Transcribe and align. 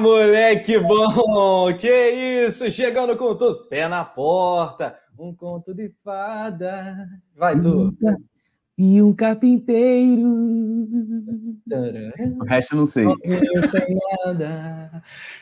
moleque 0.00 0.78
bom! 0.78 1.74
Que 1.76 2.44
isso? 2.46 2.70
Chegando 2.70 3.16
com 3.16 3.34
tudo. 3.34 3.66
Pé 3.68 3.88
na 3.88 4.04
porta, 4.04 4.96
um 5.18 5.34
conto 5.34 5.74
de 5.74 5.92
fada. 6.04 7.08
Vai, 7.36 7.60
tu. 7.60 7.94
E 8.78 9.02
um 9.02 9.12
carpinteiro. 9.12 10.22
O 12.40 12.44
resto 12.44 12.74
eu 12.74 12.78
não 12.78 12.86
sei. 12.86 13.06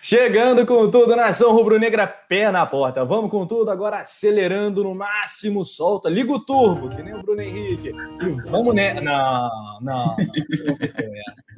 Chegando 0.01 0.65
com 0.65 0.91
tudo, 0.91 1.15
nação 1.15 1.53
rubro-negra, 1.53 2.07
pé 2.07 2.51
na 2.51 2.65
porta. 2.65 3.05
Vamos 3.05 3.31
com 3.31 3.47
tudo, 3.47 3.71
agora 3.71 4.01
acelerando 4.01 4.83
no 4.83 4.95
máximo, 4.95 5.67
solta, 5.67 6.09
liga 6.09 6.33
o 6.33 6.41
turbo, 6.41 6.89
que 6.89 7.03
nem 7.03 7.15
o 7.15 7.23
Bruno 7.23 7.43
Henrique. 7.43 7.89
E 7.89 8.51
vamos, 8.51 8.75
né? 8.75 8.95
Não, 9.03 9.51
não, 9.83 10.17
não. 10.17 10.17
não 10.17 11.56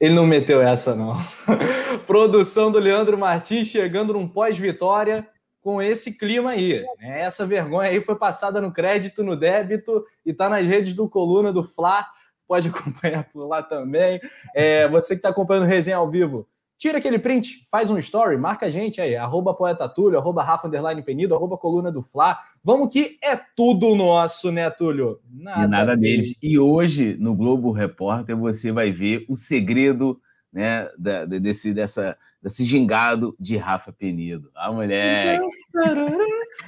ele 0.00 0.14
não 0.14 0.26
meteu 0.26 0.60
essa, 0.60 0.94
não. 0.94 1.14
Produção 2.06 2.70
do 2.70 2.78
Leandro 2.78 3.16
Martins 3.16 3.68
chegando 3.68 4.12
num 4.12 4.28
pós-vitória 4.28 5.26
com 5.60 5.82
esse 5.82 6.16
clima 6.16 6.50
aí. 6.50 6.84
Né? 7.00 7.22
Essa 7.22 7.46
vergonha 7.46 7.90
aí 7.90 8.00
foi 8.00 8.14
passada 8.14 8.60
no 8.60 8.72
crédito, 8.72 9.24
no 9.24 9.34
débito 9.34 10.04
e 10.24 10.32
tá 10.32 10.48
nas 10.48 10.66
redes 10.66 10.94
do 10.94 11.08
Coluna 11.08 11.52
do 11.52 11.64
Fla. 11.64 12.06
Pode 12.46 12.68
acompanhar 12.70 13.24
por 13.24 13.46
lá 13.46 13.62
também. 13.62 14.20
É, 14.54 14.86
você 14.88 15.14
que 15.14 15.18
está 15.18 15.30
acompanhando 15.30 15.64
o 15.64 15.68
resenha 15.68 15.96
ao 15.96 16.08
vivo, 16.08 16.46
Tira 16.78 16.98
aquele 16.98 17.18
print, 17.18 17.66
faz 17.70 17.90
um 17.90 17.98
story, 17.98 18.36
marca 18.36 18.66
a 18.66 18.70
gente 18.70 19.00
aí, 19.00 19.16
arroba 19.16 19.54
Poeta 19.54 19.88
Túlio, 19.88 20.18
arroba 20.18 20.42
Rafa 20.42 20.68
Underline 20.68 21.02
Penido, 21.02 21.34
arroba 21.34 21.56
Coluna 21.56 21.90
do 21.90 22.02
Fla. 22.02 22.38
Vamos 22.62 22.90
que 22.92 23.16
é 23.22 23.34
tudo 23.56 23.94
nosso, 23.94 24.52
né, 24.52 24.68
Túlio? 24.68 25.18
Nada, 25.32 25.64
e 25.64 25.66
nada 25.68 25.96
deles. 25.96 26.36
E 26.42 26.58
hoje, 26.58 27.16
no 27.18 27.34
Globo 27.34 27.72
Repórter, 27.72 28.36
você 28.36 28.70
vai 28.70 28.92
ver 28.92 29.24
o 29.26 29.36
segredo 29.36 30.20
né, 30.52 30.90
da, 30.98 31.24
desse, 31.24 31.72
dessa, 31.72 32.14
desse 32.42 32.62
gingado 32.62 33.34
de 33.40 33.56
Rafa 33.56 33.90
Penido. 33.90 34.50
Ah, 34.54 34.70
moleque! 34.70 35.42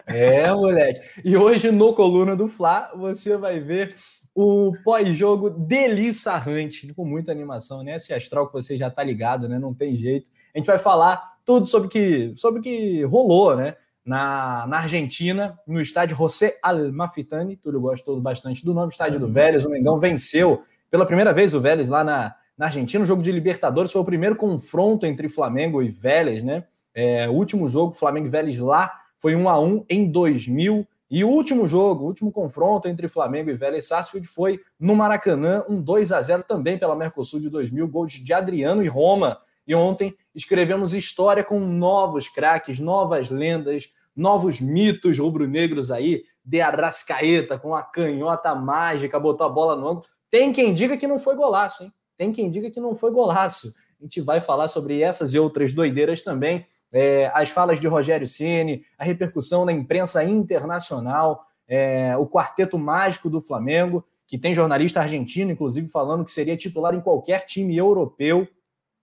É, 0.06 0.50
moleque. 0.52 1.00
E 1.22 1.36
hoje, 1.36 1.70
no 1.70 1.92
Coluna 1.92 2.34
do 2.34 2.48
Fla, 2.48 2.90
você 2.96 3.36
vai 3.36 3.60
ver 3.60 3.94
o 4.40 4.72
pós-jogo 4.84 5.50
delissarrante, 5.50 6.94
com 6.94 7.04
muita 7.04 7.32
animação, 7.32 7.82
né? 7.82 7.96
Esse 7.96 8.14
astral 8.14 8.46
que 8.46 8.52
você 8.52 8.76
já 8.76 8.88
tá 8.88 9.02
ligado, 9.02 9.48
né? 9.48 9.58
Não 9.58 9.74
tem 9.74 9.96
jeito. 9.96 10.30
A 10.54 10.58
gente 10.58 10.66
vai 10.68 10.78
falar 10.78 11.38
tudo 11.44 11.66
sobre 11.66 11.88
que, 11.88 12.32
sobre 12.36 12.60
o 12.60 12.62
que 12.62 13.02
rolou, 13.02 13.56
né? 13.56 13.74
Na, 14.06 14.64
na 14.68 14.78
Argentina, 14.78 15.58
no 15.66 15.80
estádio 15.80 16.16
José 16.16 16.56
Almafitani. 16.62 17.56
Túlio 17.56 17.80
gostou 17.80 18.20
bastante 18.20 18.64
do 18.64 18.72
nome, 18.72 18.92
estádio 18.92 19.18
do 19.18 19.26
Vélez. 19.26 19.66
O 19.66 19.70
Mengão 19.70 19.98
venceu 19.98 20.62
pela 20.88 21.04
primeira 21.04 21.32
vez 21.32 21.52
o 21.52 21.60
Vélez 21.60 21.88
lá 21.88 22.04
na, 22.04 22.32
na 22.56 22.66
Argentina. 22.66 23.02
O 23.02 23.06
jogo 23.08 23.22
de 23.22 23.32
Libertadores 23.32 23.90
foi 23.90 24.00
o 24.00 24.04
primeiro 24.04 24.36
confronto 24.36 25.04
entre 25.04 25.28
Flamengo 25.28 25.82
e 25.82 25.88
Vélez, 25.88 26.44
né? 26.44 26.62
É, 26.94 27.28
o 27.28 27.32
último 27.32 27.66
jogo, 27.66 27.92
Flamengo 27.92 28.28
e 28.28 28.30
Vélez 28.30 28.56
lá, 28.60 29.00
foi 29.18 29.34
1 29.34 29.48
a 29.48 29.58
1 29.58 29.84
em 29.88 30.08
2000 30.08 30.86
e 31.10 31.24
o 31.24 31.28
último 31.28 31.66
jogo, 31.66 32.04
o 32.04 32.06
último 32.06 32.30
confronto 32.30 32.86
entre 32.86 33.08
Flamengo 33.08 33.48
e 33.48 33.54
Vélez 33.54 33.86
Sarsfield 33.88 34.28
foi 34.28 34.60
no 34.78 34.94
Maracanã, 34.94 35.64
um 35.68 35.80
2 35.80 36.12
a 36.12 36.20
0 36.20 36.42
também 36.42 36.78
pela 36.78 36.94
Mercosul 36.94 37.40
de 37.40 37.48
2000, 37.48 37.88
gols 37.88 38.12
de 38.12 38.32
Adriano 38.34 38.82
e 38.82 38.88
Roma. 38.88 39.38
E 39.66 39.74
ontem 39.74 40.14
escrevemos 40.34 40.94
história 40.94 41.42
com 41.42 41.58
novos 41.60 42.28
craques, 42.28 42.78
novas 42.78 43.30
lendas, 43.30 43.94
novos 44.14 44.60
mitos 44.60 45.18
rubro-negros 45.18 45.90
aí. 45.90 46.24
De 46.44 46.60
Arrascaeta 46.60 47.58
com 47.58 47.74
a 47.74 47.82
canhota 47.82 48.54
mágica, 48.54 49.18
botou 49.18 49.46
a 49.46 49.50
bola 49.50 49.76
no 49.76 49.88
ângulo. 49.88 50.06
Tem 50.30 50.52
quem 50.52 50.74
diga 50.74 50.96
que 50.96 51.06
não 51.06 51.18
foi 51.18 51.34
golaço, 51.36 51.84
hein? 51.84 51.92
Tem 52.18 52.32
quem 52.32 52.50
diga 52.50 52.70
que 52.70 52.80
não 52.80 52.94
foi 52.94 53.10
golaço. 53.10 53.68
A 53.98 54.04
gente 54.04 54.20
vai 54.20 54.40
falar 54.40 54.68
sobre 54.68 55.00
essas 55.00 55.34
e 55.34 55.38
outras 55.38 55.72
doideiras 55.72 56.22
também 56.22 56.66
é, 56.92 57.30
as 57.34 57.50
falas 57.50 57.80
de 57.80 57.86
Rogério 57.86 58.26
Ceni, 58.26 58.84
a 58.98 59.04
repercussão 59.04 59.64
na 59.64 59.72
imprensa 59.72 60.24
internacional, 60.24 61.46
é, 61.66 62.16
o 62.16 62.26
quarteto 62.26 62.78
mágico 62.78 63.28
do 63.28 63.42
Flamengo, 63.42 64.04
que 64.26 64.38
tem 64.38 64.54
jornalista 64.54 65.00
argentino, 65.00 65.50
inclusive, 65.50 65.88
falando 65.88 66.24
que 66.24 66.32
seria 66.32 66.56
titular 66.56 66.94
em 66.94 67.00
qualquer 67.00 67.44
time 67.44 67.76
europeu, 67.76 68.46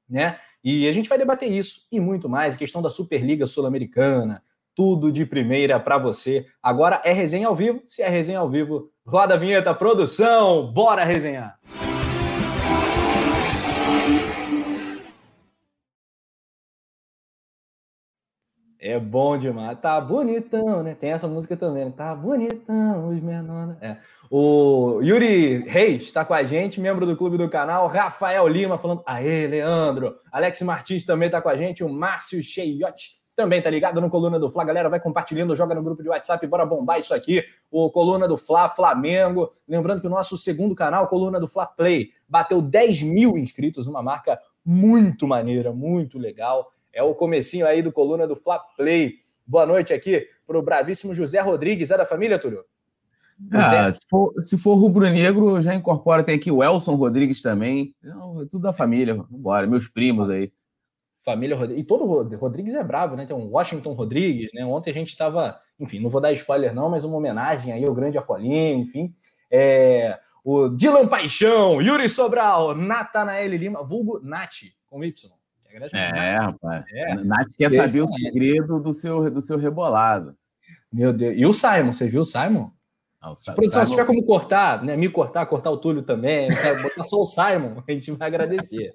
né? 0.10 0.38
E 0.64 0.88
a 0.88 0.92
gente 0.92 1.10
vai 1.10 1.18
debater 1.18 1.52
isso 1.52 1.88
e 1.92 2.00
muito 2.00 2.28
mais, 2.28 2.56
a 2.56 2.58
questão 2.58 2.82
da 2.82 2.90
Superliga 2.90 3.46
Sul-Americana, 3.46 4.42
tudo 4.76 5.12
de 5.12 5.26
primeira 5.26 5.80
para 5.80 5.98
você. 5.98 6.46
Agora 6.62 7.02
é 7.06 7.14
resenha 7.14 7.48
ao 7.48 7.56
vivo. 7.56 7.82
Se 7.86 8.02
é 8.02 8.10
resenha 8.10 8.40
ao 8.40 8.50
vivo, 8.50 8.90
roda 9.06 9.36
a 9.36 9.38
vinheta, 9.38 9.74
produção, 9.74 10.72
bora 10.74 11.04
resenhar! 11.04 11.60
É 18.86 19.00
bom 19.00 19.36
demais. 19.36 19.80
Tá 19.80 20.00
bonitão, 20.00 20.84
né? 20.84 20.94
Tem 20.94 21.10
essa 21.10 21.28
música 21.28 21.58
também, 21.58 21.86
né? 21.86 21.94
Tá 21.98 22.14
bonitão, 22.14 23.10
os 23.10 23.20
menores. 23.20 23.76
É. 23.82 23.98
O 24.30 25.02
Yuri 25.02 25.68
Reis 25.68 26.04
está 26.04 26.24
com 26.24 26.36
a 26.36 26.44
gente, 26.44 26.80
membro 26.80 27.04
do 27.04 27.18
clube 27.18 27.36
do 27.36 27.50
canal. 27.50 27.88
Rafael 27.88 28.48
Lima 28.48 28.78
falando, 28.78 29.02
aê, 29.04 29.48
Leandro. 29.48 30.16
Alex 30.32 30.62
Martins 30.62 31.04
também 31.04 31.26
está 31.26 31.42
com 31.42 31.50
a 31.50 31.58
gente. 31.58 31.84
O 31.84 31.90
Márcio 31.90 32.44
Cheiotti 32.44 33.16
também 33.36 33.60
tá 33.60 33.72
ligado 33.72 34.00
no 34.00 34.08
Coluna 34.08 34.40
do 34.40 34.52
Fla. 34.52 34.64
Galera, 34.64 34.88
vai 34.88 35.00
compartilhando, 35.00 35.56
joga 35.56 35.74
no 35.74 35.82
grupo 35.82 36.04
de 36.04 36.10
WhatsApp, 36.10 36.46
bora 36.46 36.64
bombar 36.64 37.00
isso 37.00 37.16
aqui. 37.16 37.44
O 37.72 37.90
Coluna 37.90 38.28
do 38.28 38.38
Fla, 38.38 38.70
Flamengo. 38.70 39.52
Lembrando 39.68 40.00
que 40.00 40.08
o 40.08 40.12
nosso 40.12 40.38
segundo 40.38 40.76
canal, 40.76 41.08
Coluna 41.08 41.40
do 41.40 41.48
Fla 41.48 41.66
Play, 41.66 42.10
bateu 42.30 42.62
10 42.62 43.02
mil 43.02 43.36
inscritos, 43.36 43.88
uma 43.88 44.04
marca 44.04 44.40
muito 44.64 45.28
maneira, 45.28 45.74
muito 45.74 46.20
legal. 46.20 46.72
É 46.96 47.04
o 47.04 47.14
comecinho 47.14 47.68
aí 47.68 47.82
do 47.82 47.92
coluna 47.92 48.26
do 48.26 48.38
Fla 48.38 48.58
Play. 48.58 49.16
Boa 49.46 49.66
noite 49.66 49.94
aqui 49.94 50.26
para 50.48 50.58
o 50.58 50.62
bravíssimo 50.62 51.14
José 51.14 51.42
Rodrigues. 51.42 51.92
É 51.92 51.98
da 51.98 52.06
família, 52.06 52.40
Túlio? 52.40 52.64
Ah, 53.52 53.92
se 53.92 54.00
for, 54.10 54.34
se 54.42 54.58
for 54.58 54.76
rubro-negro, 54.76 55.62
já 55.62 55.76
incorpora. 55.76 56.24
Tem 56.24 56.38
aqui 56.38 56.50
o 56.50 56.64
Elson 56.64 56.96
Rodrigues 56.96 57.42
também. 57.42 57.94
Não, 58.02 58.42
é 58.42 58.46
tudo 58.46 58.62
da 58.62 58.72
família. 58.72 59.14
Vambora, 59.14 59.68
meus 59.68 59.90
primos 59.90 60.30
aí. 60.30 60.54
Família 61.18 61.58
Rodrigues. 61.58 61.84
E 61.84 61.86
todo 61.86 62.06
Rodrigues 62.38 62.74
é 62.74 62.82
bravo, 62.82 63.18
né? 63.18 63.26
Tem 63.26 63.36
um 63.36 63.50
Washington 63.50 63.92
Rodrigues, 63.92 64.54
né? 64.54 64.66
Ontem 64.66 64.92
a 64.92 64.94
gente 64.94 65.10
estava. 65.10 65.60
Enfim, 65.78 66.00
não 66.00 66.10
vou 66.10 66.22
dar 66.22 66.32
spoiler, 66.32 66.74
não, 66.74 66.90
mas 66.90 67.04
uma 67.04 67.18
homenagem 67.18 67.74
aí 67.74 67.84
ao 67.84 67.94
grande 67.94 68.18
Apolinho, 68.18 68.80
enfim. 68.80 69.14
É, 69.52 70.18
o 70.46 70.70
Dylan 70.70 71.08
Paixão, 71.08 71.82
Yuri 71.82 72.08
Sobral, 72.08 72.74
Natanael 72.74 73.50
Lima, 73.50 73.84
vulgo 73.84 74.22
Nati, 74.24 74.74
com 74.90 75.04
Y. 75.04 75.30
É, 75.94 76.32
rapaz. 76.32 76.86
É. 76.94 77.16
Nath 77.16 77.50
quer 77.58 77.70
saber 77.70 78.02
o 78.02 78.08
segredo 78.08 78.80
do 78.80 78.94
seu, 78.94 79.30
do 79.30 79.42
seu 79.42 79.58
rebolado. 79.58 80.36
Meu 80.92 81.12
Deus. 81.12 81.36
E 81.38 81.46
o 81.46 81.52
Simon, 81.52 81.92
você 81.92 82.08
viu 82.08 82.22
o 82.22 82.26
Simon? 82.26 82.72
Não, 83.22 83.34
o 83.34 83.36
se 83.36 83.54
produção, 83.54 83.84
Simon... 83.84 83.86
se 83.86 83.92
tiver 83.92 84.06
como 84.06 84.24
cortar, 84.24 84.84
né, 84.84 84.96
me 84.96 85.10
cortar, 85.10 85.46
cortar 85.48 85.72
o 85.72 85.78
Túlio 85.78 86.04
também, 86.04 86.50
né, 86.50 86.74
botar 86.82 87.04
só 87.04 87.18
o 87.18 87.26
Simon, 87.26 87.84
a 87.86 87.92
gente 87.92 88.12
vai 88.12 88.28
agradecer. 88.28 88.94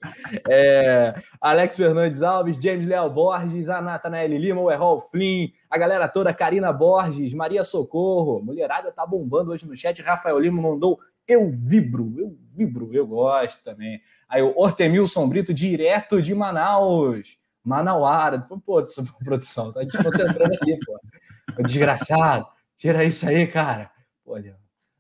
É, 0.49 1.15
Alex 1.41 1.77
Fernandes 1.77 2.23
Alves, 2.23 2.57
James 2.57 2.87
Leal 2.87 3.11
Borges, 3.11 3.69
a 3.69 3.83
Natanael 3.83 4.29
Lima, 4.29 4.61
o 4.61 4.71
Errol 4.71 5.01
Flynn, 5.11 5.49
a 5.69 5.77
galera 5.77 6.09
toda, 6.09 6.33
Karina 6.33 6.73
Borges, 6.73 7.35
Maria 7.35 7.65
Socorro, 7.65 8.41
mulherada 8.41 8.93
tá 8.93 9.05
bombando 9.05 9.51
hoje 9.51 9.67
no 9.67 9.77
chat, 9.77 10.01
Rafael 10.01 10.39
Lima 10.39 10.63
mandou 10.63 10.99
eu 11.27 11.49
vibro, 11.51 12.15
eu 12.19 12.37
vibro, 12.55 12.91
eu 12.93 13.07
gosto 13.07 13.63
também. 13.63 14.01
Aí 14.29 14.43
o 14.43 14.53
Ortemilson 14.57 15.29
Brito, 15.29 15.55
direto 15.55 16.21
de 16.21 16.35
Manaus. 16.35 17.39
Manauara. 17.65 18.47
Pô, 18.65 18.83
produção, 19.25 19.73
tá 19.73 19.83
desconcentrando 19.83 20.55
aqui, 20.55 20.79
pô. 20.85 21.63
Desgraçado. 21.63 22.47
Tira 22.77 23.05
isso 23.05 23.29
aí, 23.29 23.47
cara. 23.47 23.91
Pô, 24.25 24.37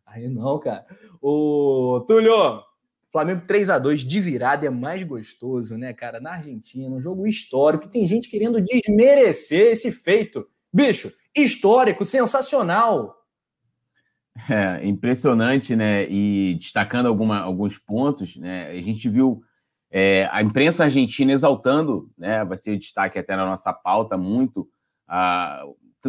aí 0.07 0.29
não, 0.29 0.59
cara. 0.59 0.85
O 1.21 2.05
Túlio, 2.07 2.63
Flamengo 3.11 3.43
3 3.47 3.71
a 3.71 3.79
2 3.79 4.03
de 4.03 4.21
virada 4.21 4.67
é 4.67 4.71
mais 4.71 5.03
gostoso, 5.03 5.77
né, 5.77 5.93
cara? 5.93 6.21
Na 6.21 6.35
Argentina, 6.35 6.95
um 6.95 7.01
jogo 7.01 7.27
histórico. 7.27 7.89
Tem 7.89 8.07
gente 8.07 8.29
querendo 8.29 8.61
desmerecer 8.61 9.73
esse 9.73 9.91
feito. 9.91 10.47
Bicho, 10.73 11.13
histórico, 11.37 12.05
sensacional. 12.05 13.20
É, 14.53 14.85
impressionante, 14.85 15.77
né? 15.77 16.11
E 16.11 16.57
destacando 16.57 17.07
alguma, 17.07 17.39
alguns 17.39 17.79
pontos, 17.79 18.37
né? 18.37 18.69
A 18.71 18.81
gente 18.81 19.09
viu 19.09 19.45
é, 19.89 20.29
a 20.33 20.43
imprensa 20.43 20.83
argentina 20.83 21.31
exaltando, 21.31 22.11
né? 22.19 22.45
Vai 22.45 22.59
ser 22.59 22.77
destaque 22.77 23.17
até 23.17 23.37
na 23.37 23.47
nossa 23.47 23.73
pauta 23.73 24.19
muito, 24.19 24.69
a, 25.07 25.65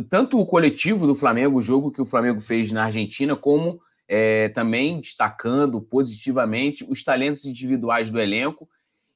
tanto 0.09 0.39
o 0.39 0.45
coletivo 0.45 1.05
do 1.05 1.13
Flamengo, 1.13 1.59
o 1.59 1.61
jogo 1.61 1.91
que 1.91 2.01
o 2.01 2.05
Flamengo 2.05 2.41
fez 2.41 2.71
na 2.71 2.85
Argentina, 2.85 3.35
como 3.35 3.79
é, 4.07 4.49
também 4.49 4.99
destacando 4.99 5.79
positivamente 5.79 6.83
os 6.89 7.03
talentos 7.03 7.45
individuais 7.45 8.09
do 8.09 8.19
elenco. 8.19 8.67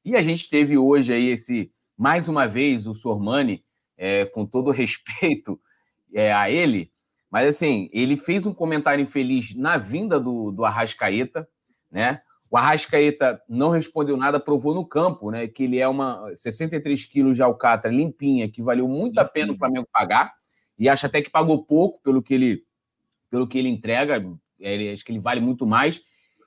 E 0.04 0.14
a 0.14 0.22
gente 0.22 0.48
teve 0.48 0.78
hoje 0.78 1.12
aí 1.12 1.30
esse, 1.30 1.72
mais 1.98 2.28
uma 2.28 2.46
vez, 2.46 2.86
o 2.86 2.94
Sormani, 2.94 3.64
é, 3.98 4.24
com 4.26 4.46
todo 4.46 4.70
respeito 4.72 5.60
é, 6.14 6.32
a 6.32 6.48
ele, 6.48 6.92
mas 7.36 7.50
assim, 7.50 7.90
ele 7.92 8.16
fez 8.16 8.46
um 8.46 8.54
comentário 8.54 9.02
infeliz 9.02 9.54
na 9.54 9.76
vinda 9.76 10.18
do, 10.18 10.50
do 10.50 10.64
Arrascaeta, 10.64 11.46
né? 11.92 12.22
O 12.50 12.56
Arrascaeta 12.56 13.38
não 13.46 13.68
respondeu 13.68 14.16
nada, 14.16 14.40
provou 14.40 14.74
no 14.74 14.86
campo, 14.86 15.30
né? 15.30 15.46
Que 15.46 15.64
ele 15.64 15.78
é 15.78 15.86
uma 15.86 16.30
63 16.32 17.04
quilos 17.04 17.36
de 17.36 17.42
alcatra 17.42 17.90
limpinha, 17.90 18.50
que 18.50 18.62
valeu 18.62 18.88
muito 18.88 19.18
a 19.18 19.24
pena 19.26 19.52
o 19.52 19.58
Flamengo 19.58 19.86
pagar, 19.92 20.32
e 20.78 20.88
acho 20.88 21.04
até 21.04 21.20
que 21.20 21.28
pagou 21.28 21.62
pouco 21.62 22.00
pelo 22.02 22.22
que 22.22 22.32
ele, 22.32 22.62
pelo 23.30 23.46
que 23.46 23.58
ele 23.58 23.68
entrega. 23.68 24.24
Ele, 24.58 24.94
acho 24.94 25.04
que 25.04 25.12
ele 25.12 25.20
vale 25.20 25.42
muito 25.42 25.66
mais. 25.66 26.00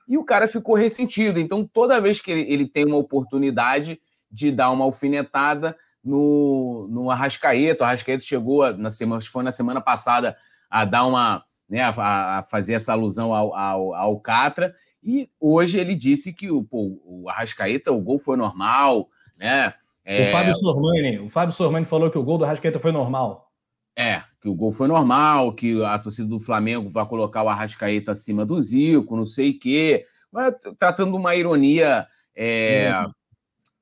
E 0.08 0.18
o 0.18 0.24
cara 0.24 0.48
ficou 0.48 0.74
ressentido. 0.74 1.38
Então, 1.38 1.64
toda 1.72 2.00
vez 2.00 2.20
que 2.20 2.32
ele, 2.32 2.52
ele 2.52 2.66
tem 2.66 2.84
uma 2.84 2.96
oportunidade 2.96 4.00
de 4.28 4.50
dar 4.50 4.72
uma 4.72 4.86
alfinetada 4.86 5.78
no, 6.02 6.88
no 6.90 7.12
Arrascaeta, 7.12 7.84
o 7.84 7.86
Arrascaeta 7.86 8.24
chegou 8.24 8.76
na 8.76 8.90
semana, 8.90 9.20
foi 9.22 9.44
na 9.44 9.52
semana 9.52 9.80
passada 9.80 10.36
a 10.70 10.84
dar 10.84 11.04
uma, 11.04 11.44
né, 11.68 11.82
a, 11.82 12.38
a 12.38 12.42
fazer 12.44 12.74
essa 12.74 12.92
alusão 12.92 13.34
ao, 13.34 13.54
ao, 13.54 13.94
ao 13.94 14.20
Catra, 14.20 14.74
e 15.02 15.28
hoje 15.40 15.78
ele 15.78 15.94
disse 15.94 16.32
que 16.32 16.50
o, 16.50 16.62
pô, 16.62 17.00
o 17.04 17.28
Arrascaeta, 17.28 17.90
o 17.90 18.00
gol 18.00 18.18
foi 18.18 18.36
normal, 18.36 19.08
né? 19.38 19.74
É... 20.04 20.28
O 20.28 20.32
Fábio 20.32 20.54
Sormani, 20.54 21.18
o 21.18 21.28
Fábio 21.28 21.54
Sormani 21.54 21.86
falou 21.86 22.10
que 22.10 22.18
o 22.18 22.22
gol 22.22 22.38
do 22.38 22.44
Arrascaeta 22.44 22.78
foi 22.78 22.92
normal. 22.92 23.50
É, 23.96 24.22
que 24.40 24.48
o 24.48 24.54
gol 24.54 24.72
foi 24.72 24.88
normal, 24.88 25.54
que 25.54 25.82
a 25.84 25.98
torcida 25.98 26.28
do 26.28 26.40
Flamengo 26.40 26.88
vai 26.88 27.06
colocar 27.06 27.42
o 27.42 27.48
Arrascaeta 27.48 28.12
acima 28.12 28.46
do 28.46 28.60
Zico, 28.60 29.16
não 29.16 29.26
sei 29.26 29.50
o 29.50 29.58
quê. 29.58 30.06
Mas, 30.32 30.54
tratando 30.78 31.16
uma 31.16 31.34
ironia. 31.34 32.06
É... 32.34 32.92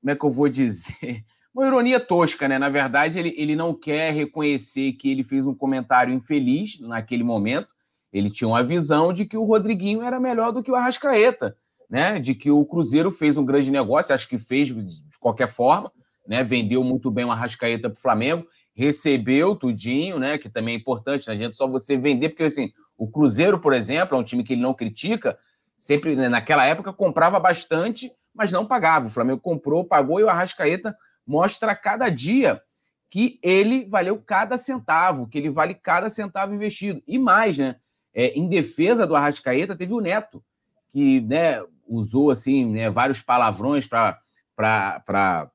Como 0.01 0.11
é 0.11 0.15
que 0.15 0.25
eu 0.25 0.29
vou 0.29 0.49
dizer? 0.49 1.23
Uma 1.59 1.67
ironia 1.67 1.99
tosca, 1.99 2.47
né? 2.47 2.57
Na 2.57 2.69
verdade, 2.69 3.19
ele, 3.19 3.35
ele 3.37 3.53
não 3.53 3.73
quer 3.73 4.13
reconhecer 4.13 4.93
que 4.93 5.11
ele 5.11 5.25
fez 5.25 5.45
um 5.45 5.53
comentário 5.53 6.13
infeliz 6.13 6.79
naquele 6.79 7.21
momento. 7.21 7.67
Ele 8.13 8.29
tinha 8.29 8.47
uma 8.47 8.63
visão 8.63 9.11
de 9.11 9.25
que 9.25 9.35
o 9.35 9.43
Rodriguinho 9.43 10.01
era 10.01 10.21
melhor 10.21 10.53
do 10.53 10.63
que 10.63 10.71
o 10.71 10.75
Arrascaeta, 10.75 11.57
né? 11.89 12.17
De 12.17 12.33
que 12.33 12.49
o 12.49 12.63
Cruzeiro 12.63 13.11
fez 13.11 13.35
um 13.35 13.43
grande 13.43 13.69
negócio, 13.71 14.15
acho 14.15 14.29
que 14.29 14.37
fez 14.37 14.69
de 14.69 15.19
qualquer 15.19 15.49
forma, 15.49 15.91
né? 16.25 16.45
Vendeu 16.45 16.81
muito 16.81 17.11
bem 17.11 17.25
o 17.25 17.31
Arrascaeta 17.31 17.89
para 17.89 17.97
o 17.97 18.01
Flamengo, 18.01 18.47
recebeu 18.73 19.53
tudinho, 19.53 20.17
né? 20.17 20.37
Que 20.37 20.47
também 20.47 20.75
é 20.75 20.77
importante, 20.77 21.27
não 21.27 21.33
adianta 21.33 21.57
só 21.57 21.67
você 21.67 21.97
vender, 21.97 22.29
porque 22.29 22.43
assim, 22.43 22.71
o 22.97 23.05
Cruzeiro, 23.05 23.59
por 23.59 23.73
exemplo, 23.73 24.15
é 24.15 24.19
um 24.21 24.23
time 24.23 24.45
que 24.45 24.53
ele 24.53 24.61
não 24.61 24.73
critica, 24.73 25.37
sempre 25.77 26.15
né, 26.15 26.29
naquela 26.29 26.65
época 26.65 26.93
comprava 26.93 27.37
bastante, 27.37 28.09
mas 28.33 28.49
não 28.49 28.65
pagava. 28.65 29.07
O 29.07 29.11
Flamengo 29.11 29.41
comprou, 29.41 29.83
pagou 29.83 30.21
e 30.21 30.23
o 30.23 30.29
Arrascaeta 30.29 30.95
mostra 31.29 31.75
cada 31.75 32.09
dia 32.09 32.59
que 33.07 33.39
ele 33.43 33.85
valeu 33.85 34.17
cada 34.17 34.57
centavo, 34.57 35.27
que 35.27 35.37
ele 35.37 35.51
vale 35.51 35.75
cada 35.75 36.09
centavo 36.09 36.55
investido. 36.55 37.03
E 37.07 37.19
mais, 37.19 37.55
né? 37.55 37.75
É, 38.11 38.29
em 38.37 38.49
defesa 38.49 39.05
do 39.05 39.15
Arrascaeta, 39.15 39.77
teve 39.77 39.93
o 39.93 40.01
Neto, 40.01 40.43
que 40.89 41.21
né, 41.21 41.63
usou 41.87 42.31
assim 42.31 42.65
né, 42.71 42.89
vários 42.89 43.21
palavrões 43.21 43.87
para 43.87 45.51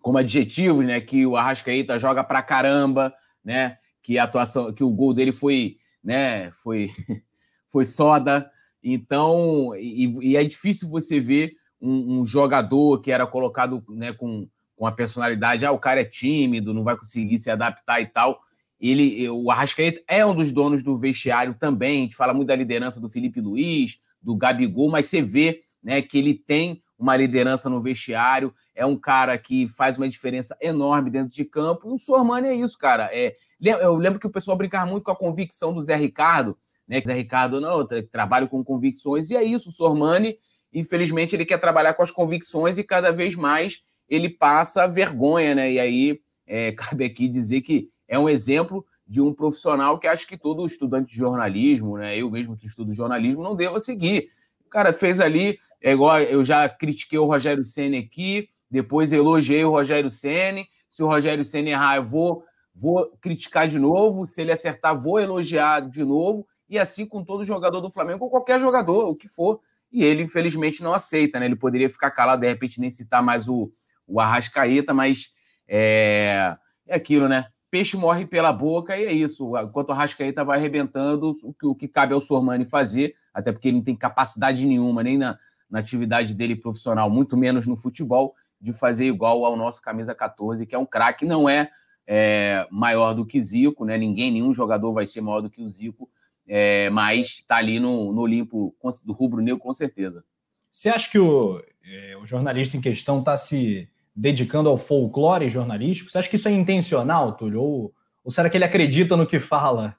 como 0.00 0.18
adjetivos, 0.18 0.84
né? 0.84 1.00
Que 1.00 1.24
o 1.24 1.36
Arrascaeta 1.36 1.96
joga 1.96 2.24
para 2.24 2.42
caramba, 2.42 3.14
né? 3.44 3.78
Que 4.02 4.18
a 4.18 4.24
atuação, 4.24 4.72
que 4.72 4.82
o 4.82 4.90
gol 4.90 5.14
dele 5.14 5.32
foi, 5.32 5.76
né? 6.02 6.50
Foi, 6.50 6.90
foi 7.70 7.84
soda. 7.84 8.50
Então, 8.82 9.74
e, 9.76 10.30
e 10.30 10.36
é 10.36 10.42
difícil 10.42 10.90
você 10.90 11.20
ver 11.20 11.52
um, 11.80 12.18
um, 12.20 12.26
jogador 12.26 13.00
que 13.00 13.12
era 13.12 13.26
colocado 13.26 13.82
né, 13.88 14.12
com, 14.12 14.48
com 14.76 14.86
a 14.86 14.92
personalidade, 14.92 15.64
ah, 15.64 15.72
o 15.72 15.78
cara 15.78 16.00
é 16.00 16.04
tímido, 16.04 16.74
não 16.74 16.84
vai 16.84 16.96
conseguir 16.96 17.38
se 17.38 17.50
adaptar 17.50 18.00
e 18.00 18.06
tal. 18.06 18.40
Ele, 18.80 19.28
o 19.30 19.50
Arrascaeta 19.50 20.02
é 20.08 20.26
um 20.26 20.34
dos 20.34 20.52
donos 20.52 20.82
do 20.82 20.98
vestiário 20.98 21.54
também. 21.54 22.00
A 22.00 22.02
gente 22.02 22.16
fala 22.16 22.34
muito 22.34 22.48
da 22.48 22.56
liderança 22.56 23.00
do 23.00 23.08
Felipe 23.08 23.40
Luiz, 23.40 23.98
do 24.20 24.36
Gabigol, 24.36 24.90
mas 24.90 25.06
você 25.06 25.22
vê 25.22 25.62
né, 25.82 26.02
que 26.02 26.18
ele 26.18 26.34
tem 26.34 26.82
uma 26.98 27.16
liderança 27.16 27.68
no 27.68 27.80
vestiário, 27.80 28.54
é 28.74 28.84
um 28.86 28.96
cara 28.96 29.36
que 29.36 29.68
faz 29.68 29.96
uma 29.98 30.08
diferença 30.08 30.56
enorme 30.60 31.10
dentro 31.10 31.34
de 31.34 31.44
campo. 31.44 31.88
E 31.88 31.92
o 31.92 31.98
Sormani 31.98 32.48
é 32.48 32.54
isso, 32.54 32.78
cara. 32.78 33.10
É, 33.12 33.36
eu 33.60 33.94
lembro 33.94 34.18
que 34.18 34.26
o 34.26 34.30
pessoal 34.30 34.56
brincava 34.56 34.90
muito 34.90 35.04
com 35.04 35.10
a 35.10 35.16
convicção 35.16 35.72
do 35.72 35.80
Zé 35.80 35.94
Ricardo, 35.94 36.56
né? 36.86 37.00
Zé 37.04 37.14
Ricardo, 37.14 37.60
não, 37.60 37.86
trabalho 38.10 38.48
com 38.48 38.64
convicções, 38.64 39.30
e 39.30 39.36
é 39.36 39.42
isso. 39.42 39.68
O 39.68 39.72
Sormani, 39.72 40.38
infelizmente, 40.72 41.34
ele 41.34 41.44
quer 41.44 41.58
trabalhar 41.58 41.94
com 41.94 42.02
as 42.02 42.10
convicções 42.10 42.78
e 42.78 42.84
cada 42.84 43.10
vez 43.10 43.34
mais 43.34 43.82
ele 44.14 44.28
passa 44.28 44.86
vergonha, 44.86 45.54
né? 45.54 45.72
E 45.72 45.80
aí 45.80 46.20
é, 46.46 46.72
cabe 46.76 47.04
aqui 47.04 47.28
dizer 47.28 47.60
que 47.62 47.88
é 48.08 48.18
um 48.18 48.28
exemplo 48.28 48.84
de 49.06 49.20
um 49.20 49.34
profissional 49.34 49.98
que 49.98 50.06
acho 50.06 50.26
que 50.26 50.36
todo 50.36 50.64
estudante 50.64 51.12
de 51.12 51.18
jornalismo, 51.18 51.98
né? 51.98 52.16
Eu 52.16 52.30
mesmo 52.30 52.56
que 52.56 52.66
estudo 52.66 52.94
jornalismo, 52.94 53.42
não 53.42 53.54
deva 53.54 53.78
seguir. 53.78 54.30
O 54.66 54.70
cara 54.70 54.92
fez 54.92 55.20
ali, 55.20 55.58
é 55.82 55.92
igual 55.92 56.20
eu 56.20 56.42
já 56.42 56.68
critiquei 56.68 57.18
o 57.18 57.26
Rogério 57.26 57.64
Senna 57.64 57.98
aqui, 57.98 58.48
depois 58.70 59.12
elogiei 59.12 59.64
o 59.64 59.70
Rogério 59.70 60.10
Senna. 60.10 60.62
Se 60.88 61.02
o 61.02 61.06
Rogério 61.06 61.44
Senna 61.44 61.70
errar, 61.70 61.96
eu 61.96 62.04
vou, 62.04 62.44
vou 62.74 63.16
criticar 63.20 63.68
de 63.68 63.78
novo. 63.78 64.26
Se 64.26 64.40
ele 64.40 64.52
acertar, 64.52 65.00
vou 65.00 65.20
elogiar 65.20 65.80
de 65.88 66.02
novo. 66.02 66.46
E 66.68 66.78
assim 66.78 67.06
com 67.06 67.22
todo 67.22 67.44
jogador 67.44 67.80
do 67.80 67.90
Flamengo, 67.90 68.24
ou 68.24 68.30
qualquer 68.30 68.58
jogador, 68.58 69.08
o 69.08 69.14
que 69.14 69.28
for. 69.28 69.60
E 69.92 70.02
ele, 70.02 70.24
infelizmente, 70.24 70.82
não 70.82 70.92
aceita, 70.92 71.38
né? 71.38 71.46
Ele 71.46 71.54
poderia 71.54 71.88
ficar 71.88 72.10
calado, 72.10 72.40
de 72.40 72.48
repente, 72.48 72.80
nem 72.80 72.90
citar 72.90 73.22
mais 73.22 73.48
o, 73.48 73.70
o 74.06 74.20
Arrascaeta, 74.20 74.92
mas 74.92 75.32
é, 75.68 76.56
é 76.86 76.94
aquilo, 76.94 77.28
né? 77.28 77.46
Peixe 77.70 77.96
morre 77.96 78.26
pela 78.26 78.52
boca 78.52 78.96
e 78.96 79.04
é 79.04 79.12
isso. 79.12 79.56
Enquanto 79.58 79.88
o 79.88 79.92
Arrascaeta 79.92 80.44
vai 80.44 80.58
arrebentando, 80.58 81.32
o 81.42 81.52
que, 81.52 81.66
o 81.66 81.74
que 81.74 81.88
cabe 81.88 82.14
ao 82.14 82.20
Sormani 82.20 82.64
fazer, 82.64 83.14
até 83.32 83.50
porque 83.50 83.68
ele 83.68 83.78
não 83.78 83.84
tem 83.84 83.96
capacidade 83.96 84.64
nenhuma, 84.64 85.02
nem 85.02 85.18
na, 85.18 85.38
na 85.68 85.80
atividade 85.80 86.34
dele 86.34 86.54
profissional, 86.54 87.10
muito 87.10 87.36
menos 87.36 87.66
no 87.66 87.76
futebol, 87.76 88.34
de 88.60 88.72
fazer 88.72 89.06
igual 89.06 89.44
ao 89.44 89.56
nosso 89.56 89.82
camisa 89.82 90.14
14, 90.14 90.64
que 90.66 90.74
é 90.74 90.78
um 90.78 90.86
craque, 90.86 91.26
não 91.26 91.48
é, 91.48 91.70
é, 92.06 92.66
maior 92.70 93.12
do 93.12 93.26
que 93.26 93.40
Zico, 93.40 93.84
né? 93.84 93.98
Ninguém, 93.98 94.30
nenhum 94.30 94.52
jogador 94.52 94.92
vai 94.92 95.06
ser 95.06 95.20
maior 95.20 95.40
do 95.40 95.50
que 95.50 95.60
o 95.60 95.68
Zico, 95.68 96.08
é, 96.46 96.88
mas 96.90 97.40
está 97.40 97.56
ali 97.56 97.80
no, 97.80 98.12
no 98.12 98.20
Olimpo 98.22 98.74
do 99.04 99.12
rubro-negro 99.12 99.58
com 99.58 99.72
certeza. 99.72 100.24
Você 100.70 100.88
acha 100.88 101.10
que 101.10 101.18
o, 101.18 101.62
é, 101.84 102.16
o 102.16 102.26
jornalista 102.26 102.76
em 102.76 102.80
questão 102.80 103.18
está 103.18 103.36
se 103.36 103.88
dedicando 104.14 104.68
ao 104.68 104.78
folclore 104.78 105.48
jornalístico? 105.48 106.10
Você 106.10 106.18
acha 106.18 106.28
que 106.28 106.36
isso 106.36 106.48
é 106.48 106.52
intencional, 106.52 107.32
Túlio? 107.32 107.60
Ou, 107.60 107.94
ou 108.22 108.30
será 108.30 108.48
que 108.48 108.56
ele 108.56 108.64
acredita 108.64 109.16
no 109.16 109.26
que 109.26 109.40
fala? 109.40 109.96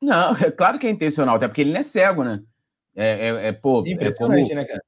Não, 0.00 0.34
é 0.36 0.50
claro 0.50 0.78
que 0.78 0.86
é 0.86 0.90
intencional, 0.90 1.36
até 1.36 1.48
porque 1.48 1.60
ele 1.60 1.72
não 1.72 1.80
é 1.80 1.82
cego, 1.82 2.24
né? 2.24 2.42
É, 2.96 3.28
é, 3.28 3.48
é 3.48 3.52
pô, 3.52 3.84
é 3.86 4.12
como... 4.12 4.34
né, 4.34 4.64
cara? 4.64 4.82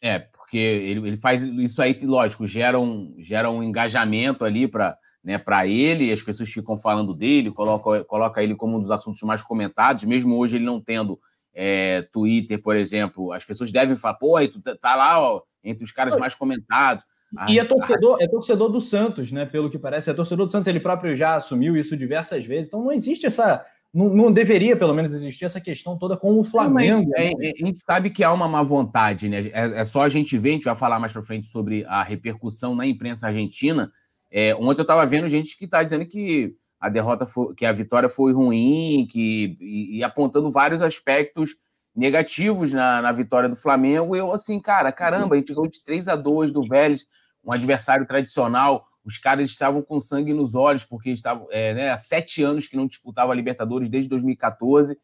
É, 0.00 0.18
porque 0.18 0.58
ele, 0.58 1.08
ele 1.08 1.16
faz 1.16 1.42
isso 1.42 1.82
aí, 1.82 1.98
lógico, 2.04 2.46
gera 2.46 2.78
um, 2.78 3.14
gera 3.18 3.50
um 3.50 3.62
engajamento 3.62 4.44
ali 4.44 4.68
para 4.68 4.96
né, 5.22 5.36
para 5.36 5.66
ele, 5.66 6.12
as 6.12 6.22
pessoas 6.22 6.48
ficam 6.48 6.78
falando 6.78 7.12
dele, 7.12 7.50
coloca, 7.50 8.04
coloca 8.04 8.42
ele 8.42 8.54
como 8.54 8.78
um 8.78 8.80
dos 8.80 8.90
assuntos 8.90 9.20
mais 9.22 9.42
comentados, 9.42 10.04
mesmo 10.04 10.38
hoje 10.38 10.56
ele 10.56 10.64
não 10.64 10.80
tendo 10.80 11.20
é, 11.52 12.02
Twitter, 12.12 12.62
por 12.62 12.76
exemplo, 12.76 13.32
as 13.32 13.44
pessoas 13.44 13.72
devem 13.72 13.96
falar, 13.96 14.14
pô, 14.14 14.36
aí 14.36 14.48
tu 14.48 14.60
tá, 14.62 14.76
tá 14.76 14.94
lá 14.94 15.20
ó, 15.20 15.42
entre 15.62 15.84
os 15.84 15.92
caras 15.92 16.16
mais 16.16 16.34
comentados. 16.34 17.04
E 17.48 17.58
é 17.58 17.64
torcedor, 17.64 18.16
é 18.20 18.26
torcedor 18.26 18.70
do 18.70 18.80
Santos, 18.80 19.30
né? 19.30 19.44
Pelo 19.44 19.68
que 19.68 19.78
parece, 19.78 20.10
é 20.10 20.14
torcedor 20.14 20.46
do 20.46 20.52
Santos, 20.52 20.66
ele 20.66 20.80
próprio 20.80 21.14
já 21.14 21.36
assumiu 21.36 21.76
isso 21.76 21.96
diversas 21.96 22.44
vezes. 22.44 22.66
Então 22.68 22.82
não 22.82 22.92
existe 22.92 23.26
essa. 23.26 23.64
Não, 23.92 24.08
não 24.08 24.32
deveria, 24.32 24.76
pelo 24.76 24.94
menos, 24.94 25.12
existir 25.12 25.44
essa 25.44 25.60
questão 25.60 25.98
toda 25.98 26.16
com 26.16 26.38
o 26.38 26.44
Flamengo. 26.44 27.10
É, 27.16 27.28
é, 27.28 27.52
a 27.62 27.66
gente 27.66 27.80
sabe 27.80 28.10
que 28.10 28.24
há 28.24 28.32
uma 28.32 28.48
má 28.48 28.62
vontade, 28.62 29.28
né? 29.28 29.48
É, 29.52 29.80
é, 29.80 29.84
só 29.84 30.02
a 30.02 30.08
gente 30.08 30.36
ver, 30.38 30.50
a 30.50 30.52
gente 30.52 30.64
vai 30.64 30.74
falar 30.74 30.98
mais 30.98 31.12
para 31.12 31.22
frente 31.22 31.48
sobre 31.48 31.84
a 31.86 32.02
repercussão 32.02 32.74
na 32.74 32.86
imprensa 32.86 33.26
argentina. 33.26 33.90
É, 34.30 34.54
ontem 34.54 34.80
eu 34.80 34.82
estava 34.82 35.04
vendo 35.06 35.28
gente 35.28 35.56
que 35.56 35.64
está 35.64 35.82
dizendo 35.82 36.06
que 36.06 36.54
a 36.80 36.88
derrota 36.88 37.26
foi, 37.26 37.54
que 37.54 37.66
a 37.66 37.72
vitória 37.72 38.08
foi 38.08 38.32
ruim, 38.32 39.06
que 39.10 39.56
e, 39.60 39.98
e 39.98 40.04
apontando 40.04 40.50
vários 40.50 40.80
aspectos 40.80 41.56
negativos 41.94 42.72
na, 42.72 43.02
na 43.02 43.12
vitória 43.12 43.48
do 43.48 43.56
Flamengo. 43.56 44.14
E 44.14 44.18
eu 44.18 44.32
assim, 44.32 44.60
cara, 44.60 44.92
caramba, 44.92 45.34
a 45.34 45.38
gente 45.38 45.52
ganhou 45.52 45.66
de 45.66 45.82
3 45.84 46.08
a 46.08 46.16
2 46.16 46.52
do 46.52 46.62
Vélez, 46.62 47.06
um 47.48 47.52
adversário 47.52 48.06
tradicional. 48.06 48.86
Os 49.02 49.16
caras 49.16 49.48
estavam 49.48 49.80
com 49.80 49.98
sangue 49.98 50.34
nos 50.34 50.54
olhos, 50.54 50.84
porque 50.84 51.10
estavam 51.10 51.48
é, 51.50 51.72
né, 51.72 51.90
há 51.90 51.96
sete 51.96 52.42
anos 52.42 52.68
que 52.68 52.76
não 52.76 52.86
disputavam 52.86 53.32
a 53.32 53.34
Libertadores 53.34 53.88
desde 53.88 54.10
2014. 54.10 54.98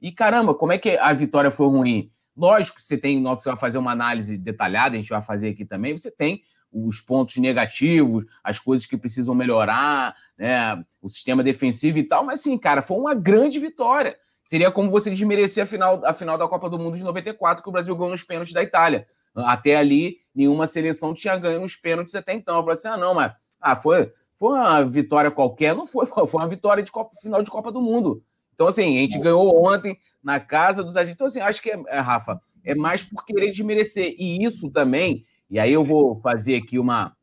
E 0.00 0.12
caramba, 0.12 0.54
como 0.54 0.72
é 0.72 0.78
que 0.78 0.96
a 0.96 1.12
vitória 1.12 1.50
foi 1.50 1.66
ruim? 1.66 2.12
Lógico 2.36 2.80
você 2.80 2.96
tem, 2.96 3.20
que 3.20 3.28
você 3.28 3.48
vai 3.48 3.58
fazer 3.58 3.78
uma 3.78 3.90
análise 3.90 4.38
detalhada, 4.38 4.94
a 4.94 5.00
gente 5.00 5.08
vai 5.08 5.22
fazer 5.22 5.48
aqui 5.48 5.64
também, 5.64 5.98
você 5.98 6.08
tem 6.08 6.42
os 6.70 7.00
pontos 7.00 7.36
negativos, 7.38 8.24
as 8.44 8.58
coisas 8.60 8.86
que 8.86 8.96
precisam 8.96 9.34
melhorar, 9.34 10.14
né, 10.36 10.84
o 11.02 11.08
sistema 11.08 11.42
defensivo 11.42 11.98
e 11.98 12.04
tal, 12.04 12.22
mas 12.22 12.42
sim, 12.42 12.56
cara, 12.56 12.80
foi 12.80 12.96
uma 12.96 13.14
grande 13.14 13.58
vitória. 13.58 14.16
Seria 14.44 14.70
como 14.70 14.90
você 14.90 15.10
desmerecer 15.10 15.64
a 15.64 15.66
final, 15.66 16.04
a 16.06 16.14
final 16.14 16.38
da 16.38 16.46
Copa 16.46 16.70
do 16.70 16.78
Mundo 16.78 16.96
de 16.96 17.02
94, 17.02 17.62
que 17.62 17.68
o 17.68 17.72
Brasil 17.72 17.96
ganhou 17.96 18.10
nos 18.10 18.22
pênaltis 18.22 18.54
da 18.54 18.62
Itália. 18.62 19.06
Até 19.44 19.76
ali, 19.76 20.18
nenhuma 20.34 20.66
seleção 20.66 21.14
tinha 21.14 21.36
ganho 21.36 21.60
nos 21.60 21.76
pênaltis 21.76 22.14
até 22.14 22.32
então. 22.34 22.56
Eu 22.56 22.62
falei 22.62 22.74
assim: 22.74 22.88
ah, 22.88 22.96
não, 22.96 23.14
mas 23.14 23.32
ah, 23.60 23.76
foi, 23.76 24.12
foi 24.36 24.50
uma 24.50 24.82
vitória 24.84 25.30
qualquer, 25.30 25.74
não 25.74 25.86
foi, 25.86 26.06
foi 26.06 26.40
uma 26.40 26.48
vitória 26.48 26.82
de 26.82 26.90
Copa, 26.90 27.14
final 27.20 27.42
de 27.42 27.50
Copa 27.50 27.72
do 27.72 27.80
Mundo. 27.80 28.22
Então, 28.54 28.66
assim, 28.66 28.98
a 28.98 29.00
gente 29.00 29.18
ganhou 29.18 29.64
ontem 29.64 29.96
na 30.22 30.40
casa 30.40 30.82
dos 30.82 30.96
agentes. 30.96 31.14
Então, 31.14 31.26
assim, 31.26 31.40
acho 31.40 31.62
que, 31.62 31.70
é, 31.70 32.00
Rafa, 32.00 32.40
é 32.64 32.74
mais 32.74 33.02
por 33.02 33.24
querer 33.24 33.50
desmerecer. 33.50 34.14
E 34.18 34.44
isso 34.44 34.70
também, 34.70 35.24
e 35.48 35.58
aí 35.58 35.72
eu 35.72 35.84
vou 35.84 36.20
fazer 36.20 36.56
aqui 36.56 36.78
uma, 36.78 37.16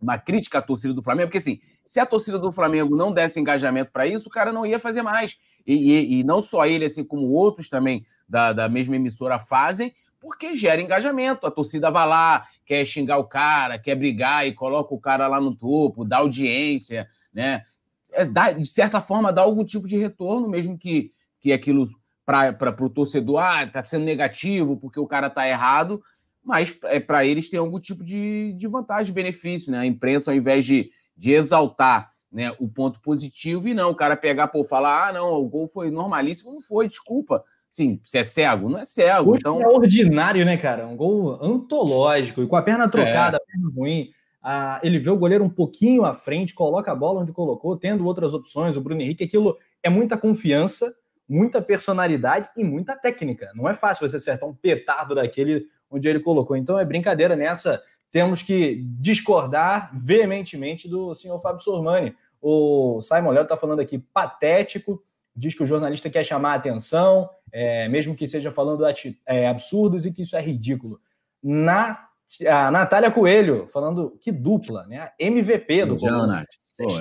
uma 0.00 0.18
crítica 0.18 0.58
à 0.58 0.62
torcida 0.62 0.94
do 0.94 1.02
Flamengo, 1.02 1.28
porque 1.28 1.38
assim, 1.38 1.60
se 1.84 2.00
a 2.00 2.06
torcida 2.06 2.38
do 2.38 2.50
Flamengo 2.50 2.96
não 2.96 3.12
desse 3.12 3.38
engajamento 3.38 3.90
para 3.92 4.06
isso, 4.06 4.28
o 4.28 4.32
cara 4.32 4.52
não 4.52 4.64
ia 4.64 4.78
fazer 4.78 5.02
mais. 5.02 5.36
E, 5.66 5.74
e, 5.74 6.20
e, 6.20 6.24
não 6.24 6.40
só 6.40 6.64
ele, 6.66 6.84
assim 6.84 7.04
como 7.04 7.28
outros 7.28 7.68
também 7.68 8.04
da, 8.28 8.52
da 8.52 8.68
mesma 8.68 8.96
emissora 8.96 9.38
fazem, 9.38 9.92
porque 10.20 10.54
gera 10.54 10.80
engajamento. 10.80 11.46
A 11.46 11.50
torcida 11.50 11.90
vai 11.90 12.06
lá, 12.06 12.46
quer 12.66 12.84
xingar 12.84 13.18
o 13.18 13.24
cara, 13.24 13.78
quer 13.78 13.96
brigar 13.96 14.46
e 14.46 14.54
coloca 14.54 14.94
o 14.94 15.00
cara 15.00 15.26
lá 15.26 15.40
no 15.40 15.54
topo, 15.54 16.04
dá 16.04 16.18
audiência, 16.18 17.08
né? 17.32 17.64
É, 18.12 18.24
dá, 18.24 18.52
de 18.52 18.66
certa 18.66 19.00
forma, 19.00 19.32
dá 19.32 19.42
algum 19.42 19.64
tipo 19.64 19.88
de 19.88 19.96
retorno, 19.96 20.48
mesmo 20.48 20.76
que, 20.76 21.12
que 21.40 21.52
aquilo 21.52 21.88
para 22.26 22.84
o 22.84 22.90
torcedor, 22.90 23.38
ah, 23.38 23.66
tá 23.66 23.82
sendo 23.82 24.04
negativo 24.04 24.76
porque 24.76 25.00
o 25.00 25.06
cara 25.06 25.28
tá 25.28 25.48
errado, 25.48 26.00
mas 26.44 26.76
é, 26.84 27.00
para 27.00 27.24
eles 27.24 27.50
tem 27.50 27.58
algum 27.58 27.80
tipo 27.80 28.04
de, 28.04 28.52
de 28.52 28.68
vantagem, 28.68 29.12
benefício, 29.12 29.72
né? 29.72 29.78
A 29.78 29.86
imprensa, 29.86 30.30
ao 30.30 30.36
invés 30.36 30.64
de, 30.64 30.90
de 31.16 31.32
exaltar 31.32 32.12
né, 32.30 32.54
o 32.60 32.68
ponto 32.68 33.00
positivo, 33.00 33.66
e 33.66 33.74
não, 33.74 33.90
o 33.90 33.94
cara 33.96 34.16
pegar, 34.16 34.48
pô, 34.48 34.62
falar, 34.62 35.08
ah, 35.08 35.12
não, 35.12 35.32
o 35.32 35.48
gol 35.48 35.66
foi 35.66 35.90
normalíssimo, 35.90 36.52
não 36.52 36.60
foi, 36.60 36.88
desculpa. 36.88 37.44
Sim, 37.70 38.00
se 38.04 38.18
é 38.18 38.24
cego, 38.24 38.68
não 38.68 38.80
é 38.80 38.84
cego. 38.84 39.36
Então... 39.36 39.62
É 39.62 39.68
ordinário, 39.68 40.44
né, 40.44 40.56
cara? 40.56 40.88
Um 40.88 40.96
gol 40.96 41.38
antológico, 41.40 42.42
e 42.42 42.46
com 42.46 42.56
a 42.56 42.62
perna 42.62 42.88
trocada, 42.88 43.36
é. 43.36 43.40
a 43.40 43.40
perna 43.40 43.70
ruim. 43.74 44.10
Ah, 44.42 44.80
ele 44.82 44.98
vê 44.98 45.08
o 45.08 45.16
goleiro 45.16 45.44
um 45.44 45.48
pouquinho 45.50 46.04
à 46.04 46.12
frente, 46.12 46.52
coloca 46.52 46.90
a 46.90 46.94
bola 46.94 47.20
onde 47.20 47.32
colocou, 47.32 47.76
tendo 47.76 48.04
outras 48.04 48.34
opções, 48.34 48.76
o 48.76 48.80
Bruno 48.80 49.00
Henrique, 49.00 49.22
aquilo 49.22 49.56
é 49.82 49.88
muita 49.88 50.16
confiança, 50.16 50.92
muita 51.28 51.62
personalidade 51.62 52.48
e 52.56 52.64
muita 52.64 52.96
técnica. 52.96 53.52
Não 53.54 53.68
é 53.68 53.74
fácil 53.74 54.08
você 54.08 54.16
acertar 54.16 54.48
um 54.48 54.54
petardo 54.54 55.14
daquele 55.14 55.66
onde 55.88 56.08
ele 56.08 56.18
colocou. 56.18 56.56
Então 56.56 56.76
é 56.76 56.84
brincadeira 56.84 57.36
nessa. 57.36 57.80
Temos 58.10 58.42
que 58.42 58.82
discordar 58.98 59.90
veementemente 59.94 60.88
do 60.88 61.14
senhor 61.14 61.38
Fábio 61.40 61.62
Sormani. 61.62 62.16
O 62.42 63.00
Simon 63.02 63.30
Léo 63.30 63.44
está 63.44 63.56
falando 63.56 63.80
aqui, 63.80 63.98
patético, 63.98 65.00
diz 65.40 65.54
que 65.54 65.62
o 65.62 65.66
jornalista 65.66 66.10
quer 66.10 66.24
chamar 66.24 66.52
a 66.52 66.56
atenção, 66.56 67.28
é, 67.50 67.88
mesmo 67.88 68.14
que 68.14 68.28
seja 68.28 68.52
falando 68.52 68.84
é, 69.26 69.48
absurdos 69.48 70.04
e 70.04 70.12
que 70.12 70.22
isso 70.22 70.36
é 70.36 70.40
ridículo. 70.40 71.00
Na 71.42 72.06
a 72.48 72.70
Natália 72.70 73.10
Coelho, 73.10 73.68
falando 73.72 74.16
que 74.20 74.30
dupla, 74.30 74.86
né? 74.86 74.98
A 75.00 75.12
MVP 75.18 75.84
do 75.86 75.98
Coluna. 75.98 76.26
Nath. 76.26 76.46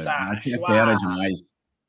Nath 0.03 0.48
é 0.48 0.58
fera 0.58 0.96
demais. 0.96 1.39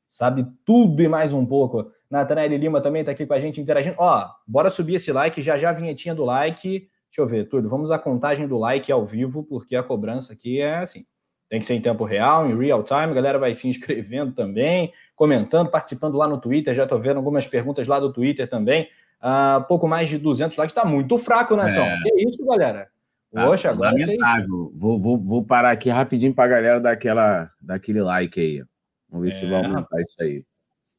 Sabe 0.07 0.45
tudo 0.63 1.01
e 1.01 1.07
mais 1.07 1.33
um 1.33 1.43
pouco. 1.43 1.91
Nathanael 2.09 2.55
Lima 2.57 2.81
também 2.81 2.99
está 2.99 3.13
aqui 3.13 3.25
com 3.25 3.33
a 3.33 3.39
gente 3.39 3.59
interagindo. 3.59 3.95
Ó, 3.97 4.27
bora 4.45 4.69
subir 4.69 4.95
esse 4.95 5.11
like, 5.11 5.41
já 5.41 5.57
já 5.57 5.69
a 5.69 5.73
vinhetinha 5.73 6.13
do 6.13 6.23
like. 6.23 6.69
Deixa 6.69 7.19
eu 7.19 7.25
ver, 7.25 7.49
tudo. 7.49 7.67
Vamos 7.67 7.89
à 7.89 7.97
contagem 7.97 8.47
do 8.47 8.59
like 8.59 8.91
ao 8.91 9.05
vivo, 9.05 9.43
porque 9.43 9.75
a 9.75 9.81
cobrança 9.81 10.33
aqui 10.33 10.61
é 10.61 10.77
assim. 10.77 11.05
Tem 11.49 11.59
que 11.59 11.65
ser 11.65 11.73
em 11.73 11.81
tempo 11.81 12.03
real, 12.03 12.47
em 12.49 12.57
real 12.57 12.83
time. 12.83 12.99
A 12.99 13.13
galera 13.13 13.39
vai 13.39 13.53
se 13.53 13.67
inscrevendo 13.67 14.33
também, 14.33 14.93
comentando, 15.21 15.69
participando 15.69 16.17
lá 16.17 16.27
no 16.27 16.41
Twitter. 16.41 16.73
Já 16.73 16.81
estou 16.81 16.99
vendo 16.99 17.17
algumas 17.17 17.45
perguntas 17.45 17.87
lá 17.87 17.99
do 17.99 18.11
Twitter 18.11 18.49
também. 18.49 18.89
Uh, 19.21 19.63
pouco 19.67 19.87
mais 19.87 20.09
de 20.09 20.17
200 20.17 20.57
likes. 20.57 20.75
Está 20.75 20.83
muito 20.83 21.15
fraco, 21.19 21.55
né, 21.55 21.69
São? 21.69 21.85
É. 21.85 21.95
Que 22.01 22.27
isso, 22.27 22.43
galera? 22.43 22.89
Tá, 23.31 23.45
Poxa, 23.45 23.69
agora 23.69 23.91
lamentável. 23.91 24.73
Vou, 24.75 24.99
vou, 24.99 25.19
vou 25.19 25.45
parar 25.45 25.69
aqui 25.69 25.91
rapidinho 25.91 26.33
para 26.33 26.45
a 26.45 26.47
galera 26.47 26.81
dar 26.81 26.93
aquela, 26.93 27.51
daquele 27.61 28.01
like 28.01 28.39
aí. 28.41 28.63
Vamos 29.11 29.27
ver 29.27 29.31
é, 29.31 29.39
se 29.39 29.45
vamos 29.45 29.67
aumentar 29.67 30.01
isso 30.01 30.23
aí. 30.23 30.43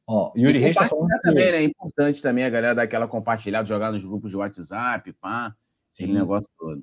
Ó, 0.07 0.31
Yuri 0.37 0.59
Reis 0.59 0.77
está 0.77 0.87
falando 0.87 1.09
também, 1.21 1.51
né? 1.51 1.57
É 1.57 1.63
importante 1.63 2.21
também 2.21 2.45
a 2.45 2.49
galera 2.49 2.75
dar 2.75 2.83
aquela 2.83 3.09
compartilhada, 3.09 3.67
jogar 3.67 3.91
nos 3.91 4.05
grupos 4.05 4.31
de 4.31 4.37
WhatsApp, 4.37 5.11
pá, 5.19 5.53
aquele 5.93 6.13
negócio 6.13 6.49
todo. 6.57 6.81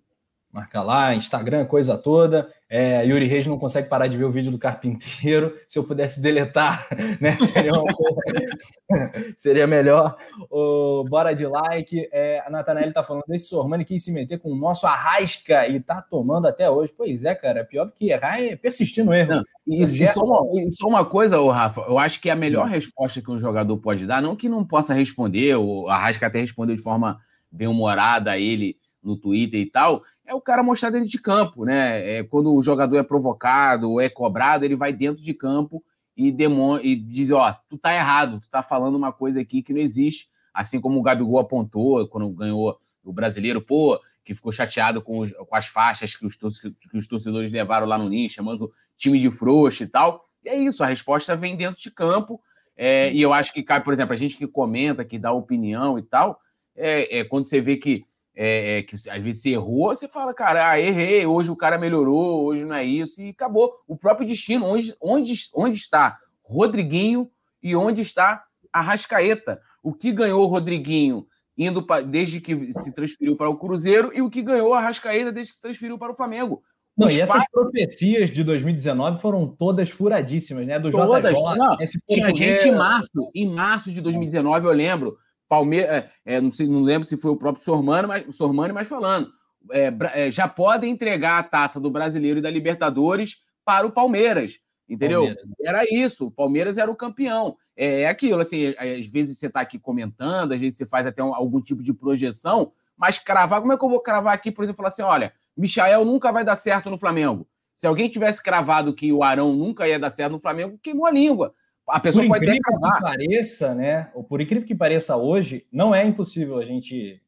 Marca 0.52 0.82
lá, 0.82 1.14
Instagram, 1.14 1.64
coisa 1.64 1.96
toda. 1.96 2.50
É, 2.68 3.04
Yuri 3.04 3.26
Reis 3.26 3.46
não 3.46 3.56
consegue 3.56 3.88
parar 3.88 4.08
de 4.08 4.16
ver 4.16 4.24
o 4.24 4.32
vídeo 4.32 4.50
do 4.50 4.58
carpinteiro. 4.58 5.56
Se 5.68 5.78
eu 5.78 5.84
pudesse 5.84 6.20
deletar, 6.20 6.88
né? 7.20 7.36
Seria, 7.36 7.72
uma... 7.72 7.84
Seria 9.36 9.66
melhor. 9.68 10.16
Oh, 10.50 11.04
bora 11.08 11.34
de 11.34 11.46
like. 11.46 12.08
É, 12.12 12.42
a 12.44 12.50
Natanelli 12.50 12.92
tá 12.92 13.04
falando 13.04 13.24
desse 13.28 13.46
Sormani 13.46 13.84
quis 13.84 14.02
se 14.02 14.12
meter 14.12 14.40
com 14.40 14.50
o 14.50 14.56
nosso 14.56 14.88
Arrasca 14.88 15.68
e 15.68 15.78
tá 15.78 16.02
tomando 16.02 16.48
até 16.48 16.68
hoje. 16.68 16.92
Pois 16.96 17.24
é, 17.24 17.32
cara. 17.32 17.64
Pior 17.64 17.84
do 17.84 17.92
que 17.92 18.10
errar 18.10 18.40
é 18.40 18.56
persistir 18.56 19.04
no 19.04 19.14
erro. 19.14 19.36
Não, 19.36 19.44
isso, 19.68 20.04
só 20.12 20.22
uma, 20.22 20.70
só 20.70 20.88
uma 20.88 21.04
coisa, 21.04 21.40
ô, 21.40 21.48
Rafa. 21.50 21.82
Eu 21.82 21.96
acho 21.96 22.20
que 22.20 22.28
a 22.28 22.34
melhor 22.34 22.66
resposta 22.66 23.22
que 23.22 23.30
um 23.30 23.38
jogador 23.38 23.76
pode 23.78 24.04
dar, 24.04 24.20
não 24.20 24.34
que 24.34 24.48
não 24.48 24.64
possa 24.64 24.94
responder, 24.94 25.54
o 25.54 25.88
Arrasca 25.88 26.26
até 26.26 26.40
respondeu 26.40 26.74
de 26.74 26.82
forma 26.82 27.20
bem 27.52 27.68
humorada 27.68 28.32
a 28.32 28.38
ele 28.38 28.76
no 29.02 29.16
Twitter 29.16 29.60
e 29.60 29.66
tal, 29.66 30.02
é 30.30 30.34
o 30.34 30.40
cara 30.40 30.62
mostrar 30.62 30.90
dentro 30.90 31.08
de 31.08 31.20
campo, 31.20 31.64
né? 31.64 32.18
É, 32.18 32.22
quando 32.22 32.54
o 32.54 32.62
jogador 32.62 32.96
é 32.96 33.02
provocado 33.02 33.90
ou 33.90 34.00
é 34.00 34.08
cobrado, 34.08 34.64
ele 34.64 34.76
vai 34.76 34.92
dentro 34.92 35.20
de 35.20 35.34
campo 35.34 35.82
e, 36.16 36.30
demon 36.30 36.78
e 36.78 36.94
diz: 36.94 37.32
Ó, 37.32 37.52
tu 37.68 37.76
tá 37.76 37.92
errado, 37.92 38.40
tu 38.40 38.48
tá 38.48 38.62
falando 38.62 38.94
uma 38.94 39.12
coisa 39.12 39.40
aqui 39.40 39.60
que 39.60 39.72
não 39.72 39.80
existe. 39.80 40.28
Assim 40.54 40.80
como 40.80 41.00
o 41.00 41.02
Gabigol 41.02 41.40
apontou 41.40 42.06
quando 42.06 42.30
ganhou 42.30 42.78
o 43.02 43.12
brasileiro, 43.12 43.60
pô, 43.60 44.00
que 44.24 44.32
ficou 44.32 44.52
chateado 44.52 45.02
com, 45.02 45.18
os, 45.18 45.32
com 45.32 45.56
as 45.56 45.66
faixas 45.66 46.14
que 46.14 46.24
os, 46.24 46.36
que 46.36 46.96
os 46.96 47.08
torcedores 47.08 47.50
levaram 47.50 47.86
lá 47.86 47.98
no 47.98 48.08
Ninja, 48.08 48.34
chamando 48.34 48.72
time 48.96 49.18
de 49.18 49.32
frouxo 49.32 49.82
e 49.82 49.88
tal. 49.88 50.24
E 50.44 50.48
é 50.48 50.56
isso, 50.56 50.84
a 50.84 50.86
resposta 50.86 51.34
vem 51.34 51.56
dentro 51.56 51.82
de 51.82 51.90
campo. 51.90 52.40
É, 52.76 53.12
e 53.12 53.20
eu 53.20 53.32
acho 53.32 53.52
que 53.52 53.64
cai, 53.64 53.82
por 53.82 53.92
exemplo, 53.92 54.14
a 54.14 54.16
gente 54.16 54.36
que 54.36 54.46
comenta, 54.46 55.04
que 55.04 55.18
dá 55.18 55.32
opinião 55.32 55.98
e 55.98 56.02
tal, 56.02 56.40
é, 56.76 57.18
é 57.18 57.24
quando 57.24 57.44
você 57.44 57.60
vê 57.60 57.76
que 57.76 58.04
é, 58.42 58.78
é, 58.78 58.82
que 58.82 58.94
às 58.94 59.22
vezes 59.22 59.42
você 59.42 59.50
errou, 59.50 59.94
você 59.94 60.08
fala, 60.08 60.32
cara, 60.32 60.70
ah, 60.70 60.80
errei, 60.80 61.26
hoje 61.26 61.50
o 61.50 61.56
cara 61.56 61.76
melhorou, 61.76 62.46
hoje 62.46 62.64
não 62.64 62.74
é 62.74 62.82
isso, 62.82 63.20
e 63.20 63.28
acabou. 63.28 63.70
O 63.86 63.98
próprio 63.98 64.26
destino, 64.26 64.64
onde, 64.64 64.96
onde, 64.98 65.34
onde 65.54 65.76
está 65.76 66.16
Rodriguinho 66.42 67.30
e 67.62 67.76
onde 67.76 68.00
está 68.00 68.42
a 68.72 68.80
Rascaeta? 68.80 69.60
O 69.82 69.92
que 69.92 70.10
ganhou 70.10 70.42
o 70.42 70.46
Rodriguinho 70.46 71.26
indo 71.54 71.82
pra, 71.82 72.00
desde 72.00 72.40
que 72.40 72.72
se 72.72 72.94
transferiu 72.94 73.36
para 73.36 73.50
o 73.50 73.58
Cruzeiro 73.58 74.10
e 74.14 74.22
o 74.22 74.30
que 74.30 74.40
ganhou 74.40 74.72
a 74.72 74.80
Rascaeta 74.80 75.30
desde 75.30 75.52
que 75.52 75.56
se 75.56 75.62
transferiu 75.62 75.98
para 75.98 76.12
o 76.12 76.16
Flamengo. 76.16 76.62
Não, 76.96 77.10
e 77.10 77.20
essas 77.20 77.44
profecias 77.52 78.30
de 78.30 78.42
2019 78.42 79.20
foram 79.20 79.46
todas 79.48 79.90
furadíssimas, 79.90 80.66
né? 80.66 80.78
Do 80.78 80.90
todas, 80.90 81.34
JJ, 81.34 81.56
não, 81.58 81.76
tinha 82.08 82.32
gente 82.32 82.68
em 82.68 82.74
março, 82.74 83.30
em 83.34 83.54
março 83.54 83.92
de 83.92 84.00
2019, 84.00 84.66
eu 84.66 84.72
lembro, 84.72 85.18
Palmeiras, 85.50 85.90
é, 85.90 86.10
é, 86.36 86.40
não, 86.40 86.52
sei, 86.52 86.68
não 86.68 86.80
lembro 86.80 87.04
se 87.04 87.16
foi 87.16 87.32
o 87.32 87.36
próprio 87.36 87.64
Sormani, 87.64 88.06
mas, 88.06 88.36
Sormani, 88.36 88.72
mas 88.72 88.86
falando, 88.86 89.32
é, 89.72 89.92
é, 90.14 90.30
já 90.30 90.46
podem 90.46 90.92
entregar 90.92 91.40
a 91.40 91.42
taça 91.42 91.80
do 91.80 91.90
Brasileiro 91.90 92.38
e 92.38 92.42
da 92.42 92.48
Libertadores 92.48 93.38
para 93.64 93.84
o 93.84 93.90
Palmeiras, 93.90 94.60
entendeu? 94.88 95.22
Palmeiras. 95.22 95.44
Era 95.60 95.84
isso, 95.90 96.28
o 96.28 96.30
Palmeiras 96.30 96.78
era 96.78 96.88
o 96.88 96.94
campeão. 96.94 97.56
É, 97.76 98.02
é 98.02 98.08
aquilo, 98.08 98.38
assim, 98.38 98.72
às 98.78 99.06
vezes 99.06 99.38
você 99.38 99.48
está 99.48 99.60
aqui 99.60 99.76
comentando, 99.76 100.52
às 100.52 100.60
vezes 100.60 100.78
você 100.78 100.86
faz 100.86 101.04
até 101.04 101.20
um, 101.20 101.34
algum 101.34 101.60
tipo 101.60 101.82
de 101.82 101.92
projeção, 101.92 102.70
mas 102.96 103.18
cravar, 103.18 103.60
como 103.60 103.72
é 103.72 103.76
que 103.76 103.84
eu 103.84 103.90
vou 103.90 104.00
cravar 104.00 104.32
aqui, 104.32 104.52
por 104.52 104.62
exemplo, 104.62 104.76
falar 104.76 104.90
assim, 104.90 105.02
olha, 105.02 105.32
Michael 105.56 106.04
nunca 106.04 106.30
vai 106.30 106.44
dar 106.44 106.54
certo 106.54 106.88
no 106.88 106.96
Flamengo. 106.96 107.44
Se 107.74 107.88
alguém 107.88 108.08
tivesse 108.08 108.40
cravado 108.40 108.94
que 108.94 109.12
o 109.12 109.24
Arão 109.24 109.52
nunca 109.52 109.88
ia 109.88 109.98
dar 109.98 110.10
certo 110.10 110.32
no 110.32 110.40
Flamengo, 110.40 110.78
queimou 110.80 111.06
a 111.06 111.10
língua. 111.10 111.52
A 111.90 112.00
pessoa 112.00 112.24
por 112.24 112.38
pode 112.38 112.44
incrível 112.44 112.80
que 112.80 113.02
pareça, 113.02 113.74
né? 113.74 114.10
Ou 114.14 114.24
por 114.24 114.40
incrível 114.40 114.66
que 114.66 114.74
pareça 114.74 115.16
hoje, 115.16 115.66
não 115.72 115.94
é 115.94 116.04
impossível 116.04 116.58
a 116.58 116.64
gente 116.64 117.20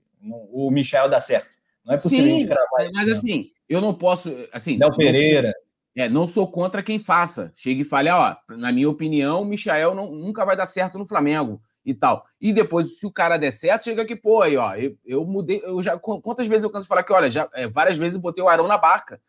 o 0.52 0.71
Michel 0.71 1.09
dar 1.09 1.21
certo. 1.21 1.50
Não 1.85 1.95
é 1.95 1.99
possível 1.99 2.25
Sim, 2.25 2.31
a 2.31 2.40
gente 2.40 2.47
gravar. 2.47 2.90
Mas 2.95 3.11
assim, 3.11 3.50
eu 3.69 3.81
não 3.81 3.92
posso, 3.92 4.31
assim, 4.52 4.78
Léo 4.78 4.97
Pereira. 4.97 5.52
é, 5.97 6.09
não 6.09 6.26
sou 6.26 6.50
contra 6.50 6.83
quem 6.83 6.99
faça. 6.99 7.52
Chega 7.57 7.81
e 7.81 7.85
fale, 7.85 8.09
ó, 8.11 8.37
na 8.50 8.71
minha 8.71 8.88
opinião, 8.88 9.42
o 9.42 9.45
Michel 9.45 9.95
não, 9.95 10.12
nunca 10.12 10.45
vai 10.45 10.57
dar 10.57 10.66
certo 10.66 10.99
no 10.99 11.04
Flamengo 11.04 11.61
e 11.85 11.92
tal. 11.92 12.25
E 12.40 12.52
depois, 12.52 12.99
se 12.99 13.07
o 13.07 13.11
cara 13.11 13.37
der 13.37 13.50
certo, 13.50 13.85
chega 13.85 14.02
aqui, 14.02 14.14
pô, 14.14 14.42
aí, 14.42 14.57
ó, 14.57 14.75
eu, 14.76 14.97
eu 15.04 15.25
mudei, 15.25 15.61
eu 15.64 15.83
já 15.83 15.99
quantas 15.99 16.47
vezes 16.47 16.62
eu 16.62 16.71
canso 16.71 16.85
de 16.85 16.88
falar 16.88 17.02
que, 17.02 17.12
olha, 17.12 17.28
já 17.28 17.49
é, 17.54 17.66
várias 17.66 17.97
vezes 17.97 18.14
eu 18.14 18.21
botei 18.21 18.42
o 18.42 18.49
Arão 18.49 18.69
na 18.69 18.78
barca. 18.78 19.21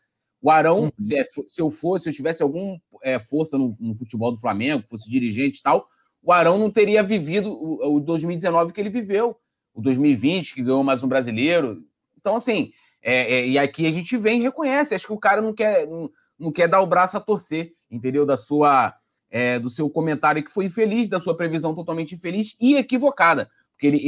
O 0.44 0.52
Arão, 0.52 0.84
uhum. 0.84 0.92
se, 1.00 1.16
é, 1.16 1.24
se, 1.24 1.62
eu 1.62 1.70
fosse, 1.70 2.04
se 2.04 2.10
eu 2.10 2.14
tivesse 2.14 2.44
alguma 2.44 2.78
é, 3.02 3.18
força 3.18 3.58
no, 3.58 3.74
no, 3.80 3.96
futebol 3.96 4.30
do 4.30 4.38
Flamengo, 4.38 4.84
fosse 4.90 5.10
dirigente 5.10 5.60
e 5.60 5.64
tal, 5.64 5.88
o 6.22 6.34
Arão 6.34 6.58
não 6.60 6.70
teria 6.70 7.02
vivido 7.02 7.50
o, 7.50 7.96
o 7.96 8.00
2019 8.02 8.74
que 8.74 8.82
ele 8.82 8.90
viveu, 8.90 9.38
o 9.74 9.82
2020, 9.82 10.54
que 10.54 10.62
ganhou 10.62 10.84
mais 10.84 11.02
um 11.02 11.08
brasileiro. 11.08 11.82
Então, 12.20 12.36
assim, 12.36 12.74
é, 13.02 13.36
é, 13.36 13.48
e 13.48 13.58
aqui 13.58 13.88
a 13.88 13.92
gente 13.92 14.18
vem 14.18 14.42
e 14.42 14.44
reconhece. 14.44 14.94
Acho 14.94 15.08
que 15.08 15.14
o 15.14 15.18
cara 15.18 15.42
não 15.42 15.54
quer, 15.54 15.88
não, 15.88 16.12
não 16.38 16.52
quer 16.52 16.68
dar 16.68 16.82
o 16.82 16.88
braço 16.88 17.16
a 17.16 17.22
torcer, 17.22 17.72
entendeu? 17.90 18.26
Da 18.26 18.36
sua, 18.36 18.94
é, 19.32 19.58
do 19.58 19.70
seu 19.70 19.90
comentário 19.90 20.44
que 20.44 20.52
foi 20.52 20.66
infeliz, 20.66 21.08
da 21.08 21.22
sua 21.22 21.38
previsão 21.38 21.74
totalmente 21.74 22.16
infeliz 22.16 22.58
e 22.60 22.76
equivocada. 22.76 23.50
Porque 23.74 23.88
ele 23.88 24.02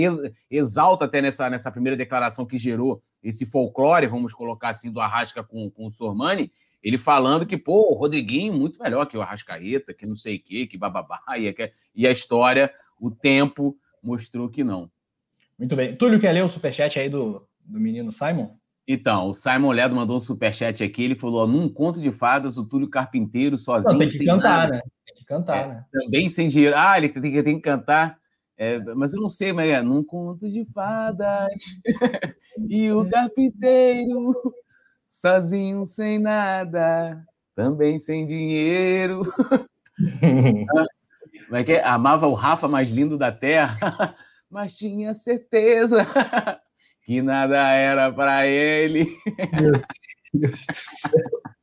exalta 0.50 1.06
até 1.06 1.22
nessa, 1.22 1.50
nessa 1.50 1.72
primeira 1.72 1.98
declaração 1.98 2.46
que 2.46 2.58
gerou 2.58 3.02
esse 3.24 3.46
folclore, 3.46 4.08
vamos 4.08 4.34
colocar 4.34 4.70
assim, 4.70 4.92
do 4.92 5.00
Arrasca 5.00 5.44
com, 5.44 5.70
com 5.72 5.88
o 5.88 5.92
Sormani, 5.92 6.52
ele 6.84 6.98
falando 6.98 7.48
que, 7.48 7.58
pô, 7.58 7.92
o 7.92 7.96
Rodriguinho 7.96 8.54
muito 8.54 8.82
melhor 8.82 9.08
que 9.08 9.18
o 9.18 9.22
Arrascaeta, 9.22 9.94
que 9.94 10.06
não 10.06 10.16
sei 10.16 10.38
o 10.38 10.44
quê, 10.44 10.68
que 10.68 10.78
bababá, 10.78 11.20
e, 11.38 11.54
e 11.96 12.08
a 12.08 12.12
história, 12.12 12.72
o 13.00 13.10
tempo 13.10 13.76
mostrou 14.02 14.48
que 14.50 14.64
não. 14.64 14.90
Muito 15.58 15.76
bem. 15.76 15.96
Túlio, 15.96 16.20
quer 16.20 16.32
ler 16.32 16.44
o 16.44 16.50
superchat 16.50 17.00
aí 17.00 17.10
do, 17.10 17.48
do 17.66 17.80
menino 17.80 18.12
Simon? 18.12 18.56
Então, 18.88 19.30
o 19.30 19.34
Simon 19.34 19.72
Ledo 19.72 19.96
mandou 19.96 20.18
um 20.18 20.20
superchat 20.20 20.84
aqui. 20.84 21.04
Ele 21.04 21.16
falou: 21.16 21.48
num 21.48 21.68
conto 21.68 22.00
de 22.00 22.12
fadas, 22.12 22.58
o 22.58 22.68
Túlio 22.68 22.90
Carpinteiro 22.90 23.58
sozinho. 23.58 23.94
Não, 23.94 24.00
tem 24.00 24.10
que 24.10 24.24
cantar, 24.24 24.58
nada. 24.60 24.74
né? 24.74 24.82
Tem 25.06 25.16
que 25.16 25.26
cantar, 25.26 25.58
é, 25.58 25.68
né? 25.68 25.86
Também 25.92 26.30
sem 26.30 26.48
dinheiro. 26.48 26.76
Ah, 26.78 26.98
ele 26.98 27.10
tem, 27.10 27.22
tem 27.44 27.56
que 27.56 27.62
cantar. 27.62 28.20
É, 28.58 28.80
mas 28.96 29.14
eu 29.14 29.22
não 29.22 29.30
sei, 29.30 29.52
mas 29.52 29.70
é 29.70 29.82
num 29.82 30.04
conto 30.04 30.50
de 30.50 30.64
fadas. 30.72 31.50
e 32.70 32.92
o 32.92 33.10
carpinteiro 33.10 34.34
sozinho 35.10 35.86
sem 35.86 36.20
nada, 36.20 37.24
também 37.56 38.00
sem 38.00 38.26
dinheiro. 38.26 39.24
Como 41.46 41.56
é 41.56 41.64
que 41.64 41.74
é? 41.74 41.84
Amava 41.84 42.28
o 42.28 42.34
Rafa 42.34 42.68
mais 42.68 42.90
lindo 42.90 43.18
da 43.18 43.32
terra, 43.32 43.76
mas 44.50 44.76
tinha 44.76 45.14
certeza 45.14 46.06
que 47.06 47.22
nada 47.22 47.72
era 47.74 48.12
para 48.12 48.48
ele. 48.48 49.06
Meu 49.54 49.72
Deus 50.34 50.66
do 50.66 50.74
céu. 50.74 51.56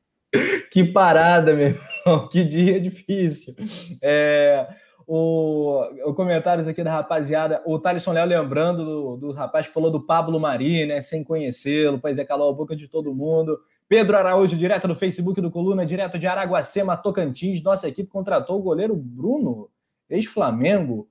Que 0.71 0.85
parada, 0.85 1.53
meu 1.55 1.69
irmão. 1.69 2.29
Que 2.29 2.45
dia 2.45 2.81
difícil. 2.81 3.55
É, 4.01 4.67
o, 5.07 5.83
o 6.05 6.15
comentários 6.15 6.67
aqui 6.67 6.83
da 6.83 6.93
rapaziada. 6.93 7.63
O 7.65 7.79
Thalisson 7.79 8.13
Léo 8.13 8.27
lembrando 8.27 8.85
do, 8.85 9.17
do 9.17 9.33
rapaz 9.33 9.67
que 9.67 9.73
falou 9.73 9.91
do 9.91 10.01
Pablo 10.01 10.39
Mari, 10.39 10.87
né? 10.87 11.01
Sem 11.01 11.25
conhecê-lo, 11.25 11.99
pois 11.99 12.19
é, 12.19 12.25
calou 12.25 12.51
a 12.51 12.55
boca 12.55 12.75
de 12.75 12.89
todo 12.89 13.15
mundo. 13.15 13.59
Pedro 13.89 14.17
Araújo, 14.17 14.57
direto 14.57 14.89
do 14.89 14.95
Facebook 14.95 15.41
do 15.41 15.51
Coluna, 15.51 15.85
direto 15.85 16.19
de 16.19 16.27
Araguacema, 16.27 16.97
Tocantins. 16.97 17.63
Nossa 17.63 17.89
equipe 17.89 18.09
contratou 18.09 18.59
o 18.59 18.63
goleiro 18.63 18.97
Bruno, 18.97 19.69
ex-Flamengo. 20.09 21.09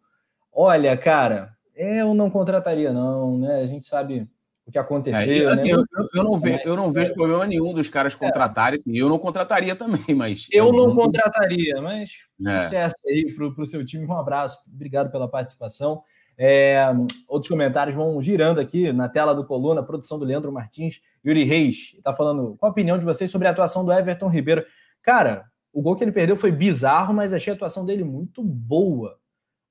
Olha, 0.51 0.97
cara, 0.97 1.55
eu 1.75 2.13
não 2.13 2.29
contrataria, 2.29 2.91
não, 2.91 3.37
né? 3.37 3.61
A 3.61 3.67
gente 3.67 3.87
sabe 3.87 4.27
o 4.71 4.73
que 4.73 4.79
aconteceu. 4.79 5.49
É, 5.49 5.53
assim, 5.53 5.71
né? 5.71 5.83
eu, 5.93 6.07
eu, 6.15 6.23
não 6.23 6.37
vejo, 6.37 6.61
eu 6.65 6.75
não 6.75 6.91
vejo 6.91 7.13
problema 7.13 7.45
nenhum 7.45 7.73
dos 7.73 7.89
caras 7.89 8.13
é. 8.13 8.17
contratarem, 8.17 8.77
assim, 8.77 8.97
eu 8.97 9.09
não 9.09 9.19
contrataria 9.19 9.75
também, 9.75 10.15
mas. 10.15 10.47
Eu 10.51 10.71
não 10.71 10.95
contrataria, 10.95 11.81
mas 11.81 12.11
é. 12.47 12.59
sucesso 12.59 12.95
aí 13.07 13.33
para 13.35 13.45
o 13.45 13.67
seu 13.67 13.85
time. 13.85 14.05
Um 14.05 14.17
abraço, 14.17 14.59
obrigado 14.73 15.11
pela 15.11 15.27
participação. 15.27 16.01
É, 16.37 16.87
outros 17.27 17.49
comentários 17.49 17.95
vão 17.95 18.19
girando 18.21 18.59
aqui 18.59 18.91
na 18.91 19.07
tela 19.07 19.35
do 19.35 19.45
Coluna, 19.45 19.83
produção 19.83 20.17
do 20.17 20.25
Leandro 20.25 20.51
Martins. 20.51 21.01
Yuri 21.23 21.43
Reis 21.43 21.93
está 21.95 22.13
falando 22.13 22.55
qual 22.57 22.69
a 22.69 22.71
opinião 22.71 22.97
de 22.97 23.05
vocês 23.05 23.29
sobre 23.29 23.47
a 23.47 23.51
atuação 23.51 23.85
do 23.85 23.91
Everton 23.91 24.29
Ribeiro. 24.29 24.65
Cara, 25.03 25.45
o 25.73 25.81
gol 25.81 25.95
que 25.95 26.03
ele 26.03 26.11
perdeu 26.11 26.35
foi 26.37 26.51
bizarro, 26.51 27.13
mas 27.13 27.33
achei 27.33 27.51
a 27.51 27.55
atuação 27.55 27.85
dele 27.85 28.03
muito 28.03 28.41
boa. 28.43 29.19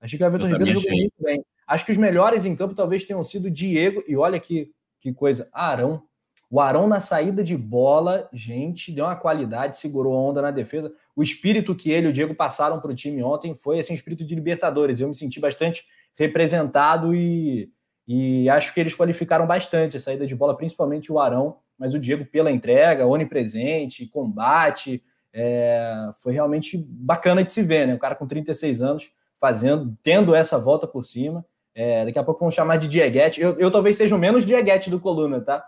Achei 0.01 0.19
que 0.19 0.25
o 0.25 0.27
Everton 0.27 0.47
Ribeiro 0.47 0.81
jogou 0.81 0.97
muito 0.97 1.15
bem. 1.21 1.45
Acho 1.71 1.87
que 1.87 1.93
os 1.93 1.99
melhores 1.99 2.45
em 2.45 2.57
campo 2.57 2.75
talvez 2.75 3.05
tenham 3.05 3.23
sido 3.23 3.49
Diego, 3.49 4.03
e 4.09 4.17
olha 4.17 4.41
que, 4.41 4.73
que 5.01 5.13
coisa, 5.13 5.49
Arão. 5.53 6.03
O 6.51 6.61
Arão 6.61 6.89
na 6.89 6.99
saída 6.99 7.45
de 7.45 7.57
bola, 7.57 8.29
gente, 8.33 8.91
deu 8.91 9.05
uma 9.05 9.15
qualidade, 9.15 9.79
segurou 9.79 10.15
a 10.15 10.21
onda 10.21 10.43
na 10.43 10.51
defesa. 10.51 10.93
O 11.15 11.23
espírito 11.23 11.77
que 11.77 11.91
ele 11.91 12.09
e 12.09 12.11
o 12.11 12.13
Diego 12.13 12.35
passaram 12.35 12.81
para 12.81 12.91
o 12.91 12.95
time 12.95 13.23
ontem 13.23 13.55
foi 13.55 13.79
assim, 13.79 13.95
espírito 13.95 14.25
de 14.25 14.35
Libertadores. 14.35 15.01
Eu 15.01 15.09
me 15.09 15.15
senti 15.15 15.39
bastante 15.39 15.85
representado 16.19 17.15
e, 17.15 17.71
e 18.07 18.49
acho 18.51 18.75
que 18.75 18.81
eles 18.81 18.97
qualificaram 18.97 19.47
bastante 19.47 19.97
a 19.97 20.01
saída 20.01 20.27
de 20.27 20.35
bola, 20.35 20.57
principalmente 20.57 21.13
o 21.13 21.21
Arão, 21.21 21.59
mas 21.79 21.95
o 21.95 21.99
Diego 22.01 22.27
pela 22.27 22.51
entrega, 22.51 23.07
onipresente, 23.07 24.07
combate, 24.07 25.03
é, 25.33 26.11
foi 26.21 26.33
realmente 26.33 26.77
bacana 26.77 27.45
de 27.45 27.53
se 27.53 27.63
ver, 27.63 27.87
né? 27.87 27.95
O 27.95 27.99
cara 27.99 28.17
com 28.17 28.27
36 28.27 28.83
anos 28.83 29.13
fazendo, 29.41 29.97
tendo 30.03 30.35
essa 30.35 30.59
volta 30.59 30.87
por 30.87 31.05
cima. 31.05 31.45
É, 31.75 32.05
daqui 32.05 32.19
a 32.19 32.25
pouco 32.25 32.41
vamos 32.41 32.55
chamar 32.55 32.77
de 32.77 32.89
Dieguete. 32.89 33.41
Eu, 33.41 33.59
eu 33.59 33.71
talvez 33.71 33.97
seja 33.97 34.15
o 34.15 34.19
menos 34.19 34.45
Dieguete 34.45 34.91
do 34.91 35.01
Coluna, 35.01 35.41
tá? 35.41 35.65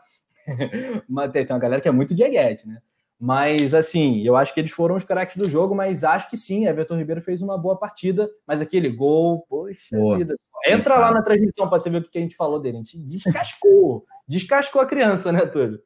mas 1.08 1.30
tem 1.32 1.46
uma 1.48 1.58
galera 1.58 1.80
que 1.80 1.88
é 1.88 1.92
muito 1.92 2.14
Dieguete, 2.14 2.66
né? 2.66 2.80
Mas, 3.24 3.72
assim, 3.72 4.20
eu 4.26 4.34
acho 4.34 4.52
que 4.52 4.58
eles 4.58 4.72
foram 4.72 4.96
os 4.96 5.04
craques 5.04 5.36
do 5.36 5.48
jogo, 5.48 5.76
mas 5.76 6.02
acho 6.02 6.28
que 6.28 6.36
sim, 6.36 6.66
Everton 6.66 6.96
Ribeiro 6.96 7.20
fez 7.20 7.40
uma 7.40 7.56
boa 7.56 7.76
partida, 7.76 8.28
mas 8.44 8.60
aquele 8.60 8.88
gol, 8.88 9.46
poxa 9.48 9.78
Boa. 9.92 10.18
vida. 10.18 10.34
Entra 10.66 10.98
lá 10.98 11.12
na 11.12 11.22
transmissão 11.22 11.68
para 11.68 11.78
você 11.78 11.88
ver 11.88 11.98
o 11.98 12.10
que 12.10 12.18
a 12.18 12.20
gente 12.20 12.34
falou 12.34 12.58
dele. 12.58 12.78
A 12.78 12.82
gente 12.82 12.98
descascou, 12.98 14.04
descascou 14.26 14.82
a 14.82 14.86
criança, 14.86 15.30
né, 15.30 15.46
Túlio? 15.46 15.80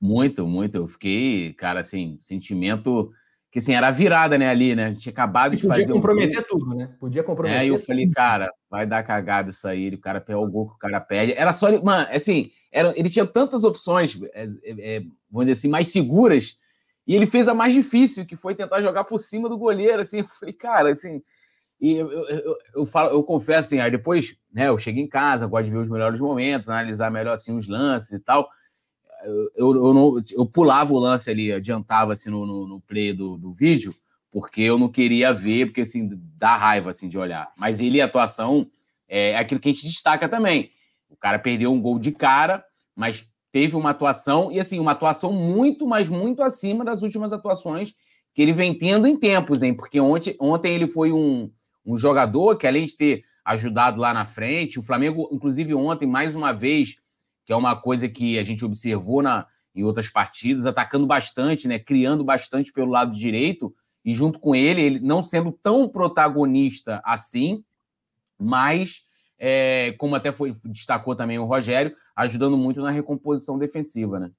Muito, 0.00 0.44
muito. 0.48 0.78
Eu 0.78 0.88
fiquei, 0.88 1.52
cara, 1.52 1.78
assim, 1.78 2.18
sentimento 2.20 3.12
que 3.50 3.58
assim, 3.58 3.74
era 3.74 3.88
a 3.88 3.90
virada, 3.90 4.38
né, 4.38 4.48
ali, 4.48 4.76
né? 4.76 4.94
Tinha 4.94 5.12
acabado 5.12 5.56
de 5.56 5.66
fazer. 5.66 5.82
Podia 5.82 5.94
comprometer 5.94 6.46
tudo, 6.46 6.74
né? 6.74 6.88
Podia 7.00 7.22
comprometer. 7.24 7.62
É, 7.62 7.66
eu 7.66 7.80
falei, 7.80 8.08
cara, 8.10 8.52
vai 8.70 8.86
dar 8.86 9.02
cagada 9.02 9.50
isso 9.50 9.66
aí, 9.66 9.88
o 9.88 9.98
cara 9.98 10.20
pega 10.20 10.38
o 10.38 10.48
gol 10.48 10.68
que 10.68 10.74
o 10.74 10.78
cara 10.78 11.00
perde. 11.00 11.32
Era 11.32 11.52
só. 11.52 11.70
Mano, 11.82 12.06
assim, 12.12 12.52
era, 12.70 12.96
ele 12.96 13.10
tinha 13.10 13.26
tantas 13.26 13.64
opções, 13.64 14.16
é, 14.32 14.44
é, 14.44 14.96
é, 14.96 15.00
vamos 15.28 15.46
dizer 15.46 15.52
assim, 15.52 15.68
mais 15.68 15.88
seguras, 15.88 16.58
e 17.04 17.16
ele 17.16 17.26
fez 17.26 17.48
a 17.48 17.54
mais 17.54 17.74
difícil, 17.74 18.24
que 18.24 18.36
foi 18.36 18.54
tentar 18.54 18.80
jogar 18.82 19.02
por 19.02 19.18
cima 19.18 19.48
do 19.48 19.58
goleiro, 19.58 20.00
assim. 20.00 20.18
Eu 20.20 20.28
falei, 20.28 20.54
cara, 20.54 20.92
assim. 20.92 21.20
E 21.80 21.94
eu, 21.94 22.12
eu, 22.12 22.28
eu, 22.28 22.56
eu, 22.74 22.84
falo, 22.84 23.10
eu 23.10 23.22
confesso 23.22 23.68
assim, 23.68 23.80
aí 23.80 23.90
depois, 23.90 24.36
né, 24.52 24.68
eu 24.68 24.76
chego 24.76 24.98
em 24.98 25.08
casa, 25.08 25.46
gosto 25.46 25.64
de 25.64 25.70
ver 25.70 25.78
os 25.78 25.88
melhores 25.88 26.20
momentos, 26.20 26.68
analisar 26.68 27.10
melhor 27.10 27.32
assim 27.32 27.56
os 27.56 27.66
lances 27.66 28.12
e 28.12 28.20
tal 28.20 28.46
eu, 29.24 29.74
eu, 29.74 29.94
não, 29.94 30.14
eu 30.32 30.46
pulava 30.46 30.92
o 30.92 30.98
lance 30.98 31.30
ali, 31.30 31.52
adiantava 31.52 32.12
assim 32.12 32.30
no, 32.30 32.46
no, 32.46 32.66
no, 32.66 32.80
play 32.80 33.12
do, 33.12 33.36
do 33.36 33.52
vídeo, 33.52 33.94
porque 34.30 34.62
eu 34.62 34.78
não 34.78 34.90
queria 34.90 35.32
ver, 35.32 35.66
porque 35.66 35.82
assim, 35.82 36.08
dá 36.36 36.56
raiva 36.56 36.90
assim 36.90 37.08
de 37.08 37.18
olhar. 37.18 37.50
Mas 37.56 37.80
ele, 37.80 38.00
a 38.00 38.06
atuação, 38.06 38.66
é 39.08 39.36
aquilo 39.36 39.60
que 39.60 39.68
a 39.68 39.72
gente 39.72 39.86
destaca 39.86 40.28
também. 40.28 40.70
O 41.08 41.16
cara 41.16 41.38
perdeu 41.38 41.72
um 41.72 41.80
gol 41.80 41.98
de 41.98 42.12
cara, 42.12 42.64
mas 42.94 43.26
teve 43.52 43.74
uma 43.74 43.90
atuação, 43.90 44.52
e 44.52 44.60
assim, 44.60 44.78
uma 44.78 44.92
atuação 44.92 45.32
muito, 45.32 45.86
mas 45.86 46.08
muito 46.08 46.42
acima 46.42 46.84
das 46.84 47.02
últimas 47.02 47.32
atuações 47.32 47.94
que 48.32 48.40
ele 48.40 48.52
vem 48.52 48.76
tendo 48.78 49.06
em 49.06 49.16
tempos, 49.18 49.62
hein? 49.62 49.74
Porque 49.74 50.00
ontem, 50.00 50.36
ontem 50.40 50.74
ele 50.74 50.86
foi 50.86 51.12
um, 51.12 51.50
um 51.84 51.96
jogador 51.96 52.56
que, 52.56 52.66
além 52.66 52.86
de 52.86 52.96
ter 52.96 53.24
ajudado 53.44 54.00
lá 54.00 54.14
na 54.14 54.24
frente, 54.24 54.78
o 54.78 54.82
Flamengo, 54.82 55.28
inclusive, 55.32 55.74
ontem, 55.74 56.06
mais 56.06 56.36
uma 56.36 56.52
vez, 56.52 56.96
que 57.50 57.54
é 57.54 57.56
uma 57.56 57.74
coisa 57.74 58.08
que 58.08 58.38
a 58.38 58.44
gente 58.44 58.64
observou 58.64 59.20
na, 59.20 59.44
em 59.74 59.82
outras 59.82 60.08
partidas, 60.08 60.66
atacando 60.66 61.04
bastante, 61.04 61.66
né, 61.66 61.80
criando 61.80 62.22
bastante 62.22 62.72
pelo 62.72 62.92
lado 62.92 63.10
direito, 63.10 63.74
e 64.04 64.14
junto 64.14 64.38
com 64.38 64.54
ele, 64.54 64.80
ele 64.80 65.00
não 65.00 65.20
sendo 65.20 65.50
tão 65.50 65.88
protagonista 65.88 67.02
assim, 67.04 67.64
mas, 68.38 69.02
é, 69.36 69.96
como 69.98 70.14
até 70.14 70.30
foi, 70.30 70.54
destacou 70.66 71.16
também 71.16 71.40
o 71.40 71.44
Rogério, 71.44 71.92
ajudando 72.14 72.56
muito 72.56 72.80
na 72.80 72.90
recomposição 72.92 73.58
defensiva, 73.58 74.20
né? 74.20 74.30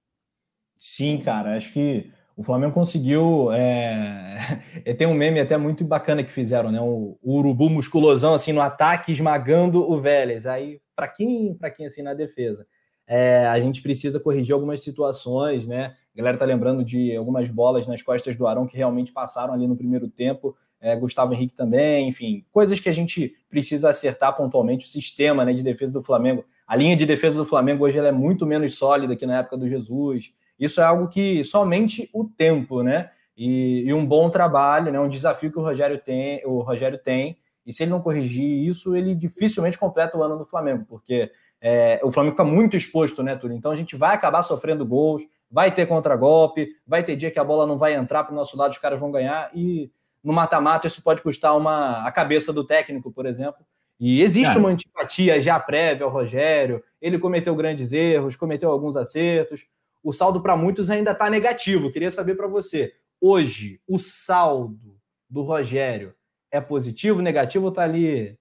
Sim, 0.78 1.18
cara, 1.18 1.58
acho 1.58 1.74
que 1.74 2.10
o 2.38 2.44
Flamengo 2.44 2.74
conseguiu. 2.74 3.52
É... 3.52 4.38
Tem 4.98 5.06
um 5.06 5.14
meme 5.14 5.42
até 5.42 5.58
muito 5.58 5.84
bacana 5.84 6.24
que 6.24 6.32
fizeram, 6.32 6.72
né? 6.72 6.80
O, 6.80 7.20
urubu 7.22 7.70
musculosão 7.70 8.34
assim 8.34 8.54
no 8.54 8.62
ataque, 8.62 9.12
esmagando 9.12 9.84
o 9.84 10.00
Vélez. 10.00 10.48
Aí, 10.48 10.80
para 10.96 11.10
quem 11.10 11.86
assim 11.86 12.02
na 12.02 12.14
defesa 12.14 12.66
é, 13.14 13.46
a 13.46 13.60
gente 13.60 13.82
precisa 13.82 14.22
corrigir 14.22 14.54
algumas 14.54 14.82
situações, 14.82 15.68
né? 15.68 15.98
A 16.16 16.18
galera 16.18 16.38
tá 16.38 16.46
lembrando 16.46 16.82
de 16.82 17.14
algumas 17.14 17.50
bolas 17.50 17.86
nas 17.86 18.02
costas 18.02 18.38
do 18.38 18.48
Arão 18.48 18.66
que 18.66 18.78
realmente 18.78 19.12
passaram 19.12 19.54
ali 19.54 19.68
no 19.68 19.76
primeiro 19.76 20.08
tempo. 20.08 20.56
É, 20.80 20.96
Gustavo 20.96 21.34
Henrique 21.34 21.54
também, 21.54 22.08
enfim, 22.08 22.46
coisas 22.54 22.80
que 22.80 22.88
a 22.88 22.94
gente 22.94 23.36
precisa 23.50 23.90
acertar 23.90 24.38
pontualmente. 24.38 24.86
O 24.86 24.90
sistema 24.90 25.44
né, 25.44 25.52
de 25.52 25.62
defesa 25.62 25.92
do 25.92 26.02
Flamengo, 26.02 26.46
a 26.66 26.74
linha 26.74 26.96
de 26.96 27.06
defesa 27.06 27.38
do 27.38 27.44
Flamengo 27.44 27.84
hoje 27.84 27.98
ela 27.98 28.08
é 28.08 28.14
muito 28.14 28.46
menos 28.46 28.76
sólida 28.76 29.14
que 29.14 29.26
na 29.26 29.40
época 29.40 29.58
do 29.58 29.68
Jesus. 29.68 30.34
Isso 30.58 30.80
é 30.80 30.86
algo 30.86 31.10
que 31.10 31.44
somente 31.44 32.10
o 32.14 32.24
tempo, 32.24 32.82
né? 32.82 33.12
E, 33.36 33.84
e 33.88 33.94
um 33.94 34.06
bom 34.06 34.30
trabalho, 34.30 34.90
né? 34.90 35.02
Um 35.02 35.10
desafio 35.10 35.52
que 35.52 35.60
o 35.60 35.64
Rogério 35.64 36.00
tem, 36.00 36.42
o 36.46 36.62
Rogério 36.62 36.98
tem. 36.98 37.38
E 37.66 37.74
se 37.74 37.84
ele 37.84 37.92
não 37.92 38.02
corrigir 38.02 38.70
isso, 38.70 38.96
ele 38.96 39.14
dificilmente 39.14 39.78
completa 39.78 40.18
o 40.18 40.24
ano 40.24 40.38
no 40.38 40.46
Flamengo, 40.46 40.86
porque 40.88 41.30
é, 41.62 42.00
o 42.04 42.12
Flamengo 42.12 42.34
fica 42.34 42.44
muito 42.44 42.76
exposto, 42.76 43.22
né, 43.22 43.36
Túlio? 43.36 43.56
Então 43.56 43.72
a 43.72 43.76
gente 43.76 43.96
vai 43.96 44.16
acabar 44.16 44.42
sofrendo 44.42 44.86
gols, 44.86 45.22
vai 45.50 45.74
ter 45.74 45.86
contragolpe, 45.86 46.70
vai 46.88 47.04
ter 47.04 47.16
dia 47.16 47.30
que 47.30 47.40
a 47.40 47.44
bola 47.44 47.68
não 47.68 47.78
vai 47.78 47.94
entrar 47.94 48.24
para 48.24 48.34
o 48.34 48.36
nosso 48.36 48.58
lado, 48.58 48.72
os 48.72 48.80
caras 48.80 49.00
vão 49.00 49.12
ganhar, 49.12 49.52
e 49.54 49.92
no 50.24 50.34
mata-mata 50.34 50.88
isso 50.88 51.04
pode 51.04 51.22
custar 51.22 51.56
uma, 51.56 52.06
a 52.06 52.12
cabeça 52.12 52.52
do 52.52 52.64
técnico, 52.64 53.12
por 53.12 53.28
exemplo. 53.28 53.64
E 54.00 54.24
existe 54.24 54.58
uma 54.58 54.70
antipatia 54.70 55.40
já 55.40 55.60
prévia 55.60 56.06
ao 56.06 56.12
Rogério, 56.12 56.84
ele 57.00 57.20
cometeu 57.20 57.54
grandes 57.54 57.94
erros, 57.94 58.36
cometeu 58.36 58.72
alguns 58.72 58.96
acertos. 58.96 59.64
O 60.04 60.12
saldo 60.12 60.42
para 60.42 60.58
muitos 60.58 60.90
ainda 60.90 61.12
está 61.12 61.30
negativo. 61.30 61.92
Queria 61.92 62.10
saber 62.10 62.34
para 62.34 62.48
você, 62.48 62.96
hoje, 63.20 63.80
o 63.88 64.00
saldo 64.00 64.98
do 65.30 65.44
Rogério 65.44 66.16
é 66.50 66.60
positivo, 66.60 67.22
negativo 67.22 67.66
ou 67.66 67.70
está 67.70 67.84
ali 67.84 68.36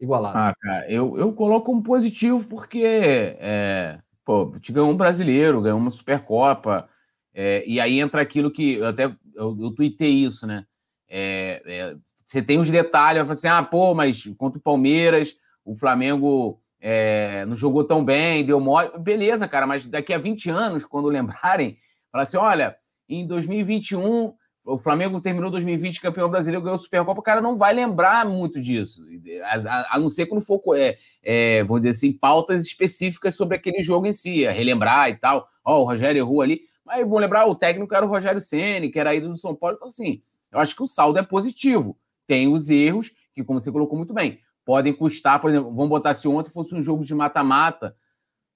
igualado? 0.00 0.38
Ah, 0.38 0.54
cara, 0.60 0.90
eu, 0.90 1.18
eu 1.18 1.32
coloco 1.32 1.66
como 1.66 1.82
positivo 1.82 2.44
porque, 2.44 2.82
é, 2.84 3.98
pô, 4.24 4.52
te 4.60 4.72
ganhou 4.72 4.90
um 4.90 4.96
brasileiro, 4.96 5.60
ganhou 5.60 5.78
uma 5.78 5.90
Supercopa, 5.90 6.88
é, 7.34 7.64
e 7.66 7.80
aí 7.80 8.00
entra 8.00 8.20
aquilo 8.20 8.50
que 8.50 8.74
eu 8.74 8.86
até 8.88 9.06
eu, 9.34 9.56
eu 9.60 9.70
tuitei 9.72 10.12
isso, 10.12 10.46
né? 10.46 10.64
É, 11.08 11.62
é, 11.64 11.96
você 12.26 12.42
tem 12.42 12.58
os 12.58 12.70
detalhes, 12.70 13.30
assim, 13.30 13.48
ah, 13.48 13.62
pô, 13.62 13.94
mas 13.94 14.24
contra 14.36 14.58
o 14.58 14.62
Palmeiras, 14.62 15.36
o 15.64 15.74
Flamengo 15.74 16.60
é, 16.80 17.44
não 17.46 17.56
jogou 17.56 17.84
tão 17.84 18.04
bem, 18.04 18.44
deu 18.44 18.60
mole. 18.60 18.90
Beleza, 18.98 19.48
cara, 19.48 19.66
mas 19.66 19.86
daqui 19.86 20.12
a 20.12 20.18
20 20.18 20.50
anos, 20.50 20.84
quando 20.84 21.08
lembrarem, 21.08 21.78
falar 22.10 22.24
assim: 22.24 22.36
olha, 22.36 22.76
em 23.08 23.26
2021 23.26 24.34
o 24.68 24.78
Flamengo 24.78 25.20
terminou 25.20 25.50
2020 25.50 26.00
campeão 26.00 26.28
brasileiro, 26.28 26.62
ganhou 26.62 26.74
a 26.74 26.78
Supercopa, 26.78 27.20
o 27.20 27.22
cara 27.22 27.40
não 27.40 27.56
vai 27.56 27.72
lembrar 27.72 28.26
muito 28.26 28.60
disso, 28.60 29.02
a, 29.44 29.96
a 29.96 29.98
não 29.98 30.10
ser 30.10 30.26
quando 30.26 30.42
for, 30.42 30.60
é, 30.76 30.98
é, 31.22 31.64
vamos 31.64 31.80
dizer 31.80 31.90
assim, 31.90 32.12
pautas 32.12 32.66
específicas 32.66 33.34
sobre 33.34 33.56
aquele 33.56 33.82
jogo 33.82 34.06
em 34.06 34.12
si, 34.12 34.46
relembrar 34.46 35.08
e 35.08 35.16
tal. 35.16 35.48
Ó, 35.64 35.78
oh, 35.78 35.82
o 35.82 35.84
Rogério 35.84 36.18
errou 36.18 36.42
ali, 36.42 36.60
mas 36.84 37.06
vão 37.08 37.18
lembrar, 37.18 37.46
o 37.46 37.54
técnico 37.54 37.94
era 37.94 38.04
o 38.04 38.08
Rogério 38.08 38.40
Ceni, 38.42 38.90
que 38.90 38.98
era 38.98 39.14
ídolo 39.14 39.32
do 39.32 39.38
São 39.38 39.54
Paulo, 39.54 39.76
então 39.76 39.88
assim, 39.88 40.20
eu 40.52 40.60
acho 40.60 40.76
que 40.76 40.82
o 40.82 40.86
saldo 40.86 41.18
é 41.18 41.22
positivo. 41.22 41.96
Tem 42.26 42.52
os 42.52 42.68
erros, 42.68 43.12
que 43.34 43.42
como 43.42 43.60
você 43.60 43.72
colocou 43.72 43.96
muito 43.96 44.12
bem, 44.12 44.40
podem 44.66 44.92
custar, 44.92 45.40
por 45.40 45.48
exemplo, 45.48 45.70
vamos 45.70 45.88
botar 45.88 46.12
se 46.12 46.28
ontem 46.28 46.50
fosse 46.50 46.74
um 46.74 46.82
jogo 46.82 47.02
de 47.02 47.14
mata-mata, 47.14 47.96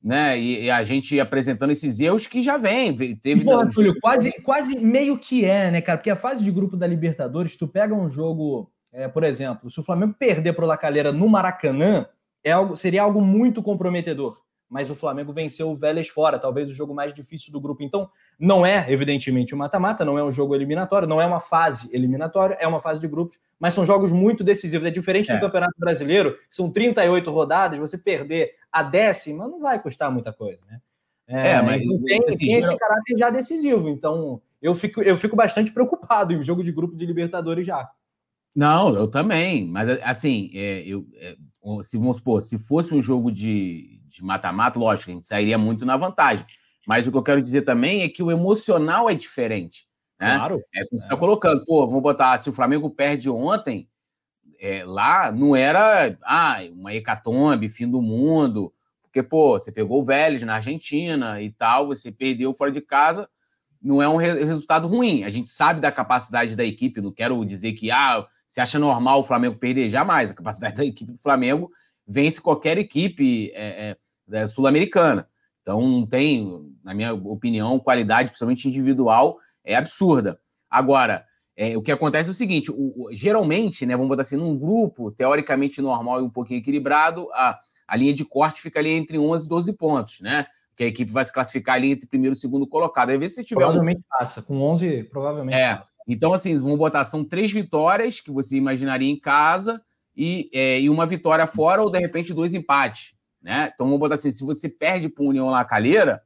né? 0.02 0.38
E, 0.38 0.64
e, 0.64 0.70
a 0.70 0.82
gente 0.82 1.18
apresentando 1.20 1.70
esses 1.70 2.00
erros 2.00 2.26
que 2.26 2.40
já 2.40 2.56
vem. 2.56 2.96
Teve 3.16 3.44
Pô, 3.44 3.66
Túlio, 3.68 3.94
quase, 4.00 4.42
quase 4.42 4.78
meio 4.78 5.18
que 5.18 5.44
é, 5.44 5.70
né, 5.70 5.80
cara? 5.80 5.98
Porque 5.98 6.10
a 6.10 6.16
fase 6.16 6.44
de 6.44 6.50
grupo 6.50 6.76
da 6.76 6.86
Libertadores, 6.86 7.56
tu 7.56 7.68
pega 7.68 7.94
um 7.94 8.08
jogo, 8.08 8.70
é, 8.92 9.06
por 9.06 9.22
exemplo, 9.24 9.70
se 9.70 9.78
o 9.78 9.82
Flamengo 9.82 10.14
perder 10.18 10.52
para 10.54 10.64
o 10.64 10.68
Lacalheira 10.68 11.12
no 11.12 11.28
Maracanã, 11.28 12.06
é 12.42 12.50
algo, 12.52 12.76
seria 12.76 13.02
algo 13.02 13.20
muito 13.20 13.62
comprometedor 13.62 14.42
mas 14.72 14.90
o 14.90 14.96
Flamengo 14.96 15.34
venceu 15.34 15.70
o 15.70 15.76
Vélez 15.76 16.08
fora, 16.08 16.38
talvez 16.38 16.70
o 16.70 16.72
jogo 16.72 16.94
mais 16.94 17.12
difícil 17.12 17.52
do 17.52 17.60
grupo. 17.60 17.82
Então, 17.82 18.08
não 18.40 18.64
é, 18.64 18.90
evidentemente, 18.90 19.54
um 19.54 19.58
mata-mata, 19.58 20.02
não 20.02 20.18
é 20.18 20.24
um 20.24 20.30
jogo 20.30 20.54
eliminatório, 20.54 21.06
não 21.06 21.20
é 21.20 21.26
uma 21.26 21.40
fase 21.40 21.94
eliminatória, 21.94 22.56
é 22.58 22.66
uma 22.66 22.80
fase 22.80 22.98
de 22.98 23.06
grupos, 23.06 23.38
mas 23.60 23.74
são 23.74 23.84
jogos 23.84 24.10
muito 24.10 24.42
decisivos. 24.42 24.86
É 24.86 24.90
diferente 24.90 25.30
é. 25.30 25.34
do 25.34 25.40
Campeonato 25.40 25.74
Brasileiro, 25.78 26.38
são 26.48 26.72
38 26.72 27.30
rodadas, 27.30 27.78
você 27.78 27.98
perder 27.98 28.54
a 28.72 28.82
décima 28.82 29.46
não 29.46 29.60
vai 29.60 29.78
custar 29.78 30.10
muita 30.10 30.32
coisa, 30.32 30.60
né? 30.66 30.80
É, 31.28 31.50
é 31.50 31.62
mas 31.62 31.82
tem, 32.06 32.22
tem 32.22 32.54
esse 32.54 32.74
caráter 32.78 33.18
já 33.18 33.28
decisivo. 33.28 33.90
Então, 33.90 34.40
eu 34.62 34.74
fico, 34.74 35.02
eu 35.02 35.18
fico 35.18 35.36
bastante 35.36 35.70
preocupado 35.70 36.32
em 36.32 36.42
jogo 36.42 36.64
de 36.64 36.72
grupo 36.72 36.96
de 36.96 37.04
Libertadores 37.04 37.66
já. 37.66 37.90
Não, 38.54 38.94
eu 38.96 39.06
também. 39.06 39.66
Mas, 39.66 40.00
assim, 40.02 40.50
é, 40.54 40.80
eu, 40.80 41.06
é, 41.16 41.36
se 41.84 41.98
vamos 41.98 42.16
supor, 42.16 42.42
se 42.42 42.58
fosse 42.58 42.94
um 42.94 43.02
jogo 43.02 43.30
de, 43.30 44.01
de 44.12 44.24
mata-mata, 44.24 44.78
lógico, 44.78 45.10
a 45.10 45.14
gente 45.14 45.26
sairia 45.26 45.58
muito 45.58 45.84
na 45.84 45.96
vantagem. 45.96 46.44
Mas 46.86 47.06
o 47.06 47.10
que 47.10 47.16
eu 47.16 47.22
quero 47.22 47.40
dizer 47.40 47.62
também 47.62 48.02
é 48.02 48.08
que 48.08 48.22
o 48.22 48.30
emocional 48.30 49.08
é 49.08 49.14
diferente. 49.14 49.86
Né? 50.20 50.36
Claro. 50.36 50.60
É 50.74 50.84
como 50.84 51.00
você 51.00 51.06
está 51.06 51.14
é. 51.14 51.18
colocando. 51.18 51.64
Pô, 51.64 51.86
vamos 51.86 52.02
botar, 52.02 52.36
se 52.38 52.48
o 52.48 52.52
Flamengo 52.52 52.90
perde 52.90 53.30
ontem, 53.30 53.88
é, 54.60 54.84
lá 54.84 55.32
não 55.32 55.56
era 55.56 56.16
ah, 56.22 56.58
uma 56.72 56.94
hecatombe, 56.94 57.68
fim 57.68 57.90
do 57.90 58.02
mundo. 58.02 58.72
Porque, 59.02 59.22
pô, 59.22 59.58
você 59.58 59.70
pegou 59.70 60.00
o 60.00 60.04
Vélez 60.04 60.42
na 60.42 60.54
Argentina 60.54 61.40
e 61.42 61.50
tal, 61.50 61.86
você 61.86 62.10
perdeu 62.10 62.54
fora 62.54 62.70
de 62.70 62.80
casa, 62.80 63.28
não 63.82 64.00
é 64.00 64.08
um 64.08 64.16
re 64.16 64.44
resultado 64.44 64.86
ruim. 64.86 65.24
A 65.24 65.28
gente 65.28 65.48
sabe 65.48 65.80
da 65.80 65.92
capacidade 65.92 66.56
da 66.56 66.64
equipe, 66.64 67.00
não 67.00 67.12
quero 67.12 67.44
dizer 67.44 67.72
que, 67.72 67.90
ah, 67.90 68.24
você 68.46 68.60
acha 68.60 68.78
normal 68.78 69.20
o 69.20 69.24
Flamengo 69.24 69.58
perder? 69.58 69.88
Jamais. 69.88 70.30
A 70.30 70.34
capacidade 70.34 70.76
da 70.76 70.84
equipe 70.84 71.12
do 71.12 71.18
Flamengo 71.18 71.70
vence 72.12 72.40
qualquer 72.40 72.76
equipe 72.78 73.50
é, 73.54 73.96
é, 74.30 74.38
é, 74.38 74.46
sul-americana. 74.46 75.26
Então, 75.62 75.80
não 75.80 76.06
tem, 76.06 76.74
na 76.84 76.92
minha 76.92 77.14
opinião, 77.14 77.78
qualidade, 77.78 78.30
principalmente 78.30 78.68
individual, 78.68 79.38
é 79.64 79.76
absurda. 79.76 80.38
Agora, 80.68 81.24
é, 81.56 81.76
o 81.76 81.82
que 81.82 81.92
acontece 81.92 82.28
é 82.28 82.32
o 82.32 82.34
seguinte: 82.34 82.70
o, 82.70 82.74
o, 82.74 83.08
geralmente, 83.12 83.86
né, 83.86 83.94
vamos 83.94 84.08
botar 84.08 84.22
assim, 84.22 84.36
num 84.36 84.58
grupo 84.58 85.10
teoricamente 85.10 85.80
normal 85.80 86.20
e 86.20 86.24
um 86.24 86.30
pouquinho 86.30 86.58
equilibrado, 86.58 87.28
a, 87.32 87.58
a 87.86 87.96
linha 87.96 88.12
de 88.12 88.24
corte 88.24 88.60
fica 88.60 88.80
ali 88.80 88.90
entre 88.90 89.18
11 89.18 89.46
e 89.46 89.48
12 89.48 89.72
pontos, 89.74 90.20
né? 90.20 90.46
Que 90.74 90.84
a 90.84 90.86
equipe 90.86 91.12
vai 91.12 91.24
se 91.24 91.32
classificar 91.32 91.76
ali 91.76 91.92
entre 91.92 92.06
primeiro 92.06 92.34
e 92.34 92.38
segundo 92.38 92.66
colocado. 92.66 93.16
Vezes, 93.18 93.36
se 93.36 93.44
tiver. 93.44 93.60
Provavelmente 93.60 93.98
um... 93.98 94.18
passa, 94.18 94.42
com 94.42 94.60
11, 94.60 95.04
provavelmente 95.04 95.56
é. 95.56 95.76
passa. 95.76 95.92
Então, 96.08 96.32
assim, 96.32 96.56
vamos 96.56 96.78
botar, 96.78 97.04
são 97.04 97.24
três 97.24 97.52
vitórias 97.52 98.20
que 98.20 98.30
você 98.30 98.56
imaginaria 98.56 99.08
em 99.08 99.18
casa 99.18 99.80
e, 100.16 100.50
é, 100.52 100.80
e 100.80 100.90
uma 100.90 101.06
vitória 101.06 101.46
fora, 101.46 101.82
ou 101.82 101.90
de 101.90 101.98
repente 101.98 102.34
dois 102.34 102.54
empates. 102.54 103.14
Né? 103.40 103.70
Então 103.74 103.86
vamos 103.86 104.00
botar 104.00 104.14
assim: 104.14 104.30
se 104.30 104.44
você 104.44 104.68
perde 104.68 105.08
para 105.08 105.24
o 105.24 105.28
União 105.28 105.48
La 105.48 105.64
Calheira, 105.64 106.22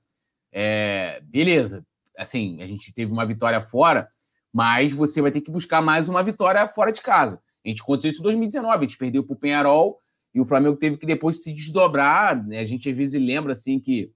é, 0.52 1.20
beleza. 1.24 1.86
Assim, 2.16 2.62
a 2.62 2.66
gente 2.66 2.92
teve 2.94 3.12
uma 3.12 3.26
vitória 3.26 3.60
fora, 3.60 4.08
mas 4.52 4.92
você 4.92 5.20
vai 5.20 5.30
ter 5.30 5.40
que 5.40 5.50
buscar 5.50 5.82
mais 5.82 6.08
uma 6.08 6.22
vitória 6.22 6.66
fora 6.68 6.90
de 6.90 7.02
casa. 7.02 7.42
A 7.64 7.68
gente 7.68 7.82
aconteceu 7.82 8.10
isso 8.10 8.20
em 8.20 8.22
2019, 8.22 8.76
a 8.76 8.80
gente 8.88 8.98
perdeu 8.98 9.24
para 9.24 9.34
o 9.34 9.38
Penharol 9.38 10.00
e 10.32 10.40
o 10.40 10.44
Flamengo 10.44 10.76
teve 10.76 10.96
que 10.96 11.06
depois 11.06 11.42
se 11.42 11.52
desdobrar. 11.52 12.46
Né? 12.46 12.58
A 12.58 12.64
gente 12.64 12.88
às 12.88 12.96
vezes 12.96 13.20
lembra 13.20 13.52
assim 13.52 13.80
que. 13.80 14.12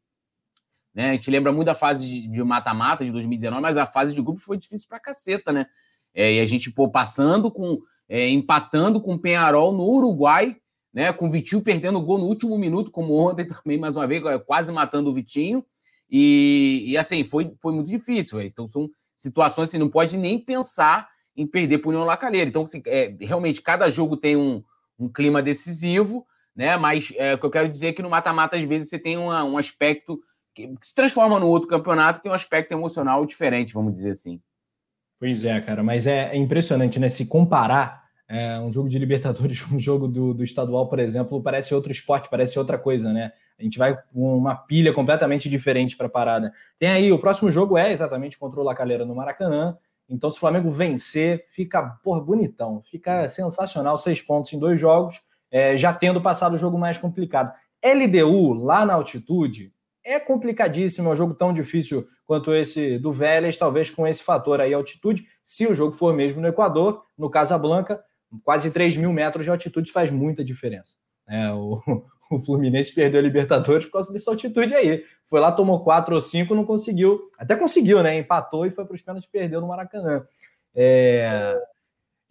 Né? 0.94 1.10
A 1.10 1.12
gente 1.14 1.30
lembra 1.30 1.52
muito 1.52 1.66
da 1.66 1.74
fase 1.74 2.28
de 2.28 2.44
mata-mata 2.44 3.04
de, 3.04 3.10
de 3.10 3.12
2019, 3.12 3.62
mas 3.62 3.76
a 3.76 3.86
fase 3.86 4.14
de 4.14 4.22
grupo 4.22 4.40
foi 4.40 4.56
difícil 4.56 4.88
pra 4.88 5.00
caceta, 5.00 5.52
né? 5.52 5.66
É, 6.12 6.34
e 6.34 6.40
a 6.40 6.44
gente, 6.44 6.70
pô, 6.70 6.90
passando 6.90 7.50
com. 7.50 7.80
É, 8.10 8.28
empatando 8.28 9.00
com 9.00 9.14
o 9.14 9.18
Penharol 9.18 9.72
no 9.72 9.84
Uruguai, 9.84 10.56
né? 10.92 11.12
Com 11.12 11.26
o 11.26 11.30
Vitinho 11.30 11.62
perdendo 11.62 11.98
o 11.98 12.02
gol 12.02 12.18
no 12.18 12.26
último 12.26 12.58
minuto, 12.58 12.90
como 12.90 13.14
ontem 13.14 13.46
também, 13.46 13.78
mais 13.78 13.96
uma 13.96 14.06
vez, 14.06 14.22
quase 14.44 14.72
matando 14.72 15.10
o 15.10 15.14
Vitinho. 15.14 15.64
E, 16.10 16.84
e 16.88 16.98
assim, 16.98 17.22
foi, 17.22 17.54
foi 17.62 17.72
muito 17.72 17.86
difícil. 17.86 18.38
Véio. 18.38 18.48
Então, 18.48 18.68
são 18.68 18.90
situações 19.14 19.68
assim, 19.68 19.78
não 19.78 19.88
pode 19.88 20.16
nem 20.16 20.38
pensar 20.38 21.08
em 21.36 21.46
perder 21.46 21.78
para 21.78 21.88
o 21.88 21.90
União 21.92 22.04
Lacalheira. 22.04 22.50
Então, 22.50 22.62
assim, 22.62 22.82
é, 22.86 23.16
realmente, 23.20 23.62
cada 23.62 23.88
jogo 23.88 24.16
tem 24.16 24.36
um, 24.36 24.62
um 24.98 25.08
clima 25.08 25.40
decisivo, 25.40 26.26
né? 26.54 26.76
Mas 26.76 27.12
é, 27.16 27.34
o 27.34 27.38
que 27.38 27.46
eu 27.46 27.50
quero 27.50 27.68
dizer 27.68 27.88
é 27.88 27.92
que 27.92 28.02
no 28.02 28.10
mata-mata, 28.10 28.56
às 28.56 28.64
vezes, 28.64 28.88
você 28.88 28.98
tem 28.98 29.16
uma, 29.16 29.44
um 29.44 29.56
aspecto 29.56 30.20
que, 30.54 30.66
que 30.66 30.86
se 30.86 30.94
transforma 30.94 31.38
no 31.38 31.46
outro 31.46 31.68
campeonato, 31.68 32.20
tem 32.20 32.30
um 32.30 32.34
aspecto 32.34 32.72
emocional 32.72 33.24
diferente, 33.24 33.72
vamos 33.72 33.94
dizer 33.94 34.10
assim. 34.10 34.40
Pois 35.20 35.44
é, 35.44 35.60
cara, 35.60 35.82
mas 35.82 36.06
é, 36.06 36.30
é 36.32 36.36
impressionante, 36.36 36.98
né? 36.98 37.10
Se 37.10 37.26
comparar 37.26 38.06
é, 38.26 38.58
um 38.58 38.72
jogo 38.72 38.88
de 38.88 38.98
Libertadores, 38.98 39.62
um 39.70 39.78
jogo 39.78 40.08
do, 40.08 40.32
do 40.32 40.42
estadual, 40.42 40.88
por 40.88 40.98
exemplo, 40.98 41.42
parece 41.42 41.74
outro 41.74 41.92
esporte, 41.92 42.30
parece 42.30 42.58
outra 42.58 42.78
coisa, 42.78 43.12
né? 43.12 43.30
A 43.58 43.62
gente 43.62 43.78
vai 43.78 43.94
com 43.94 44.38
uma 44.38 44.54
pilha 44.54 44.94
completamente 44.94 45.46
diferente 45.50 45.94
para 45.94 46.06
a 46.06 46.10
parada. 46.10 46.54
Tem 46.78 46.88
aí, 46.88 47.12
o 47.12 47.18
próximo 47.18 47.52
jogo 47.52 47.76
é 47.76 47.92
exatamente 47.92 48.38
contra 48.38 48.58
o 48.58 48.62
Lacalheira 48.62 49.04
no 49.04 49.14
Maracanã. 49.14 49.76
Então, 50.08 50.30
se 50.30 50.38
o 50.38 50.40
Flamengo 50.40 50.70
vencer, 50.70 51.44
fica 51.50 51.82
por 52.02 52.24
bonitão, 52.24 52.82
fica 52.90 53.28
sensacional. 53.28 53.98
Seis 53.98 54.22
pontos 54.22 54.50
em 54.54 54.58
dois 54.58 54.80
jogos, 54.80 55.20
é, 55.50 55.76
já 55.76 55.92
tendo 55.92 56.22
passado 56.22 56.54
o 56.54 56.58
jogo 56.58 56.78
mais 56.78 56.96
complicado. 56.96 57.52
LDU, 57.84 58.54
lá 58.54 58.86
na 58.86 58.94
altitude, 58.94 59.70
é 60.04 60.18
complicadíssimo, 60.18 61.10
é 61.10 61.12
um 61.12 61.16
jogo 61.16 61.34
tão 61.34 61.52
difícil 61.52 62.06
quanto 62.26 62.54
esse 62.54 62.98
do 62.98 63.12
Vélez, 63.12 63.56
talvez 63.56 63.90
com 63.90 64.06
esse 64.06 64.22
fator 64.22 64.60
aí, 64.60 64.72
altitude. 64.72 65.26
Se 65.42 65.66
o 65.66 65.74
jogo 65.74 65.96
for 65.96 66.14
mesmo 66.14 66.40
no 66.40 66.48
Equador, 66.48 67.04
no 67.18 67.28
Casablanca, 67.28 68.02
quase 68.44 68.70
3 68.70 68.96
mil 68.96 69.12
metros 69.12 69.44
de 69.44 69.50
altitude 69.50 69.90
faz 69.90 70.10
muita 70.10 70.44
diferença. 70.44 70.94
É, 71.28 71.50
o, 71.52 71.80
o 72.30 72.38
Fluminense 72.40 72.94
perdeu 72.94 73.20
a 73.20 73.22
Libertadores 73.22 73.86
por 73.86 73.92
causa 73.92 74.12
dessa 74.12 74.30
altitude 74.30 74.74
aí. 74.74 75.04
Foi 75.28 75.40
lá, 75.40 75.52
tomou 75.52 75.82
4 75.82 76.14
ou 76.14 76.20
5, 76.20 76.54
não 76.54 76.64
conseguiu. 76.64 77.30
Até 77.38 77.56
conseguiu, 77.56 78.02
né? 78.02 78.18
Empatou 78.18 78.66
e 78.66 78.70
foi 78.70 78.84
para 78.84 78.94
os 78.94 79.02
pênaltis 79.02 79.30
perdeu 79.30 79.60
no 79.60 79.68
Maracanã. 79.68 80.26
É, 80.74 81.56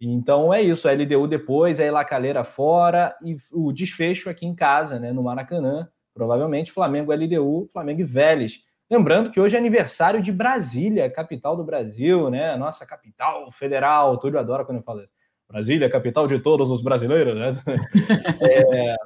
então 0.00 0.52
é 0.52 0.62
isso. 0.62 0.88
A 0.88 0.92
LDU 0.92 1.26
depois, 1.26 1.78
aí 1.78 1.90
Lacaleira 1.90 2.44
fora 2.44 3.16
e 3.22 3.36
o 3.52 3.72
desfecho 3.72 4.30
aqui 4.30 4.46
em 4.46 4.54
casa, 4.54 4.98
né? 4.98 5.12
No 5.12 5.22
Maracanã. 5.22 5.88
Provavelmente 6.20 6.70
Flamengo 6.70 7.14
LDU, 7.14 7.66
Flamengo 7.72 8.02
e 8.02 8.04
Vélez. 8.04 8.62
Lembrando 8.90 9.30
que 9.30 9.40
hoje 9.40 9.56
é 9.56 9.58
aniversário 9.58 10.20
de 10.20 10.30
Brasília, 10.30 11.08
capital 11.08 11.56
do 11.56 11.64
Brasil, 11.64 12.28
né? 12.28 12.54
Nossa 12.56 12.86
capital 12.86 13.50
federal. 13.50 14.18
Túlio 14.18 14.38
adora 14.38 14.62
quando 14.62 14.76
eu 14.76 14.84
falo 14.84 15.00
isso. 15.00 15.14
Brasília, 15.48 15.88
capital 15.88 16.26
de 16.28 16.38
todos 16.38 16.70
os 16.70 16.82
brasileiros, 16.82 17.34
né? 17.34 17.52
É, 18.42 18.96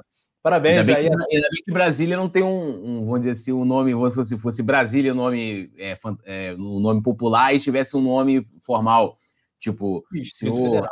parabéns 0.42 0.80
ainda 0.80 0.96
aí. 0.96 1.08
Que, 1.08 1.36
ainda 1.36 1.48
bem 1.52 1.62
que 1.64 1.72
Brasília 1.72 2.16
não 2.16 2.28
tem 2.28 2.42
um, 2.42 2.84
um, 2.84 3.06
vamos 3.06 3.20
dizer 3.20 3.30
assim, 3.30 3.52
um 3.52 3.64
nome, 3.64 3.92
se 4.24 4.36
fosse 4.36 4.60
Brasília 4.60 5.12
o 5.12 5.14
nome, 5.14 5.70
é, 5.78 5.96
é, 6.24 6.56
um 6.58 6.80
nome 6.80 7.00
popular 7.00 7.54
e 7.54 7.60
tivesse 7.60 7.96
um 7.96 8.02
nome 8.02 8.44
formal, 8.60 9.16
tipo, 9.60 10.04
senhor, 10.32 10.88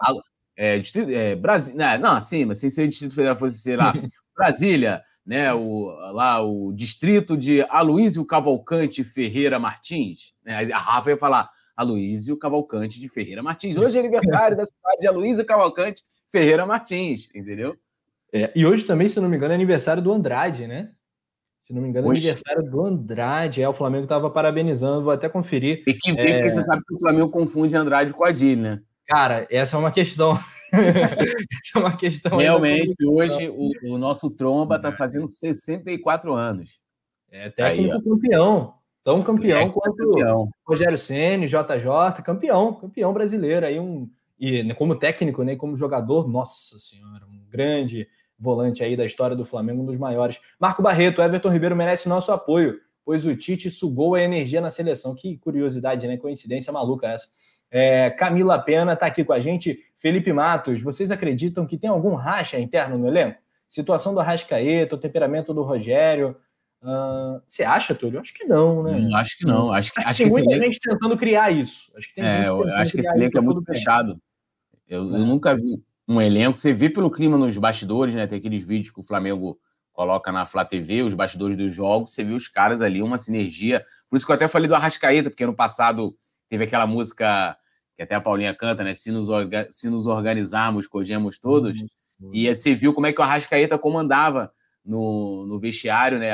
é, 0.56 0.78
distrito, 0.78 1.10
é, 1.10 1.34
Brasil, 1.34 1.76
não, 1.76 1.98
não, 1.98 2.12
assim, 2.12 2.44
mas 2.44 2.60
ser 2.60 2.84
o 2.84 2.88
Distrito 2.88 3.12
Federal, 3.12 3.36
fosse, 3.36 3.58
sei 3.58 3.74
lá, 3.74 3.92
Brasília, 4.36 5.02
né, 5.24 5.52
o, 5.54 5.86
lá 6.12 6.42
o 6.42 6.72
distrito 6.72 7.36
de 7.36 7.62
Aloísio 7.62 8.24
Cavalcante 8.24 9.04
Ferreira 9.04 9.58
Martins, 9.58 10.34
né, 10.44 10.70
a 10.72 10.78
Rafa 10.78 11.10
ia 11.10 11.16
falar 11.16 11.48
Aloísio 11.76 12.36
Cavalcante 12.36 13.00
de 13.00 13.08
Ferreira 13.08 13.42
Martins. 13.42 13.76
Hoje 13.76 13.96
é 13.96 14.00
aniversário 14.00 14.56
da 14.56 14.64
cidade 14.64 15.00
de 15.00 15.06
Aloísio 15.06 15.44
Cavalcante 15.44 16.02
Ferreira 16.30 16.66
Martins, 16.66 17.28
entendeu? 17.34 17.76
É, 18.32 18.50
e 18.56 18.64
hoje 18.64 18.84
também, 18.84 19.08
se 19.08 19.20
não 19.20 19.28
me 19.28 19.36
engano, 19.36 19.52
é 19.52 19.54
aniversário 19.54 20.02
do 20.02 20.12
Andrade, 20.12 20.66
né? 20.66 20.90
Se 21.60 21.72
não 21.72 21.80
me 21.80 21.88
engano, 21.88 22.08
é 22.08 22.10
aniversário 22.10 22.62
do 22.62 22.84
Andrade. 22.84 23.62
É, 23.62 23.68
o 23.68 23.74
Flamengo 23.74 24.04
estava 24.04 24.28
parabenizando, 24.30 25.04
vou 25.04 25.12
até 25.12 25.28
conferir. 25.28 25.84
E 25.86 25.94
que 25.94 26.12
ver, 26.12 26.28
é... 26.28 26.34
porque 26.34 26.50
você 26.50 26.62
sabe 26.62 26.82
que 26.84 26.94
o 26.94 26.98
Flamengo 26.98 27.30
confunde 27.30 27.76
Andrade 27.76 28.12
com 28.12 28.24
Adil, 28.24 28.56
né? 28.56 28.80
Cara, 29.06 29.46
essa 29.50 29.76
é 29.76 29.78
uma 29.78 29.92
questão. 29.92 30.38
Essa 30.72 31.78
é 31.78 31.78
uma 31.78 31.96
questão. 31.96 32.38
Realmente, 32.38 33.04
hoje 33.04 33.48
o, 33.48 33.70
o, 33.84 33.98
nosso 33.98 34.30
Tromba 34.30 34.76
está 34.76 34.90
fazendo 34.90 35.26
64 35.26 36.32
anos. 36.32 36.70
É 37.30 37.50
técnico 37.50 37.94
Aí, 37.94 38.02
campeão. 38.02 38.74
Tão 39.04 39.20
campeão 39.20 39.70
quanto 39.70 39.96
campeão. 39.96 40.48
Rogério 40.64 40.96
Ceni, 40.96 41.46
JJ, 41.46 42.22
campeão, 42.24 42.72
campeão 42.74 43.12
brasileiro. 43.12 43.66
Aí 43.66 43.78
um, 43.78 44.08
e 44.38 44.62
né, 44.62 44.74
como 44.74 44.96
técnico, 44.96 45.42
né, 45.42 45.56
como 45.56 45.76
jogador, 45.76 46.28
nossa 46.28 46.78
senhora, 46.78 47.26
um 47.26 47.40
grande 47.50 48.08
volante 48.38 48.82
aí 48.82 48.96
da 48.96 49.04
história 49.04 49.36
do 49.36 49.44
Flamengo, 49.44 49.82
um 49.82 49.86
dos 49.86 49.98
maiores. 49.98 50.40
Marco 50.58 50.82
Barreto, 50.82 51.22
Everton 51.22 51.48
Ribeiro 51.48 51.76
merece 51.76 52.08
nosso 52.08 52.32
apoio, 52.32 52.80
pois 53.04 53.24
o 53.24 53.36
Tite 53.36 53.70
sugou 53.70 54.14
a 54.14 54.22
energia 54.22 54.60
na 54.60 54.70
seleção. 54.70 55.14
Que 55.14 55.36
curiosidade, 55.38 56.06
né? 56.06 56.16
Coincidência 56.16 56.72
maluca 56.72 57.08
essa. 57.08 57.28
É, 57.70 58.10
Camila 58.10 58.58
Pena 58.58 58.92
está 58.94 59.06
aqui 59.06 59.24
com 59.24 59.32
a 59.32 59.40
gente. 59.40 59.78
Felipe 60.02 60.32
Matos, 60.32 60.82
vocês 60.82 61.12
acreditam 61.12 61.64
que 61.64 61.78
tem 61.78 61.88
algum 61.88 62.16
racha 62.16 62.58
interno 62.58 62.98
no 62.98 63.06
elenco? 63.06 63.38
Situação 63.68 64.12
do 64.12 64.18
Arrascaeta, 64.18 64.96
o 64.96 64.98
temperamento 64.98 65.54
do 65.54 65.62
Rogério. 65.62 66.36
Uh, 66.82 67.40
você 67.46 67.62
acha, 67.62 67.94
Túlio? 67.94 68.18
Acho 68.18 68.34
que 68.34 68.44
não, 68.44 68.82
né? 68.82 68.96
Hum, 68.96 69.14
acho 69.14 69.38
que 69.38 69.46
não. 69.46 69.72
Acho, 69.72 69.92
acho, 69.96 70.08
acho 70.08 70.16
que 70.16 70.24
tem 70.24 70.32
muita 70.32 70.50
elenco... 70.50 70.72
gente 70.72 70.80
tentando 70.80 71.16
criar 71.16 71.52
isso. 71.52 71.92
Acho 71.96 72.08
que 72.08 72.14
tem 72.16 72.24
é, 72.24 72.30
gente 72.30 72.38
tentando 72.40 72.74
acho 72.74 72.92
que 72.92 72.98
esse 72.98 73.08
elenco 73.08 73.38
é 73.38 73.40
muito 73.40 73.62
fechado. 73.62 74.20
Eu, 74.88 75.02
é. 75.02 75.20
eu, 75.20 75.24
nunca 75.24 75.54
vi 75.54 75.80
um 76.08 76.20
elenco. 76.20 76.58
Você 76.58 76.72
vê 76.72 76.90
pelo 76.90 77.08
clima 77.08 77.38
nos 77.38 77.56
bastidores, 77.56 78.12
né? 78.12 78.26
Tem 78.26 78.38
aqueles 78.38 78.66
vídeos 78.66 78.92
que 78.92 79.00
o 79.00 79.04
Flamengo 79.04 79.56
coloca 79.92 80.32
na 80.32 80.44
Flá 80.44 80.64
TV, 80.64 81.02
os 81.02 81.14
bastidores 81.14 81.56
dos 81.56 81.72
jogos. 81.72 82.12
Você 82.12 82.24
vê 82.24 82.32
os 82.32 82.48
caras 82.48 82.82
ali, 82.82 83.00
uma 83.00 83.18
sinergia. 83.18 83.86
Por 84.10 84.16
isso 84.16 84.26
que 84.26 84.32
eu 84.32 84.36
até 84.36 84.48
falei 84.48 84.66
do 84.66 84.74
Arrascaeta, 84.74 85.30
porque 85.30 85.46
no 85.46 85.54
passado 85.54 86.16
teve 86.50 86.64
aquela 86.64 86.88
música 86.88 87.56
que 87.96 88.02
até 88.02 88.14
a 88.14 88.20
Paulinha 88.20 88.54
canta, 88.54 88.82
né? 88.82 88.94
Se 88.94 89.10
nos, 89.10 89.28
se 89.70 89.88
nos 89.88 90.06
organizarmos, 90.06 90.86
cogemos 90.86 91.38
todos. 91.38 91.78
Uhum. 92.20 92.30
E 92.32 92.52
você 92.52 92.74
viu 92.74 92.94
como 92.94 93.06
é 93.06 93.12
que 93.12 93.20
o 93.20 93.24
Arrascaeta 93.24 93.78
comandava 93.78 94.52
no, 94.84 95.46
no 95.46 95.58
vestiário, 95.58 96.18
né? 96.18 96.32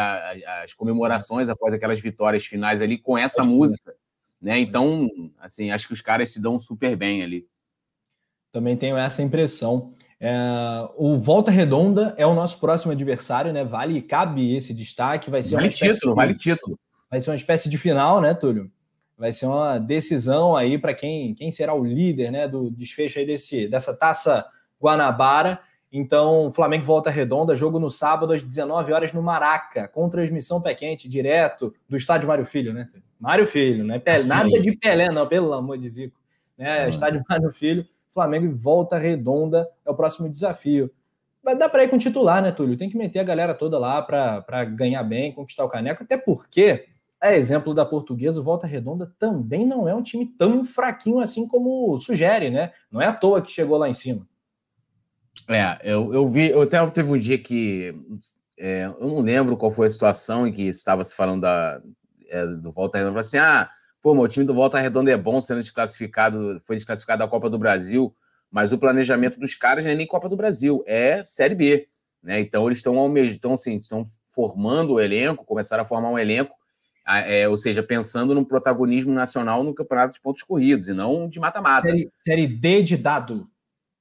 As 0.62 0.74
comemorações 0.74 1.48
após 1.48 1.74
aquelas 1.74 2.00
vitórias 2.00 2.46
finais 2.46 2.80
ali 2.80 2.98
com 2.98 3.16
essa 3.16 3.44
música, 3.44 3.94
né? 4.40 4.58
Então, 4.58 5.08
assim, 5.38 5.70
acho 5.70 5.86
que 5.86 5.92
os 5.92 6.00
caras 6.00 6.30
se 6.30 6.40
dão 6.40 6.58
super 6.58 6.96
bem 6.96 7.22
ali. 7.22 7.46
Também 8.52 8.76
tenho 8.76 8.96
essa 8.96 9.22
impressão. 9.22 9.92
É, 10.20 10.32
o 10.96 11.16
Volta 11.16 11.50
Redonda 11.50 12.14
é 12.16 12.26
o 12.26 12.34
nosso 12.34 12.58
próximo 12.58 12.92
adversário, 12.92 13.52
né? 13.52 13.64
Vale, 13.64 14.00
cabe 14.02 14.54
esse 14.54 14.72
destaque. 14.74 15.30
Vai 15.30 15.42
ser 15.42 15.56
vale 15.56 15.68
título, 15.68 16.12
de, 16.12 16.16
vale 16.16 16.38
título. 16.38 16.78
Vai 17.10 17.20
ser 17.20 17.30
uma 17.30 17.36
espécie 17.36 17.68
de 17.68 17.78
final, 17.78 18.20
né, 18.20 18.34
Túlio? 18.34 18.70
Vai 19.18 19.32
ser 19.32 19.46
uma 19.46 19.78
decisão 19.78 20.56
aí 20.56 20.78
para 20.78 20.94
quem, 20.94 21.34
quem 21.34 21.50
será 21.50 21.74
o 21.74 21.84
líder, 21.84 22.30
né, 22.30 22.46
do 22.46 22.70
desfecho 22.70 23.18
aí 23.18 23.26
desse, 23.26 23.66
dessa 23.66 23.96
taça 23.98 24.46
Guanabara. 24.80 25.58
Então, 25.90 26.52
Flamengo 26.52 26.84
volta 26.84 27.10
redonda, 27.10 27.56
jogo 27.56 27.80
no 27.80 27.90
sábado 27.90 28.32
às 28.32 28.42
19 28.42 28.92
horas 28.92 29.12
no 29.12 29.22
Maraca, 29.22 29.88
com 29.88 30.08
transmissão 30.08 30.62
pé 30.62 30.74
quente, 30.74 31.08
direto 31.08 31.74
do 31.88 31.96
estádio 31.96 32.28
Mário 32.28 32.46
Filho, 32.46 32.72
né? 32.72 32.88
Mário 33.18 33.46
Filho, 33.46 33.84
não 33.84 33.94
é 33.94 33.98
Pelé, 33.98 34.22
nada 34.22 34.60
de 34.60 34.76
Pelé, 34.76 35.10
não, 35.10 35.26
pelo 35.26 35.52
amor 35.52 35.76
de 35.78 35.88
Zico. 35.88 36.16
Né? 36.56 36.84
Ah. 36.84 36.88
Estádio 36.88 37.24
Mário 37.28 37.50
Filho, 37.50 37.84
Flamengo 38.14 38.54
volta 38.54 38.98
redonda 38.98 39.68
é 39.84 39.90
o 39.90 39.94
próximo 39.94 40.28
desafio. 40.28 40.90
Vai 41.42 41.56
dar 41.56 41.68
para 41.68 41.84
ir 41.84 41.88
com 41.88 41.98
titular, 41.98 42.42
né, 42.42 42.52
Túlio? 42.52 42.76
Tem 42.76 42.90
que 42.90 42.96
meter 42.96 43.20
a 43.20 43.24
galera 43.24 43.54
toda 43.54 43.78
lá 43.78 44.02
para 44.02 44.64
ganhar 44.64 45.02
bem, 45.02 45.32
conquistar 45.32 45.64
o 45.64 45.68
caneco, 45.68 46.02
até 46.02 46.16
porque, 46.16 46.86
é 47.20 47.36
exemplo 47.36 47.74
da 47.74 47.84
portuguesa, 47.84 48.40
o 48.40 48.44
Volta 48.44 48.66
Redonda 48.66 49.12
também 49.18 49.66
não 49.66 49.88
é 49.88 49.94
um 49.94 50.02
time 50.02 50.26
tão 50.26 50.64
fraquinho 50.64 51.20
assim 51.20 51.46
como 51.48 51.98
sugere, 51.98 52.50
né? 52.50 52.72
Não 52.90 53.02
é 53.02 53.06
à 53.06 53.12
toa 53.12 53.42
que 53.42 53.50
chegou 53.50 53.76
lá 53.76 53.88
em 53.88 53.94
cima. 53.94 54.26
É, 55.48 55.78
eu, 55.82 56.12
eu 56.12 56.28
vi, 56.28 56.50
eu 56.50 56.62
até 56.62 56.84
teve 56.90 57.12
um 57.12 57.18
dia 57.18 57.38
que 57.38 57.94
é, 58.58 58.86
eu 58.86 59.06
não 59.06 59.20
lembro 59.20 59.56
qual 59.56 59.70
foi 59.70 59.86
a 59.86 59.90
situação 59.90 60.46
em 60.46 60.52
que 60.52 60.62
estava 60.62 61.04
se 61.04 61.14
falando 61.14 61.42
da, 61.42 61.80
é, 62.28 62.46
do 62.46 62.72
Volta 62.72 62.98
Redonda. 62.98 63.20
assim: 63.20 63.38
ah, 63.38 63.70
pô, 64.02 64.14
meu 64.14 64.28
time 64.28 64.44
do 64.44 64.54
Volta 64.54 64.78
Redonda 64.78 65.10
é 65.10 65.16
bom 65.16 65.40
sendo 65.40 65.60
desclassificado, 65.60 66.60
foi 66.64 66.76
desclassificado 66.76 67.20
da 67.20 67.28
Copa 67.28 67.48
do 67.48 67.58
Brasil, 67.58 68.14
mas 68.50 68.72
o 68.72 68.78
planejamento 68.78 69.38
dos 69.38 69.54
caras 69.54 69.84
não 69.84 69.92
é 69.92 69.94
nem 69.94 70.06
Copa 70.06 70.28
do 70.28 70.36
Brasil, 70.36 70.82
é 70.86 71.24
Série 71.24 71.54
B. 71.54 71.88
Né? 72.22 72.40
Então 72.40 72.66
eles 72.66 72.78
estão 72.78 73.16
estão, 73.16 73.54
assim, 73.54 73.74
estão 73.74 74.04
formando 74.28 74.94
o 74.94 75.00
elenco, 75.00 75.44
começaram 75.44 75.82
a 75.82 75.86
formar 75.86 76.10
um 76.10 76.18
elenco, 76.18 76.54
é, 77.08 77.48
ou 77.48 77.56
seja, 77.56 77.82
pensando 77.82 78.34
no 78.34 78.44
protagonismo 78.44 79.12
nacional 79.12 79.64
no 79.64 79.74
campeonato 79.74 80.14
de 80.14 80.20
pontos 80.20 80.42
corridos 80.42 80.88
e 80.88 80.92
não 80.92 81.28
de 81.28 81.40
mata-mata. 81.40 81.82
Série, 81.82 82.10
série 82.22 82.46
D 82.46 82.82
de 82.82 82.96
dado. 82.96 83.48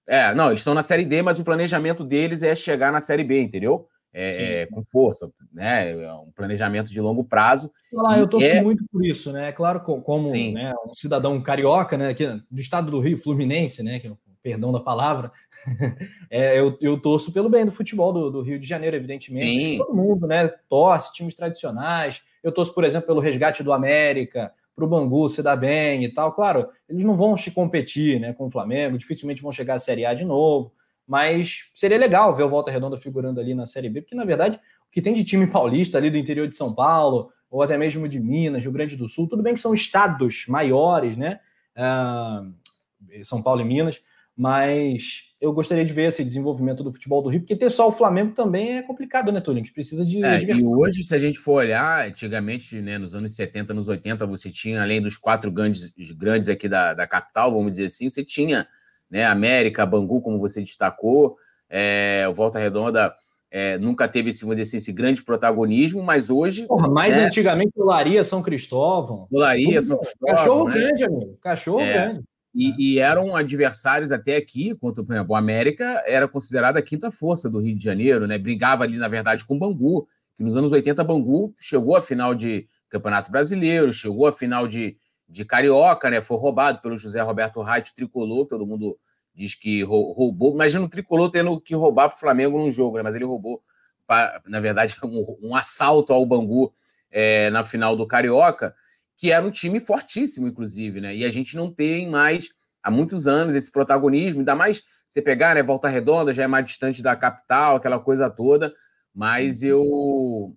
É, 0.07 0.33
não, 0.33 0.47
eles 0.47 0.61
estão 0.61 0.73
na 0.73 0.83
Série 0.83 1.05
D, 1.05 1.21
mas 1.21 1.37
o 1.37 1.43
planejamento 1.43 2.03
deles 2.03 2.41
é 2.41 2.55
chegar 2.55 2.91
na 2.91 3.01
Série 3.01 3.23
B, 3.23 3.41
entendeu? 3.41 3.87
É, 4.13 4.61
é, 4.61 4.65
com 4.67 4.81
força, 4.83 5.29
né? 5.53 5.91
É 5.91 6.13
um 6.13 6.31
planejamento 6.33 6.91
de 6.91 6.99
longo 6.99 7.23
prazo. 7.23 7.71
Eu 8.17 8.27
torço 8.27 8.47
é... 8.47 8.61
muito 8.61 8.83
por 8.91 9.05
isso, 9.05 9.31
né? 9.31 9.51
Claro, 9.51 9.81
como 9.81 10.31
né, 10.31 10.73
um 10.85 10.95
cidadão 10.95 11.39
carioca, 11.41 11.97
né? 11.97 12.09
Aqui, 12.09 12.25
do 12.49 12.59
estado 12.59 12.89
do 12.89 12.99
Rio, 12.99 13.17
Fluminense, 13.17 13.83
né? 13.83 13.99
Que, 13.99 14.07
é 14.07 14.11
perdão 14.41 14.71
da 14.71 14.79
palavra, 14.79 15.29
é, 16.31 16.57
eu, 16.57 16.77
eu 16.79 16.97
torço 16.97 17.33
pelo 17.33 17.49
bem 17.49 17.65
do 17.65 17.71
futebol 17.71 18.13
do, 18.13 18.31
do 18.31 18.41
Rio 18.41 18.57
de 18.57 18.65
Janeiro, 18.65 18.95
evidentemente. 18.95 19.77
Todo 19.77 19.93
mundo, 19.93 20.25
né? 20.25 20.47
Torce, 20.69 21.11
times 21.11 21.35
tradicionais. 21.35 22.21
Eu 22.47 22.51
torço, 22.53 22.73
por 22.73 22.83
exemplo, 22.83 23.07
pelo 23.07 23.19
resgate 23.19 23.61
do 23.63 23.73
América, 23.73 24.53
para 24.75 24.85
o 24.85 24.87
Bangu 24.87 25.27
se 25.27 25.41
dar 25.41 25.55
bem 25.55 26.03
e 26.03 26.09
tal. 26.13 26.31
Claro, 26.33 26.69
eles 26.87 27.03
não 27.03 27.15
vão 27.15 27.35
competir 27.53 28.19
né, 28.19 28.31
com 28.31 28.45
o 28.45 28.49
Flamengo, 28.49 28.97
dificilmente 28.97 29.41
vão 29.41 29.51
chegar 29.51 29.73
à 29.73 29.79
Série 29.79 30.05
A 30.05 30.13
de 30.13 30.23
novo, 30.23 30.71
mas 31.07 31.71
seria 31.73 31.97
legal 31.97 32.35
ver 32.35 32.43
o 32.43 32.49
Volta 32.49 32.69
Redonda 32.69 32.95
figurando 32.95 33.39
ali 33.39 33.55
na 33.55 33.65
Série 33.65 33.89
B, 33.89 34.01
porque 34.01 34.15
na 34.15 34.23
verdade 34.23 34.57
o 34.87 34.91
que 34.91 35.01
tem 35.01 35.13
de 35.13 35.25
time 35.25 35.47
paulista 35.47 35.97
ali 35.97 36.09
do 36.09 36.17
interior 36.17 36.47
de 36.47 36.55
São 36.55 36.73
Paulo, 36.73 37.31
ou 37.49 37.63
até 37.63 37.77
mesmo 37.77 38.07
de 38.07 38.19
Minas, 38.19 38.61
Rio 38.61 38.71
Grande 38.71 38.95
do 38.95 39.09
Sul, 39.09 39.27
tudo 39.27 39.41
bem 39.41 39.53
que 39.53 39.59
são 39.59 39.73
estados 39.73 40.45
maiores, 40.47 41.17
né? 41.17 41.39
Uh, 41.75 43.23
São 43.23 43.41
Paulo 43.41 43.61
e 43.61 43.65
Minas, 43.65 44.01
mas 44.35 45.26
eu 45.39 45.53
gostaria 45.53 45.85
de 45.85 45.93
ver 45.93 46.07
esse 46.07 46.23
desenvolvimento 46.23 46.83
do 46.83 46.91
futebol 46.91 47.21
do 47.21 47.29
Rio, 47.29 47.41
porque 47.41 47.55
ter 47.55 47.69
só 47.69 47.87
o 47.87 47.91
Flamengo 47.91 48.33
também 48.33 48.77
é 48.77 48.81
complicado, 48.81 49.31
né, 49.31 49.39
Túlio? 49.39 49.61
A 49.61 49.63
gente 49.63 49.73
precisa 49.73 50.03
de. 50.03 50.23
É, 50.23 50.41
e 50.41 50.65
hoje, 50.65 51.05
se 51.05 51.13
a 51.13 51.17
gente 51.17 51.37
for 51.37 51.53
olhar, 51.53 52.07
antigamente, 52.07 52.81
né, 52.81 52.97
nos 52.97 53.13
anos 53.13 53.35
70, 53.35 53.73
nos 53.73 53.87
80, 53.87 54.25
você 54.25 54.49
tinha, 54.49 54.81
além 54.81 55.01
dos 55.01 55.15
quatro 55.15 55.51
grandes, 55.51 55.93
grandes 56.17 56.49
aqui 56.49 56.67
da, 56.67 56.93
da 56.93 57.05
capital, 57.05 57.51
vamos 57.51 57.71
dizer 57.71 57.85
assim, 57.85 58.09
você 58.09 58.23
tinha 58.23 58.67
né, 59.09 59.25
América, 59.25 59.85
Bangu, 59.85 60.21
como 60.21 60.39
você 60.39 60.61
destacou, 60.61 61.37
é, 61.69 62.25
o 62.29 62.33
Volta 62.33 62.59
Redonda. 62.59 63.13
É, 63.49 63.77
nunca 63.77 64.09
teve 64.09 64.31
esse, 64.31 64.43
assim, 64.61 64.75
esse 64.75 64.91
grande 64.91 65.23
protagonismo, 65.23 66.03
mas 66.03 66.29
hoje. 66.29 66.67
Porra, 66.67 66.89
mais 66.89 67.15
né, 67.15 67.25
antigamente, 67.25 67.71
Olaria, 67.77 68.21
São 68.21 68.43
Cristóvão. 68.43 69.25
Olaria, 69.31 69.81
São 69.81 69.97
Cristóvão. 69.99 70.35
Cachorro 70.35 70.67
né? 70.67 70.73
grande, 70.73 71.03
amigo. 71.05 71.37
Cachorro 71.41 71.79
é. 71.79 71.93
grande. 71.93 72.23
E, 72.59 72.93
e, 72.95 72.99
eram 72.99 73.35
adversários 73.35 74.11
até 74.11 74.35
aqui, 74.35 74.73
quanto, 74.73 75.05
por 75.05 75.13
exemplo, 75.13 75.33
o 75.33 75.35
América 75.35 76.03
era 76.07 76.27
considerada 76.27 76.79
a 76.79 76.81
quinta 76.81 77.11
força 77.11 77.47
do 77.47 77.59
Rio 77.59 77.75
de 77.75 77.83
Janeiro, 77.83 78.25
né? 78.25 78.39
Brigava 78.39 78.83
ali, 78.83 78.97
na 78.97 79.07
verdade, 79.07 79.45
com 79.45 79.55
o 79.55 79.59
Bangu, 79.59 80.07
que 80.35 80.43
nos 80.43 80.57
anos 80.57 80.71
80 80.71 81.03
Bangu 81.03 81.53
chegou 81.59 81.95
à 81.95 82.01
final 82.01 82.33
de 82.33 82.67
Campeonato 82.89 83.31
Brasileiro, 83.31 83.93
chegou 83.93 84.25
à 84.25 84.33
final 84.33 84.67
de, 84.67 84.97
de 85.29 85.45
Carioca, 85.45 86.09
né? 86.09 86.19
Foi 86.19 86.35
roubado 86.35 86.81
pelo 86.81 86.97
José 86.97 87.21
Roberto 87.21 87.61
Reit, 87.61 87.93
tricolor, 87.93 88.47
todo 88.47 88.65
mundo 88.65 88.97
diz 89.35 89.53
que 89.53 89.83
roubou. 89.83 90.55
Imagina 90.55 90.83
o 90.83 90.89
tricolor 90.89 91.29
tendo 91.29 91.61
que 91.61 91.75
roubar 91.75 92.09
para 92.09 92.17
o 92.17 92.19
Flamengo 92.19 92.57
num 92.57 92.71
jogo, 92.71 92.97
né? 92.97 93.03
Mas 93.03 93.13
ele 93.13 93.25
roubou, 93.25 93.61
pra, 94.07 94.41
na 94.47 94.59
verdade, 94.59 94.95
um, 95.05 95.49
um 95.49 95.55
assalto 95.55 96.11
ao 96.11 96.25
Bangu 96.25 96.73
é, 97.11 97.51
na 97.51 97.63
final 97.63 97.95
do 97.95 98.07
Carioca 98.07 98.73
que 99.17 99.31
era 99.31 99.45
um 99.45 99.51
time 99.51 99.79
fortíssimo, 99.79 100.47
inclusive, 100.47 101.01
né? 101.01 101.15
E 101.15 101.25
a 101.25 101.29
gente 101.29 101.55
não 101.55 101.73
tem 101.73 102.09
mais 102.09 102.49
há 102.83 102.91
muitos 102.91 103.27
anos 103.27 103.55
esse 103.55 103.71
protagonismo, 103.71 104.39
ainda 104.39 104.55
mais 104.55 104.83
você 105.07 105.21
pegar, 105.21 105.55
né? 105.55 105.63
Volta 105.63 105.89
Redonda 105.89 106.33
já 106.33 106.43
é 106.43 106.47
mais 106.47 106.65
distante 106.65 107.01
da 107.01 107.15
capital, 107.15 107.75
aquela 107.75 107.99
coisa 107.99 108.29
toda, 108.29 108.73
mas 109.13 109.63
eu. 109.63 110.55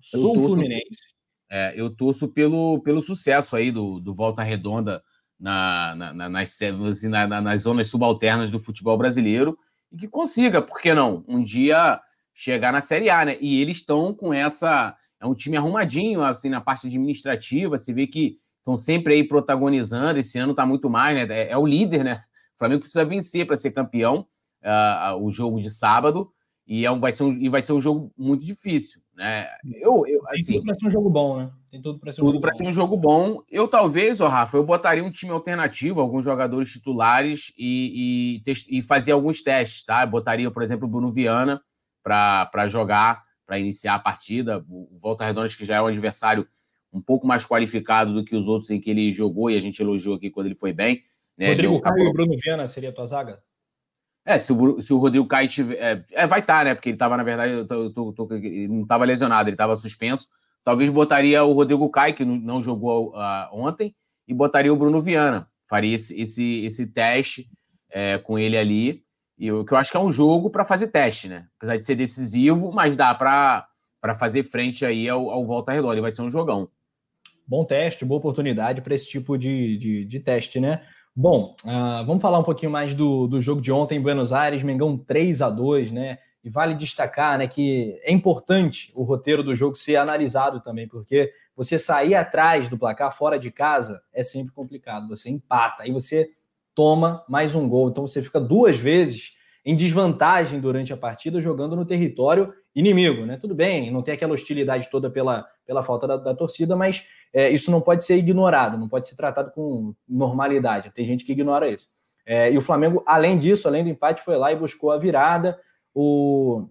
Sul 0.00 0.34
eu 0.34 0.42
Fluminense. 0.42 1.10
É, 1.52 1.74
eu 1.78 1.94
torço 1.94 2.28
pelo, 2.28 2.80
pelo 2.80 3.02
sucesso 3.02 3.56
aí 3.56 3.72
do, 3.72 3.98
do 3.98 4.14
Volta 4.14 4.42
Redonda 4.42 5.02
na, 5.38 5.94
na, 5.96 6.14
na, 6.14 6.28
nas, 6.28 6.58
assim, 6.62 7.08
na, 7.08 7.40
nas 7.40 7.62
zonas 7.62 7.88
subalternas 7.88 8.50
do 8.50 8.60
futebol 8.60 8.96
brasileiro 8.96 9.58
e 9.90 9.96
que 9.96 10.06
consiga, 10.06 10.62
por 10.62 10.80
que 10.80 10.94
não, 10.94 11.24
um 11.26 11.42
dia 11.42 12.00
chegar 12.32 12.72
na 12.72 12.80
Série 12.80 13.10
A, 13.10 13.24
né? 13.24 13.36
E 13.40 13.60
eles 13.60 13.78
estão 13.78 14.14
com 14.14 14.32
essa 14.32 14.96
é 15.20 15.26
um 15.26 15.34
time 15.34 15.56
arrumadinho, 15.56 16.22
assim, 16.22 16.48
na 16.48 16.60
parte 16.60 16.86
administrativa. 16.86 17.76
Se 17.76 17.92
vê 17.92 18.06
que 18.06 18.38
estão 18.60 18.76
sempre 18.78 19.14
aí 19.14 19.26
protagonizando. 19.26 20.18
Esse 20.18 20.38
ano 20.38 20.52
está 20.52 20.64
muito 20.64 20.88
mais, 20.88 21.16
né? 21.16 21.34
É, 21.34 21.52
é, 21.52 21.58
o 21.58 21.66
líder, 21.66 22.04
né? 22.04 22.22
O 22.54 22.58
Flamengo 22.58 22.80
precisa 22.80 23.04
vencer 23.04 23.46
para 23.46 23.56
ser 23.56 23.72
campeão 23.72 24.26
uh, 24.62 25.16
o 25.22 25.30
jogo 25.30 25.60
de 25.60 25.70
sábado. 25.70 26.30
e, 26.66 26.84
é 26.84 26.90
um, 26.90 27.00
vai 27.00 27.12
ser 27.12 27.24
um, 27.24 27.32
e 27.32 27.48
vai 27.48 27.62
ser 27.62 27.72
um 27.72 27.80
jogo 27.80 28.12
muito 28.16 28.44
difícil. 28.44 29.00
Né? 29.14 29.46
Eu, 29.76 30.06
eu, 30.06 30.22
assim, 30.28 30.52
Tem 30.52 30.54
tudo 30.54 30.64
para 30.64 30.74
ser 30.74 30.86
um 30.86 30.90
jogo 30.90 31.10
bom, 31.10 31.38
né? 31.38 31.50
Tem 31.70 31.82
tudo 31.82 31.98
para 31.98 32.12
ser, 32.12 32.22
um, 32.22 32.52
ser 32.52 32.68
um 32.68 32.72
jogo 32.72 32.96
bom. 32.96 33.42
Eu 33.50 33.68
talvez, 33.68 34.20
ô 34.20 34.28
Rafa, 34.28 34.56
eu 34.56 34.64
botaria 34.64 35.04
um 35.04 35.10
time 35.10 35.32
alternativo, 35.32 36.00
alguns 36.00 36.24
jogadores 36.24 36.70
titulares 36.72 37.52
e, 37.58 38.42
e, 38.46 38.78
e 38.78 38.82
fazer 38.82 39.12
alguns 39.12 39.42
testes, 39.42 39.84
tá? 39.84 40.02
Eu 40.02 40.08
botaria, 40.10 40.50
por 40.50 40.62
exemplo, 40.62 40.86
o 40.86 40.90
Bruno 40.90 41.10
Viana 41.10 41.60
para 42.02 42.66
jogar, 42.68 43.22
para 43.50 43.58
iniciar 43.58 43.96
a 43.96 43.98
partida. 43.98 44.64
O 44.68 44.96
Volta 45.02 45.24
Redonda, 45.24 45.48
que 45.48 45.64
já 45.64 45.74
é 45.74 45.82
um 45.82 45.86
adversário 45.86 46.46
um 46.92 47.00
pouco 47.00 47.26
mais 47.26 47.44
qualificado 47.44 48.14
do 48.14 48.24
que 48.24 48.36
os 48.36 48.46
outros 48.46 48.70
em 48.70 48.80
que 48.80 48.88
ele 48.88 49.12
jogou, 49.12 49.50
e 49.50 49.56
a 49.56 49.60
gente 49.60 49.82
elogiou 49.82 50.14
aqui 50.14 50.30
quando 50.30 50.46
ele 50.46 50.54
foi 50.54 50.72
bem. 50.72 51.02
Né? 51.36 51.48
Rodrigo 51.48 51.80
Caio 51.80 52.04
e 52.04 52.08
o 52.08 52.12
Bruno 52.12 52.36
Viana 52.40 52.68
seria 52.68 52.90
a 52.90 52.92
tua 52.92 53.08
zaga? 53.08 53.40
É, 54.24 54.38
se 54.38 54.52
o, 54.52 54.80
se 54.80 54.92
o 54.92 54.98
Rodrigo 54.98 55.26
Caio 55.26 55.48
tiver. 55.48 55.74
É, 55.78 56.04
é 56.12 56.26
vai 56.28 56.38
estar, 56.38 56.58
tá, 56.58 56.64
né? 56.64 56.74
Porque 56.76 56.90
ele 56.90 56.94
estava, 56.94 57.16
na 57.16 57.24
verdade, 57.24 57.52
eu 57.52 57.66
tô, 57.66 57.90
tô, 57.90 58.12
tô, 58.12 58.28
não 58.68 58.82
estava 58.82 59.04
lesionado, 59.04 59.48
ele 59.48 59.54
estava 59.54 59.74
suspenso. 59.74 60.28
Talvez 60.62 60.88
botaria 60.88 61.42
o 61.42 61.52
Rodrigo 61.52 61.90
Caio, 61.90 62.14
que 62.14 62.24
não 62.24 62.62
jogou 62.62 63.16
uh, 63.16 63.48
ontem, 63.50 63.96
e 64.28 64.32
botaria 64.32 64.72
o 64.72 64.76
Bruno 64.76 65.00
Viana. 65.00 65.48
Faria 65.68 65.96
esse, 65.96 66.20
esse, 66.20 66.64
esse 66.64 66.86
teste 66.86 67.50
é, 67.90 68.16
com 68.18 68.38
ele 68.38 68.56
ali. 68.56 69.02
E 69.40 69.50
o 69.50 69.64
que 69.64 69.72
eu 69.72 69.78
acho 69.78 69.90
que 69.90 69.96
é 69.96 70.00
um 70.00 70.12
jogo 70.12 70.50
para 70.50 70.66
fazer 70.66 70.88
teste, 70.88 71.26
né? 71.26 71.46
Apesar 71.56 71.78
de 71.78 71.86
ser 71.86 71.94
decisivo, 71.94 72.70
mas 72.72 72.94
dá 72.94 73.14
para 73.14 73.66
fazer 74.18 74.42
frente 74.42 74.84
aí 74.84 75.08
ao, 75.08 75.30
ao 75.30 75.46
Volta 75.46 75.72
Redonda. 75.72 75.94
Ele 75.94 76.02
vai 76.02 76.10
ser 76.10 76.20
um 76.20 76.28
jogão. 76.28 76.68
Bom 77.46 77.64
teste, 77.64 78.04
boa 78.04 78.18
oportunidade 78.18 78.82
para 78.82 78.94
esse 78.94 79.08
tipo 79.08 79.38
de, 79.38 79.78
de, 79.78 80.04
de, 80.04 80.20
teste, 80.20 80.60
né? 80.60 80.82
Bom, 81.16 81.56
uh, 81.64 82.04
vamos 82.04 82.20
falar 82.20 82.38
um 82.38 82.42
pouquinho 82.42 82.70
mais 82.70 82.94
do, 82.94 83.26
do 83.26 83.40
jogo 83.40 83.62
de 83.62 83.72
ontem 83.72 83.96
em 83.96 84.02
Buenos 84.02 84.30
Aires, 84.30 84.62
Mengão 84.62 84.98
3 84.98 85.40
a 85.40 85.48
2 85.48 85.90
né? 85.90 86.18
E 86.44 86.50
vale 86.50 86.74
destacar 86.74 87.38
né, 87.38 87.46
que 87.46 87.98
é 88.02 88.12
importante 88.12 88.92
o 88.94 89.02
roteiro 89.02 89.42
do 89.42 89.56
jogo 89.56 89.74
ser 89.74 89.96
analisado 89.96 90.60
também, 90.60 90.86
porque 90.86 91.32
você 91.56 91.78
sair 91.78 92.14
atrás 92.14 92.68
do 92.68 92.78
placar 92.78 93.16
fora 93.16 93.38
de 93.38 93.50
casa 93.50 94.02
é 94.12 94.22
sempre 94.22 94.52
complicado. 94.52 95.08
Você 95.08 95.30
empata, 95.30 95.82
aí 95.82 95.92
você 95.92 96.30
toma 96.80 97.22
mais 97.28 97.54
um 97.54 97.68
gol. 97.68 97.90
Então 97.90 98.08
você 98.08 98.22
fica 98.22 98.40
duas 98.40 98.78
vezes 98.78 99.36
em 99.66 99.76
desvantagem 99.76 100.58
durante 100.58 100.94
a 100.94 100.96
partida 100.96 101.38
jogando 101.38 101.76
no 101.76 101.84
território 101.84 102.54
inimigo, 102.74 103.26
né? 103.26 103.36
Tudo 103.36 103.54
bem, 103.54 103.90
não 103.90 104.00
tem 104.00 104.14
aquela 104.14 104.32
hostilidade 104.32 104.88
toda 104.90 105.10
pela, 105.10 105.46
pela 105.66 105.82
falta 105.82 106.08
da, 106.08 106.16
da 106.16 106.34
torcida, 106.34 106.74
mas 106.74 107.06
é, 107.34 107.50
isso 107.50 107.70
não 107.70 107.82
pode 107.82 108.02
ser 108.02 108.16
ignorado, 108.16 108.78
não 108.78 108.88
pode 108.88 109.06
ser 109.06 109.14
tratado 109.14 109.50
com 109.50 109.94
normalidade. 110.08 110.90
Tem 110.92 111.04
gente 111.04 111.22
que 111.22 111.32
ignora 111.32 111.68
isso. 111.68 111.86
É, 112.24 112.50
e 112.50 112.56
o 112.56 112.62
Flamengo, 112.62 113.02
além 113.04 113.36
disso, 113.36 113.68
além 113.68 113.84
do 113.84 113.90
empate, 113.90 114.22
foi 114.22 114.38
lá 114.38 114.50
e 114.50 114.56
buscou 114.56 114.90
a 114.90 114.96
virada. 114.96 115.60
O, 115.92 116.66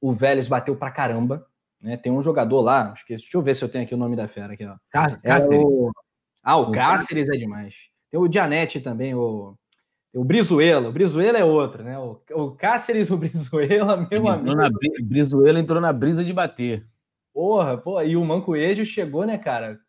o 0.00 0.14
Vélez 0.14 0.48
bateu 0.48 0.74
pra 0.74 0.90
caramba. 0.90 1.46
Né? 1.82 1.98
Tem 1.98 2.10
um 2.10 2.22
jogador 2.22 2.62
lá, 2.62 2.94
esqueci, 2.96 3.24
deixa 3.24 3.36
eu 3.36 3.42
ver 3.42 3.54
se 3.54 3.62
eu 3.62 3.68
tenho 3.68 3.84
aqui 3.84 3.94
o 3.94 3.98
nome 3.98 4.16
da 4.16 4.26
fera 4.26 4.54
aqui. 4.54 4.64
Ó. 4.64 4.74
Cáceres. 4.88 5.22
É 5.22 5.58
o, 5.58 5.92
ah, 6.42 6.56
o 6.56 6.72
Cáceres 6.72 7.28
é 7.28 7.36
demais. 7.36 7.92
Tem 8.14 8.20
o 8.20 8.28
Dianete 8.28 8.80
também, 8.80 9.12
o, 9.12 9.56
o 10.14 10.22
Brizuela. 10.22 10.88
O 10.88 10.92
Brizuela 10.92 11.36
é 11.36 11.42
outro, 11.42 11.82
né? 11.82 11.98
O, 11.98 12.20
o 12.30 12.52
Cáceres, 12.52 13.10
o 13.10 13.16
Brizuela, 13.16 13.96
meu 13.96 14.08
Ele 14.20 14.28
amigo. 14.28 14.54
Na, 14.54 14.70
Brizuela 15.02 15.58
entrou 15.58 15.80
na 15.80 15.92
brisa 15.92 16.22
de 16.22 16.32
bater. 16.32 16.86
Porra, 17.32 17.76
pô, 17.76 18.00
e 18.00 18.16
o 18.16 18.24
Mancoejo 18.24 18.86
chegou, 18.86 19.26
né, 19.26 19.36
cara? 19.36 19.80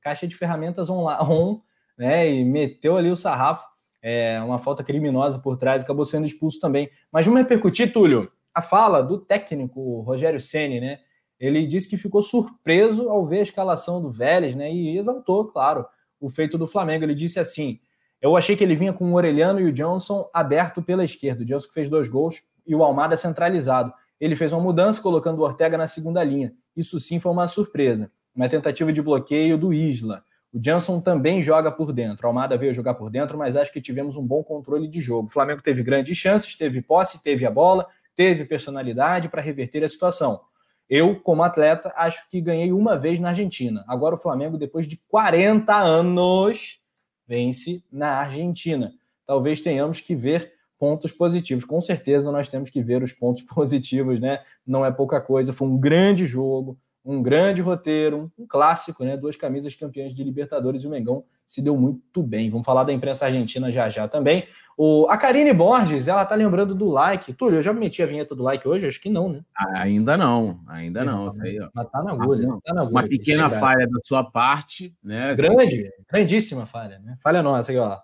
Caixa 0.00 0.26
de 0.26 0.34
ferramentas 0.34 0.88
on, 0.88 1.06
on 1.06 1.60
né? 1.98 2.32
E 2.32 2.42
meteu 2.42 2.96
ali 2.96 3.10
o 3.10 3.16
sarrafo 3.16 3.68
é, 4.00 4.40
uma 4.40 4.58
falta 4.58 4.82
criminosa 4.82 5.38
por 5.38 5.58
trás, 5.58 5.82
acabou 5.82 6.06
sendo 6.06 6.24
expulso 6.24 6.58
também. 6.58 6.88
Mas 7.12 7.26
vamos 7.26 7.42
repercutir, 7.42 7.92
Túlio, 7.92 8.32
a 8.54 8.62
fala 8.62 9.02
do 9.02 9.18
técnico 9.18 10.00
Rogério 10.00 10.40
Ceni, 10.40 10.80
né? 10.80 11.00
Ele 11.38 11.66
disse 11.66 11.90
que 11.90 11.98
ficou 11.98 12.22
surpreso 12.22 13.10
ao 13.10 13.26
ver 13.26 13.40
a 13.40 13.42
escalação 13.42 14.00
do 14.00 14.10
Vélez, 14.10 14.56
né? 14.56 14.72
E 14.72 14.96
exaltou, 14.96 15.48
claro, 15.48 15.84
o 16.24 16.30
feito 16.30 16.56
do 16.56 16.66
Flamengo. 16.66 17.04
Ele 17.04 17.14
disse 17.14 17.38
assim: 17.38 17.78
Eu 18.20 18.36
achei 18.36 18.56
que 18.56 18.64
ele 18.64 18.74
vinha 18.74 18.92
com 18.92 19.12
o 19.12 19.14
Orelhano 19.14 19.60
e 19.60 19.64
o 19.64 19.72
Johnson 19.72 20.28
aberto 20.32 20.82
pela 20.82 21.04
esquerda. 21.04 21.42
O 21.42 21.46
Johnson 21.46 21.68
fez 21.72 21.88
dois 21.88 22.08
gols 22.08 22.42
e 22.66 22.74
o 22.74 22.82
Almada 22.82 23.16
centralizado. 23.16 23.92
Ele 24.18 24.36
fez 24.36 24.52
uma 24.52 24.62
mudança 24.62 25.02
colocando 25.02 25.40
o 25.40 25.42
Ortega 25.42 25.76
na 25.76 25.86
segunda 25.86 26.22
linha. 26.24 26.52
Isso 26.76 26.98
sim 26.98 27.20
foi 27.20 27.32
uma 27.32 27.46
surpresa. 27.46 28.10
Uma 28.34 28.48
tentativa 28.48 28.92
de 28.92 29.02
bloqueio 29.02 29.58
do 29.58 29.72
Isla. 29.72 30.24
O 30.52 30.60
Jansson 30.64 31.00
também 31.00 31.42
joga 31.42 31.70
por 31.70 31.92
dentro. 31.92 32.26
O 32.26 32.28
Almada 32.28 32.56
veio 32.56 32.74
jogar 32.74 32.94
por 32.94 33.10
dentro, 33.10 33.36
mas 33.36 33.56
acho 33.56 33.72
que 33.72 33.80
tivemos 33.80 34.16
um 34.16 34.26
bom 34.26 34.42
controle 34.42 34.88
de 34.88 35.00
jogo. 35.00 35.26
O 35.26 35.30
Flamengo 35.30 35.60
teve 35.60 35.82
grandes 35.82 36.16
chances, 36.16 36.56
teve 36.56 36.80
posse, 36.80 37.22
teve 37.22 37.44
a 37.44 37.50
bola, 37.50 37.86
teve 38.14 38.44
personalidade 38.44 39.28
para 39.28 39.42
reverter 39.42 39.82
a 39.82 39.88
situação. 39.88 40.40
Eu, 40.88 41.18
como 41.20 41.42
atleta, 41.42 41.92
acho 41.96 42.28
que 42.28 42.40
ganhei 42.40 42.72
uma 42.72 42.96
vez 42.96 43.18
na 43.18 43.30
Argentina. 43.30 43.84
Agora 43.88 44.14
o 44.14 44.18
Flamengo, 44.18 44.58
depois 44.58 44.86
de 44.86 44.96
40 45.08 45.74
anos, 45.74 46.80
vence 47.26 47.82
na 47.90 48.18
Argentina. 48.18 48.92
Talvez 49.26 49.60
tenhamos 49.60 50.00
que 50.00 50.14
ver 50.14 50.52
pontos 50.78 51.12
positivos. 51.12 51.64
Com 51.64 51.80
certeza 51.80 52.30
nós 52.30 52.48
temos 52.48 52.68
que 52.68 52.82
ver 52.82 53.02
os 53.02 53.12
pontos 53.12 53.42
positivos, 53.48 54.20
né? 54.20 54.40
Não 54.66 54.84
é 54.84 54.90
pouca 54.90 55.20
coisa. 55.20 55.52
Foi 55.52 55.66
um 55.66 55.78
grande 55.78 56.26
jogo 56.26 56.78
um 57.04 57.22
grande 57.22 57.60
roteiro, 57.60 58.32
um, 58.38 58.46
clássico, 58.46 59.04
né? 59.04 59.16
Duas 59.16 59.36
camisas 59.36 59.74
campeãs 59.74 60.14
de 60.14 60.24
Libertadores 60.24 60.82
e 60.82 60.86
o 60.86 60.90
Mengão 60.90 61.24
se 61.46 61.60
deu 61.60 61.76
muito 61.76 62.22
bem. 62.22 62.48
Vamos 62.48 62.64
falar 62.64 62.84
da 62.84 62.92
imprensa 62.92 63.26
argentina 63.26 63.70
já 63.70 63.88
já 63.88 64.08
também. 64.08 64.48
O, 64.76 65.06
a 65.08 65.16
Karine 65.16 65.52
Borges, 65.52 66.08
ela 66.08 66.24
tá 66.24 66.34
lembrando 66.34 66.74
do 66.74 66.88
like. 66.88 67.32
Túlio, 67.34 67.58
eu 67.58 67.62
já 67.62 67.72
meti 67.72 68.02
a 68.02 68.06
vinheta 68.06 68.34
do 68.34 68.42
like 68.42 68.66
hoje? 68.66 68.86
Acho 68.86 69.00
que 69.00 69.10
não, 69.10 69.28
né? 69.28 69.44
Ainda 69.74 70.16
não, 70.16 70.60
ainda 70.66 71.04
não. 71.04 71.28
Isso 71.28 71.42
aí, 71.42 71.60
ó. 71.60 71.68
Mas 71.74 71.90
tá 71.90 72.02
na 72.02 72.12
agulha. 72.12 72.48
Tá 72.64 72.74
na 72.74 72.82
agulha 72.82 72.94
Uma 72.94 73.08
pequena 73.08 73.50
falha 73.50 73.86
da 73.86 74.00
sua 74.02 74.24
parte, 74.24 74.94
né? 75.02 75.34
Grande, 75.34 75.90
grandíssima 76.10 76.66
falha, 76.66 76.98
né? 76.98 77.16
Falha 77.22 77.42
nossa 77.42 77.70
aqui, 77.70 77.78
ó. 77.78 77.98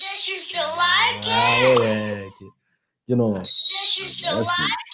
Deixa 0.00 0.36
o 0.36 0.40
seu 0.40 0.76
like! 0.76 1.28
Ah, 1.30 1.74
moleque. 1.74 2.44
De 3.06 3.14
novo. 3.14 3.34
Deixa 3.34 4.04
o 4.04 4.08
seu 4.08 4.44
like! 4.44 4.87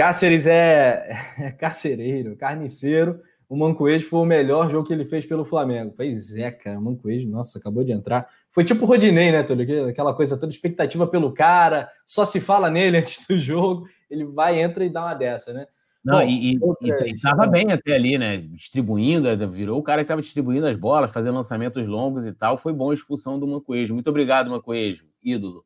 Cáceres 0.00 0.46
é, 0.46 1.14
é 1.38 1.50
carcereiro, 1.52 2.34
carniceiro. 2.34 3.20
O 3.46 3.54
Mancoejo 3.54 4.08
foi 4.08 4.20
o 4.20 4.24
melhor 4.24 4.70
jogo 4.70 4.86
que 4.86 4.94
ele 4.94 5.04
fez 5.04 5.26
pelo 5.26 5.44
Flamengo. 5.44 5.92
Pois 5.94 6.34
é, 6.38 6.50
cara, 6.50 6.78
o 6.78 6.82
Mancoejo, 6.82 7.28
nossa, 7.28 7.58
acabou 7.58 7.84
de 7.84 7.92
entrar. 7.92 8.26
Foi 8.50 8.64
tipo 8.64 8.84
o 8.84 8.88
Rodinei, 8.88 9.30
né, 9.30 9.42
Túlio? 9.42 9.88
Aquela 9.88 10.14
coisa 10.14 10.38
toda 10.38 10.50
expectativa 10.50 11.06
pelo 11.06 11.34
cara, 11.34 11.90
só 12.06 12.24
se 12.24 12.40
fala 12.40 12.70
nele 12.70 12.96
antes 13.04 13.26
do 13.26 13.38
jogo, 13.38 13.86
ele 14.10 14.24
vai, 14.24 14.62
entra 14.62 14.86
e 14.86 14.88
dá 14.88 15.02
uma 15.02 15.12
dessa, 15.12 15.52
né? 15.52 15.66
Não, 16.02 16.20
Bom, 16.20 16.22
e, 16.22 16.58
estava 17.04 17.46
bem 17.46 17.70
até 17.70 17.94
ali, 17.94 18.16
né? 18.16 18.38
Distribuindo, 18.38 19.28
virou 19.52 19.78
o 19.78 19.82
cara 19.82 20.00
que 20.00 20.04
estava 20.04 20.22
distribuindo 20.22 20.66
as 20.66 20.76
bolas, 20.76 21.12
fazendo 21.12 21.34
lançamentos 21.34 21.86
longos 21.86 22.24
e 22.24 22.32
tal. 22.32 22.56
Foi 22.56 22.72
bom 22.72 22.90
a 22.90 22.94
expulsão 22.94 23.38
do 23.38 23.46
Mancoejo. 23.46 23.92
Muito 23.92 24.08
obrigado, 24.08 24.48
Mancoejo, 24.48 25.04
ídolo. 25.22 25.62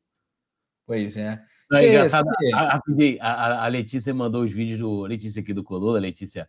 Pois 0.85 1.17
é. 1.17 1.41
Não, 1.75 1.81
é 1.81 1.89
engraçado, 1.89 2.29
a, 2.55 2.81
a, 3.21 3.65
a, 3.65 3.67
Letícia 3.69 4.15
mandou 4.15 4.43
os 4.43 4.53
vídeos 4.53 4.81
do. 4.81 5.03
Letícia 5.03 5.43
aqui 5.43 5.53
do 5.53 5.65
Coluna, 5.65 5.99
Letícia. 5.99 6.49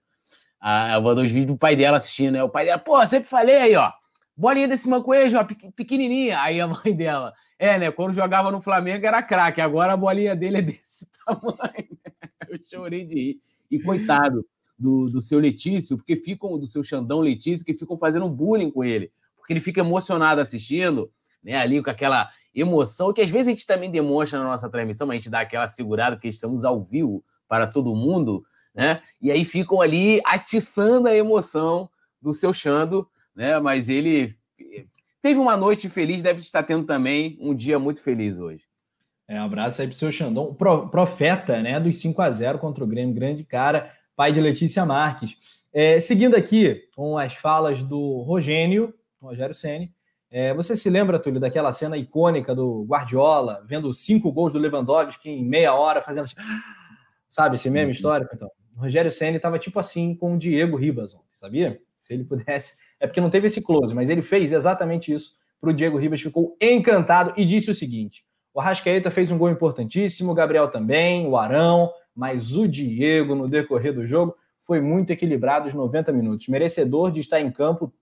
A, 0.60 1.00
mandou 1.02 1.24
os 1.24 1.32
vídeos 1.32 1.48
do 1.48 1.58
pai 1.58 1.76
dela 1.76 1.98
assistindo, 1.98 2.34
né? 2.34 2.44
O 2.44 2.50
pai 2.50 2.66
dela, 2.66 2.80
pô, 2.80 3.06
sempre 3.06 3.30
falei 3.30 3.58
aí, 3.58 3.76
ó. 3.76 3.92
Bolinha 4.38 4.68
desse 4.68 4.90
mancoejo, 4.90 5.38
ó, 5.38 5.44
pequenininha. 5.76 6.42
Aí 6.42 6.60
a 6.60 6.68
mãe 6.68 6.96
dela, 6.96 7.34
é, 7.58 7.78
né? 7.78 7.92
Quando 7.92 8.14
jogava 8.14 8.52
no 8.52 8.62
Flamengo 8.62 9.06
era 9.06 9.24
craque, 9.24 9.62
agora 9.62 9.94
a 9.94 9.98
bolinha 9.98 10.36
dele 10.36 10.58
é 10.58 10.62
desse 10.62 11.08
tamanho. 11.26 11.98
Eu 12.50 12.60
chorei 12.62 13.06
de 13.06 13.16
rir. 13.16 13.42
E 13.72 13.80
coitado 13.80 14.46
do, 14.78 15.06
do 15.06 15.22
seu 15.22 15.40
Letício, 15.40 15.98
porque 15.98 16.16
ficam, 16.16 16.60
do 16.60 16.68
seu 16.68 16.84
Xandão 16.84 17.20
Letício, 17.20 17.66
que 17.66 17.74
ficam 17.74 17.98
fazendo 17.98 18.30
bullying 18.30 18.70
com 18.70 18.84
ele. 18.84 19.12
Porque 19.38 19.54
ele 19.54 19.60
fica 19.60 19.80
emocionado 19.80 20.42
assistindo, 20.42 21.12
né? 21.44 21.58
Ali 21.58 21.82
com 21.82 21.90
aquela 21.90 22.30
emoção, 22.56 23.12
que 23.12 23.22
às 23.22 23.30
vezes 23.30 23.48
a 23.48 23.52
gente 23.52 23.68
também 23.68 23.92
demonstra 23.92 24.40
na 24.40 24.46
nossa 24.46 24.70
transmissão, 24.70 25.06
mas 25.06 25.16
a 25.16 25.18
gente 25.18 25.30
dá 25.30 25.42
aquela 25.42 25.68
segurada, 25.68 26.16
porque 26.16 26.30
estamos 26.30 26.64
ao 26.64 26.82
vivo 26.82 27.24
para 27.48 27.68
todo 27.68 27.94
mundo, 27.94 28.44
né? 28.74 29.02
E 29.22 29.30
aí 29.30 29.44
ficam 29.44 29.82
ali 29.82 30.22
atiçando 30.26 31.08
a 31.08 31.16
emoção 31.16 31.90
do 32.22 32.34
seu 32.34 32.54
Xando, 32.54 33.08
né? 33.36 33.60
Mas 33.60 33.90
ele 33.90 34.36
teve 35.22 35.40
uma 35.40 35.58
noite 35.58 35.90
feliz, 35.90 36.24
deve 36.24 36.40
estar 36.40 36.64
tendo 36.64 36.86
também 36.86 37.38
um 37.42 37.54
dia 37.54 37.78
muito 37.78 38.02
feliz 38.02 38.40
hoje. 38.40 38.64
É, 39.28 39.42
um 39.42 39.46
abraço 39.46 39.82
aí 39.82 39.88
pro 39.88 39.98
seu 39.98 40.12
Xandão, 40.12 40.54
profeta, 40.54 41.60
né, 41.60 41.80
dos 41.80 41.98
5 41.98 42.22
a 42.22 42.30
0 42.30 42.60
contra 42.60 42.84
o 42.84 42.88
Grêmio, 42.88 43.16
grande 43.16 43.44
cara, 43.44 43.92
pai 44.16 44.32
de 44.32 44.40
Letícia 44.40 44.86
Marques. 44.86 45.36
É, 45.74 46.00
seguindo 46.00 46.36
aqui 46.36 46.88
com 46.96 47.18
as 47.18 47.34
falas 47.34 47.82
do 47.82 48.22
Rogênio, 48.22 48.94
Rogério 49.20 49.56
Ceni, 49.56 49.92
é, 50.38 50.54
você 50.54 50.76
se 50.76 50.90
lembra, 50.90 51.18
Túlio, 51.18 51.40
daquela 51.40 51.72
cena 51.72 51.96
icônica 51.96 52.54
do 52.54 52.84
Guardiola, 52.84 53.64
vendo 53.66 53.94
cinco 53.94 54.30
gols 54.34 54.52
do 54.52 54.60
Lewandowski 54.60 55.30
em 55.30 55.46
meia 55.46 55.74
hora, 55.74 56.02
fazendo 56.02 56.26
assim, 56.26 56.36
sabe, 57.30 57.56
esse 57.56 57.70
mesmo 57.70 57.86
uhum. 57.86 57.92
histórico? 57.92 58.36
Então, 58.36 58.52
o 58.76 58.82
Rogério 58.82 59.10
Senna 59.10 59.38
estava 59.38 59.58
tipo 59.58 59.80
assim 59.80 60.14
com 60.14 60.36
o 60.36 60.38
Diego 60.38 60.76
Ribas 60.76 61.16
ontem, 61.16 61.30
sabia? 61.32 61.80
Se 62.02 62.14
ele 62.14 62.26
pudesse, 62.26 62.76
é 63.00 63.08
porque 63.08 63.22
não 63.22 63.30
teve 63.30 63.48
esse 63.48 63.64
close, 63.64 63.96
mas 63.96 64.10
ele 64.10 64.22
fez 64.22 64.52
exatamente 64.52 65.14
isso 65.14 65.36
para 65.62 65.70
o 65.70 65.74
Diego 65.74 65.98
Ribas, 65.98 66.20
ficou 66.20 66.58
encantado 66.60 67.32
e 67.38 67.46
disse 67.46 67.72
o 67.72 67.74
seguinte: 67.74 68.26
O 68.54 68.60
Arrascaeta 68.60 69.10
fez 69.10 69.32
um 69.32 69.38
gol 69.38 69.50
importantíssimo, 69.50 70.34
o 70.34 70.36
Gabriel 70.36 70.68
também, 70.68 71.26
o 71.26 71.38
Arão, 71.38 71.90
mas 72.14 72.58
o 72.58 72.68
Diego, 72.68 73.36
no 73.36 73.48
decorrer 73.48 73.94
do 73.94 74.06
jogo, 74.06 74.36
foi 74.64 74.82
muito 74.82 75.12
equilibrado 75.12 75.68
os 75.68 75.74
90 75.74 76.12
minutos. 76.12 76.50
Merecedor 76.50 77.10
de 77.10 77.22
estar 77.22 77.40
em 77.40 77.50
campo 77.50 77.94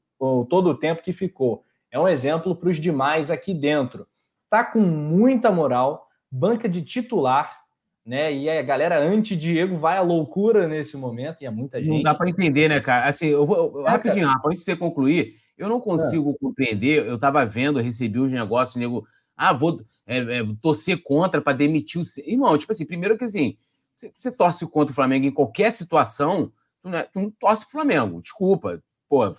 todo 0.50 0.72
o 0.72 0.76
tempo 0.76 1.04
que 1.04 1.14
ficou. 1.14 1.64
É 1.94 2.00
um 2.00 2.08
exemplo 2.08 2.56
para 2.56 2.70
os 2.70 2.78
demais 2.78 3.30
aqui 3.30 3.54
dentro. 3.54 4.08
Tá 4.50 4.64
com 4.64 4.80
muita 4.80 5.52
moral, 5.52 6.10
banca 6.30 6.68
de 6.68 6.82
titular, 6.82 7.62
né? 8.04 8.34
E 8.34 8.50
a 8.50 8.64
galera 8.64 9.00
anti-Diego 9.00 9.78
vai 9.78 9.98
à 9.98 10.02
loucura 10.02 10.68
nesse 10.68 10.98
momento, 10.98 11.44
e 11.44 11.46
é 11.46 11.52
muita 11.52 11.80
gente. 11.80 11.94
Não 11.94 12.02
dá 12.02 12.16
para 12.16 12.28
entender, 12.28 12.68
né, 12.68 12.82
cara? 12.82 13.08
Assim, 13.08 13.28
eu 13.28 13.46
vou. 13.46 13.86
É, 13.86 13.92
rapidinho, 13.92 14.28
Rafa, 14.28 14.48
antes 14.48 14.62
de 14.62 14.66
você 14.66 14.76
concluir, 14.76 15.36
eu 15.56 15.70
não 15.70 15.80
consigo 15.80 16.32
é. 16.32 16.38
compreender. 16.40 17.06
Eu 17.06 17.16
estava 17.16 17.46
vendo, 17.46 17.78
eu 17.78 17.84
recebi 17.84 18.18
os 18.18 18.32
negócios, 18.32 18.76
nego. 18.76 19.08
Ah, 19.38 19.54
vou 19.54 19.80
é, 20.08 20.18
é, 20.18 20.44
torcer 20.64 21.04
contra 21.04 21.42
para 21.44 21.54
demitir 21.54 22.02
o. 22.02 22.06
Irmão, 22.26 22.58
tipo 22.58 22.72
assim, 22.72 22.88
primeiro 22.88 23.20
que 23.20 23.24
assim, 23.24 23.56
você, 23.96 24.12
você 24.20 24.32
torce 24.32 24.66
contra 24.66 24.92
o 24.92 24.96
Flamengo 24.96 25.28
em 25.28 25.32
qualquer 25.32 25.72
situação, 25.72 26.52
tu 26.82 26.90
não, 26.90 26.98
é, 26.98 27.04
tu 27.04 27.20
não 27.20 27.30
torce 27.30 27.66
o 27.66 27.70
Flamengo, 27.70 28.20
desculpa. 28.20 28.82
Pô, 29.08 29.36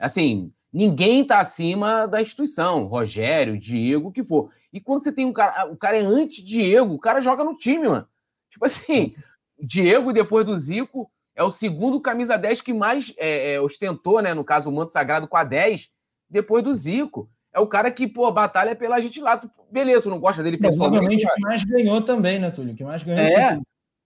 assim, 0.00 0.52
ninguém 0.72 1.24
tá 1.24 1.40
acima 1.40 2.06
da 2.06 2.22
instituição, 2.22 2.84
Rogério, 2.84 3.58
Diego, 3.58 4.08
o 4.08 4.12
que 4.12 4.24
for. 4.24 4.50
E 4.72 4.80
quando 4.80 5.02
você 5.02 5.12
tem 5.12 5.26
um 5.26 5.32
cara, 5.32 5.66
o 5.70 5.76
cara 5.76 5.98
é 5.98 6.00
anti-Diego, 6.00 6.94
o 6.94 6.98
cara 6.98 7.20
joga 7.20 7.44
no 7.44 7.56
time, 7.56 7.88
mano. 7.88 8.08
Tipo 8.50 8.64
assim, 8.64 9.14
Diego, 9.60 10.12
depois 10.12 10.46
do 10.46 10.58
Zico, 10.58 11.10
é 11.34 11.42
o 11.42 11.50
segundo 11.50 12.00
camisa 12.00 12.36
10 12.36 12.60
que 12.60 12.72
mais 12.72 13.12
é, 13.16 13.54
é, 13.54 13.60
ostentou, 13.60 14.20
né? 14.22 14.34
No 14.34 14.44
caso, 14.44 14.70
o 14.70 14.72
manto 14.72 14.92
sagrado 14.92 15.28
com 15.28 15.36
a 15.36 15.44
10, 15.44 15.90
depois 16.28 16.64
do 16.64 16.74
Zico. 16.74 17.28
É 17.54 17.60
o 17.60 17.66
cara 17.66 17.90
que, 17.90 18.08
pô, 18.08 18.30
batalha 18.32 18.74
pela 18.74 18.98
gente 18.98 19.20
lá. 19.20 19.40
Beleza, 19.70 20.08
não 20.08 20.18
gosta 20.18 20.42
dele 20.42 20.56
pessoalmente. 20.56 21.00
Provavelmente 21.00 21.26
o 21.26 21.34
que 21.34 21.40
mais 21.40 21.64
ganhou 21.64 22.00
também, 22.00 22.38
né, 22.38 22.50
Túlio? 22.50 22.72
O 22.72 22.76
que 22.76 22.84
mais 22.84 23.02
ganhou. 23.02 23.20
É. 23.20 23.60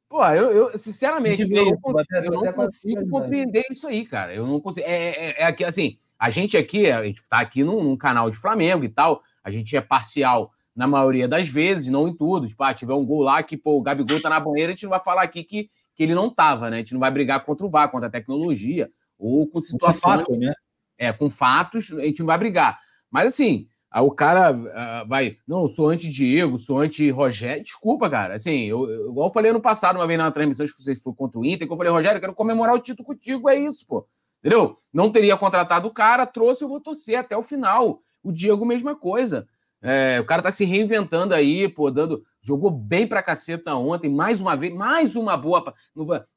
Pô, 0.09 0.25
eu, 0.27 0.51
eu 0.51 0.79
sinceramente, 0.79 1.43
eu, 1.43 1.49
não, 1.49 2.01
eu 2.23 2.45
não 2.45 2.53
consigo 2.53 3.09
compreender 3.09 3.65
isso 3.71 3.89
aí, 3.89 4.05
cara. 4.05 4.35
Eu 4.35 4.47
não 4.47 4.61
consigo. 4.61 4.87
É, 4.87 5.45
é, 5.45 5.51
é, 5.51 5.65
assim, 5.65 5.99
a 6.19 6.31
gente 6.31 6.57
aqui, 6.57 6.91
a 6.91 7.05
gente 7.05 7.23
tá 7.29 7.41
aqui 7.41 7.63
num, 7.63 7.83
num, 7.83 7.97
canal 7.97 8.31
de 8.31 8.37
Flamengo 8.37 8.85
e 8.85 8.89
tal, 8.89 9.23
a 9.43 9.51
gente 9.51 9.77
é 9.77 9.81
parcial 9.81 10.53
na 10.75 10.87
maioria 10.87 11.27
das 11.27 11.49
vezes, 11.49 11.89
não 11.89 12.09
em 12.09 12.17
tudo. 12.17 12.47
Tipo, 12.47 12.63
ah, 12.63 12.75
tiver 12.75 12.95
um 12.95 13.05
gol 13.05 13.23
lá 13.23 13.43
que, 13.43 13.57
pô, 13.57 13.79
o 13.79 13.83
Gabigol 13.83 14.21
tá 14.21 14.29
na 14.29 14.41
banheira, 14.41 14.73
a 14.73 14.75
gente 14.75 14.85
não 14.85 14.91
vai 14.91 15.01
falar 15.01 15.23
aqui 15.23 15.43
que, 15.45 15.71
que 15.95 16.03
ele 16.03 16.15
não 16.15 16.29
tava, 16.29 16.71
né? 16.71 16.77
A 16.77 16.81
gente 16.81 16.93
não 16.93 17.01
vai 17.01 17.11
brigar 17.11 17.45
contra 17.45 17.67
o 17.67 17.71
VAR, 17.71 17.91
contra 17.91 18.09
a 18.09 18.11
tecnologia, 18.11 18.91
ou 19.19 19.47
com 19.47 19.61
situações... 19.61 20.25
Com 20.25 20.35
fato, 20.35 20.39
né? 20.39 20.53
É, 20.99 21.13
com 21.13 21.29
fatos, 21.29 21.93
a 21.93 22.03
gente 22.03 22.21
não 22.21 22.27
vai 22.27 22.39
brigar. 22.39 22.79
Mas, 23.11 23.29
assim, 23.29 23.69
Aí 23.97 24.03
o 24.03 24.11
cara 24.11 24.53
uh, 24.53 25.09
vai, 25.09 25.39
não, 25.49 25.67
sou 25.67 25.89
anti-Diego, 25.89 26.59
sou 26.59 26.81
anti-Rogério. 26.81 27.63
Desculpa, 27.63 28.11
cara. 28.11 28.35
Assim, 28.35 28.65
eu, 28.65 28.91
eu, 28.91 29.11
igual 29.11 29.29
eu 29.29 29.33
falei 29.33 29.51
ano 29.51 29.61
passado, 29.61 29.97
uma 29.97 30.07
vez 30.07 30.19
na 30.19 30.31
transmissão, 30.31 30.67
que 30.67 30.73
você 30.73 30.95
foi 30.95 31.15
contra 31.15 31.39
o 31.39 31.45
Inter, 31.47 31.67
que 31.67 31.73
eu 31.73 31.79
falei, 31.79 31.91
Rogério, 31.91 32.19
eu 32.19 32.21
quero 32.21 32.35
comemorar 32.35 32.75
o 32.75 32.79
título 32.79 33.07
contigo, 33.07 33.49
é 33.49 33.57
isso, 33.57 33.87
pô. 33.87 34.07
Entendeu? 34.47 34.79
Não 34.93 35.11
teria 35.11 35.37
contratado 35.37 35.89
o 35.89 35.93
cara, 35.93 36.25
trouxe, 36.25 36.63
eu 36.63 36.69
vou 36.69 36.81
torcer 36.81 37.17
até 37.17 37.37
o 37.37 37.43
final. 37.43 38.01
O 38.23 38.31
Diego, 38.31 38.65
mesma 38.65 38.95
coisa. 38.95 39.49
É, 39.83 40.21
o 40.21 40.25
cara 40.25 40.41
tá 40.41 40.53
se 40.53 40.65
reinventando 40.65 41.35
aí, 41.35 41.69
pô, 41.69 41.91
dando. 41.91 42.23
Jogou 42.41 42.71
bem 42.71 43.09
pra 43.09 43.25
caceta 43.25 43.75
ontem, 43.75 44.09
mais 44.09 44.41
uma 44.41 44.55
vez, 44.55 44.73
mais 44.73 45.17
uma 45.17 45.37
boa. 45.37 45.75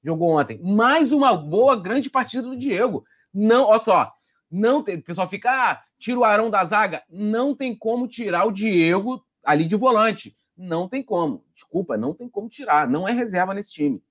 Jogou 0.04 0.40
ontem, 0.40 0.60
mais 0.60 1.12
uma 1.12 1.38
boa, 1.38 1.80
grande 1.80 2.10
partida 2.10 2.42
do 2.42 2.58
Diego. 2.58 3.06
Não, 3.32 3.66
olha 3.66 3.80
só, 3.80 4.12
não 4.50 4.82
tem, 4.82 4.96
o 4.96 5.04
pessoal 5.04 5.30
fica, 5.30 5.52
ah, 5.52 5.80
tira 6.00 6.18
o 6.18 6.24
Arão 6.24 6.50
da 6.50 6.64
zaga. 6.64 7.04
Não 7.08 7.56
tem 7.56 7.78
como 7.78 8.08
tirar 8.08 8.44
o 8.46 8.52
Diego 8.52 9.24
ali 9.46 9.66
de 9.66 9.76
volante. 9.76 10.36
Não 10.58 10.90
tem 10.90 11.04
como. 11.04 11.46
Desculpa, 11.54 11.96
não 11.96 12.16
tem 12.16 12.28
como 12.28 12.50
tirar. 12.50 12.90
Não 12.90 13.08
é 13.08 13.12
reserva 13.12 13.54
nesse 13.54 13.72
time. 13.72 14.02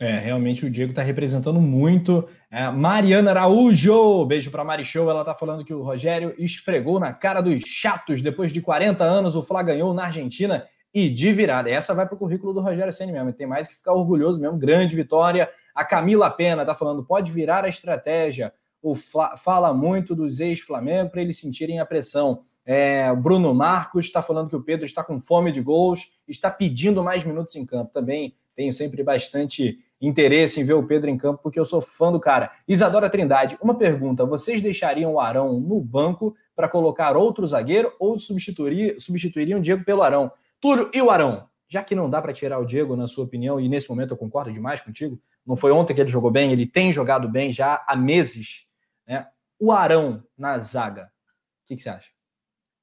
É, 0.00 0.18
realmente 0.18 0.64
o 0.64 0.70
Diego 0.70 0.92
está 0.92 1.02
representando 1.02 1.60
muito. 1.60 2.26
É, 2.50 2.70
Mariana 2.70 3.32
Araújo, 3.32 4.24
beijo 4.24 4.50
para 4.50 4.64
Mari 4.64 4.82
Show. 4.82 5.10
Ela 5.10 5.20
está 5.20 5.34
falando 5.34 5.62
que 5.62 5.74
o 5.74 5.82
Rogério 5.82 6.34
esfregou 6.38 6.98
na 6.98 7.12
cara 7.12 7.42
dos 7.42 7.62
chatos. 7.66 8.22
Depois 8.22 8.50
de 8.50 8.62
40 8.62 9.04
anos, 9.04 9.36
o 9.36 9.42
Fla 9.42 9.62
ganhou 9.62 9.92
na 9.92 10.06
Argentina 10.06 10.66
e 10.94 11.10
de 11.10 11.32
virada. 11.34 11.68
Essa 11.68 11.94
vai 11.94 12.06
para 12.06 12.14
o 12.14 12.18
currículo 12.18 12.54
do 12.54 12.62
Rogério 12.62 12.90
Senna 12.94 13.12
mesmo. 13.12 13.30
Tem 13.34 13.46
mais 13.46 13.68
que 13.68 13.74
ficar 13.74 13.92
orgulhoso 13.92 14.40
mesmo. 14.40 14.56
Grande 14.56 14.96
vitória. 14.96 15.50
A 15.74 15.84
Camila 15.84 16.30
Pena 16.30 16.62
está 16.62 16.74
falando: 16.74 17.04
pode 17.04 17.30
virar 17.30 17.66
a 17.66 17.68
estratégia 17.68 18.54
o 18.82 18.94
fala 18.96 19.74
muito 19.74 20.14
dos 20.14 20.40
ex-Flamengo 20.40 21.10
para 21.10 21.20
eles 21.20 21.38
sentirem 21.38 21.78
a 21.78 21.84
pressão. 21.84 22.42
É, 22.64 23.10
o 23.12 23.16
Bruno 23.16 23.54
Marcos 23.54 24.06
está 24.06 24.22
falando 24.22 24.48
que 24.48 24.56
o 24.56 24.62
Pedro 24.62 24.86
está 24.86 25.04
com 25.04 25.20
fome 25.20 25.52
de 25.52 25.60
gols, 25.60 26.18
está 26.26 26.50
pedindo 26.50 27.02
mais 27.02 27.22
minutos 27.24 27.54
em 27.56 27.66
campo. 27.66 27.92
Também 27.92 28.34
tenho 28.54 28.72
sempre 28.72 29.02
bastante 29.02 29.78
interesse 30.00 30.60
em 30.60 30.64
ver 30.64 30.74
o 30.74 30.86
Pedro 30.86 31.10
em 31.10 31.18
campo, 31.18 31.40
porque 31.42 31.60
eu 31.60 31.64
sou 31.64 31.80
fã 31.80 32.10
do 32.10 32.18
cara. 32.18 32.50
Isadora 32.66 33.10
Trindade, 33.10 33.58
uma 33.60 33.74
pergunta: 33.74 34.24
vocês 34.24 34.60
deixariam 34.60 35.14
o 35.14 35.20
Arão 35.20 35.60
no 35.60 35.80
banco 35.80 36.34
para 36.56 36.68
colocar 36.68 37.16
outro 37.16 37.46
zagueiro 37.46 37.92
ou 37.98 38.18
substituir, 38.18 39.00
substituiriam 39.00 39.58
o 39.58 39.62
Diego 39.62 39.84
pelo 39.84 40.02
Arão? 40.02 40.30
Túlio 40.60 40.90
e 40.92 41.02
o 41.02 41.10
Arão? 41.10 41.48
Já 41.68 41.84
que 41.84 41.94
não 41.94 42.10
dá 42.10 42.20
para 42.20 42.32
tirar 42.32 42.58
o 42.58 42.64
Diego, 42.64 42.96
na 42.96 43.06
sua 43.06 43.24
opinião, 43.24 43.60
e 43.60 43.68
nesse 43.68 43.88
momento 43.88 44.10
eu 44.10 44.16
concordo 44.16 44.52
demais 44.52 44.80
contigo, 44.80 45.20
não 45.46 45.56
foi 45.56 45.70
ontem 45.70 45.94
que 45.94 46.00
ele 46.00 46.10
jogou 46.10 46.30
bem, 46.30 46.50
ele 46.50 46.66
tem 46.66 46.92
jogado 46.92 47.28
bem 47.28 47.52
já 47.52 47.84
há 47.86 47.94
meses 47.94 48.68
né? 49.10 49.26
O 49.58 49.72
Arão 49.72 50.24
na 50.38 50.56
zaga. 50.60 51.10
O 51.64 51.66
que, 51.66 51.74
que 51.74 51.82
você 51.82 51.90
acha? 51.90 52.08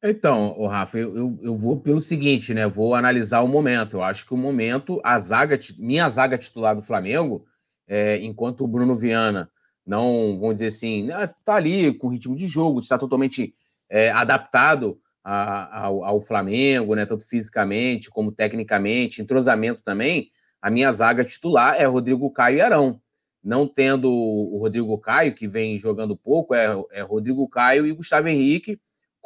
Então, 0.04 0.56
o 0.58 0.68
Rafa, 0.68 0.98
eu, 0.98 1.16
eu, 1.18 1.40
eu, 1.42 1.58
vou 1.58 1.80
pelo 1.80 2.00
seguinte, 2.00 2.54
né? 2.54 2.68
Vou 2.68 2.94
analisar 2.94 3.42
o 3.42 3.48
momento. 3.48 3.98
Eu 3.98 4.04
acho 4.04 4.26
que 4.26 4.34
o 4.34 4.38
momento, 4.38 5.02
a 5.04 5.18
zaga, 5.18 5.60
minha 5.80 6.08
zaga 6.10 6.38
titular 6.38 6.76
do 6.76 6.84
Flamengo, 6.84 7.46
é, 7.88 8.18
enquanto 8.24 8.64
o 8.64 8.68
Bruno 8.68 8.96
Viana 8.96 9.50
não, 9.86 10.38
vamos 10.40 10.56
dizer 10.56 10.68
assim, 10.68 11.06
né, 11.06 11.30
tá 11.46 11.56
ali 11.56 11.94
com 11.94 12.10
ritmo 12.10 12.36
de 12.36 12.46
jogo, 12.48 12.80
está 12.80 12.98
totalmente 12.98 13.56
é, 13.90 14.12
adaptado 14.12 15.00
a, 15.24 15.86
ao, 15.86 16.04
ao, 16.04 16.22
Flamengo, 16.22 16.94
né? 16.94 17.06
Tanto 17.06 17.28
fisicamente 17.28 18.10
como 18.10 18.32
tecnicamente, 18.32 19.22
entrosamento 19.22 19.82
também. 19.82 20.30
A 20.62 20.70
minha 20.70 20.92
zaga 20.92 21.24
titular 21.24 21.76
é 21.76 21.86
Rodrigo 21.86 22.30
Caio 22.32 22.58
e 22.58 22.62
Arão 22.62 23.02
não 23.44 23.66
tendo 23.66 24.12
o 24.12 24.58
Rodrigo 24.60 24.98
Caio, 24.98 25.34
que 25.34 25.48
vem 25.48 25.78
jogando 25.78 26.18
pouco, 26.18 26.54
é, 26.54 26.68
é 26.92 27.02
Rodrigo 27.02 27.48
Caio 27.48 27.88
e 27.88 27.94
Gustavo 27.94 28.28
Henrique, 28.28 28.78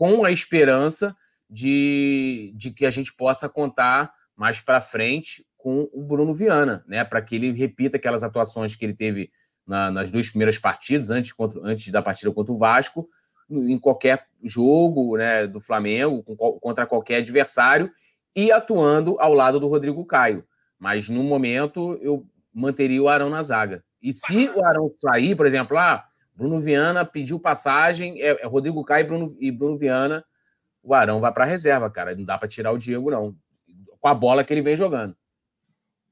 com 0.02 0.26
a 0.26 0.32
esperança 0.32 1.16
de, 1.48 2.52
de 2.56 2.72
que 2.72 2.88
a 2.88 2.90
gente 2.90 3.14
possa 3.14 3.48
contar 3.48 4.12
mais 4.36 4.60
para 4.60 4.82
frente 4.82 5.46
com 5.56 5.88
o 5.94 6.02
Bruno 6.02 6.34
Viana, 6.34 6.84
né? 6.88 7.06
Para 7.06 7.22
que 7.22 7.36
ele 7.36 7.52
repita 7.52 7.98
aquelas 7.98 8.24
atuações 8.24 8.76
que 8.76 8.84
ele 8.84 8.96
teve 8.96 9.30
na, 9.64 9.92
nas 9.92 10.10
duas 10.10 10.28
primeiras 10.28 10.58
partidas, 10.58 11.12
antes, 11.12 11.32
contra, 11.32 11.62
antes 11.64 11.92
da 11.92 12.02
partida 12.02 12.32
contra 12.32 12.52
o 12.52 12.58
Vasco, 12.58 13.08
em 13.48 13.78
qualquer 13.78 14.26
jogo 14.44 15.18
né, 15.18 15.46
do 15.46 15.62
Flamengo, 15.62 16.24
com, 16.24 16.36
contra 16.36 16.88
qualquer 16.88 17.18
adversário, 17.18 17.92
e 18.36 18.52
atuando 18.52 19.20
ao 19.20 19.36
lado 19.36 19.60
do 19.60 19.68
Rodrigo 19.68 20.04
Caio. 20.04 20.44
Mas 20.80 21.10
no 21.10 21.22
momento 21.22 21.96
eu 22.02 22.26
manteria 22.52 23.04
o 23.04 23.08
Arão 23.08 23.30
na 23.30 23.44
zaga. 23.44 23.84
E 24.02 24.12
se 24.12 24.50
o 24.50 24.66
Arão 24.66 24.92
sair, 25.00 25.36
por 25.36 25.46
exemplo, 25.46 25.78
ah, 25.78 26.04
Bruno 26.42 26.60
Viana 26.60 27.06
pediu 27.06 27.40
passagem, 27.40 28.20
é, 28.20 28.42
é 28.42 28.48
Rodrigo 28.48 28.84
Caio 28.84 29.04
e 29.04 29.08
Bruno, 29.08 29.38
e 29.40 29.52
Bruno 29.52 29.78
Viana, 29.78 30.26
o 30.82 30.96
Arão 30.96 31.22
vai 31.22 31.32
para 31.32 31.46
reserva, 31.46 31.88
cara. 31.88 32.16
Não 32.16 32.26
dá 32.26 32.36
para 32.36 32.48
tirar 32.48 32.72
o 32.72 32.80
Diego, 32.80 33.12
não. 33.12 33.36
Com 34.00 34.08
a 34.08 34.16
bola 34.16 34.44
que 34.44 34.52
ele 34.52 34.64
vem 34.64 34.76
jogando. 34.76 35.16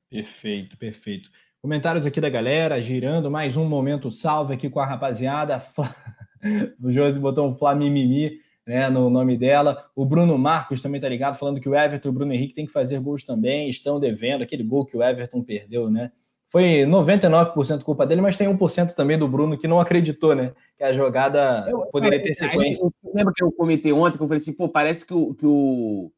Perfeito, 0.07 0.77
perfeito. 0.77 1.31
Comentários 1.59 2.05
aqui 2.05 2.21
da 2.21 2.29
galera, 2.29 2.79
girando 2.79 3.31
mais 3.31 3.57
um 3.57 3.65
momento 3.65 4.11
salve 4.11 4.53
aqui 4.53 4.69
com 4.69 4.79
a 4.79 4.85
rapaziada. 4.85 5.65
o 6.79 6.91
Josi 6.91 7.19
botou 7.19 7.49
um 7.49 7.55
Flamimimi 7.55 8.39
né, 8.67 8.87
no 8.87 9.09
nome 9.09 9.35
dela. 9.35 9.83
O 9.95 10.05
Bruno 10.05 10.37
Marcos 10.37 10.79
também 10.79 11.01
tá 11.01 11.09
ligado, 11.09 11.39
falando 11.39 11.59
que 11.59 11.67
o 11.67 11.73
Everton 11.73 12.09
e 12.09 12.11
o 12.11 12.13
Bruno 12.13 12.33
Henrique 12.33 12.53
tem 12.53 12.67
que 12.67 12.71
fazer 12.71 12.99
gols 12.99 13.23
também, 13.23 13.67
estão 13.67 13.99
devendo. 13.99 14.43
Aquele 14.43 14.61
gol 14.61 14.85
que 14.85 14.95
o 14.95 15.01
Everton 15.01 15.43
perdeu, 15.43 15.89
né? 15.89 16.11
Foi 16.49 16.83
99% 16.83 17.83
culpa 17.83 18.07
dele, 18.07 18.21
mas 18.21 18.35
tem 18.35 18.47
1% 18.47 18.93
também 18.93 19.19
do 19.19 19.27
Bruno 19.27 19.55
que 19.55 19.67
não 19.67 19.79
acreditou, 19.79 20.33
né? 20.33 20.51
Que 20.75 20.83
a 20.83 20.91
jogada 20.91 21.65
eu, 21.69 21.81
poderia 21.91 22.19
ter 22.19 22.33
sequência. 22.33 22.83
Eu, 22.83 22.91
lembra 23.13 23.31
que 23.35 23.43
eu 23.43 23.51
comentei 23.51 23.93
ontem, 23.93 24.17
que 24.17 24.23
eu 24.23 24.27
falei 24.27 24.41
assim, 24.41 24.53
pô, 24.53 24.67
parece 24.67 25.05
que 25.05 25.13
o, 25.13 25.35
que 25.35 25.45
o, 25.45 26.11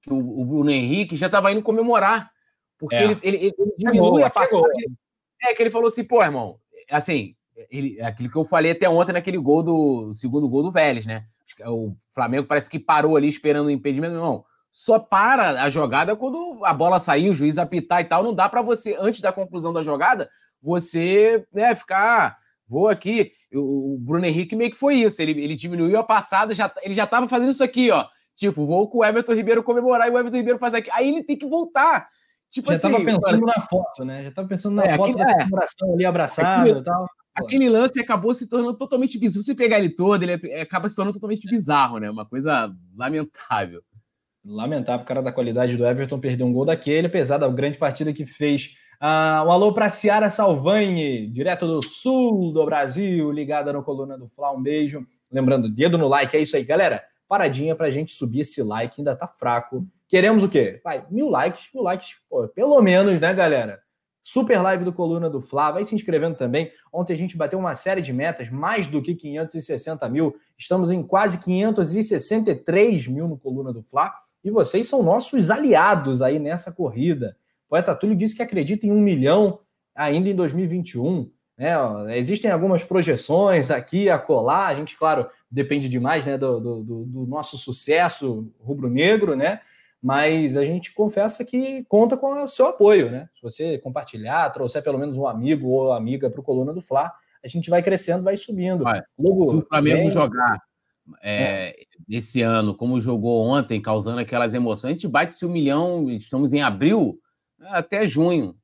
que 0.00 0.10
o 0.10 0.44
Bruno 0.46 0.70
Henrique 0.70 1.16
já 1.16 1.26
estava 1.26 1.52
indo 1.52 1.62
comemorar. 1.62 2.30
Porque 2.78 2.96
é. 2.96 3.04
ele, 3.04 3.18
ele, 3.22 3.36
ele, 3.36 3.74
diminui 3.76 4.22
a 4.22 4.30
passagem. 4.30 4.64
É 5.42 5.54
que 5.54 5.62
ele 5.62 5.70
falou 5.70 5.88
assim, 5.88 6.02
pô, 6.02 6.22
irmão, 6.22 6.58
assim, 6.90 7.36
ele, 7.70 8.00
aquilo 8.00 8.30
que 8.30 8.36
eu 8.36 8.44
falei 8.44 8.70
até 8.70 8.88
ontem 8.88 9.12
naquele 9.12 9.36
gol 9.36 9.62
do 9.62 10.14
segundo 10.14 10.48
gol 10.48 10.62
do 10.62 10.70
Vélez, 10.70 11.04
né? 11.04 11.26
O 11.66 11.94
Flamengo 12.08 12.46
parece 12.46 12.70
que 12.70 12.78
parou 12.78 13.16
ali 13.16 13.28
esperando 13.28 13.66
o 13.66 13.70
impedimento. 13.70 14.14
Não, 14.14 14.46
só 14.76 14.98
para 14.98 15.62
a 15.62 15.70
jogada 15.70 16.16
quando 16.16 16.60
a 16.64 16.74
bola 16.74 16.98
sair, 16.98 17.30
o 17.30 17.34
juiz 17.34 17.58
apitar 17.58 18.00
e 18.00 18.06
tal. 18.06 18.24
Não 18.24 18.34
dá 18.34 18.48
para 18.48 18.60
você, 18.60 18.96
antes 18.98 19.20
da 19.20 19.32
conclusão 19.32 19.72
da 19.72 19.82
jogada, 19.84 20.28
você 20.60 21.46
né, 21.52 21.76
ficar. 21.76 22.36
Vou 22.66 22.88
aqui. 22.88 23.30
O 23.54 23.96
Bruno 24.00 24.26
Henrique 24.26 24.56
meio 24.56 24.72
que 24.72 24.76
foi 24.76 24.96
isso. 24.96 25.22
Ele, 25.22 25.30
ele 25.40 25.54
diminuiu 25.54 25.96
a 25.96 26.02
passada, 26.02 26.52
já, 26.52 26.72
ele 26.82 26.92
já 26.92 27.04
estava 27.04 27.28
fazendo 27.28 27.52
isso 27.52 27.62
aqui, 27.62 27.88
ó. 27.92 28.04
Tipo, 28.34 28.66
vou 28.66 28.88
com 28.90 28.98
o 28.98 29.04
Everton 29.04 29.32
Ribeiro 29.34 29.62
comemorar 29.62 30.08
e 30.08 30.10
o 30.10 30.18
Everton 30.18 30.38
Ribeiro 30.38 30.58
faz 30.58 30.74
aqui. 30.74 30.90
Aí 30.92 31.08
ele 31.08 31.22
tem 31.22 31.38
que 31.38 31.46
voltar. 31.46 32.08
Tipo 32.50 32.70
Já 32.70 32.74
assim, 32.74 32.90
tava 32.90 33.04
pensando 33.04 33.46
cara, 33.46 33.58
na 33.60 33.66
foto, 33.68 34.04
né? 34.04 34.24
Já 34.24 34.32
tava 34.32 34.48
pensando 34.48 34.74
na 34.74 34.84
É, 34.86 34.96
foto 34.96 35.10
aquele- 35.10 35.24
da 35.24 35.30
é. 35.30 35.34
comemoração 35.34 35.94
ali 35.94 36.04
abraçado 36.04 36.60
Aquele- 36.62 36.80
e 36.80 36.84
tal. 36.84 37.06
aquele 37.36 37.68
lance 37.68 38.00
acabou 38.00 38.34
se 38.34 38.48
tornando 38.48 38.76
totalmente 38.76 39.18
bizarro. 39.20 39.42
Se 39.44 39.46
você 39.50 39.54
pegar 39.54 39.78
ele 39.78 39.90
todo, 39.90 40.20
ele 40.24 40.40
é- 40.50 40.62
acaba 40.62 40.88
se 40.88 40.96
tornando 40.96 41.14
totalmente 41.14 41.48
bizarro, 41.48 41.98
né? 41.98 42.10
Uma 42.10 42.26
coisa 42.26 42.72
lamentável. 42.96 43.82
Lamentável, 44.44 45.06
cara 45.06 45.22
da 45.22 45.32
qualidade 45.32 45.76
do 45.76 45.86
Everton 45.86 46.20
perdeu 46.20 46.46
um 46.46 46.52
gol 46.52 46.66
daquele, 46.66 47.06
apesar 47.06 47.38
da 47.38 47.48
grande 47.48 47.78
partida 47.78 48.12
que 48.12 48.26
fez. 48.26 48.76
Ah, 49.00 49.42
um 49.46 49.50
alô 49.50 49.72
para 49.72 49.88
Ciara 49.88 50.28
Salvani, 50.28 51.26
direto 51.28 51.66
do 51.66 51.82
sul 51.82 52.52
do 52.52 52.64
Brasil, 52.64 53.30
ligada 53.32 53.72
no 53.72 53.82
Coluna 53.82 54.18
do 54.18 54.28
Fla. 54.28 54.52
Um 54.52 54.62
beijo. 54.62 55.06
Lembrando, 55.30 55.68
dedo 55.68 55.96
no 55.96 56.08
like, 56.08 56.36
é 56.36 56.40
isso 56.40 56.56
aí, 56.56 56.64
galera. 56.64 57.02
Paradinha 57.26 57.74
pra 57.74 57.90
gente 57.90 58.12
subir 58.12 58.40
esse 58.40 58.62
like, 58.62 59.00
ainda 59.00 59.16
tá 59.16 59.26
fraco. 59.26 59.86
Queremos 60.08 60.44
o 60.44 60.48
quê? 60.48 60.80
Vai, 60.84 61.04
mil 61.10 61.28
likes, 61.28 61.68
mil 61.74 61.82
likes, 61.82 62.16
pô, 62.28 62.46
pelo 62.48 62.80
menos, 62.82 63.18
né, 63.18 63.32
galera? 63.32 63.80
Super 64.22 64.62
live 64.62 64.84
do 64.84 64.92
Coluna 64.92 65.28
do 65.28 65.42
Fla, 65.42 65.70
vai 65.70 65.84
se 65.84 65.94
inscrevendo 65.94 66.36
também. 66.36 66.70
Ontem 66.92 67.12
a 67.12 67.16
gente 67.16 67.36
bateu 67.36 67.58
uma 67.58 67.76
série 67.76 68.00
de 68.00 68.12
metas, 68.12 68.48
mais 68.48 68.86
do 68.86 69.02
que 69.02 69.14
560 69.14 70.08
mil. 70.08 70.34
Estamos 70.56 70.90
em 70.90 71.02
quase 71.02 71.44
563 71.44 73.06
mil 73.08 73.28
no 73.28 73.36
Coluna 73.36 73.70
do 73.70 73.82
Fla. 73.82 74.14
E 74.44 74.50
vocês 74.50 74.88
são 74.88 75.02
nossos 75.02 75.50
aliados 75.50 76.20
aí 76.20 76.38
nessa 76.38 76.70
corrida. 76.70 77.36
O 77.66 77.70
poeta 77.70 77.94
Túlio 77.94 78.14
disse 78.16 78.36
que 78.36 78.42
acredita 78.42 78.86
em 78.86 78.92
um 78.92 79.00
milhão 79.00 79.58
ainda 79.94 80.28
em 80.28 80.34
2021. 80.34 81.30
Né? 81.56 82.18
Existem 82.18 82.50
algumas 82.50 82.84
projeções 82.84 83.70
aqui 83.70 84.10
a 84.10 84.18
colar. 84.18 84.66
A 84.66 84.74
gente, 84.74 84.98
claro, 84.98 85.26
depende 85.50 85.88
demais 85.88 86.24
né, 86.26 86.36
do, 86.36 86.60
do- 86.60 86.82
do- 87.06 87.26
nosso 87.26 87.56
sucesso 87.56 88.52
rubro-negro, 88.60 89.34
né? 89.34 89.60
Mas 90.02 90.54
a 90.56 90.64
gente 90.66 90.92
confessa 90.92 91.44
que 91.44 91.82
conta 91.88 92.14
com 92.16 92.42
o 92.42 92.46
seu 92.48 92.66
apoio, 92.66 93.10
né? 93.10 93.28
Se 93.36 93.40
você 93.42 93.78
compartilhar, 93.78 94.50
trouxer 94.50 94.82
pelo 94.82 94.98
menos 94.98 95.16
um 95.16 95.26
amigo 95.26 95.68
ou 95.68 95.92
amiga 95.92 96.28
para 96.28 96.40
o 96.40 96.44
Coluna 96.44 96.74
do 96.74 96.82
Fla, 96.82 97.10
a 97.42 97.48
gente 97.48 97.70
vai 97.70 97.82
crescendo, 97.82 98.22
vai 98.22 98.36
subindo. 98.36 98.84
Olha, 98.84 99.02
Logo, 99.18 99.50
Se 99.50 99.56
o 99.56 99.66
Flamengo 99.66 99.96
vem- 100.02 100.10
jogar 100.10 100.60
é, 101.22 101.74
esse 102.08 102.42
ano, 102.42 102.74
como 102.74 103.00
jogou 103.00 103.44
ontem, 103.46 103.80
causando 103.82 104.20
aquelas 104.20 104.54
emoções, 104.54 104.90
a 104.92 104.94
gente 104.94 105.08
bate 105.08 105.34
esse 105.34 105.44
um 105.46 105.50
milhão, 105.50 106.10
estamos 106.10 106.52
em 106.52 106.62
abril, 106.62 107.18
até 107.60 108.06
junho. 108.06 108.56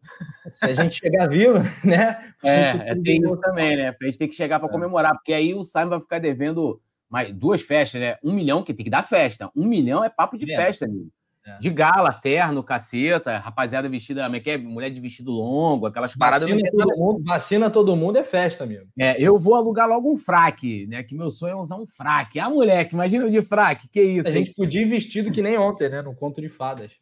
se 0.55 0.67
a 0.67 0.75
gente 0.75 0.95
chegar 0.97 1.29
vivo, 1.29 1.59
né? 1.85 2.35
É, 2.45 2.93
é 2.93 2.97
tem 2.97 3.23
isso 3.25 3.39
também, 3.39 3.77
né? 3.77 3.93
Pra 3.93 4.07
gente 4.09 4.19
ter 4.19 4.29
que 4.29 4.35
chegar 4.37 4.61
para 4.61 4.69
É. 4.69 4.73
comemorar, 4.73 5.13
porque 5.15 5.33
aí 5.33 5.55
o 5.55 5.65
Simon 5.65 5.91
vai 5.91 6.01
ficar 6.01 6.19
devendo 6.21 6.81
mais, 7.11 7.35
duas 7.35 7.63
festas, 7.63 8.01
né? 8.01 8.17
Um 8.25 8.33
milhão, 8.33 8.63
que 8.65 8.75
tem 8.75 8.85
que 8.85 8.91
dar 8.91 9.03
festa. 9.05 9.51
Um 9.57 9.67
milhão 9.67 10.05
é 10.05 10.11
papo 10.11 10.39
de 10.39 10.51
É. 10.53 10.57
festa, 10.57 10.87
amigo. 10.87 11.11
É. 11.47 11.59
De 11.59 11.71
gala, 11.71 12.13
terno, 12.13 12.63
caceta, 12.63 13.39
rapaziada 13.39 13.89
vestida, 13.89 14.27
é 14.27 14.51
é? 14.51 14.59
Mulher 14.59 14.91
de 14.91 15.01
vestido 15.01 15.31
longo, 15.31 15.87
aquelas 15.87 16.15
paradas. 16.15 16.47
Vacina 16.47 16.71
todo, 16.71 16.97
mundo, 16.99 17.25
vacina 17.25 17.71
todo 17.71 17.97
mundo 17.97 18.19
é 18.19 18.25
festa, 18.25 18.65
amigo. 18.65 18.87
É, 18.99 19.21
eu 19.23 19.39
vou 19.39 19.55
alugar 19.55 19.89
logo 19.89 20.13
um 20.13 20.19
fraque, 20.19 20.87
né? 20.87 21.03
Que 21.03 21.15
meu 21.15 21.31
sonho 21.31 21.53
é 21.53 21.57
usar 21.57 21.77
um 21.77 21.87
fraque. 21.87 22.39
Ah, 22.39 22.51
moleque, 22.51 22.95
imagina 22.95 23.25
eu 23.25 23.31
de 23.31 23.43
fraque, 23.43 23.89
que 23.89 24.03
isso? 24.03 24.29
A 24.29 24.31
hein? 24.31 24.45
gente 24.45 24.55
podia 24.55 24.83
ir 24.83 24.89
vestido 24.89 25.31
que 25.31 25.41
nem 25.41 25.57
ontem, 25.57 25.89
né? 25.89 26.03
No 26.03 26.15
conto 26.15 26.43
de 26.43 26.51
fadas. 26.51 26.93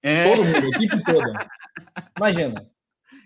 É, 0.00 0.30
Todo 0.30 0.44
mundo, 0.44 0.64
a 0.64 0.68
equipe 0.68 1.02
toda. 1.02 1.48
Imagina. 2.16 2.66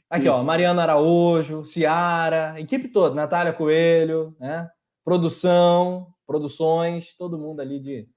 Aqui, 0.08 0.28
ó, 0.28 0.42
Mariana 0.42 0.82
Araújo, 0.82 1.64
Ciara, 1.64 2.58
equipe 2.58 2.88
toda, 2.88 3.14
Natália 3.14 3.52
Coelho, 3.52 4.34
né? 4.40 4.70
Produção, 5.04 6.06
produções, 6.26 7.14
todo 7.14 7.38
mundo 7.38 7.60
ali 7.60 7.78
de, 7.80 8.08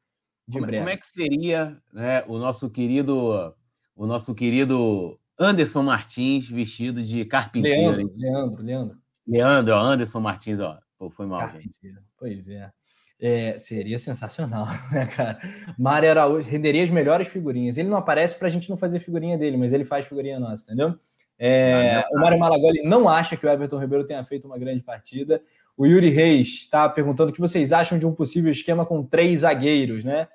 de 0.48 0.54
como, 0.54 0.68
breve. 0.68 0.78
como 0.80 0.90
é 0.90 0.98
que 0.98 1.08
seria 1.08 1.78
né, 1.92 2.24
o 2.28 2.38
nosso 2.38 2.70
querido, 2.70 3.56
o 3.96 4.06
nosso 4.06 4.34
querido 4.36 5.20
Anderson 5.40 5.84
Martins 5.84 6.48
vestido 6.50 7.04
de 7.04 7.26
carpinteiro? 7.26 8.02
hein? 8.02 8.12
Leandro, 8.16 8.16
Leandro, 8.16 8.64
Leandro. 8.64 8.98
Leandro, 9.28 9.76
ó, 9.76 9.80
Anderson 9.80 10.20
Martins, 10.20 10.60
ó. 10.60 10.78
Pô, 10.98 11.10
foi 11.10 11.26
mal, 11.26 11.50
gente. 11.52 11.78
Pois 12.18 12.48
é. 12.48 12.72
É, 13.20 13.58
seria 13.58 13.98
sensacional, 13.98 14.68
né, 14.92 15.06
cara? 15.06 15.40
Mário 15.80 16.10
Araújo 16.10 16.48
renderia 16.50 16.84
as 16.84 16.90
melhores 16.90 17.28
figurinhas. 17.28 17.78
Ele 17.78 17.90
não 17.90 17.98
aparece 17.98 18.38
pra 18.38 18.50
gente 18.50 18.70
não 18.70 18.78
fazer 18.78 19.00
figurinha 19.00 19.38
dele, 19.38 19.58
mas 19.58 19.74
ele 19.74 19.86
faz 19.86 20.06
figurinha 20.06 20.40
nossa, 20.40 20.64
entendeu? 20.66 21.00
É, 21.38 22.06
o 22.12 22.20
Mário 22.20 22.40
Malagoli 22.40 22.82
não 22.84 23.10
acha 23.10 23.36
que 23.36 23.46
o 23.46 23.50
Everton 23.50 23.80
Ribeiro 23.80 24.06
tenha 24.06 24.24
feito 24.24 24.46
uma 24.46 24.58
grande 24.58 24.82
partida. 24.82 25.42
O 25.78 25.86
Yuri 25.86 26.10
Reis 26.10 26.48
está 26.48 26.88
perguntando 26.88 27.32
o 27.32 27.34
que 27.34 27.42
vocês 27.42 27.74
acham 27.74 28.00
de 28.00 28.06
um 28.06 28.14
possível 28.14 28.52
esquema 28.52 28.86
com 28.86 29.04
três 29.04 29.42
zagueiros, 29.42 30.04
né? 30.04 30.28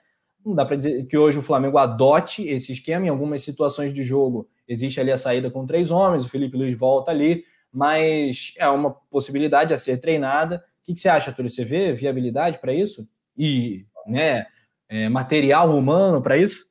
Não 0.44 0.54
dá 0.54 0.64
para 0.64 0.76
dizer 0.76 1.06
que 1.06 1.16
hoje 1.16 1.38
o 1.38 1.42
Flamengo 1.42 1.78
adote 1.78 2.46
esse 2.46 2.72
esquema. 2.72 3.06
Em 3.06 3.08
algumas 3.08 3.42
situações 3.42 3.92
de 3.92 4.04
jogo 4.04 4.48
existe 4.68 5.00
ali 5.00 5.10
a 5.10 5.16
saída 5.16 5.50
com 5.50 5.66
três 5.66 5.90
homens, 5.90 6.26
o 6.26 6.30
Felipe 6.30 6.56
Luiz 6.56 6.76
volta 6.76 7.10
ali, 7.10 7.44
mas 7.72 8.54
é 8.58 8.68
uma 8.68 8.90
possibilidade 8.90 9.72
a 9.72 9.78
ser 9.78 9.98
treinada. 9.98 10.64
O 10.82 10.94
que, 10.94 11.00
você 11.00 11.08
acha, 11.08 11.32
Túlio? 11.32 11.50
Você 11.50 11.64
vê 11.64 11.92
viabilidade 11.92 12.58
para 12.58 12.72
isso? 12.72 13.08
E 13.36 13.86
né, 14.06 14.46
é, 14.88 15.08
material 15.08 15.76
humano 15.76 16.20
para 16.20 16.36
isso? 16.36 16.66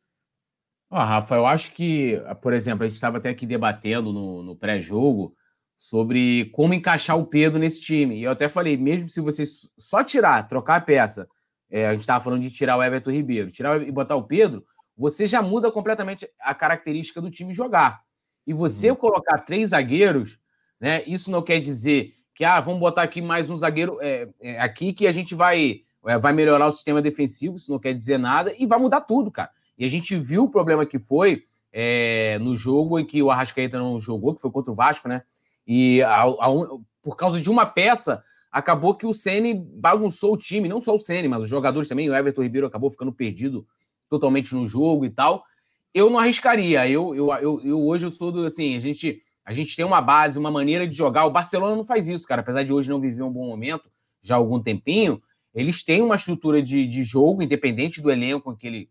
Rafa, 0.91 1.35
eu 1.35 1.45
acho 1.45 1.71
que, 1.73 2.19
por 2.41 2.53
exemplo, 2.53 2.83
a 2.83 2.87
gente 2.87 2.95
estava 2.95 3.17
até 3.17 3.29
aqui 3.29 3.45
debatendo 3.45 4.11
no, 4.11 4.41
no 4.41 4.55
pré-jogo 4.55 5.35
sobre 5.79 6.49
como 6.51 6.73
encaixar 6.73 7.17
o 7.17 7.25
Pedro 7.25 7.57
nesse 7.57 7.79
time. 7.79 8.17
E 8.17 8.23
eu 8.23 8.31
até 8.31 8.49
falei, 8.49 8.75
mesmo 8.75 9.09
se 9.09 9.21
você 9.21 9.45
só 9.77 10.03
tirar, 10.03 10.47
trocar 10.47 10.75
a 10.75 10.81
peça, 10.81 11.27
é, 11.71 11.87
a 11.87 11.91
gente 11.91 12.01
estava 12.01 12.23
falando 12.23 12.41
de 12.41 12.51
tirar 12.51 12.75
o 12.77 12.83
Everton 12.83 13.11
Ribeiro, 13.11 13.49
tirar 13.49 13.81
e 13.81 13.91
botar 13.91 14.17
o 14.17 14.23
Pedro, 14.27 14.65
você 14.97 15.25
já 15.25 15.41
muda 15.41 15.71
completamente 15.71 16.29
a 16.41 16.53
característica 16.53 17.21
do 17.21 17.31
time 17.31 17.53
jogar. 17.53 18.01
E 18.45 18.53
você 18.53 18.89
Uhum. 18.89 18.97
colocar 18.97 19.37
três 19.39 19.69
zagueiros, 19.69 20.37
né? 20.79 21.01
Isso 21.05 21.31
não 21.31 21.41
quer 21.41 21.61
dizer 21.61 22.13
que 22.35 22.43
ah, 22.43 22.59
vamos 22.59 22.81
botar 22.81 23.03
aqui 23.03 23.21
mais 23.21 23.49
um 23.49 23.57
zagueiro 23.57 23.97
é, 24.01 24.27
é, 24.41 24.59
aqui 24.59 24.91
que 24.91 25.07
a 25.07 25.11
gente 25.11 25.33
vai, 25.33 25.81
é, 26.05 26.17
vai 26.17 26.33
melhorar 26.33 26.67
o 26.67 26.71
sistema 26.71 27.01
defensivo, 27.01 27.55
isso 27.55 27.71
não 27.71 27.79
quer 27.79 27.93
dizer 27.93 28.17
nada, 28.17 28.53
e 28.57 28.65
vai 28.65 28.79
mudar 28.79 29.01
tudo, 29.01 29.31
cara. 29.31 29.49
E 29.77 29.85
a 29.85 29.89
gente 29.89 30.17
viu 30.17 30.43
o 30.43 30.49
problema 30.49 30.85
que 30.85 30.99
foi 30.99 31.43
é, 31.71 32.37
no 32.39 32.55
jogo 32.55 32.99
em 32.99 33.05
que 33.05 33.23
o 33.23 33.31
Arrascaeta 33.31 33.77
não 33.77 33.99
jogou, 33.99 34.35
que 34.35 34.41
foi 34.41 34.51
contra 34.51 34.71
o 34.71 34.75
Vasco, 34.75 35.07
né? 35.07 35.23
E 35.71 36.01
a- 36.01 36.23
a- 36.23 36.67
por 36.99 37.15
causa 37.15 37.39
de 37.39 37.47
uma 37.47 37.63
peça, 37.63 38.23
acabou 38.51 38.95
que 38.95 39.05
o 39.05 39.13
Ceni 39.13 39.53
bagunçou 39.53 40.33
o 40.33 40.37
time, 40.37 40.67
não 40.67 40.81
só 40.81 40.95
o 40.95 40.99
Ceni, 40.99 41.27
mas 41.27 41.43
os 41.43 41.47
jogadores 41.47 41.87
também. 41.87 42.09
O 42.09 42.15
Everton 42.15 42.41
Ribeiro 42.41 42.65
acabou 42.65 42.89
ficando 42.89 43.13
perdido 43.13 43.67
totalmente 44.09 44.55
no 44.55 44.67
jogo 44.67 45.05
e 45.05 45.11
tal. 45.11 45.43
Eu 45.93 46.09
não 46.09 46.17
arriscaria. 46.17 46.89
Eu, 46.89 47.13
eu, 47.13 47.31
eu, 47.35 47.61
eu 47.63 47.85
hoje 47.85 48.07
eu 48.07 48.09
sou 48.09 48.31
do 48.31 48.47
assim, 48.47 48.75
a 48.75 48.79
gente, 48.79 49.21
a 49.45 49.53
gente 49.53 49.75
tem 49.75 49.85
uma 49.85 50.01
base, 50.01 50.39
uma 50.39 50.49
maneira 50.49 50.87
de 50.87 50.95
jogar. 50.95 51.27
O 51.27 51.31
Barcelona 51.31 51.75
não 51.75 51.85
faz 51.85 52.07
isso, 52.07 52.27
cara. 52.27 52.41
Apesar 52.41 52.63
de 52.63 52.73
hoje 52.73 52.89
não 52.89 52.99
viver 52.99 53.21
um 53.21 53.31
bom 53.31 53.45
momento, 53.45 53.87
já 54.23 54.33
há 54.33 54.37
algum 54.39 54.59
tempinho, 54.59 55.21
eles 55.53 55.83
têm 55.83 56.01
uma 56.01 56.15
estrutura 56.15 56.63
de, 56.63 56.87
de 56.87 57.03
jogo, 57.03 57.43
independente 57.43 58.01
do 58.01 58.09
elenco 58.09 58.57
que, 58.57 58.65
ele, 58.65 58.89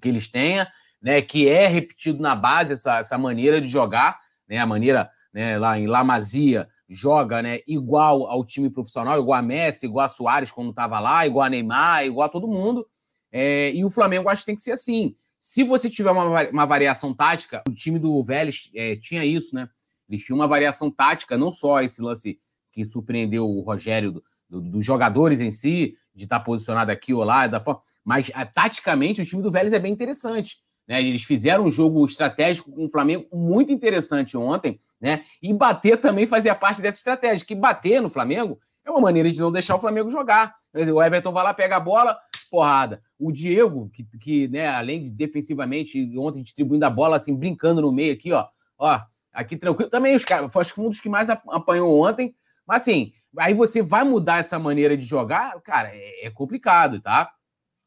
que 0.00 0.08
eles 0.08 0.28
tenham, 0.28 0.66
né? 1.00 1.22
Que 1.22 1.48
é 1.48 1.68
repetido 1.68 2.20
na 2.20 2.34
base 2.34 2.72
essa, 2.72 2.98
essa 2.98 3.16
maneira 3.16 3.60
de 3.60 3.68
jogar, 3.68 4.18
né? 4.48 4.58
A 4.58 4.66
maneira 4.66 5.08
né, 5.32 5.58
lá 5.58 5.78
em 5.78 5.86
La 5.86 6.02
Masia 6.04 6.68
joga 6.88 7.40
né, 7.40 7.60
igual 7.66 8.26
ao 8.26 8.44
time 8.44 8.68
profissional, 8.68 9.18
igual 9.20 9.38
a 9.38 9.42
Messi, 9.42 9.86
igual 9.86 10.06
a 10.06 10.08
Soares 10.08 10.50
quando 10.50 10.70
estava 10.70 10.98
lá, 10.98 11.26
igual 11.26 11.46
a 11.46 11.50
Neymar, 11.50 12.04
igual 12.04 12.26
a 12.26 12.32
todo 12.32 12.48
mundo. 12.48 12.86
É, 13.30 13.72
e 13.72 13.84
o 13.84 13.90
Flamengo 13.90 14.28
acho 14.28 14.42
que 14.42 14.46
tem 14.46 14.56
que 14.56 14.62
ser 14.62 14.72
assim. 14.72 15.14
Se 15.38 15.62
você 15.62 15.88
tiver 15.88 16.10
uma, 16.10 16.48
uma 16.50 16.66
variação 16.66 17.14
tática, 17.14 17.62
o 17.68 17.72
time 17.72 17.98
do 17.98 18.22
Vélez 18.22 18.70
é, 18.74 18.96
tinha 18.96 19.24
isso, 19.24 19.54
né? 19.54 19.68
Eles 20.08 20.24
tinham 20.24 20.36
uma 20.36 20.48
variação 20.48 20.90
tática, 20.90 21.38
não 21.38 21.52
só 21.52 21.80
esse 21.80 22.02
lance 22.02 22.40
que 22.72 22.84
surpreendeu 22.84 23.48
o 23.48 23.60
Rogério 23.60 24.12
do- 24.12 24.24
do- 24.48 24.60
dos 24.60 24.84
jogadores 24.84 25.38
em 25.40 25.52
si, 25.52 25.96
de 26.14 26.24
estar 26.24 26.40
posicionado 26.40 26.90
aqui 26.90 27.14
ou 27.14 27.22
lá, 27.22 27.46
da 27.46 27.62
mas 28.04 28.30
ah, 28.34 28.44
taticamente 28.44 29.20
o 29.20 29.24
time 29.24 29.42
do 29.42 29.50
Vélez 29.50 29.72
é 29.72 29.78
bem 29.78 29.92
interessante. 29.92 30.58
Né? 30.90 31.00
Eles 31.00 31.22
fizeram 31.22 31.66
um 31.66 31.70
jogo 31.70 32.04
estratégico 32.04 32.72
com 32.72 32.84
o 32.84 32.90
Flamengo 32.90 33.24
muito 33.32 33.70
interessante 33.70 34.36
ontem, 34.36 34.80
né? 35.00 35.22
E 35.40 35.54
bater 35.54 35.96
também 35.96 36.26
fazia 36.26 36.52
parte 36.52 36.82
dessa 36.82 36.98
estratégia, 36.98 37.46
que 37.46 37.54
bater 37.54 38.02
no 38.02 38.10
Flamengo 38.10 38.58
é 38.84 38.90
uma 38.90 39.00
maneira 39.00 39.30
de 39.30 39.38
não 39.38 39.52
deixar 39.52 39.76
o 39.76 39.78
Flamengo 39.78 40.10
jogar. 40.10 40.56
Dizer, 40.74 40.90
o 40.90 41.00
Everton 41.00 41.30
vai 41.30 41.44
lá, 41.44 41.54
pega 41.54 41.76
a 41.76 41.80
bola, 41.80 42.18
porrada. 42.50 43.00
O 43.16 43.30
Diego, 43.30 43.88
que, 43.90 44.02
que 44.18 44.48
né, 44.48 44.66
além 44.66 45.04
de 45.04 45.10
defensivamente, 45.10 46.12
ontem 46.18 46.42
distribuindo 46.42 46.84
a 46.84 46.90
bola, 46.90 47.18
assim, 47.18 47.36
brincando 47.36 47.80
no 47.80 47.92
meio 47.92 48.12
aqui, 48.12 48.32
ó, 48.32 48.48
ó, 48.76 49.00
aqui 49.32 49.56
tranquilo. 49.56 49.90
Também 49.90 50.16
os 50.16 50.24
caras, 50.24 50.54
acho 50.56 50.74
que 50.74 50.80
um 50.80 50.88
dos 50.88 50.98
que 50.98 51.08
mais 51.08 51.30
ap- 51.30 51.48
apanhou 51.50 52.04
ontem, 52.04 52.34
mas 52.66 52.82
assim, 52.82 53.12
aí 53.38 53.54
você 53.54 53.80
vai 53.80 54.02
mudar 54.02 54.38
essa 54.38 54.58
maneira 54.58 54.96
de 54.96 55.04
jogar, 55.04 55.52
cara, 55.60 55.90
é, 55.92 56.26
é 56.26 56.30
complicado, 56.30 57.00
tá? 57.00 57.30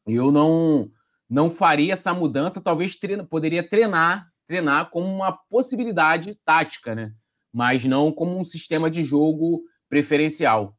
Eu 0.06 0.32
não 0.32 0.88
não 1.28 1.48
faria 1.50 1.92
essa 1.92 2.12
mudança, 2.12 2.60
talvez 2.60 2.96
treina, 2.96 3.24
poderia 3.24 3.66
treinar, 3.66 4.28
treinar 4.46 4.90
como 4.90 5.06
uma 5.06 5.32
possibilidade 5.50 6.38
tática, 6.44 6.94
né? 6.94 7.12
Mas 7.52 7.84
não 7.84 8.12
como 8.12 8.38
um 8.38 8.44
sistema 8.44 8.90
de 8.90 9.02
jogo 9.02 9.62
preferencial. 9.88 10.76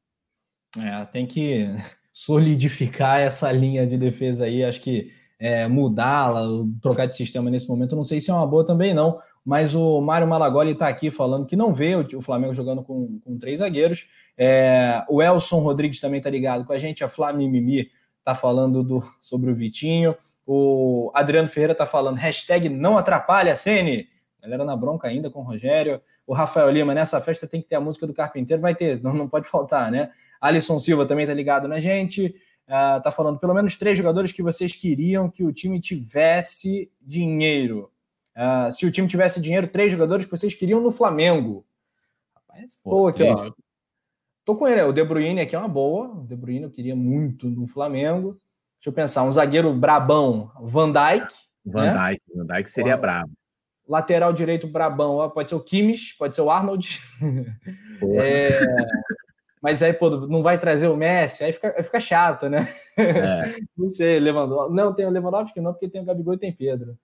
É, 0.78 1.06
tem 1.06 1.26
que 1.26 1.68
solidificar 2.14 3.20
essa 3.20 3.52
linha 3.52 3.88
de 3.88 3.98
defesa 3.98 4.46
aí. 4.46 4.64
Acho 4.64 4.82
que 4.82 5.12
é, 5.40 5.68
mudá-la, 5.68 6.42
trocar 6.82 7.06
de 7.06 7.16
sistema 7.16 7.50
nesse 7.50 7.68
momento, 7.68 7.96
não 7.96 8.04
sei 8.04 8.22
se 8.22 8.32
é 8.32 8.34
uma 8.34 8.48
boa 8.48 8.66
também, 8.66 8.94
não. 8.94 9.20
Mas 9.46 9.76
o 9.76 10.02
Mário 10.02 10.28
Malagoli 10.28 10.72
está 10.72 10.88
aqui 10.88 11.12
falando 11.12 11.46
que 11.46 11.56
não 11.56 11.72
vê 11.72 11.96
o, 11.96 12.22
Flamengo 12.22 12.54
jogando 12.54 12.82
com, 12.82 13.20
com 13.20 13.38
três 13.38 13.60
zagueiros. 13.60 14.08
É, 14.36 15.04
o 15.08 15.22
Elson 15.22 15.60
Rodrigues 15.60 16.00
também 16.00 16.18
está 16.18 16.32
ligado 16.32 16.66
com 16.66 16.74
a 16.74 16.80
gente. 16.80 17.04
A 17.04 17.10
Flamimimi 17.10 17.92
está 18.20 18.34
falando 18.34 18.82
do, 18.82 19.04
sobre 19.22 19.52
o 19.52 19.56
Vitinho. 19.56 20.16
O 20.46 21.12
Adriano 21.14 21.50
Ferreira 21.50 21.72
está 21.74 21.86
falando, 21.86 22.18
hashtag 22.18 22.70
não 22.70 22.98
atrapalha, 22.98 23.56
Sene. 23.56 24.08
Galera 24.42 24.64
na 24.64 24.76
bronca 24.76 25.08
ainda 25.08 25.30
com 25.30 25.40
o 25.40 25.44
Rogério. 25.44 26.00
O 26.28 26.34
Rafael 26.34 26.70
Lima, 26.70 26.94
nessa 26.94 27.20
festa 27.20 27.48
tem 27.48 27.62
que 27.62 27.68
ter 27.68 27.76
a 27.76 27.82
música 27.82 28.06
do 28.06 28.14
Carpinteiro, 28.14 28.62
vai 28.62 28.76
ter, 28.76 29.02
não, 29.02 29.14
não 29.14 29.28
pode 29.28 29.48
faltar, 29.48 29.92
né? 29.92 30.12
Alisson 30.40 30.80
Silva 30.80 31.06
também 31.06 31.26
tá 31.26 31.34
ligado 31.34 31.68
na 31.68 31.80
gente. 31.80 32.36
Uh, 32.68 33.02
tá 33.02 33.12
falando 33.12 33.40
pelo 33.40 33.54
menos 33.54 33.78
três 33.78 33.98
jogadores 33.98 34.32
que 34.32 34.42
vocês 34.42 34.74
queriam 34.74 35.30
que 35.30 35.44
o 35.44 35.54
time 35.54 35.80
tivesse 35.80 36.92
dinheiro. 37.02 37.92
Uh, 38.36 38.72
se 38.72 38.86
o 38.86 38.92
time 38.92 39.08
tivesse 39.08 39.40
dinheiro, 39.40 39.68
três 39.68 39.92
jogadores 39.92 40.26
que 40.26 40.32
vocês 40.32 40.54
queriam 40.54 40.82
no 40.82 40.92
Flamengo. 40.92 41.66
Rapaz, 42.36 42.76
pô, 42.84 43.08
aqui, 43.08 43.24
ó. 43.24 43.52
Tô 44.44 44.56
com 44.56 44.68
ele, 44.68 44.82
o 44.82 44.92
De 44.92 45.04
Bruyne 45.04 45.42
aqui 45.42 45.56
é 45.56 45.60
uma 45.60 45.68
boa. 45.68 46.08
O 46.08 46.28
De 46.28 46.36
Bruyne 46.36 46.64
eu 46.64 46.72
queria 46.72 46.96
muito 46.96 47.48
no 47.50 47.68
Flamengo. 47.68 48.40
Deixa 48.86 48.92
eu 48.92 49.04
pensar, 49.04 49.24
um 49.24 49.32
zagueiro 49.32 49.74
brabão, 49.74 50.52
Van 50.62 50.92
Dijk. 50.92 51.34
Van 51.66 51.92
né? 51.92 52.10
Dijk, 52.12 52.22
Van 52.36 52.46
Dijk 52.46 52.70
seria 52.70 52.96
brabo. 52.96 53.32
Lateral 53.88 54.32
direito 54.32 54.68
brabão, 54.68 55.28
pode 55.32 55.50
ser 55.50 55.56
o 55.56 55.60
Kimmich, 55.60 56.16
pode 56.20 56.36
ser 56.36 56.44
o 56.44 56.52
Arnold. 56.52 57.02
É, 58.22 58.60
mas 59.60 59.82
aí, 59.82 59.92
pô, 59.92 60.12
não 60.12 60.44
vai 60.44 60.60
trazer 60.60 60.88
o 60.88 60.96
Messi, 60.96 61.44
aí 61.44 61.52
fica, 61.52 61.74
aí 61.76 61.82
fica 61.82 62.00
chato, 62.00 62.48
né? 62.48 62.68
É. 62.96 63.56
não 63.76 63.90
sei, 63.90 64.20
Lewandowski. 64.20 64.76
Não, 64.76 64.94
tem 64.94 65.08
o 65.08 65.10
Lewandowski 65.10 65.62
não, 65.62 65.72
porque 65.72 65.90
tem 65.90 66.02
o 66.02 66.06
Gabigol 66.06 66.36
e 66.36 66.38
tem 66.38 66.54
Pedro. 66.54 66.96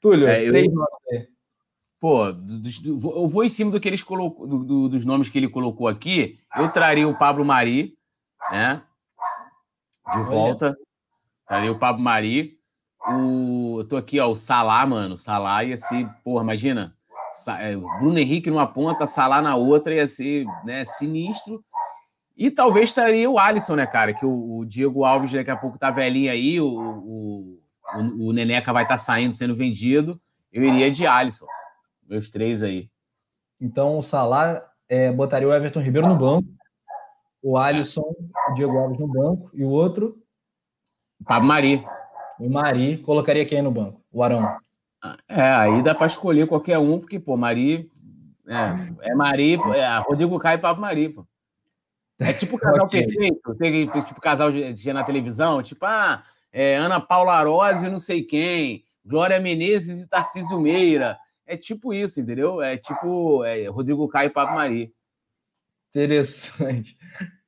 Túlio, 0.00 0.28
é, 0.28 0.44
três 0.46 0.66
eu... 0.66 0.74
nomes 0.74 0.90
aí. 1.10 1.28
Pô, 1.98 2.26
eu 2.26 3.26
vou 3.26 3.42
em 3.42 3.48
cima 3.48 3.70
do 3.70 3.80
que 3.80 3.88
eles 3.88 4.02
colocou, 4.02 4.46
do, 4.46 4.64
do, 4.64 4.88
dos 4.90 5.04
nomes 5.06 5.30
que 5.30 5.38
ele 5.38 5.48
colocou 5.48 5.88
aqui. 5.88 6.38
Eu 6.54 6.70
traria 6.70 7.08
o 7.08 7.16
Pablo 7.16 7.42
Mari, 7.42 7.96
né? 8.50 8.82
De 10.14 10.22
volta. 10.24 10.76
Traria 11.46 11.72
o 11.72 11.78
Pablo 11.78 12.02
Mari. 12.02 12.58
O, 13.08 13.80
eu 13.80 13.88
tô 13.88 13.96
aqui, 13.96 14.18
ó, 14.18 14.28
o 14.28 14.36
Salá, 14.36 14.84
mano. 14.86 15.16
Salá 15.16 15.62
ia 15.64 15.76
ser, 15.76 16.08
porra, 16.24 16.42
imagina. 16.42 16.94
É, 17.60 17.76
Bruno 17.76 18.18
Henrique 18.18 18.50
numa 18.50 18.66
ponta, 18.66 19.06
Salá 19.06 19.42
na 19.42 19.56
outra, 19.56 19.94
ia 19.94 20.06
ser 20.06 20.46
né, 20.64 20.84
sinistro. 20.84 21.62
E 22.36 22.50
talvez 22.50 22.88
estaria 22.88 23.30
o 23.30 23.38
Alisson, 23.38 23.76
né, 23.76 23.86
cara? 23.86 24.12
Que 24.12 24.26
o, 24.26 24.58
o, 24.58 24.64
Diego 24.66 25.04
Alves 25.04 25.32
daqui 25.32 25.50
a 25.50 25.56
pouco 25.56 25.78
tá 25.78 25.90
velhinho 25.90 26.30
aí, 26.30 26.60
o, 26.60 26.66
o, 26.66 27.60
o, 27.94 28.28
o 28.28 28.32
Neneca 28.32 28.72
vai 28.72 28.82
estar 28.82 28.96
tá 28.96 28.98
saindo, 28.98 29.32
sendo 29.32 29.54
vendido. 29.54 30.20
Eu 30.52 30.64
iria 30.64 30.90
de 30.90 31.06
Alisson. 31.06 31.46
Meus 32.08 32.30
três 32.30 32.62
aí. 32.62 32.90
Então 33.60 33.98
o 33.98 34.02
Salá 34.02 34.62
é, 34.88 35.10
botaria 35.10 35.48
o 35.48 35.52
Everton 35.52 35.80
Ribeiro 35.80 36.08
no 36.08 36.16
banco, 36.16 36.48
o 37.42 37.56
Alisson, 37.56 38.02
o 38.02 38.54
Diego 38.54 38.76
Alves 38.76 38.98
no 38.98 39.08
banco, 39.08 39.50
e 39.54 39.64
o 39.64 39.68
outro? 39.68 40.20
Pablo 41.26 41.48
Mari. 41.48 41.84
O 42.38 42.48
Mari, 42.48 42.98
colocaria 42.98 43.44
quem 43.44 43.60
no 43.60 43.70
banco? 43.70 44.00
O 44.12 44.22
Arão. 44.22 44.56
É, 45.28 45.42
aí 45.42 45.82
dá 45.82 45.94
para 45.94 46.06
escolher 46.06 46.46
qualquer 46.46 46.78
um, 46.78 46.98
porque, 46.98 47.18
pô, 47.18 47.36
Mari. 47.36 47.90
É, 48.48 49.10
é 49.10 49.14
Mari, 49.14 49.54
é 49.54 49.98
Rodrigo 49.98 50.38
Caio 50.38 50.58
e 50.58 50.60
Pablo 50.60 50.82
Mari, 50.82 51.08
pô. 51.08 51.26
É 52.18 52.32
tipo 52.32 52.56
casal 52.58 52.86
okay. 52.86 53.04
perfeito, 53.04 53.54
tem 53.56 53.88
tipo 54.04 54.20
casal 54.20 54.52
de, 54.52 54.92
na 54.92 55.04
televisão, 55.04 55.62
tipo, 55.62 55.84
ah, 55.84 56.22
é, 56.52 56.76
Ana 56.76 57.00
Paula 57.00 57.34
Arose 57.34 57.88
não 57.90 57.98
sei 57.98 58.22
quem, 58.22 58.84
Glória 59.04 59.40
Menezes 59.40 60.02
e 60.02 60.08
Tarcísio 60.08 60.60
Meira. 60.60 61.18
É 61.46 61.56
tipo 61.56 61.94
isso, 61.94 62.20
entendeu? 62.20 62.60
É 62.60 62.76
tipo 62.76 63.44
é, 63.44 63.66
Rodrigo 63.66 64.08
Caio 64.08 64.28
e 64.28 64.32
Pablo 64.32 64.56
Mari. 64.56 64.92
Interessante. 65.90 66.96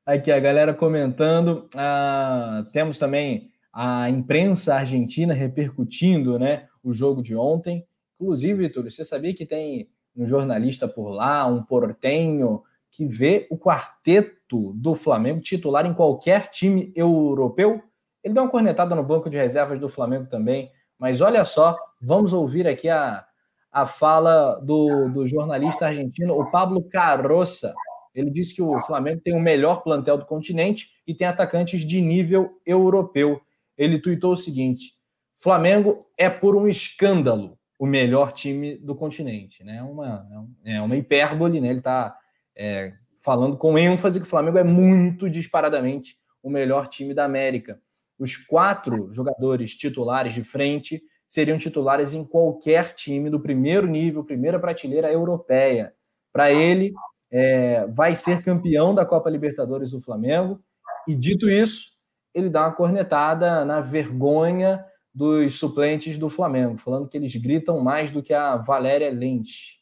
Aqui 0.06 0.30
a 0.30 0.38
galera 0.38 0.72
comentando. 0.72 1.68
Ah, 1.74 2.64
temos 2.72 2.98
também 2.98 3.50
a 3.80 4.10
imprensa 4.10 4.74
argentina 4.74 5.32
repercutindo 5.32 6.36
né, 6.36 6.66
o 6.82 6.92
jogo 6.92 7.22
de 7.22 7.36
ontem. 7.36 7.86
Inclusive, 8.20 8.66
Vitor, 8.66 8.82
você 8.82 9.04
sabia 9.04 9.32
que 9.32 9.46
tem 9.46 9.88
um 10.16 10.26
jornalista 10.26 10.88
por 10.88 11.10
lá, 11.10 11.46
um 11.46 11.62
portenho, 11.62 12.64
que 12.90 13.06
vê 13.06 13.46
o 13.48 13.56
quarteto 13.56 14.72
do 14.72 14.96
Flamengo 14.96 15.40
titular 15.40 15.86
em 15.86 15.94
qualquer 15.94 16.48
time 16.48 16.92
europeu? 16.96 17.80
Ele 18.24 18.34
deu 18.34 18.42
uma 18.42 18.50
cornetada 18.50 18.96
no 18.96 19.04
banco 19.04 19.30
de 19.30 19.36
reservas 19.36 19.78
do 19.78 19.88
Flamengo 19.88 20.26
também, 20.26 20.72
mas 20.98 21.20
olha 21.20 21.44
só, 21.44 21.78
vamos 22.02 22.32
ouvir 22.32 22.66
aqui 22.66 22.88
a, 22.88 23.24
a 23.70 23.86
fala 23.86 24.56
do, 24.56 25.08
do 25.08 25.24
jornalista 25.28 25.86
argentino, 25.86 26.36
o 26.36 26.50
Pablo 26.50 26.82
Carroça. 26.82 27.72
Ele 28.12 28.28
disse 28.28 28.56
que 28.56 28.62
o 28.62 28.82
Flamengo 28.82 29.20
tem 29.22 29.36
o 29.36 29.40
melhor 29.40 29.84
plantel 29.84 30.18
do 30.18 30.26
continente 30.26 30.96
e 31.06 31.14
tem 31.14 31.28
atacantes 31.28 31.82
de 31.82 32.00
nível 32.00 32.58
europeu 32.66 33.40
ele 33.78 34.00
tuitou 34.00 34.32
o 34.32 34.36
seguinte: 34.36 34.94
Flamengo 35.36 36.06
é 36.18 36.28
por 36.28 36.56
um 36.56 36.68
escândalo 36.68 37.56
o 37.78 37.86
melhor 37.86 38.32
time 38.32 38.76
do 38.76 38.94
continente. 38.94 39.62
Né? 39.62 39.80
Uma, 39.82 40.26
é 40.64 40.80
uma 40.80 40.96
hipérbole, 40.96 41.60
né? 41.60 41.68
ele 41.68 41.78
está 41.78 42.16
é, 42.56 42.92
falando 43.20 43.56
com 43.56 43.78
ênfase 43.78 44.18
que 44.18 44.26
o 44.26 44.28
Flamengo 44.28 44.58
é 44.58 44.64
muito 44.64 45.30
disparadamente 45.30 46.16
o 46.42 46.50
melhor 46.50 46.88
time 46.88 47.14
da 47.14 47.24
América. 47.24 47.80
Os 48.18 48.36
quatro 48.36 49.14
jogadores 49.14 49.76
titulares 49.76 50.34
de 50.34 50.42
frente 50.42 51.00
seriam 51.26 51.56
titulares 51.56 52.14
em 52.14 52.24
qualquer 52.24 52.94
time 52.94 53.30
do 53.30 53.38
primeiro 53.38 53.86
nível, 53.86 54.24
primeira 54.24 54.58
prateleira 54.58 55.12
europeia. 55.12 55.92
Para 56.32 56.50
ele, 56.50 56.92
é, 57.30 57.86
vai 57.86 58.16
ser 58.16 58.42
campeão 58.42 58.94
da 58.94 59.06
Copa 59.06 59.30
Libertadores 59.30 59.92
o 59.92 60.00
Flamengo. 60.00 60.60
E 61.06 61.14
dito 61.14 61.48
isso, 61.48 61.92
ele 62.38 62.50
dá 62.50 62.62
uma 62.62 62.72
cornetada 62.72 63.64
na 63.64 63.80
vergonha 63.80 64.84
dos 65.14 65.58
suplentes 65.58 66.18
do 66.18 66.30
Flamengo, 66.30 66.78
falando 66.78 67.08
que 67.08 67.16
eles 67.16 67.34
gritam 67.36 67.80
mais 67.80 68.10
do 68.10 68.22
que 68.22 68.32
a 68.32 68.56
Valéria 68.56 69.10
Lynch. 69.10 69.78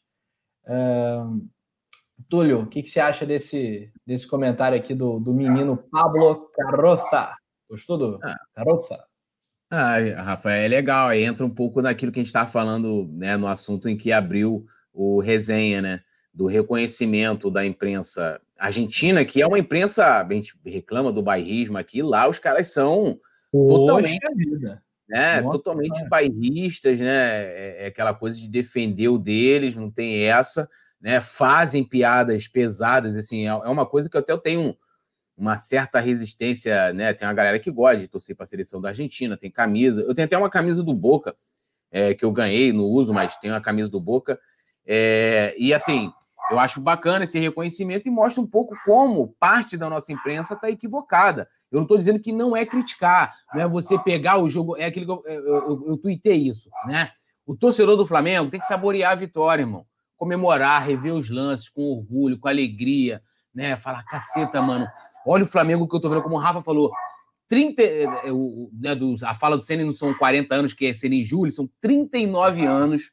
Uh, 0.64 1.46
Túlio, 2.28 2.62
o 2.62 2.66
que, 2.66 2.82
que, 2.82 2.88
você 2.88 3.00
acha 3.00 3.26
desse, 3.26 3.92
desse 4.06 4.26
comentário 4.26 4.78
aqui 4.78 4.94
do, 4.94 5.20
do 5.20 5.34
menino 5.34 5.76
Pablo 5.76 6.50
Carroza? 6.54 7.36
Gostou 7.68 7.98
do 7.98 8.18
ah. 8.22 8.36
Carroza? 8.54 9.04
Ah, 9.70 9.98
Rafael, 10.22 10.62
é 10.62 10.68
legal. 10.68 11.08
Aí 11.08 11.24
entra 11.24 11.44
um 11.44 11.50
pouco 11.50 11.82
naquilo 11.82 12.10
que 12.10 12.20
a 12.20 12.22
gente 12.22 12.28
estava 12.28 12.50
falando 12.50 13.08
né, 13.12 13.36
no 13.36 13.46
assunto 13.46 13.88
em 13.88 13.96
que 13.96 14.12
abriu 14.12 14.64
o 14.92 15.20
resenha, 15.20 15.82
né? 15.82 16.00
Do 16.32 16.46
reconhecimento 16.46 17.50
da 17.50 17.66
imprensa 17.66 18.40
Argentina, 18.58 19.24
que 19.24 19.42
é 19.42 19.46
uma 19.46 19.58
imprensa, 19.58 20.20
a 20.20 20.32
gente 20.32 20.54
reclama 20.64 21.12
do 21.12 21.22
bairrismo 21.22 21.76
aqui, 21.76 22.02
lá 22.02 22.28
os 22.28 22.38
caras 22.38 22.68
são 22.68 23.18
Poxa 23.52 23.76
totalmente, 23.76 24.34
vida. 24.34 24.82
né, 25.08 25.40
Nossa, 25.40 25.58
totalmente 25.58 25.96
cara. 25.96 26.08
bairristas, 26.08 27.00
né, 27.00 27.44
é, 27.44 27.76
é, 27.80 27.86
aquela 27.86 28.14
coisa 28.14 28.38
de 28.38 28.48
defender 28.48 29.08
o 29.08 29.18
deles, 29.18 29.76
não 29.76 29.90
tem 29.90 30.24
essa, 30.24 30.68
né, 31.00 31.20
fazem 31.20 31.84
piadas 31.84 32.48
pesadas, 32.48 33.16
assim, 33.16 33.46
é, 33.46 33.50
é 33.50 33.68
uma 33.68 33.86
coisa 33.86 34.08
que 34.08 34.16
eu 34.16 34.20
até 34.20 34.36
tenho 34.38 34.76
uma 35.36 35.58
certa 35.58 36.00
resistência, 36.00 36.92
né, 36.94 37.12
tem 37.12 37.28
uma 37.28 37.34
galera 37.34 37.58
que 37.58 37.70
gosta 37.70 37.98
de 37.98 38.08
torcer 38.08 38.34
para 38.34 38.44
a 38.44 38.48
seleção 38.48 38.80
da 38.80 38.88
Argentina, 38.88 39.36
tem 39.36 39.50
camisa, 39.50 40.00
eu 40.00 40.14
tenho 40.14 40.26
até 40.26 40.36
uma 40.36 40.50
camisa 40.50 40.82
do 40.82 40.94
Boca, 40.94 41.36
é, 41.90 42.14
que 42.14 42.24
eu 42.24 42.32
ganhei, 42.32 42.72
no 42.72 42.84
uso, 42.84 43.12
mas 43.12 43.36
tenho 43.36 43.52
uma 43.52 43.60
camisa 43.60 43.90
do 43.90 44.00
Boca, 44.00 44.40
é, 44.86 45.54
e 45.58 45.74
assim, 45.74 46.10
eu 46.50 46.58
acho 46.58 46.80
bacana 46.80 47.24
esse 47.24 47.38
reconhecimento 47.38 48.06
e 48.06 48.10
mostra 48.10 48.42
um 48.42 48.46
pouco 48.46 48.76
como 48.84 49.34
parte 49.40 49.76
da 49.76 49.90
nossa 49.90 50.12
imprensa 50.12 50.54
está 50.54 50.70
equivocada. 50.70 51.48
Eu 51.70 51.76
não 51.76 51.82
estou 51.82 51.96
dizendo 51.96 52.20
que 52.20 52.32
não 52.32 52.56
é 52.56 52.64
criticar, 52.64 53.34
não 53.52 53.60
é 53.60 53.68
você 53.68 53.98
pegar 53.98 54.38
o 54.38 54.48
jogo. 54.48 54.76
É 54.76 54.86
aquele 54.86 55.06
que 55.06 55.12
eu, 55.12 55.22
eu, 55.26 55.44
eu, 55.44 55.84
eu 55.88 55.96
tuitei 55.96 56.48
isso, 56.48 56.70
né? 56.86 57.10
O 57.44 57.56
torcedor 57.56 57.96
do 57.96 58.06
Flamengo 58.06 58.50
tem 58.50 58.60
que 58.60 58.66
saborear 58.66 59.12
a 59.12 59.16
vitória, 59.16 59.62
irmão. 59.62 59.84
Comemorar, 60.16 60.84
rever 60.84 61.14
os 61.14 61.28
lances 61.28 61.68
com 61.68 61.82
orgulho, 61.82 62.38
com 62.38 62.48
alegria, 62.48 63.22
né? 63.52 63.76
Falar, 63.76 64.04
caceta, 64.04 64.62
mano. 64.62 64.86
Olha 65.26 65.42
o 65.42 65.48
Flamengo 65.48 65.88
que 65.88 65.96
eu 65.96 66.00
tô 66.00 66.08
vendo, 66.08 66.22
como 66.22 66.36
o 66.36 66.38
Rafa 66.38 66.60
falou. 66.60 66.92
30, 67.48 67.82
eh, 67.82 68.04
eh, 68.04 68.32
né, 68.72 68.96
a 69.24 69.34
fala 69.34 69.56
do 69.56 69.62
Senna 69.62 69.84
não 69.84 69.92
são 69.92 70.12
40 70.14 70.54
anos, 70.54 70.72
que 70.72 70.86
é 70.86 70.92
Senna 70.92 71.14
em 71.14 71.22
julho, 71.22 71.50
são 71.50 71.68
39 71.80 72.64
anos. 72.64 73.12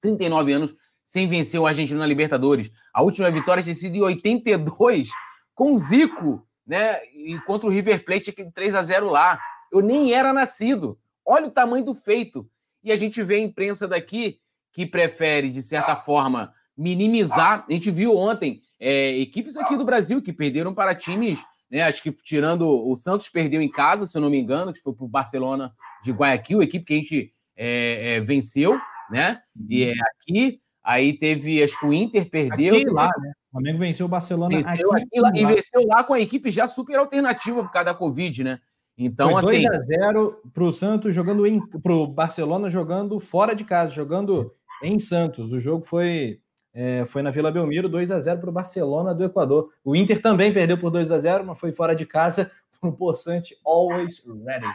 39 0.00 0.52
anos 0.52 0.74
sem 1.08 1.26
vencer 1.26 1.58
o 1.58 1.66
Argentino 1.66 1.98
na 1.98 2.06
Libertadores. 2.06 2.70
A 2.92 3.02
última 3.02 3.30
vitória 3.30 3.62
tinha 3.62 3.74
sido 3.74 3.96
em 3.96 4.02
82 4.02 5.08
com 5.54 5.72
o 5.72 5.78
Zico, 5.78 6.46
né? 6.66 7.02
E 7.14 7.40
contra 7.46 7.66
o 7.66 7.70
River 7.70 8.04
Plate 8.04 8.30
3 8.30 8.74
a 8.74 8.82
0 8.82 9.08
lá. 9.08 9.40
Eu 9.72 9.80
nem 9.80 10.12
era 10.12 10.34
nascido. 10.34 10.98
Olha 11.24 11.46
o 11.46 11.50
tamanho 11.50 11.82
do 11.82 11.94
feito. 11.94 12.46
E 12.84 12.92
a 12.92 12.96
gente 12.96 13.22
vê 13.22 13.36
a 13.36 13.40
imprensa 13.40 13.88
daqui 13.88 14.38
que 14.70 14.84
prefere, 14.84 15.48
de 15.48 15.62
certa 15.62 15.96
forma, 15.96 16.52
minimizar. 16.76 17.64
A 17.66 17.72
gente 17.72 17.90
viu 17.90 18.14
ontem 18.14 18.60
é, 18.78 19.16
equipes 19.16 19.56
aqui 19.56 19.78
do 19.78 19.86
Brasil 19.86 20.20
que 20.20 20.30
perderam 20.30 20.74
para 20.74 20.94
times, 20.94 21.42
né? 21.70 21.84
Acho 21.84 22.02
que 22.02 22.12
tirando 22.12 22.68
o 22.68 22.94
Santos 22.96 23.30
perdeu 23.30 23.62
em 23.62 23.70
casa, 23.70 24.06
se 24.06 24.14
eu 24.14 24.20
não 24.20 24.28
me 24.28 24.38
engano, 24.38 24.74
que 24.74 24.82
foi 24.82 24.92
para 24.92 25.06
o 25.06 25.08
Barcelona 25.08 25.72
de 26.04 26.12
Guayaquil, 26.12 26.62
equipe 26.62 26.84
que 26.84 26.92
a 26.92 26.96
gente 26.98 27.32
é, 27.56 28.16
é, 28.16 28.20
venceu, 28.20 28.78
né? 29.10 29.40
E 29.70 29.84
é 29.84 29.94
aqui, 30.20 30.60
aí 30.88 31.12
teve, 31.12 31.62
acho 31.62 31.78
que 31.78 31.84
o 31.84 31.92
Inter 31.92 32.30
perdeu. 32.30 32.74
Aqui, 32.74 32.90
lá, 32.90 33.10
né? 33.20 33.32
O 33.48 33.52
Flamengo 33.52 33.78
venceu 33.78 34.06
o 34.06 34.08
Barcelona 34.08 34.56
venceu 34.56 34.90
aqui, 34.92 35.02
aqui 35.02 35.20
lá, 35.20 35.30
e 35.34 35.44
venceu 35.44 35.86
lá 35.86 36.02
com 36.02 36.14
a 36.14 36.20
equipe 36.20 36.50
já 36.50 36.66
super 36.66 36.98
alternativa 36.98 37.62
por 37.62 37.70
causa 37.70 37.86
da 37.86 37.94
Covid, 37.94 38.42
né? 38.42 38.58
Então, 38.96 39.30
Foi 39.32 39.42
2 39.42 39.66
assim. 39.66 39.68
2 39.68 39.78
a 39.78 40.06
0 40.06 40.40
para 40.52 40.64
o 40.64 40.72
Santos 40.72 41.14
jogando 41.14 41.46
em. 41.46 41.60
para 41.60 41.92
o 41.92 42.06
Barcelona 42.06 42.70
jogando 42.70 43.20
fora 43.20 43.54
de 43.54 43.64
casa, 43.64 43.94
jogando 43.94 44.52
em 44.82 44.98
Santos. 44.98 45.52
O 45.52 45.60
jogo 45.60 45.84
foi, 45.84 46.40
é, 46.72 47.04
foi 47.04 47.20
na 47.20 47.30
Vila 47.30 47.52
Belmiro, 47.52 47.88
2 47.88 48.10
a 48.10 48.18
0 48.18 48.40
para 48.40 48.50
o 48.50 48.52
Barcelona 48.52 49.14
do 49.14 49.24
Equador. 49.24 49.70
O 49.84 49.94
Inter 49.94 50.22
também 50.22 50.52
perdeu 50.52 50.78
por 50.78 50.90
2 50.90 51.12
a 51.12 51.18
0 51.18 51.44
mas 51.44 51.60
foi 51.60 51.70
fora 51.70 51.94
de 51.94 52.06
casa 52.06 52.50
para 52.80 52.88
o 52.88 52.92
Poçante 52.92 53.54
Always 53.64 54.24
Ready. 54.26 54.66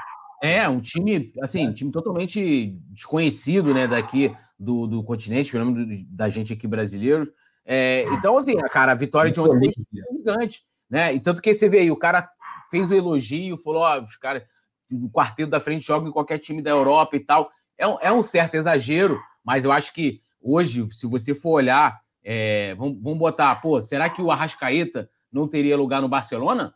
É, 0.43 0.70
um 0.70 0.80
time, 0.80 1.32
assim, 1.41 1.70
um 1.70 1.74
time 1.74 1.91
totalmente 1.91 2.78
desconhecido, 2.91 3.74
né, 3.74 3.88
daqui 3.88 4.36
do, 4.64 4.88
do 4.88 5.03
continente, 5.03 5.51
pelo 5.51 5.66
menos 5.66 6.05
da 6.09 6.30
gente 6.30 6.53
aqui 6.53 6.68
brasileiro. 6.68 7.32
É, 7.66 8.05
então, 8.14 8.38
assim, 8.38 8.57
cara, 8.70 8.91
a 8.91 8.95
vitória 8.95 9.32
de 9.32 9.39
ontem 9.39 9.57
foi 9.57 10.18
gigante, 10.18 10.64
né? 10.89 11.14
E 11.14 11.20
tanto 11.20 11.41
que 11.41 11.53
você 11.53 11.70
vê 11.70 11.80
aí, 11.80 11.91
o 11.91 11.97
cara 11.97 12.30
fez 12.70 12.89
o 12.89 12.95
elogio, 12.95 13.57
falou: 13.57 13.82
ó, 13.82 14.01
os 14.01 14.16
caras 14.16 14.43
do 14.89 15.09
quarteto 15.09 15.49
da 15.49 15.59
frente 15.59 15.86
jogam 15.86 16.09
em 16.09 16.11
qualquer 16.11 16.39
time 16.39 16.61
da 16.61 16.72
Europa 16.72 17.16
e 17.16 17.20
tal. 17.20 17.51
É 17.78 17.88
um, 17.88 17.97
é 18.01 18.11
um 18.11 18.24
certo 18.24 18.55
exagero, 18.55 19.20
mas 19.43 19.66
eu 19.66 19.72
acho 19.72 19.93
que 19.93 20.22
hoje, 20.41 20.88
se 20.91 21.07
você 21.07 21.34
for 21.34 21.51
olhar, 21.51 22.01
é, 22.24 22.76
vamos, 22.76 23.01
vamos 23.01 23.20
botar, 23.20 23.55
pô, 23.55 23.82
será 23.82 24.09
que 24.09 24.22
o 24.22 24.32
Arrascaeta 24.32 25.09
não 25.32 25.47
teria 25.47 25.78
lugar 25.78 26.01
no 26.01 26.09
Barcelona? 26.09 26.74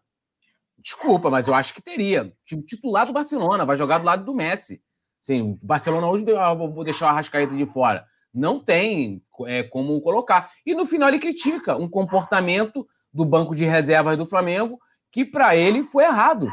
Desculpa, 0.77 1.29
mas 1.29 1.47
eu 1.47 1.53
acho 1.53 1.73
que 1.73 1.81
teria. 1.81 2.33
Time 2.45 2.63
titular 2.63 3.05
do 3.05 3.13
Barcelona, 3.13 3.65
vai 3.65 3.75
jogar 3.75 3.99
do 3.99 4.05
lado 4.05 4.23
do 4.23 4.33
Messi. 4.33 4.81
Sim, 5.28 5.57
Barcelona 5.61 6.07
hoje, 6.07 6.23
eu 6.25 6.57
vou 6.71 6.86
deixar 6.86 7.07
o 7.07 7.09
Arrascaeta 7.09 7.53
de 7.53 7.65
fora. 7.65 8.05
Não 8.34 8.61
tem 8.61 9.21
é, 9.45 9.61
como 9.61 9.99
colocar. 9.99 10.51
E 10.65 10.73
no 10.73 10.86
final 10.86 11.09
ele 11.09 11.19
critica 11.19 11.75
um 11.75 11.89
comportamento 11.89 12.88
do 13.13 13.25
banco 13.25 13.53
de 13.53 13.65
reservas 13.65 14.17
do 14.17 14.23
Flamengo 14.23 14.80
que 15.11 15.25
para 15.25 15.53
ele 15.53 15.84
foi 15.84 16.05
errado, 16.05 16.49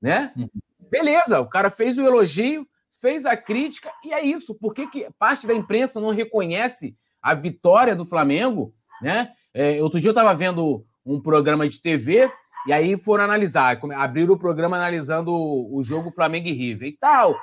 né? 0.00 0.32
Uhum. 0.36 0.48
Beleza, 0.88 1.40
o 1.40 1.48
cara 1.48 1.68
fez 1.68 1.98
o 1.98 2.06
elogio, 2.06 2.64
fez 3.00 3.26
a 3.26 3.36
crítica 3.36 3.90
e 4.04 4.12
é 4.12 4.24
isso. 4.24 4.54
Por 4.54 4.72
que, 4.72 4.86
que 4.86 5.08
parte 5.18 5.44
da 5.44 5.52
imprensa 5.52 6.00
não 6.00 6.10
reconhece 6.10 6.96
a 7.20 7.34
vitória 7.34 7.96
do 7.96 8.04
Flamengo, 8.04 8.72
né? 9.00 9.32
É, 9.52 9.82
outro 9.82 9.98
dia 9.98 10.10
eu 10.10 10.12
estava 10.12 10.32
vendo 10.32 10.86
um 11.04 11.20
programa 11.20 11.68
de 11.68 11.82
TV 11.82 12.30
e 12.68 12.72
aí 12.72 12.96
foram 12.96 13.24
analisar, 13.24 13.80
abriram 13.96 14.34
o 14.34 14.38
programa 14.38 14.76
analisando 14.76 15.32
o 15.34 15.82
jogo 15.82 16.12
Flamengo 16.12 16.46
e 16.46 16.52
River 16.52 16.88
e 16.88 16.96
tal, 16.96 17.34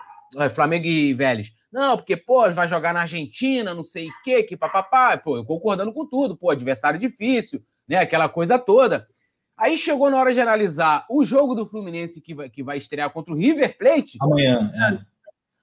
Flamengo 0.54 0.86
e 0.86 1.14
Vélez. 1.14 1.54
Não, 1.72 1.96
porque, 1.96 2.18
pô, 2.18 2.50
vai 2.52 2.68
jogar 2.68 2.94
na 2.94 3.02
Argentina, 3.02 3.74
não 3.74 3.84
sei 3.84 4.08
o 4.08 4.14
quê, 4.24 4.44
que 4.44 4.58
papapá. 4.58 5.18
Pô, 5.18 5.38
eu 5.38 5.46
concordando 5.46 5.94
com 5.94 6.06
tudo, 6.06 6.36
pô, 6.36 6.50
adversário 6.50 7.00
difícil, 7.00 7.64
né? 7.88 7.98
Aquela 7.98 8.28
coisa 8.28 8.58
toda. 8.58 9.08
Aí 9.56 9.78
chegou 9.78 10.10
na 10.10 10.18
hora 10.18 10.34
de 10.34 10.40
analisar 10.40 11.06
o 11.10 11.24
jogo 11.24 11.54
do 11.54 11.68
Fluminense 11.68 12.22
que 12.22 12.34
vai, 12.34 12.50
que 12.50 12.64
vai 12.64 12.78
estrear 12.78 13.12
contra 13.12 13.34
o 13.34 13.38
River 13.38 13.78
Plate. 13.78 14.18
Amanhã, 14.22 14.72
é. 14.74 15.00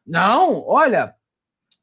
Não, 0.06 0.62
olha, 0.66 1.14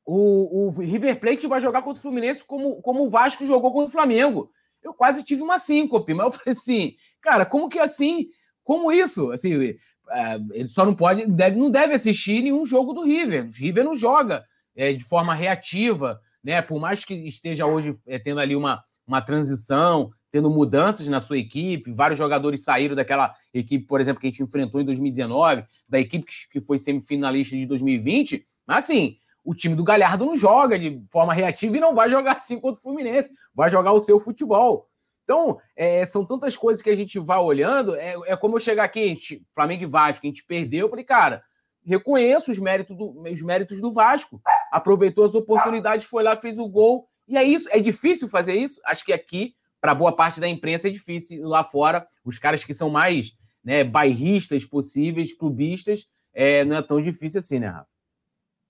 o, 0.06 0.68
o 0.68 0.70
River 0.70 1.20
Plate 1.20 1.48
vai 1.48 1.60
jogar 1.60 1.82
contra 1.82 2.00
o 2.00 2.02
Fluminense 2.02 2.46
como, 2.46 2.82
como 2.82 3.04
o 3.04 3.10
Vasco 3.10 3.46
jogou 3.46 3.72
contra 3.72 3.90
o 3.90 3.92
Flamengo. 3.92 4.52
Eu 4.82 4.94
quase 4.94 5.24
tive 5.24 5.42
uma 5.42 5.60
síncope, 5.60 6.14
mas 6.14 6.26
eu 6.28 6.32
falei 6.32 6.58
assim, 6.58 6.96
cara, 7.22 7.46
como 7.46 7.70
que 7.70 7.80
assim? 7.80 8.28
Como 8.64 8.92
isso? 8.92 9.32
Assim, 9.32 9.76
é, 10.10 10.36
ele 10.52 10.68
só 10.68 10.86
não 10.86 10.96
pode, 10.96 11.26
deve, 11.28 11.58
não 11.58 11.72
deve 11.72 11.94
assistir 11.94 12.42
nenhum 12.42 12.66
jogo 12.66 12.94
do 12.94 13.04
River. 13.04 13.48
O 13.48 13.52
River 13.52 13.84
não 13.84 13.96
joga 13.96 14.44
é, 14.76 14.94
de 14.94 15.04
forma 15.04 15.34
reativa, 15.34 16.20
né? 16.44 16.62
Por 16.62 16.80
mais 16.80 17.06
que 17.06 17.14
esteja 17.14 17.66
hoje 17.66 17.98
é, 18.06 18.20
tendo 18.20 18.40
ali 18.40 18.56
uma, 18.56 18.84
uma 19.08 19.22
transição, 19.22 20.12
tendo 20.32 20.50
mudanças 20.50 21.08
na 21.08 21.20
sua 21.20 21.38
equipe, 21.38 21.92
vários 21.92 22.18
jogadores 22.18 22.64
saíram 22.64 22.96
daquela 22.96 23.34
equipe, 23.54 23.86
por 23.86 24.02
exemplo, 24.02 24.20
que 24.20 24.28
a 24.28 24.30
gente 24.30 24.42
enfrentou 24.42 24.82
em 24.82 24.86
2019, 24.86 25.64
da 25.88 26.00
equipe 26.00 26.26
que 26.52 26.60
foi 26.60 26.80
semifinalista 26.80 27.56
de 27.56 27.68
2020, 27.68 28.46
mas 28.66 28.86
assim, 28.86 29.18
o 29.44 29.54
time 29.54 29.76
do 29.76 29.84
Galhardo 29.84 30.26
não 30.26 30.36
joga 30.36 30.80
de 30.80 31.04
forma 31.12 31.34
reativa 31.34 31.78
e 31.78 31.80
não 31.80 31.94
vai 31.94 32.10
jogar 32.10 32.34
assim 32.34 32.60
contra 32.60 32.80
o 32.80 32.82
Fluminense, 32.82 33.30
vai 33.54 33.70
jogar 33.70 33.92
o 33.92 34.00
seu 34.00 34.20
futebol. 34.20 34.88
Então, 35.24 35.58
é, 35.76 36.06
são 36.06 36.26
tantas 36.26 36.56
coisas 36.56 36.82
que 36.82 36.90
a 36.90 36.96
gente 36.96 37.18
vai 37.20 37.40
olhando. 37.40 37.96
É, 37.96 38.16
é 38.28 38.36
como 38.36 38.56
eu 38.56 38.60
chegar 38.60 38.84
aqui, 38.84 39.08
gente, 39.08 39.46
Flamengo 39.54 39.84
e 39.84 39.88
Vasco, 39.88 40.26
a 40.26 40.30
gente 40.30 40.44
perdeu. 40.46 40.88
Eu 40.88 40.90
falei, 40.90 41.06
cara, 41.06 41.44
reconheço 41.86 42.52
os 42.52 42.60
méritos, 42.60 42.96
do, 42.98 43.22
os 43.22 43.42
méritos 43.42 43.80
do 43.80 43.92
Vasco. 43.92 44.42
Aproveitou 44.72 45.24
as 45.24 45.36
oportunidades, 45.36 46.08
foi 46.08 46.24
lá, 46.24 46.36
fez 46.36 46.60
o 46.60 46.68
gol. 46.68 47.08
E 47.28 47.38
é 47.38 47.44
isso. 47.44 47.70
É 47.72 47.80
difícil 47.80 48.28
fazer 48.28 48.54
isso? 48.54 48.82
Acho 48.86 49.06
que 49.06 49.14
aqui, 49.14 49.56
para 49.80 49.96
boa 49.96 50.12
parte 50.12 50.40
da 50.40 50.48
imprensa, 50.48 50.88
é 50.88 50.92
difícil. 50.92 51.48
Lá 51.48 51.64
fora, 51.64 52.06
os 52.24 52.38
caras 52.38 52.64
que 52.64 52.74
são 52.74 52.90
mais 52.90 53.34
né, 53.64 53.84
bairristas 53.84 54.66
possíveis, 54.66 55.34
clubistas, 55.34 56.08
é, 56.34 56.66
não 56.66 56.78
é 56.78 56.82
tão 56.82 57.00
difícil 57.00 57.40
assim, 57.40 57.60
né, 57.60 57.68
Rafa? 57.68 57.88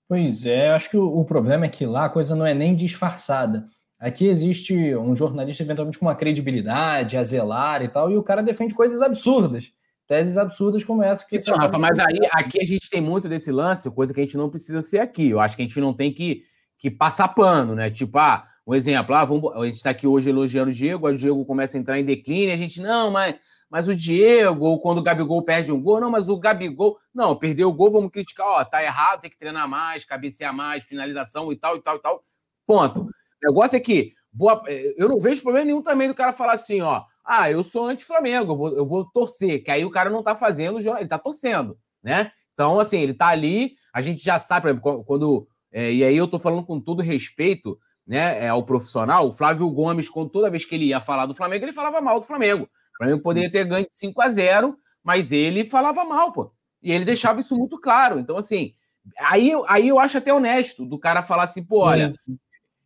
Pois 0.06 0.44
é, 0.44 0.70
acho 0.70 0.90
que 0.90 0.96
o, 0.96 1.18
o 1.18 1.24
problema 1.24 1.64
é 1.64 1.68
que 1.68 1.86
lá 1.86 2.04
a 2.04 2.10
coisa 2.10 2.36
não 2.36 2.44
é 2.46 2.52
nem 2.52 2.76
disfarçada. 2.76 3.66
Aqui 4.04 4.26
existe 4.26 4.94
um 4.94 5.16
jornalista 5.16 5.62
eventualmente 5.62 5.98
com 5.98 6.04
uma 6.04 6.14
credibilidade, 6.14 7.16
a 7.16 7.24
zelar 7.24 7.82
e 7.82 7.88
tal, 7.88 8.10
e 8.10 8.18
o 8.18 8.22
cara 8.22 8.42
defende 8.42 8.74
coisas 8.74 9.00
absurdas. 9.00 9.72
Teses 10.06 10.36
absurdas 10.36 10.84
como 10.84 11.02
essa 11.02 11.26
que 11.26 11.38
Não, 11.46 11.56
Rafa, 11.56 11.78
mas 11.78 11.98
aí 11.98 12.20
aqui 12.32 12.60
a 12.60 12.66
gente 12.66 12.90
tem 12.90 13.00
muito 13.00 13.30
desse 13.30 13.50
lance, 13.50 13.90
coisa 13.90 14.12
que 14.12 14.20
a 14.20 14.22
gente 14.22 14.36
não 14.36 14.50
precisa 14.50 14.82
ser 14.82 14.98
aqui. 14.98 15.30
Eu 15.30 15.40
acho 15.40 15.56
que 15.56 15.62
a 15.62 15.64
gente 15.64 15.80
não 15.80 15.94
tem 15.94 16.12
que, 16.12 16.44
que 16.78 16.90
passar 16.90 17.28
pano, 17.28 17.74
né? 17.74 17.90
Tipo, 17.90 18.18
ah, 18.18 18.46
um 18.66 18.74
exemplo, 18.74 19.14
ah, 19.14 19.24
vamos, 19.24 19.50
a 19.56 19.64
gente 19.64 19.76
está 19.76 19.88
aqui 19.88 20.06
hoje 20.06 20.28
elogiando 20.28 20.70
o 20.70 20.74
Diego, 20.74 21.06
aí 21.06 21.14
o 21.14 21.18
Diego 21.18 21.42
começa 21.46 21.78
a 21.78 21.80
entrar 21.80 21.98
em 21.98 22.04
declínio, 22.04 22.52
a 22.52 22.58
gente, 22.58 22.82
não, 22.82 23.10
mas, 23.10 23.36
mas 23.70 23.88
o 23.88 23.96
Diego, 23.96 24.66
ou 24.66 24.80
quando 24.82 24.98
o 24.98 25.02
Gabigol 25.02 25.42
perde 25.42 25.72
um 25.72 25.80
gol, 25.80 25.98
não, 25.98 26.10
mas 26.10 26.28
o 26.28 26.36
Gabigol, 26.36 26.98
não, 27.14 27.34
perdeu 27.34 27.70
o 27.70 27.72
gol, 27.72 27.90
vamos 27.90 28.10
criticar, 28.10 28.46
ó, 28.46 28.64
tá 28.66 28.84
errado, 28.84 29.22
tem 29.22 29.30
que 29.30 29.38
treinar 29.38 29.66
mais, 29.66 30.04
cabecear 30.04 30.54
mais, 30.54 30.84
finalização 30.84 31.50
e 31.50 31.56
tal, 31.56 31.78
e 31.78 31.80
tal, 31.80 31.96
e 31.96 32.00
tal. 32.00 32.22
Ponto. 32.66 33.08
O 33.44 33.48
negócio 33.48 33.76
é 33.76 33.80
que 33.80 34.12
boa, 34.32 34.62
é, 34.66 34.94
eu 34.96 35.08
não 35.08 35.18
vejo 35.18 35.42
problema 35.42 35.66
nenhum 35.66 35.82
também 35.82 36.08
do 36.08 36.14
cara 36.14 36.32
falar 36.32 36.54
assim, 36.54 36.80
ó, 36.80 37.02
ah, 37.24 37.50
eu 37.50 37.62
sou 37.62 37.86
anti-Flamengo, 37.86 38.52
eu 38.52 38.56
vou, 38.56 38.76
eu 38.76 38.86
vou 38.86 39.04
torcer, 39.10 39.62
que 39.62 39.70
aí 39.70 39.84
o 39.84 39.90
cara 39.90 40.10
não 40.10 40.22
tá 40.22 40.34
fazendo, 40.34 40.78
ele 40.78 41.08
tá 41.08 41.18
torcendo, 41.18 41.78
né? 42.02 42.32
Então, 42.52 42.78
assim, 42.78 42.98
ele 42.98 43.14
tá 43.14 43.28
ali, 43.28 43.74
a 43.92 44.00
gente 44.00 44.22
já 44.22 44.38
sabe, 44.38 44.78
quando. 45.06 45.48
É, 45.72 45.92
e 45.92 46.04
aí 46.04 46.16
eu 46.16 46.28
tô 46.28 46.38
falando 46.38 46.64
com 46.64 46.80
todo 46.80 47.02
respeito, 47.02 47.78
né, 48.06 48.44
é, 48.44 48.48
ao 48.48 48.64
profissional, 48.64 49.26
o 49.26 49.32
Flávio 49.32 49.68
Gomes, 49.70 50.08
quando 50.08 50.30
toda 50.30 50.50
vez 50.50 50.64
que 50.64 50.74
ele 50.74 50.86
ia 50.86 51.00
falar 51.00 51.26
do 51.26 51.34
Flamengo, 51.34 51.64
ele 51.64 51.72
falava 51.72 52.00
mal 52.00 52.20
do 52.20 52.26
Flamengo. 52.26 52.64
O 52.64 52.96
Flamengo 52.98 53.22
poderia 53.22 53.50
ter 53.50 53.64
ganho 53.64 53.88
de 53.88 53.96
5 53.96 54.20
a 54.20 54.28
0 54.28 54.76
mas 55.02 55.32
ele 55.32 55.68
falava 55.68 56.04
mal, 56.04 56.32
pô. 56.32 56.50
E 56.82 56.92
ele 56.92 57.04
deixava 57.04 57.40
isso 57.40 57.56
muito 57.56 57.78
claro. 57.78 58.18
Então, 58.18 58.38
assim, 58.38 58.72
aí, 59.18 59.52
aí 59.66 59.88
eu 59.88 59.98
acho 59.98 60.16
até 60.16 60.32
honesto 60.32 60.86
do 60.86 60.98
cara 60.98 61.22
falar 61.22 61.44
assim, 61.44 61.62
pô, 61.62 61.80
olha, 61.80 62.12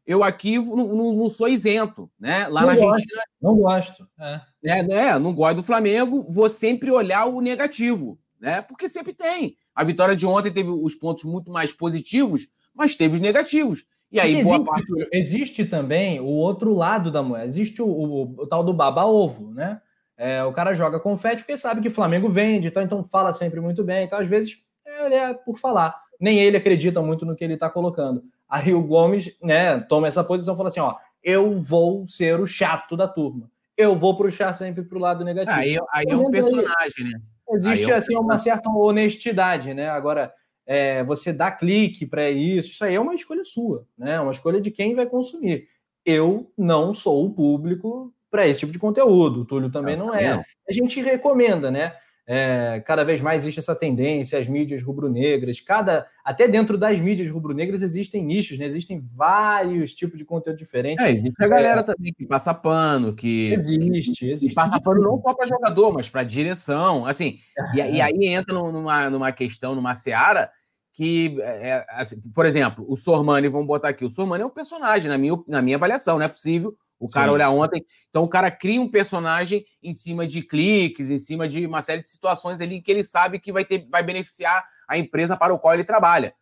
eu 0.08 0.24
aqui 0.24 0.56
não, 0.56 0.74
não, 0.74 1.12
não, 1.12 1.28
sou 1.28 1.46
isento, 1.46 2.10
né? 2.18 2.48
Lá 2.48 2.62
não 2.62 2.68
na 2.68 2.74
gosto, 2.76 2.92
Argentina. 2.94 3.22
Não 3.42 3.56
gosto. 3.56 4.08
É. 4.18 4.40
É, 4.64 4.82
né? 4.82 5.18
Não 5.18 5.34
gosto 5.34 5.56
do 5.56 5.62
Flamengo, 5.62 6.22
vou 6.22 6.48
sempre 6.48 6.90
olhar 6.90 7.26
o 7.26 7.42
negativo, 7.42 8.18
né? 8.40 8.62
Porque 8.62 8.88
sempre 8.88 9.12
tem. 9.12 9.54
A 9.74 9.84
vitória 9.84 10.16
de 10.16 10.24
ontem 10.24 10.50
teve 10.50 10.70
os 10.70 10.94
pontos 10.94 11.24
muito 11.24 11.52
mais 11.52 11.74
positivos, 11.74 12.48
mas 12.74 12.96
teve 12.96 13.16
os 13.16 13.20
negativos. 13.20 13.84
E 14.10 14.18
aí, 14.18 14.38
existe, 14.38 14.64
parte... 14.64 14.86
existe, 15.12 15.64
também 15.66 16.18
o 16.20 16.24
outro 16.24 16.74
lado 16.74 17.10
da 17.10 17.22
moeda. 17.22 17.46
Existe 17.46 17.82
o, 17.82 17.86
o, 17.86 18.22
o 18.22 18.46
tal 18.46 18.64
do 18.64 18.72
baba-ovo, 18.72 19.52
né? 19.52 19.78
É, 20.16 20.42
o 20.42 20.52
cara 20.52 20.72
joga 20.72 20.98
confete 20.98 21.42
porque 21.42 21.58
sabe 21.58 21.82
que 21.82 21.88
o 21.88 21.92
Flamengo 21.92 22.30
vende, 22.30 22.68
então, 22.68 22.82
então 22.82 23.04
fala 23.04 23.34
sempre 23.34 23.60
muito 23.60 23.84
bem. 23.84 24.06
Então, 24.06 24.18
às 24.18 24.26
vezes, 24.26 24.56
ele 25.04 25.14
é 25.14 25.34
por 25.34 25.58
falar. 25.58 25.94
Nem 26.18 26.38
ele 26.38 26.56
acredita 26.56 27.02
muito 27.02 27.26
no 27.26 27.36
que 27.36 27.44
ele 27.44 27.54
está 27.54 27.68
colocando. 27.68 28.24
Aí 28.48 28.72
o 28.72 28.82
Gomes, 28.82 29.36
né, 29.42 29.78
toma 29.80 30.08
essa 30.08 30.24
posição 30.24 30.54
e 30.54 30.56
fala 30.56 30.68
assim: 30.68 30.80
ó, 30.80 30.94
eu 31.22 31.60
vou 31.60 32.06
ser 32.06 32.40
o 32.40 32.46
chato 32.46 32.96
da 32.96 33.06
turma. 33.06 33.50
Eu 33.76 33.96
vou 33.96 34.16
puxar 34.16 34.52
sempre 34.54 34.82
para 34.82 34.98
o 34.98 35.00
lado 35.00 35.24
negativo. 35.24 35.56
Aí, 35.56 35.78
aí 35.92 36.06
é 36.08 36.16
um 36.16 36.30
personagem, 36.30 37.04
né? 37.04 37.20
Existe, 37.50 37.90
é 37.90 37.94
um 37.94 37.96
assim, 37.96 38.06
personagem. 38.08 38.18
uma 38.18 38.38
certa 38.38 38.70
honestidade, 38.70 39.72
né? 39.72 39.88
Agora, 39.88 40.32
é, 40.66 41.02
você 41.04 41.32
dá 41.32 41.50
clique 41.50 42.04
para 42.04 42.30
isso, 42.30 42.72
isso 42.72 42.84
aí 42.84 42.94
é 42.94 43.00
uma 43.00 43.14
escolha 43.14 43.44
sua, 43.44 43.86
né? 43.96 44.14
É 44.14 44.20
uma 44.20 44.32
escolha 44.32 44.60
de 44.60 44.70
quem 44.70 44.94
vai 44.94 45.06
consumir. 45.06 45.68
Eu 46.04 46.50
não 46.56 46.92
sou 46.92 47.24
o 47.24 47.32
público 47.32 48.12
para 48.30 48.46
esse 48.46 48.60
tipo 48.60 48.72
de 48.72 48.78
conteúdo. 48.78 49.40
O 49.40 49.44
Túlio 49.44 49.70
também 49.70 49.96
não, 49.96 50.08
não 50.08 50.14
é. 50.14 50.36
Não. 50.36 50.44
A 50.68 50.72
gente 50.72 51.00
recomenda, 51.00 51.70
né? 51.70 51.94
É, 52.30 52.82
cada 52.84 53.04
vez 53.04 53.22
mais 53.22 53.42
existe 53.42 53.58
essa 53.58 53.74
tendência, 53.74 54.38
as 54.38 54.46
mídias 54.46 54.82
rubro-negras, 54.82 55.62
cada 55.62 56.06
até 56.22 56.46
dentro 56.46 56.76
das 56.76 57.00
mídias 57.00 57.30
rubro-negras 57.30 57.80
existem 57.80 58.22
nichos, 58.22 58.58
né? 58.58 58.66
existem 58.66 59.02
vários 59.14 59.94
tipos 59.94 60.18
de 60.18 60.26
conteúdo 60.26 60.58
diferentes. 60.58 61.02
É, 61.02 61.10
existe 61.10 61.42
a 61.42 61.48
galera 61.48 61.82
também 61.82 62.12
que 62.12 62.26
passa 62.26 62.52
pano, 62.52 63.16
que 63.16 63.54
existe, 63.54 64.26
existe. 64.26 64.48
Que 64.50 64.54
passa 64.54 64.78
pano 64.78 65.00
não 65.00 65.22
só 65.22 65.32
para 65.32 65.46
jogador, 65.46 65.90
mas 65.94 66.10
para 66.10 66.22
direção, 66.22 67.06
assim. 67.06 67.38
e, 67.72 67.78
e, 67.78 68.00
aí 68.02 68.26
entra 68.26 68.52
numa, 68.52 69.08
numa 69.08 69.32
questão, 69.32 69.74
numa 69.74 69.94
seara 69.94 70.50
que, 70.92 71.40
é, 71.40 71.86
assim, 71.88 72.20
por 72.34 72.44
exemplo, 72.44 72.84
o 72.86 72.94
Sormani, 72.94 73.48
vamos 73.48 73.66
botar 73.66 73.88
aqui, 73.88 74.04
o 74.04 74.10
Sormani 74.10 74.42
é 74.42 74.46
um 74.46 74.50
personagem, 74.50 75.08
na 75.08 75.16
minha, 75.16 75.42
na 75.48 75.62
minha 75.62 75.78
avaliação, 75.78 76.18
não 76.18 76.26
é 76.26 76.28
possível 76.28 76.76
o 76.98 77.08
cara 77.08 77.28
Sim. 77.28 77.34
olhar 77.34 77.50
ontem. 77.50 77.84
Então 78.10 78.24
o 78.24 78.28
cara 78.28 78.50
cria 78.50 78.80
um 78.80 78.90
personagem 78.90 79.64
em 79.82 79.92
cima 79.92 80.26
de 80.26 80.42
cliques, 80.42 81.10
em 81.10 81.18
cima 81.18 81.48
de 81.48 81.66
uma 81.66 81.80
série 81.82 82.00
de 82.00 82.08
situações 82.08 82.60
ali 82.60 82.82
que 82.82 82.90
ele 82.90 83.04
sabe 83.04 83.38
que 83.38 83.52
vai, 83.52 83.64
ter, 83.64 83.86
vai 83.88 84.02
beneficiar 84.02 84.64
a 84.88 84.98
empresa 84.98 85.36
para 85.36 85.54
o 85.54 85.58
qual 85.58 85.74
ele 85.74 85.84
trabalha. 85.84 86.34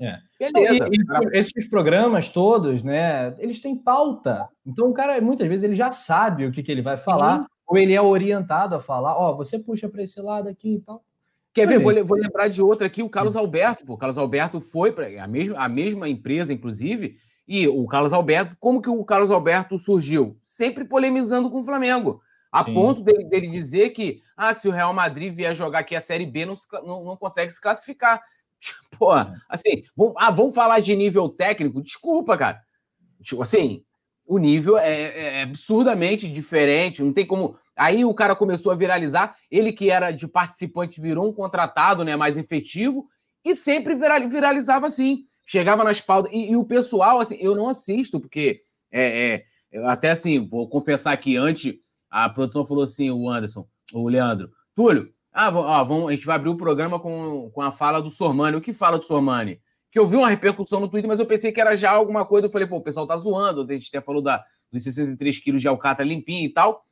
É. 0.00 0.18
Beleza. 0.38 0.88
E, 0.90 0.96
e, 0.96 1.38
esses 1.38 1.68
programas 1.68 2.30
todos, 2.30 2.82
né? 2.82 3.34
Eles 3.38 3.60
têm 3.60 3.76
pauta. 3.76 4.48
Então 4.66 4.88
o 4.88 4.92
cara, 4.92 5.20
muitas 5.20 5.46
vezes, 5.46 5.62
ele 5.64 5.76
já 5.76 5.92
sabe 5.92 6.44
o 6.44 6.50
que, 6.50 6.62
que 6.62 6.72
ele 6.72 6.82
vai 6.82 6.96
falar, 6.96 7.40
Sim. 7.40 7.46
ou 7.68 7.78
ele 7.78 7.94
é 7.94 8.02
orientado 8.02 8.74
a 8.74 8.80
falar, 8.80 9.16
ó, 9.16 9.30
oh, 9.30 9.36
você 9.36 9.58
puxa 9.58 9.88
para 9.88 10.02
esse 10.02 10.20
lado 10.20 10.48
aqui 10.48 10.74
e 10.74 10.80
tal. 10.80 11.04
Quer 11.54 11.68
ver? 11.68 11.78
Vou, 11.78 11.92
vou, 12.04 12.18
lembrar 12.18 12.48
de 12.48 12.62
outra 12.62 12.86
aqui, 12.86 13.02
o 13.02 13.10
Carlos 13.10 13.36
Alberto. 13.36 13.84
Pô. 13.84 13.94
O 13.94 13.98
Carlos 13.98 14.18
Alberto 14.18 14.60
foi 14.60 14.90
para 14.90 15.06
a 15.22 15.28
mesma, 15.28 15.58
a 15.58 15.68
mesma 15.68 16.08
empresa, 16.08 16.52
inclusive, 16.52 17.18
e 17.52 17.68
o 17.68 17.86
Carlos 17.86 18.14
Alberto, 18.14 18.56
como 18.58 18.80
que 18.80 18.88
o 18.88 19.04
Carlos 19.04 19.30
Alberto 19.30 19.76
surgiu? 19.78 20.38
Sempre 20.42 20.86
polemizando 20.86 21.50
com 21.50 21.60
o 21.60 21.64
Flamengo. 21.64 22.22
A 22.50 22.64
Sim. 22.64 22.72
ponto 22.72 23.02
dele, 23.02 23.24
dele, 23.24 23.46
dizer 23.46 23.90
que 23.90 24.22
ah, 24.34 24.54
se 24.54 24.66
o 24.68 24.70
Real 24.70 24.94
Madrid 24.94 25.34
vier 25.34 25.54
jogar 25.54 25.80
aqui 25.80 25.94
a 25.94 26.00
Série 26.00 26.24
B, 26.24 26.46
não, 26.46 26.54
não, 26.82 27.04
não 27.04 27.14
consegue 27.14 27.50
se 27.50 27.60
classificar. 27.60 28.22
Pô, 28.98 29.10
assim, 29.50 29.84
vamos, 29.94 30.14
ah, 30.16 30.30
vamos 30.30 30.54
falar 30.54 30.80
de 30.80 30.96
nível 30.96 31.28
técnico? 31.28 31.82
Desculpa, 31.82 32.38
cara. 32.38 32.62
Tipo 33.22 33.42
assim, 33.42 33.84
o 34.24 34.38
nível 34.38 34.78
é, 34.78 34.90
é, 34.90 35.34
é 35.40 35.42
absurdamente 35.42 36.28
diferente, 36.28 37.02
não 37.02 37.12
tem 37.12 37.26
como. 37.26 37.58
Aí 37.76 38.02
o 38.02 38.14
cara 38.14 38.34
começou 38.34 38.72
a 38.72 38.76
viralizar, 38.76 39.36
ele 39.50 39.72
que 39.72 39.90
era 39.90 40.10
de 40.10 40.26
participante 40.26 41.02
virou 41.02 41.28
um 41.28 41.34
contratado, 41.34 42.02
né, 42.02 42.16
mais 42.16 42.38
efetivo, 42.38 43.06
e 43.44 43.54
sempre 43.54 43.94
viralizava 43.94 44.86
assim. 44.86 45.26
Chegava 45.52 45.84
nas 45.84 46.00
pautas. 46.00 46.32
E, 46.32 46.52
e 46.52 46.56
o 46.56 46.64
pessoal, 46.64 47.20
assim, 47.20 47.36
eu 47.38 47.54
não 47.54 47.68
assisto, 47.68 48.18
porque 48.18 48.62
é, 48.90 49.44
é, 49.70 49.86
até 49.86 50.08
assim, 50.08 50.48
vou 50.48 50.66
confessar 50.66 51.14
que 51.18 51.36
antes 51.36 51.74
a 52.10 52.26
produção 52.30 52.64
falou 52.64 52.84
assim, 52.84 53.10
o 53.10 53.28
Anderson, 53.28 53.68
o 53.92 54.08
Leandro, 54.08 54.50
Túlio, 54.74 55.12
ah, 55.30 55.50
ó, 55.54 55.84
vamos, 55.84 56.08
a 56.08 56.12
gente 56.12 56.24
vai 56.24 56.36
abrir 56.36 56.48
o 56.48 56.56
programa 56.56 56.98
com, 56.98 57.50
com 57.52 57.60
a 57.60 57.70
fala 57.70 58.00
do 58.00 58.08
Sormani. 58.08 58.56
O 58.56 58.62
que 58.62 58.72
fala 58.72 58.96
do 58.96 59.04
Sormani? 59.04 59.60
Que 59.90 59.98
eu 59.98 60.06
vi 60.06 60.16
uma 60.16 60.30
repercussão 60.30 60.80
no 60.80 60.88
Twitter, 60.88 61.06
mas 61.06 61.18
eu 61.18 61.26
pensei 61.26 61.52
que 61.52 61.60
era 61.60 61.76
já 61.76 61.90
alguma 61.90 62.24
coisa. 62.24 62.46
Eu 62.46 62.50
falei, 62.50 62.66
pô, 62.66 62.76
o 62.76 62.82
pessoal 62.82 63.06
tá 63.06 63.18
zoando. 63.18 63.60
A 63.60 63.74
gente 63.74 63.94
até 63.94 64.02
falou 64.02 64.22
da, 64.22 64.42
dos 64.72 64.82
63 64.82 65.36
quilos 65.36 65.60
de 65.60 65.68
alcatra 65.68 66.02
limpinho 66.02 66.46
e 66.46 66.52
tal. 66.54 66.82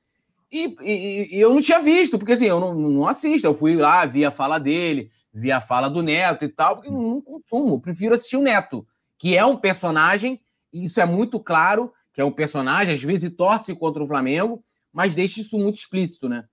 E, 0.52 0.76
e, 0.82 1.36
e, 1.36 1.40
eu 1.40 1.54
não 1.54 1.62
tinha 1.62 1.80
visto, 1.80 2.18
porque 2.18 2.32
assim, 2.32 2.44
eu 2.44 2.60
não, 2.60 2.74
não 2.74 3.06
assisto. 3.06 3.46
Eu 3.46 3.54
fui 3.54 3.74
lá, 3.74 4.04
vi 4.04 4.22
a 4.22 4.30
fala 4.30 4.58
dele, 4.58 5.10
vi 5.32 5.52
a 5.52 5.60
fala 5.60 5.88
do 5.88 6.02
Neto 6.02 6.44
e 6.44 6.48
tal, 6.48 6.76
porque 6.76 6.90
não, 6.90 7.20
consumo. 7.20 7.80
Prefiro 7.80 8.14
assistir 8.14 8.36
o 8.36 8.42
Neto, 8.42 8.86
que 9.18 9.36
é 9.36 9.44
um 9.44 9.56
personagem, 9.56 10.40
isso 10.72 11.00
é 11.00 11.06
muito 11.06 11.38
claro, 11.38 11.92
que 12.12 12.20
é 12.20 12.24
um 12.24 12.32
personagem, 12.32 12.94
às 12.94 13.02
vezes 13.02 13.32
torce 13.34 13.74
contra 13.74 14.02
o 14.02 14.06
Flamengo, 14.06 14.62
mas 14.92 15.14
deixa 15.14 15.40
isso 15.40 15.58
muito 15.58 15.78
explícito, 15.78 16.28
né? 16.28 16.44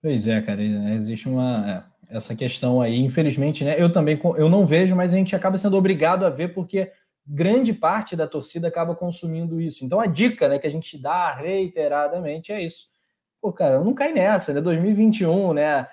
Pois 0.00 0.26
é, 0.26 0.40
cara, 0.40 0.62
existe 0.62 1.28
uma 1.28 1.86
é, 2.10 2.16
essa 2.16 2.34
questão 2.34 2.80
aí, 2.80 2.98
infelizmente, 2.98 3.64
né? 3.64 3.80
Eu 3.80 3.92
também 3.92 4.20
eu 4.36 4.48
não 4.48 4.66
vejo, 4.66 4.94
mas 4.94 5.12
a 5.12 5.16
gente 5.16 5.34
acaba 5.34 5.58
sendo 5.58 5.76
obrigado 5.76 6.24
a 6.24 6.30
ver 6.30 6.52
porque 6.52 6.92
grande 7.26 7.72
parte 7.72 8.16
da 8.16 8.26
torcida 8.26 8.68
acaba 8.68 8.94
consumindo 8.94 9.60
isso. 9.60 9.84
Então 9.84 10.00
a 10.00 10.06
dica, 10.06 10.48
né, 10.48 10.58
que 10.58 10.66
a 10.66 10.70
gente 10.70 10.98
dá 10.98 11.32
reiteradamente 11.32 12.52
é 12.52 12.60
isso. 12.60 12.88
Pô, 13.40 13.52
cara, 13.52 13.80
não 13.80 13.94
cai 13.94 14.12
nessa, 14.12 14.52
né? 14.52 14.60
2021, 14.60 15.54
né? 15.54 15.86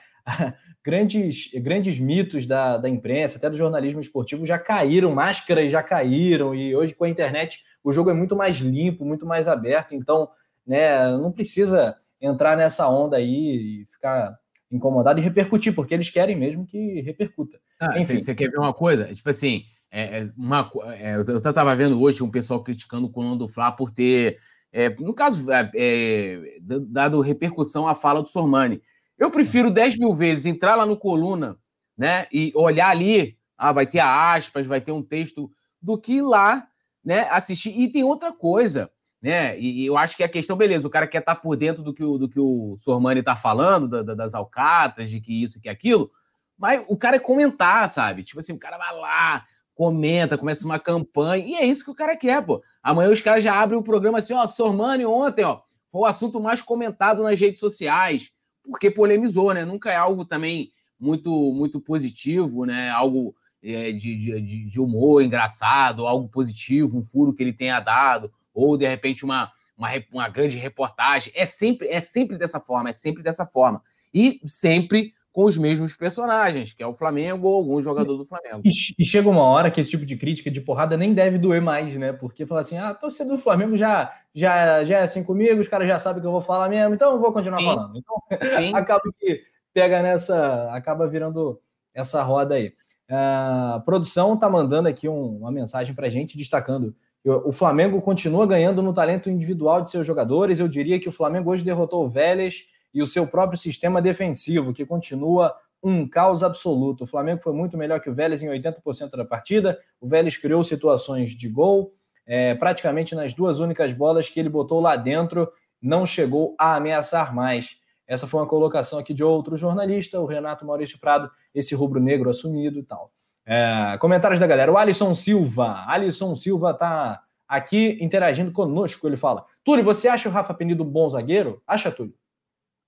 Grandes, 0.89 1.51
grandes 1.53 1.99
mitos 1.99 2.47
da, 2.47 2.77
da 2.77 2.89
imprensa, 2.89 3.37
até 3.37 3.47
do 3.47 3.55
jornalismo 3.55 4.01
esportivo, 4.01 4.43
já 4.43 4.57
caíram, 4.57 5.13
máscaras 5.13 5.71
já 5.71 5.83
caíram, 5.83 6.55
e 6.55 6.75
hoje 6.75 6.95
com 6.95 7.03
a 7.03 7.09
internet 7.09 7.59
o 7.83 7.93
jogo 7.93 8.09
é 8.09 8.13
muito 8.13 8.35
mais 8.35 8.57
limpo, 8.57 9.05
muito 9.05 9.23
mais 9.23 9.47
aberto, 9.47 9.93
então 9.93 10.27
né, 10.65 11.11
não 11.11 11.31
precisa 11.31 11.95
entrar 12.19 12.57
nessa 12.57 12.89
onda 12.89 13.17
aí 13.17 13.83
e 13.83 13.85
ficar 13.85 14.35
incomodado 14.71 15.19
e 15.19 15.23
repercutir, 15.23 15.75
porque 15.75 15.93
eles 15.93 16.09
querem 16.09 16.35
mesmo 16.35 16.65
que 16.65 17.01
repercuta. 17.01 17.59
Ah, 17.79 17.99
Enfim. 17.99 18.19
Você 18.19 18.33
quer 18.33 18.49
ver 18.49 18.57
uma 18.57 18.73
coisa? 18.73 19.13
Tipo 19.13 19.29
assim, 19.29 19.65
é, 19.91 20.21
é 20.21 20.29
uma, 20.35 20.71
é, 20.97 21.17
eu 21.17 21.37
estava 21.37 21.75
vendo 21.75 22.01
hoje 22.01 22.23
um 22.23 22.31
pessoal 22.31 22.63
criticando 22.63 23.05
o 23.05 23.11
Coluna 23.11 23.37
do 23.37 23.47
Fla 23.47 23.71
por 23.71 23.91
ter, 23.91 24.39
é, 24.73 24.89
no 24.89 25.13
caso, 25.13 25.51
é, 25.51 25.69
é, 25.75 26.57
dado 26.61 27.21
repercussão 27.21 27.87
à 27.87 27.93
fala 27.93 28.23
do 28.23 28.29
Sormani. 28.29 28.81
Eu 29.19 29.29
prefiro 29.29 29.69
10 29.69 29.99
mil 29.99 30.15
vezes 30.15 30.45
entrar 30.45 30.75
lá 30.75 30.85
no 30.85 30.97
Coluna 30.97 31.57
né, 31.97 32.25
e 32.31 32.53
olhar 32.55 32.89
ali, 32.89 33.37
ah, 33.57 33.73
vai 33.73 33.85
ter 33.85 33.99
aspas, 33.99 34.65
vai 34.65 34.79
ter 34.79 34.93
um 34.93 35.03
texto, 35.03 35.51
do 35.81 35.97
que 35.97 36.13
ir 36.13 36.21
lá 36.21 36.65
né, 37.03 37.27
assistir. 37.29 37.77
E 37.77 37.91
tem 37.91 38.03
outra 38.03 38.31
coisa, 38.31 38.89
né? 39.21 39.59
E, 39.59 39.85
eu 39.85 39.97
acho 39.97 40.15
que 40.15 40.23
a 40.23 40.29
questão, 40.29 40.55
beleza, 40.55 40.87
o 40.87 40.89
cara 40.89 41.07
quer 41.07 41.19
estar 41.19 41.35
tá 41.35 41.41
por 41.41 41.57
dentro 41.57 41.83
do 41.83 41.93
que 41.93 42.03
o, 42.03 42.17
do 42.17 42.29
que 42.29 42.39
o 42.39 42.75
Sormani 42.77 43.19
está 43.19 43.35
falando, 43.35 43.87
da, 43.87 44.01
da, 44.01 44.15
das 44.15 44.33
alcatas, 44.33 45.09
de 45.09 45.19
que 45.19 45.43
isso, 45.43 45.59
que 45.59 45.67
aquilo, 45.67 46.09
mas 46.57 46.83
o 46.87 46.97
cara 46.97 47.17
é 47.17 47.19
comentar, 47.19 47.87
sabe? 47.89 48.23
Tipo 48.23 48.39
assim, 48.39 48.53
o 48.53 48.59
cara 48.59 48.77
vai 48.77 48.95
lá, 48.95 49.45
comenta, 49.75 50.37
começa 50.37 50.65
uma 50.65 50.79
campanha, 50.79 51.45
e 51.45 51.55
é 51.55 51.65
isso 51.65 51.83
que 51.83 51.91
o 51.91 51.95
cara 51.95 52.15
quer, 52.15 52.45
pô. 52.45 52.61
Amanhã 52.81 53.09
os 53.11 53.21
caras 53.21 53.43
já 53.43 53.59
abrem 53.59 53.79
o 53.79 53.83
programa 53.83 54.19
assim, 54.19 54.33
ó, 54.33 54.45
Sormani 54.47 55.05
ontem, 55.05 55.43
ó, 55.43 55.61
foi 55.91 56.01
o 56.01 56.05
assunto 56.05 56.39
mais 56.39 56.61
comentado 56.61 57.23
nas 57.23 57.39
redes 57.39 57.59
sociais, 57.59 58.31
porque 58.63 58.91
polemizou, 58.91 59.53
né? 59.53 59.65
Nunca 59.65 59.91
é 59.91 59.95
algo 59.95 60.25
também 60.25 60.71
muito 60.99 61.29
muito 61.53 61.79
positivo, 61.79 62.65
né? 62.65 62.89
Algo 62.89 63.35
é, 63.63 63.91
de, 63.91 64.41
de, 64.41 64.65
de 64.65 64.79
humor 64.79 65.21
engraçado, 65.21 66.07
algo 66.07 66.27
positivo, 66.27 66.97
um 66.97 67.03
furo 67.03 67.33
que 67.33 67.43
ele 67.43 67.53
tenha 67.53 67.79
dado, 67.79 68.31
ou 68.53 68.77
de 68.77 68.87
repente 68.87 69.25
uma, 69.25 69.51
uma, 69.77 69.89
uma 70.11 70.29
grande 70.29 70.57
reportagem. 70.57 71.31
É 71.35 71.45
sempre, 71.45 71.87
é 71.87 71.99
sempre 71.99 72.37
dessa 72.37 72.59
forma, 72.59 72.89
é 72.89 72.93
sempre 72.93 73.23
dessa 73.23 73.45
forma. 73.45 73.81
E 74.13 74.39
sempre 74.45 75.13
com 75.31 75.45
os 75.45 75.57
mesmos 75.57 75.95
personagens, 75.95 76.73
que 76.73 76.81
é 76.81 76.87
o 76.87 76.93
Flamengo 76.93 77.47
ou 77.47 77.55
algum 77.55 77.81
jogador 77.81 78.17
do 78.17 78.25
Flamengo. 78.25 78.61
E, 78.65 78.71
e, 78.97 79.05
chega 79.05 79.29
uma 79.29 79.43
hora 79.43 79.69
que 79.69 79.79
esse 79.79 79.91
tipo 79.91 80.05
de 80.05 80.17
crítica 80.17 80.49
de 80.49 80.59
porrada 80.59 80.97
nem 80.97 81.13
deve 81.13 81.37
doer 81.37 81.61
mais, 81.61 81.95
né? 81.95 82.11
Porque 82.13 82.45
fala 82.45 82.61
assim: 82.61 82.77
ah, 82.77 82.89
a 82.89 82.95
torcida 82.95 83.29
do 83.29 83.37
Flamengo 83.37 83.77
já, 83.77 84.11
já, 84.33 84.83
já 84.83 84.99
é 84.99 85.01
assim 85.01 85.23
comigo, 85.23 85.61
os 85.61 85.67
caras 85.67 85.87
já 85.87 85.99
sabem 85.99 86.21
que 86.21 86.27
eu 86.27 86.31
vou 86.31 86.41
falar 86.41 86.67
mesmo, 86.69 86.95
então 86.95 87.13
eu 87.13 87.19
vou 87.19 87.31
continuar 87.31 87.59
Sim. 87.59 87.65
falando. 87.65 87.97
Então 87.97 88.21
acaba 88.75 89.01
que 89.19 89.41
pega 89.73 90.01
nessa, 90.01 90.73
acaba 90.73 91.07
virando 91.07 91.59
essa 91.93 92.21
roda 92.23 92.55
aí. 92.55 92.73
A 93.11 93.81
produção 93.85 94.37
tá 94.37 94.49
mandando 94.49 94.87
aqui 94.87 95.07
um, 95.07 95.37
uma 95.37 95.51
mensagem 95.51 95.95
pra 95.95 96.09
gente 96.09 96.37
destacando 96.37 96.95
o 97.25 97.51
Flamengo 97.51 98.01
continua 98.01 98.47
ganhando 98.47 98.81
no 98.81 98.93
talento 98.93 99.29
individual 99.29 99.81
de 99.81 99.91
seus 99.91 100.07
jogadores. 100.07 100.59
Eu 100.59 100.67
diria 100.67 100.99
que 100.99 101.09
o 101.09 101.11
Flamengo 101.11 101.51
hoje 101.51 101.63
derrotou 101.63 102.05
o 102.05 102.09
Vélez 102.09 102.67
e 102.93 103.01
o 103.01 103.07
seu 103.07 103.27
próprio 103.27 103.57
sistema 103.57 104.01
defensivo, 104.01 104.73
que 104.73 104.85
continua 104.85 105.55
um 105.81 106.07
caos 106.07 106.43
absoluto. 106.43 107.03
O 107.03 107.07
Flamengo 107.07 107.41
foi 107.41 107.53
muito 107.53 107.77
melhor 107.77 107.99
que 107.99 108.09
o 108.09 108.13
Vélez 108.13 108.43
em 108.43 108.47
80% 108.47 109.11
da 109.11 109.25
partida. 109.25 109.79
O 109.99 110.07
Vélez 110.07 110.37
criou 110.37 110.63
situações 110.63 111.31
de 111.31 111.47
gol, 111.47 111.93
é, 112.25 112.53
praticamente 112.53 113.15
nas 113.15 113.33
duas 113.33 113.59
únicas 113.59 113.93
bolas 113.93 114.29
que 114.29 114.39
ele 114.39 114.49
botou 114.49 114.79
lá 114.79 114.95
dentro, 114.95 115.51
não 115.81 116.05
chegou 116.05 116.55
a 116.59 116.75
ameaçar 116.75 117.33
mais. 117.33 117.77
Essa 118.05 118.27
foi 118.27 118.39
uma 118.41 118.47
colocação 118.47 118.99
aqui 118.99 119.13
de 119.13 119.23
outro 119.23 119.55
jornalista, 119.55 120.19
o 120.19 120.25
Renato 120.25 120.65
Maurício 120.65 120.99
Prado, 120.99 121.29
esse 121.53 121.75
rubro-negro 121.75 122.29
assumido 122.29 122.79
e 122.79 122.83
tal. 122.83 123.11
É, 123.45 123.97
comentários 123.99 124.39
da 124.39 124.45
galera. 124.45 124.71
O 124.71 124.77
Alisson 124.77 125.15
Silva. 125.15 125.85
Alisson 125.87 126.35
Silva 126.35 126.73
tá 126.73 127.23
aqui 127.47 127.97
interagindo 127.99 128.51
conosco. 128.51 129.07
Ele 129.07 129.17
fala: 129.17 129.45
Túlio, 129.63 129.83
você 129.83 130.07
acha 130.07 130.29
o 130.29 130.31
Rafa 130.31 130.53
Penido 130.53 130.83
um 130.83 130.89
bom 130.89 131.09
zagueiro? 131.09 131.61
Acha, 131.65 131.91
Túlio? 131.91 132.13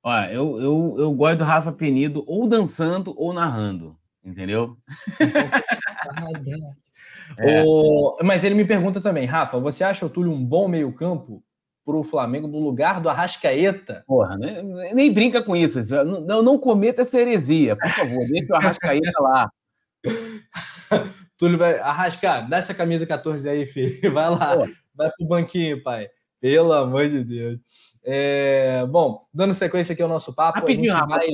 Olha, 0.03 0.31
eu, 0.31 0.59
eu, 0.59 0.95
eu 0.97 1.13
gosto 1.13 1.39
do 1.39 1.43
Rafa 1.43 1.71
Penido 1.71 2.23
ou 2.25 2.47
dançando 2.47 3.13
ou 3.15 3.33
narrando, 3.33 3.95
entendeu? 4.23 4.75
é. 7.37 7.63
o... 7.63 8.17
Mas 8.23 8.43
ele 8.43 8.55
me 8.55 8.65
pergunta 8.65 8.99
também, 8.99 9.25
Rafa, 9.25 9.59
você 9.59 9.83
acha 9.83 10.05
o 10.05 10.09
Túlio 10.09 10.31
um 10.31 10.43
bom 10.43 10.67
meio-campo 10.67 11.43
para 11.85 11.95
o 11.95 12.03
Flamengo 12.03 12.47
no 12.47 12.59
lugar 12.59 12.99
do 12.99 13.09
Arrascaeta? 13.09 14.03
Porra, 14.07 14.37
nem, 14.37 14.93
nem 14.93 15.13
brinca 15.13 15.43
com 15.43 15.55
isso. 15.55 15.79
Não, 16.03 16.41
não 16.41 16.57
cometa 16.57 17.03
essa 17.03 17.19
heresia, 17.19 17.75
por 17.75 17.89
favor, 17.89 18.17
deixa 18.29 18.53
o 18.53 18.55
Arrascaeta 18.55 19.21
lá. 19.21 19.51
Túlio 21.41 21.57
vai 21.57 21.79
arrascar, 21.79 22.47
dá 22.47 22.57
essa 22.57 22.71
camisa 22.71 23.03
14 23.03 23.49
aí, 23.49 23.65
filho. 23.65 23.99
Vai 24.13 24.29
lá, 24.29 24.57
Pô. 24.57 24.67
vai 24.93 25.09
pro 25.09 25.25
banquinho, 25.25 25.81
pai. 25.81 26.07
Pelo 26.39 26.71
amor 26.71 27.09
de 27.09 27.23
Deus. 27.23 27.59
É, 28.03 28.85
bom, 28.87 29.27
dando 29.33 29.53
sequência 29.53 29.93
aqui 29.93 30.01
ao 30.01 30.09
nosso 30.09 30.33
papo. 30.33 30.59
Rapidinho, 30.59 30.93
Rafa, 30.93 31.07
vai... 31.07 31.27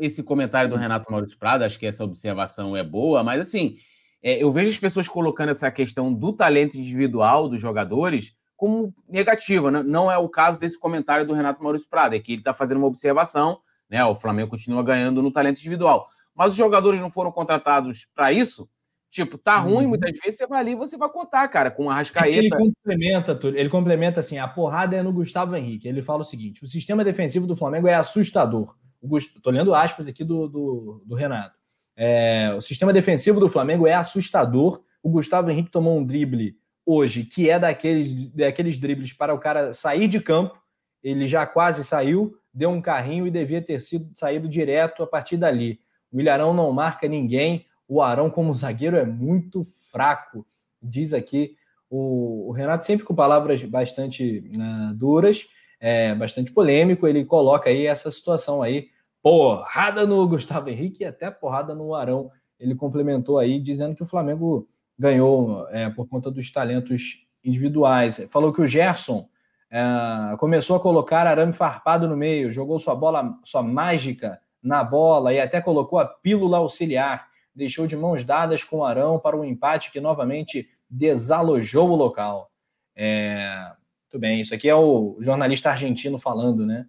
esse 0.00 0.22
comentário 0.22 0.68
do 0.68 0.76
Renato 0.76 1.10
Maurício 1.10 1.38
Prado, 1.38 1.62
acho 1.62 1.78
que 1.78 1.86
essa 1.86 2.04
observação 2.04 2.76
é 2.76 2.82
boa, 2.82 3.22
mas 3.22 3.40
assim, 3.40 3.76
é, 4.22 4.42
eu 4.42 4.50
vejo 4.50 4.70
as 4.70 4.78
pessoas 4.78 5.08
colocando 5.08 5.50
essa 5.50 5.70
questão 5.70 6.12
do 6.12 6.32
talento 6.32 6.76
individual 6.76 7.48
dos 7.48 7.60
jogadores 7.60 8.34
como 8.56 8.92
negativa. 9.08 9.70
Né? 9.70 9.82
Não 9.82 10.10
é 10.10 10.18
o 10.18 10.28
caso 10.28 10.60
desse 10.60 10.78
comentário 10.78 11.26
do 11.26 11.32
Renato 11.32 11.62
Maurício 11.62 11.88
Prado, 11.88 12.14
é 12.14 12.18
que 12.18 12.32
ele 12.32 12.40
está 12.40 12.52
fazendo 12.52 12.78
uma 12.78 12.86
observação, 12.86 13.60
né? 13.88 14.04
O 14.04 14.14
Flamengo 14.14 14.50
continua 14.50 14.82
ganhando 14.82 15.22
no 15.22 15.32
talento 15.32 15.58
individual. 15.58 16.08
mas 16.34 16.52
os 16.52 16.56
jogadores 16.56 17.00
não 17.00 17.10
foram 17.10 17.32
contratados 17.32 18.06
para 18.14 18.32
isso. 18.32 18.68
Tipo, 19.10 19.36
tá 19.36 19.58
ruim, 19.58 19.82
uhum. 19.82 19.88
muitas 19.88 20.12
vezes 20.22 20.38
você 20.38 20.46
vai 20.46 20.60
ali 20.60 20.72
e 20.72 20.76
você 20.76 20.96
vai 20.96 21.08
contar, 21.08 21.48
cara, 21.48 21.68
com 21.68 21.90
a 21.90 21.94
Rascaeta. 21.94 22.30
Ele 22.30 22.48
complementa, 22.48 23.40
ele 23.54 23.68
complementa 23.68 24.20
assim: 24.20 24.38
a 24.38 24.46
porrada 24.46 24.94
é 24.96 25.02
no 25.02 25.12
Gustavo 25.12 25.56
Henrique. 25.56 25.88
Ele 25.88 26.00
fala 26.00 26.20
o 26.20 26.24
seguinte: 26.24 26.64
o 26.64 26.68
sistema 26.68 27.04
defensivo 27.04 27.44
do 27.44 27.56
Flamengo 27.56 27.88
é 27.88 27.94
assustador. 27.94 28.76
Estou 29.16 29.52
lendo 29.52 29.74
aspas 29.74 30.06
aqui 30.06 30.22
do, 30.22 30.46
do, 30.46 31.02
do 31.04 31.14
Renato. 31.16 31.58
É, 31.96 32.54
o 32.56 32.60
sistema 32.60 32.92
defensivo 32.92 33.40
do 33.40 33.48
Flamengo 33.48 33.86
é 33.86 33.94
assustador. 33.94 34.80
O 35.02 35.10
Gustavo 35.10 35.50
Henrique 35.50 35.70
tomou 35.70 35.98
um 35.98 36.04
drible 36.04 36.56
hoje, 36.86 37.24
que 37.24 37.50
é 37.50 37.58
daqueles, 37.58 38.30
daqueles 38.30 38.78
dribles 38.78 39.12
para 39.12 39.34
o 39.34 39.40
cara 39.40 39.74
sair 39.74 40.06
de 40.06 40.20
campo. 40.20 40.56
Ele 41.02 41.26
já 41.26 41.46
quase 41.46 41.82
saiu, 41.84 42.36
deu 42.54 42.70
um 42.70 42.80
carrinho 42.80 43.26
e 43.26 43.30
devia 43.30 43.60
ter 43.60 43.80
sido 43.80 44.12
saído 44.14 44.48
direto 44.48 45.02
a 45.02 45.06
partir 45.06 45.36
dali. 45.36 45.80
O 46.12 46.20
Ilharão 46.20 46.54
não 46.54 46.70
marca 46.72 47.08
ninguém 47.08 47.66
o 47.90 48.00
Arão, 48.00 48.30
como 48.30 48.54
zagueiro, 48.54 48.96
é 48.96 49.04
muito 49.04 49.66
fraco, 49.90 50.46
diz 50.80 51.12
aqui 51.12 51.56
o, 51.90 52.48
o 52.48 52.52
Renato, 52.52 52.86
sempre 52.86 53.04
com 53.04 53.12
palavras 53.12 53.60
bastante 53.64 54.48
uh, 54.56 54.94
duras, 54.94 55.48
é, 55.80 56.14
bastante 56.14 56.52
polêmico. 56.52 57.08
Ele 57.08 57.24
coloca 57.24 57.68
aí 57.68 57.86
essa 57.86 58.08
situação 58.08 58.62
aí, 58.62 58.90
porrada 59.20 60.06
no 60.06 60.26
Gustavo 60.28 60.70
Henrique 60.70 61.02
e 61.02 61.06
até 61.06 61.32
porrada 61.32 61.74
no 61.74 61.92
Arão. 61.92 62.30
Ele 62.60 62.76
complementou 62.76 63.40
aí, 63.40 63.58
dizendo 63.58 63.96
que 63.96 64.04
o 64.04 64.06
Flamengo 64.06 64.68
ganhou 64.96 65.66
é, 65.70 65.90
por 65.90 66.06
conta 66.08 66.30
dos 66.30 66.48
talentos 66.52 67.26
individuais. 67.42 68.24
Falou 68.30 68.52
que 68.52 68.62
o 68.62 68.68
Gerson 68.68 69.28
é, 69.68 70.36
começou 70.36 70.76
a 70.76 70.80
colocar 70.80 71.26
arame 71.26 71.52
farpado 71.52 72.06
no 72.06 72.16
meio, 72.16 72.52
jogou 72.52 72.78
sua 72.78 72.94
bola, 72.94 73.36
sua 73.42 73.64
mágica 73.64 74.40
na 74.62 74.84
bola 74.84 75.34
e 75.34 75.40
até 75.40 75.60
colocou 75.60 75.98
a 75.98 76.04
pílula 76.04 76.58
auxiliar 76.58 77.29
deixou 77.60 77.86
de 77.86 77.94
mãos 77.94 78.24
dadas 78.24 78.64
com 78.64 78.78
o 78.78 78.84
Arão 78.84 79.18
para 79.18 79.36
um 79.36 79.44
empate 79.44 79.92
que 79.92 80.00
novamente 80.00 80.68
desalojou 80.88 81.90
o 81.90 81.94
local. 81.94 82.50
É, 82.96 83.70
muito 84.10 84.18
bem, 84.18 84.40
isso 84.40 84.54
aqui 84.54 84.68
é 84.68 84.74
o 84.74 85.18
jornalista 85.20 85.70
argentino 85.70 86.18
falando, 86.18 86.66
né? 86.66 86.86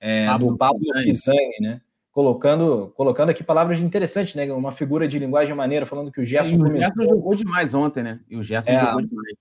É, 0.00 0.26
Pablo 0.26 0.52
do 0.52 0.56
Pablo 0.56 0.80
Pisani, 1.04 1.60
né? 1.60 1.80
Colocando, 2.12 2.92
colocando 2.94 3.30
aqui 3.30 3.42
palavras 3.42 3.80
interessantes, 3.80 4.34
né? 4.34 4.50
Uma 4.52 4.72
figura 4.72 5.08
de 5.08 5.18
linguagem 5.18 5.54
maneira, 5.54 5.86
falando 5.86 6.12
que 6.12 6.20
o 6.20 6.24
Gerson. 6.24 6.56
o 6.56 6.76
Gerson 6.76 7.04
jogou 7.04 7.34
demais 7.34 7.74
ontem, 7.74 8.02
né? 8.02 8.20
E 8.30 8.36
o 8.36 8.42
Gerson 8.42 8.70
é, 8.70 8.80
jogou 8.80 9.02
demais. 9.02 9.34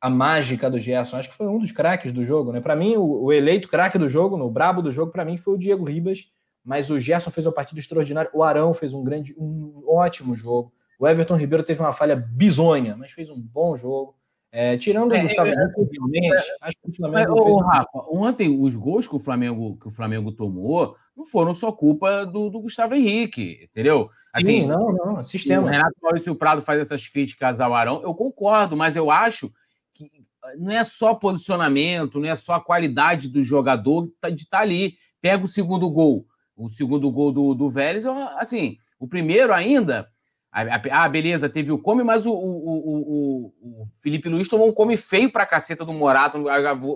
A 0.00 0.08
mágica 0.08 0.70
do 0.70 0.78
Gerson, 0.78 1.16
acho 1.16 1.30
que 1.30 1.36
foi 1.36 1.48
um 1.48 1.58
dos 1.58 1.72
craques 1.72 2.12
do 2.12 2.24
jogo, 2.24 2.52
né? 2.52 2.60
Para 2.60 2.76
mim, 2.76 2.96
o, 2.96 3.24
o 3.24 3.32
eleito 3.32 3.68
craque 3.68 3.98
do 3.98 4.08
jogo, 4.08 4.36
no 4.36 4.50
brabo 4.50 4.82
do 4.82 4.92
jogo, 4.92 5.10
para 5.10 5.24
mim 5.24 5.36
foi 5.36 5.54
o 5.54 5.58
Diego 5.58 5.84
Ribas 5.84 6.30
mas 6.68 6.90
o 6.90 7.00
Gerson 7.00 7.30
fez 7.30 7.46
uma 7.46 7.52
partida 7.52 7.80
extraordinária, 7.80 8.30
o 8.34 8.42
Arão 8.42 8.74
fez 8.74 8.92
um 8.92 9.02
grande, 9.02 9.34
um 9.38 9.82
ótimo 9.86 10.36
jogo, 10.36 10.70
o 10.98 11.08
Everton 11.08 11.34
Ribeiro 11.34 11.64
teve 11.64 11.80
uma 11.80 11.94
falha 11.94 12.14
bizonha, 12.14 12.94
mas 12.94 13.10
fez 13.10 13.30
um 13.30 13.40
bom 13.40 13.74
jogo. 13.74 14.14
É, 14.52 14.76
tirando 14.76 15.14
é, 15.14 15.18
o 15.18 15.22
Gustavo 15.22 15.48
Henrique, 15.48 15.80
obviamente, 15.80 16.26
é, 16.26 16.56
acho 16.60 16.76
que 16.82 16.90
o 16.90 16.94
Flamengo. 16.94 17.34
Mas, 17.34 17.44
fez... 17.44 17.62
Rafa, 17.62 18.04
ontem 18.10 18.62
os 18.62 18.76
gols 18.76 19.08
que 19.08 19.16
o 19.16 19.18
Flamengo, 19.18 19.78
que 19.78 19.88
o 19.88 19.90
Flamengo 19.90 20.30
tomou 20.30 20.94
não 21.16 21.24
foram 21.24 21.54
só 21.54 21.72
culpa 21.72 22.26
do, 22.26 22.50
do 22.50 22.60
Gustavo 22.60 22.94
Henrique, 22.94 23.60
entendeu? 23.64 24.10
Assim, 24.30 24.60
Sim, 24.60 24.66
não, 24.66 24.92
não, 24.92 25.24
sistema. 25.24 25.66
O 25.66 25.70
Renato 25.70 25.96
Maurício 26.02 26.34
Prado 26.34 26.60
faz 26.60 26.80
essas 26.80 27.08
críticas 27.08 27.62
ao 27.62 27.72
Arão, 27.72 28.02
eu 28.02 28.14
concordo, 28.14 28.76
mas 28.76 28.94
eu 28.94 29.10
acho 29.10 29.50
que 29.94 30.10
não 30.58 30.70
é 30.70 30.84
só 30.84 31.14
posicionamento, 31.14 32.20
não 32.20 32.28
é 32.28 32.34
só 32.34 32.54
a 32.54 32.64
qualidade 32.64 33.26
do 33.30 33.42
jogador 33.42 34.10
de 34.22 34.42
estar 34.42 34.58
tá 34.58 34.62
ali. 34.62 34.96
Pega 35.22 35.42
o 35.42 35.48
segundo 35.48 35.90
gol 35.90 36.26
o 36.58 36.68
segundo 36.68 37.10
gol 37.10 37.32
do, 37.32 37.54
do 37.54 37.70
Vélez, 37.70 38.04
assim, 38.04 38.76
o 38.98 39.06
primeiro 39.06 39.54
ainda. 39.54 40.08
Ah, 40.50 41.08
beleza, 41.08 41.48
teve 41.48 41.70
o 41.70 41.78
come, 41.78 42.02
mas 42.02 42.26
o, 42.26 42.32
o, 42.32 42.32
o, 42.32 43.54
o 43.60 43.88
Felipe 44.00 44.28
Luiz 44.28 44.48
tomou 44.48 44.68
um 44.68 44.72
come 44.72 44.96
feio 44.96 45.30
pra 45.30 45.46
caceta 45.46 45.84
do 45.84 45.92
Morato. 45.92 46.42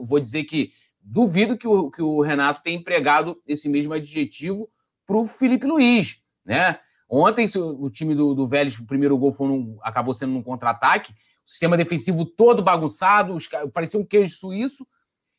Vou 0.04 0.18
dizer 0.18 0.44
que 0.44 0.72
duvido 1.00 1.56
que 1.56 1.68
o, 1.68 1.90
que 1.90 2.02
o 2.02 2.20
Renato 2.22 2.62
tenha 2.62 2.78
empregado 2.78 3.40
esse 3.46 3.68
mesmo 3.68 3.92
adjetivo 3.92 4.68
pro 5.06 5.26
Felipe 5.26 5.66
Luiz, 5.66 6.18
né? 6.44 6.78
Ontem 7.08 7.46
o 7.56 7.90
time 7.90 8.14
do, 8.14 8.34
do 8.34 8.48
Vélez, 8.48 8.78
o 8.78 8.86
primeiro 8.86 9.18
gol 9.18 9.32
foi 9.32 9.46
um, 9.46 9.78
acabou 9.82 10.14
sendo 10.14 10.34
um 10.34 10.42
contra-ataque, 10.42 11.12
o 11.46 11.50
sistema 11.50 11.76
defensivo 11.76 12.24
todo 12.24 12.62
bagunçado, 12.62 13.34
os, 13.34 13.48
parecia 13.72 14.00
um 14.00 14.04
queijo 14.04 14.34
suíço, 14.34 14.86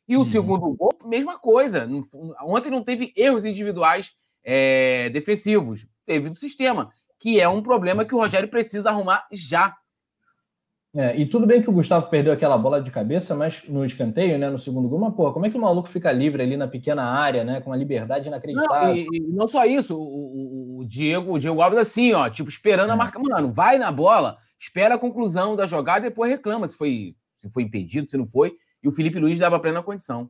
e 0.07 0.15
o 0.15 0.19
uhum. 0.19 0.25
segundo 0.25 0.73
gol, 0.73 0.91
mesma 1.05 1.37
coisa. 1.37 1.87
Ontem 2.43 2.69
não 2.69 2.83
teve 2.83 3.13
erros 3.15 3.45
individuais 3.45 4.13
é, 4.43 5.09
defensivos, 5.09 5.85
teve 6.05 6.29
do 6.29 6.39
sistema, 6.39 6.91
que 7.19 7.39
é 7.39 7.47
um 7.47 7.63
problema 7.63 8.05
que 8.05 8.13
o 8.13 8.19
Rogério 8.19 8.49
precisa 8.49 8.89
arrumar 8.89 9.25
já. 9.31 9.75
É, 10.95 11.17
e 11.17 11.25
tudo 11.25 11.47
bem 11.47 11.59
que 11.59 11.69
o 11.69 11.73
Gustavo 11.73 12.07
perdeu 12.07 12.31
aquela 12.31 12.55
bola 12.55 12.79
de 12.79 12.91
cabeça, 12.91 13.35
mas 13.35 13.67
no 13.67 13.83
escanteio, 13.83 14.37
né, 14.37 14.47
no 14.47 14.59
segundo 14.59 14.87
gol, 14.87 14.99
mas 14.99 15.15
porra, 15.15 15.33
como 15.33 15.45
é 15.45 15.49
que 15.49 15.57
o 15.57 15.61
maluco 15.61 15.89
fica 15.89 16.11
livre 16.11 16.43
ali 16.43 16.55
na 16.55 16.67
pequena 16.67 17.03
área, 17.03 17.43
né, 17.43 17.61
com 17.61 17.71
uma 17.71 17.75
liberdade 17.75 18.27
inacreditável? 18.27 18.89
Não, 18.89 18.95
e, 18.95 19.07
e 19.11 19.19
não 19.31 19.47
só 19.47 19.65
isso, 19.65 19.97
o, 19.97 20.81
o, 20.81 20.85
Diego, 20.85 21.33
o 21.33 21.39
Diego 21.39 21.59
Alves 21.61 21.79
assim, 21.79 22.13
ó, 22.13 22.29
tipo, 22.29 22.47
esperando 22.47 22.91
a 22.91 22.93
é. 22.93 22.97
marca, 22.97 23.17
mano, 23.17 23.51
vai 23.51 23.79
na 23.79 23.91
bola, 23.91 24.37
espera 24.59 24.93
a 24.93 24.99
conclusão 24.99 25.55
da 25.55 25.65
jogada 25.65 26.05
e 26.05 26.09
depois 26.09 26.29
reclama 26.29 26.67
se 26.67 26.77
foi, 26.77 27.15
se 27.41 27.49
foi 27.49 27.63
impedido, 27.63 28.11
se 28.11 28.15
não 28.15 28.25
foi 28.25 28.55
e 28.83 28.87
o 28.87 28.91
Felipe 28.91 29.19
Luiz 29.19 29.39
dava 29.39 29.59
plena 29.59 29.81
condição. 29.81 30.29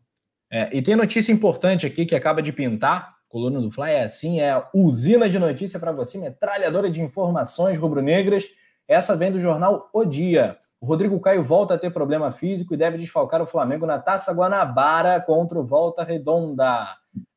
É, 0.51 0.69
e 0.71 0.81
tem 0.81 0.95
notícia 0.95 1.31
importante 1.31 1.85
aqui 1.85 2.05
que 2.05 2.15
acaba 2.15 2.41
de 2.41 2.53
pintar. 2.53 3.15
Coluna 3.27 3.59
do 3.59 3.71
Fly 3.71 3.89
é 3.89 4.03
assim, 4.03 4.39
é 4.39 4.63
usina 4.71 5.27
de 5.27 5.39
notícia 5.39 5.79
para 5.79 5.91
você, 5.91 6.19
metralhadora 6.19 6.91
de 6.91 7.01
informações 7.01 7.79
rubro-negras. 7.79 8.45
Essa 8.87 9.15
vem 9.15 9.31
do 9.31 9.39
jornal 9.39 9.89
O 9.91 10.05
Dia. 10.05 10.57
O 10.79 10.85
Rodrigo 10.85 11.19
Caio 11.19 11.41
volta 11.41 11.73
a 11.73 11.77
ter 11.77 11.91
problema 11.91 12.31
físico 12.31 12.73
e 12.73 12.77
deve 12.77 12.97
desfalcar 12.99 13.41
o 13.41 13.47
Flamengo 13.47 13.87
na 13.87 13.97
Taça 13.97 14.31
Guanabara 14.33 15.19
contra 15.21 15.57
o 15.57 15.65
Volta 15.65 16.03
Redonda. 16.03 16.85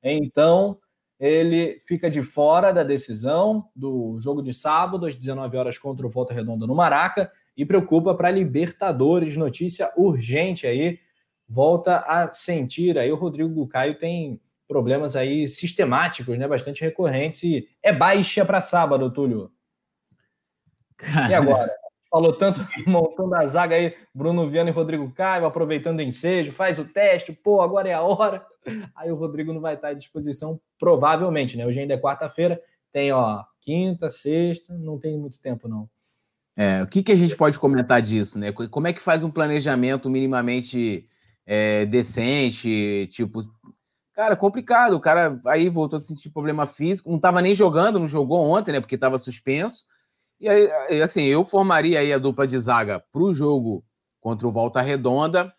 Então, 0.03 0.77
ele 1.19 1.81
fica 1.87 2.11
de 2.11 2.23
fora 2.23 2.73
da 2.73 2.83
decisão 2.83 3.69
do 3.75 4.19
jogo 4.21 4.43
de 4.43 4.53
sábado, 4.53 5.07
às 5.07 5.17
19 5.17 5.57
horas, 5.57 5.79
contra 5.79 6.07
o 6.07 6.11
Volta 6.11 6.35
Redonda 6.35 6.67
no 6.67 6.75
Maraca, 6.75 7.33
e 7.57 7.65
preocupa 7.65 8.15
para 8.15 8.31
Libertadores. 8.31 9.37
Notícia 9.37 9.91
urgente 9.97 10.67
aí 10.67 10.99
volta 11.49 11.99
a 11.99 12.33
sentir. 12.33 12.99
Aí 12.99 13.11
o 13.11 13.17
Rodrigo 13.17 13.67
Caio 13.69 13.99
tem 13.99 14.41
problemas 14.67 15.15
aí 15.15 15.49
sistemáticos, 15.49 16.37
né, 16.37 16.49
bastante 16.49 16.83
recorrentes 16.83 17.43
e 17.45 17.69
é 17.83 17.93
baixa 17.93 18.45
para 18.45 18.61
sábado, 18.61 19.11
Túlio. 19.13 19.51
E 21.29 21.35
agora? 21.35 21.71
Falou 22.11 22.33
tanto 22.33 22.61
montando 22.87 23.35
a 23.35 23.47
zaga 23.47 23.77
aí, 23.77 23.95
Bruno 24.15 24.49
Viana 24.49 24.71
e 24.71 24.73
Rodrigo 24.73 25.11
Caio, 25.13 25.47
aproveitando 25.47 25.99
o 25.99 26.03
ensejo, 26.03 26.53
faz 26.53 26.79
o 26.79 26.85
teste, 26.85 27.33
pô, 27.33 27.61
agora 27.61 27.89
é 27.89 27.95
a 27.95 28.03
hora. 28.03 28.45
Aí 28.97 29.11
o 29.13 29.17
Rodrigo 29.17 29.53
não 29.53 29.61
vai 29.61 29.75
estar 29.75 29.89
à 29.89 29.95
disposição, 29.95 30.61
provavelmente, 30.79 31.57
né? 31.57 31.67
Hoje 31.67 31.81
ainda 31.81 31.95
é 31.95 32.01
quarta-feira, 32.01 32.61
tem, 32.93 33.13
ó, 33.13 33.45
quinta, 33.61 34.09
sexta, 34.09 34.73
não 34.75 34.99
tem 34.99 35.19
muito 35.19 35.41
tempo, 35.41 35.69
não. 35.69 35.89
É, 36.57 36.83
o 36.83 36.87
que, 36.87 37.03
que 37.03 37.13
a 37.13 37.17
gente 37.17 37.37
pode 37.37 37.59
comentar 37.59 38.01
disso, 38.01 38.39
né? 38.39 38.51
Como 38.51 38.87
é 38.87 38.93
que 38.93 39.03
faz 39.03 39.23
um 39.23 39.31
planejamento 39.31 40.09
minimamente 40.09 41.07
é, 41.47 41.87
decente, 41.87 43.09
tipo, 43.13 43.45
cara, 44.13 44.35
complicado. 44.37 44.95
O 44.95 45.01
cara 45.01 45.41
aí 45.47 45.69
voltou 45.69 45.99
a 45.99 46.01
sentir 46.01 46.31
problema 46.31 46.67
físico, 46.67 47.09
não 47.09 47.17
estava 47.17 47.41
nem 47.41 47.55
jogando, 47.55 47.99
não 47.99 48.09
jogou 48.09 48.41
ontem, 48.51 48.73
né? 48.73 48.81
Porque 48.81 48.97
estava 48.97 49.19
suspenso. 49.19 49.85
E 50.41 50.49
aí, 50.49 51.01
assim, 51.01 51.23
eu 51.23 51.45
formaria 51.45 52.01
aí 52.01 52.13
a 52.13 52.19
dupla 52.19 52.47
de 52.47 52.59
zaga 52.59 53.03
para 53.13 53.23
o 53.23 53.33
jogo 53.33 53.85
contra 54.21 54.47
o 54.47 54.53
Volta 54.53 54.83
Redonda, 54.83 55.55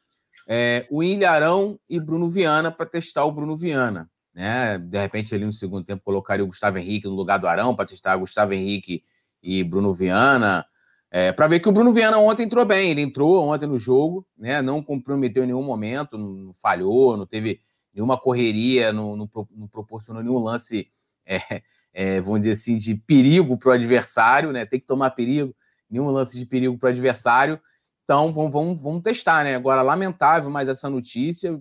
é, 0.48 0.86
o 0.92 1.02
Ilharão 1.02 1.80
e 1.90 2.00
Bruno 2.00 2.30
Viana 2.30 2.70
para 2.72 2.86
testar 2.86 3.26
o 3.26 3.32
Bruno 3.32 3.56
Viana. 3.56 4.10
Né? 4.34 4.78
De 4.78 5.00
repente, 5.00 5.34
ali 5.34 5.46
no 5.46 5.54
segundo 5.54 5.84
tempo, 5.84 6.04
colocaria 6.04 6.44
o 6.44 6.48
Gustavo 6.48 6.78
Henrique 6.78 7.08
no 7.08 7.16
lugar 7.16 7.40
do 7.40 7.48
Arão 7.48 7.76
para 7.76 7.88
testar 7.88 8.16
Gustavo 8.18 8.54
Henrique 8.54 9.04
e 9.42 9.64
Bruno 9.64 9.94
Viana. 9.94 10.66
É, 11.10 11.32
para 11.32 11.48
ver 11.48 11.62
que 11.62 11.70
o 11.70 11.72
Bruno 11.72 11.94
Viana 11.94 12.18
ontem 12.18 12.44
entrou 12.44 12.66
bem, 12.66 12.92
ele 12.92 13.02
entrou 13.02 13.48
ontem 13.48 13.66
no 13.66 13.78
jogo, 13.78 14.28
né? 14.38 14.62
Não 14.62 14.84
comprometeu 14.84 15.44
em 15.44 15.48
nenhum 15.48 15.64
momento, 15.64 16.18
não 16.18 16.54
falhou, 16.54 17.16
não 17.16 17.26
teve 17.26 17.62
nenhuma 17.94 18.18
correria, 18.20 18.92
não, 18.92 19.16
não, 19.16 19.30
não 19.52 19.68
proporcionou 19.68 20.22
nenhum 20.22 20.38
lance, 20.38 20.90
é, 21.26 21.62
é, 21.94 22.22
vamos 22.22 22.42
dizer 22.42 22.52
assim, 22.52 22.78
de 22.78 22.96
perigo 22.96 23.58
para 23.58 23.70
o 23.70 23.72
adversário, 23.72 24.52
né? 24.52 24.66
Tem 24.66 24.80
que 24.80 24.86
tomar 24.86 25.12
perigo, 25.12 25.56
nenhum 25.90 26.10
lance 26.10 26.38
de 26.38 26.46
perigo 26.46 26.78
para 26.78 26.88
o 26.88 26.92
adversário. 26.92 27.60
Então, 28.04 28.34
vamos, 28.34 28.52
vamos, 28.52 28.82
vamos 28.82 29.02
testar, 29.02 29.44
né? 29.44 29.56
Agora, 29.56 29.82
lamentável 29.82 30.50
mais 30.50 30.68
essa 30.68 30.90
notícia, 30.90 31.60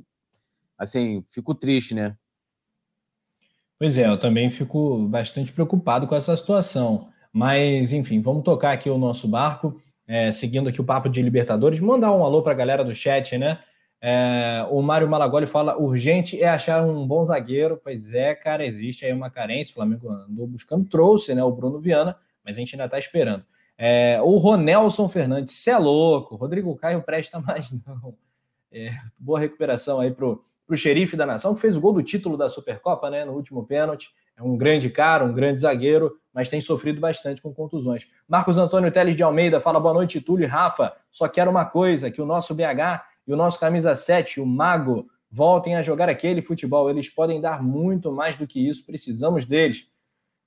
assim, 0.76 1.24
fico 1.30 1.54
triste, 1.54 1.94
né? 1.94 2.16
Pois 3.78 3.96
é, 3.98 4.08
eu 4.08 4.18
também 4.18 4.50
fico 4.50 5.06
bastante 5.06 5.52
preocupado 5.52 6.06
com 6.06 6.14
essa 6.14 6.36
situação. 6.36 7.08
Mas, 7.36 7.92
enfim, 7.92 8.18
vamos 8.18 8.42
tocar 8.42 8.72
aqui 8.72 8.88
o 8.88 8.96
nosso 8.96 9.28
barco, 9.28 9.78
é, 10.08 10.32
seguindo 10.32 10.70
aqui 10.70 10.80
o 10.80 10.84
papo 10.84 11.06
de 11.06 11.20
Libertadores. 11.20 11.80
Mandar 11.80 12.10
um 12.12 12.24
alô 12.24 12.40
para 12.40 12.52
a 12.52 12.54
galera 12.54 12.82
do 12.82 12.94
chat, 12.94 13.36
né? 13.36 13.58
É, 14.00 14.66
o 14.70 14.80
Mário 14.80 15.06
Malagoli 15.06 15.46
fala: 15.46 15.76
urgente 15.76 16.42
é 16.42 16.48
achar 16.48 16.82
um 16.82 17.06
bom 17.06 17.22
zagueiro. 17.22 17.78
Pois 17.84 18.14
é, 18.14 18.34
cara, 18.34 18.64
existe 18.64 19.04
aí 19.04 19.12
uma 19.12 19.28
carência. 19.28 19.72
O 19.72 19.74
Flamengo 19.74 20.10
andou 20.10 20.46
buscando, 20.46 20.88
trouxe 20.88 21.34
né, 21.34 21.44
o 21.44 21.52
Bruno 21.52 21.78
Viana, 21.78 22.16
mas 22.42 22.56
a 22.56 22.58
gente 22.58 22.74
ainda 22.74 22.86
está 22.86 22.98
esperando. 22.98 23.44
É, 23.76 24.18
o 24.22 24.38
Ronelson 24.38 25.06
Fernandes, 25.06 25.56
você 25.56 25.72
é 25.72 25.76
louco. 25.76 26.36
Rodrigo 26.36 26.74
Caio 26.74 27.02
presta 27.02 27.38
mais, 27.38 27.70
não. 27.84 28.14
É, 28.72 28.92
boa 29.18 29.38
recuperação 29.38 30.00
aí 30.00 30.10
pro, 30.10 30.42
pro 30.66 30.74
xerife 30.74 31.18
da 31.18 31.26
nação, 31.26 31.54
que 31.54 31.60
fez 31.60 31.76
o 31.76 31.82
gol 31.82 31.92
do 31.92 32.02
título 32.02 32.34
da 32.34 32.48
Supercopa, 32.48 33.10
né? 33.10 33.26
No 33.26 33.32
último 33.32 33.62
pênalti. 33.66 34.08
É 34.36 34.42
um 34.42 34.56
grande 34.56 34.90
cara, 34.90 35.24
um 35.24 35.32
grande 35.32 35.62
zagueiro, 35.62 36.18
mas 36.32 36.48
tem 36.48 36.60
sofrido 36.60 37.00
bastante 37.00 37.40
com 37.40 37.54
contusões. 37.54 38.06
Marcos 38.28 38.58
Antônio 38.58 38.92
Teles 38.92 39.16
de 39.16 39.22
Almeida 39.22 39.60
fala: 39.60 39.80
boa 39.80 39.94
noite, 39.94 40.20
Túlio 40.20 40.44
e 40.44 40.46
Rafa. 40.46 40.92
Só 41.10 41.26
quero 41.26 41.50
uma 41.50 41.64
coisa: 41.64 42.10
que 42.10 42.20
o 42.20 42.26
nosso 42.26 42.54
BH 42.54 43.02
e 43.26 43.32
o 43.32 43.36
nosso 43.36 43.58
camisa 43.58 43.94
7, 43.94 44.40
o 44.40 44.46
Mago, 44.46 45.08
voltem 45.30 45.74
a 45.74 45.82
jogar 45.82 46.08
aquele 46.08 46.42
futebol. 46.42 46.88
Eles 46.90 47.08
podem 47.08 47.40
dar 47.40 47.62
muito 47.62 48.12
mais 48.12 48.36
do 48.36 48.46
que 48.46 48.66
isso. 48.66 48.84
Precisamos 48.84 49.46
deles. 49.46 49.88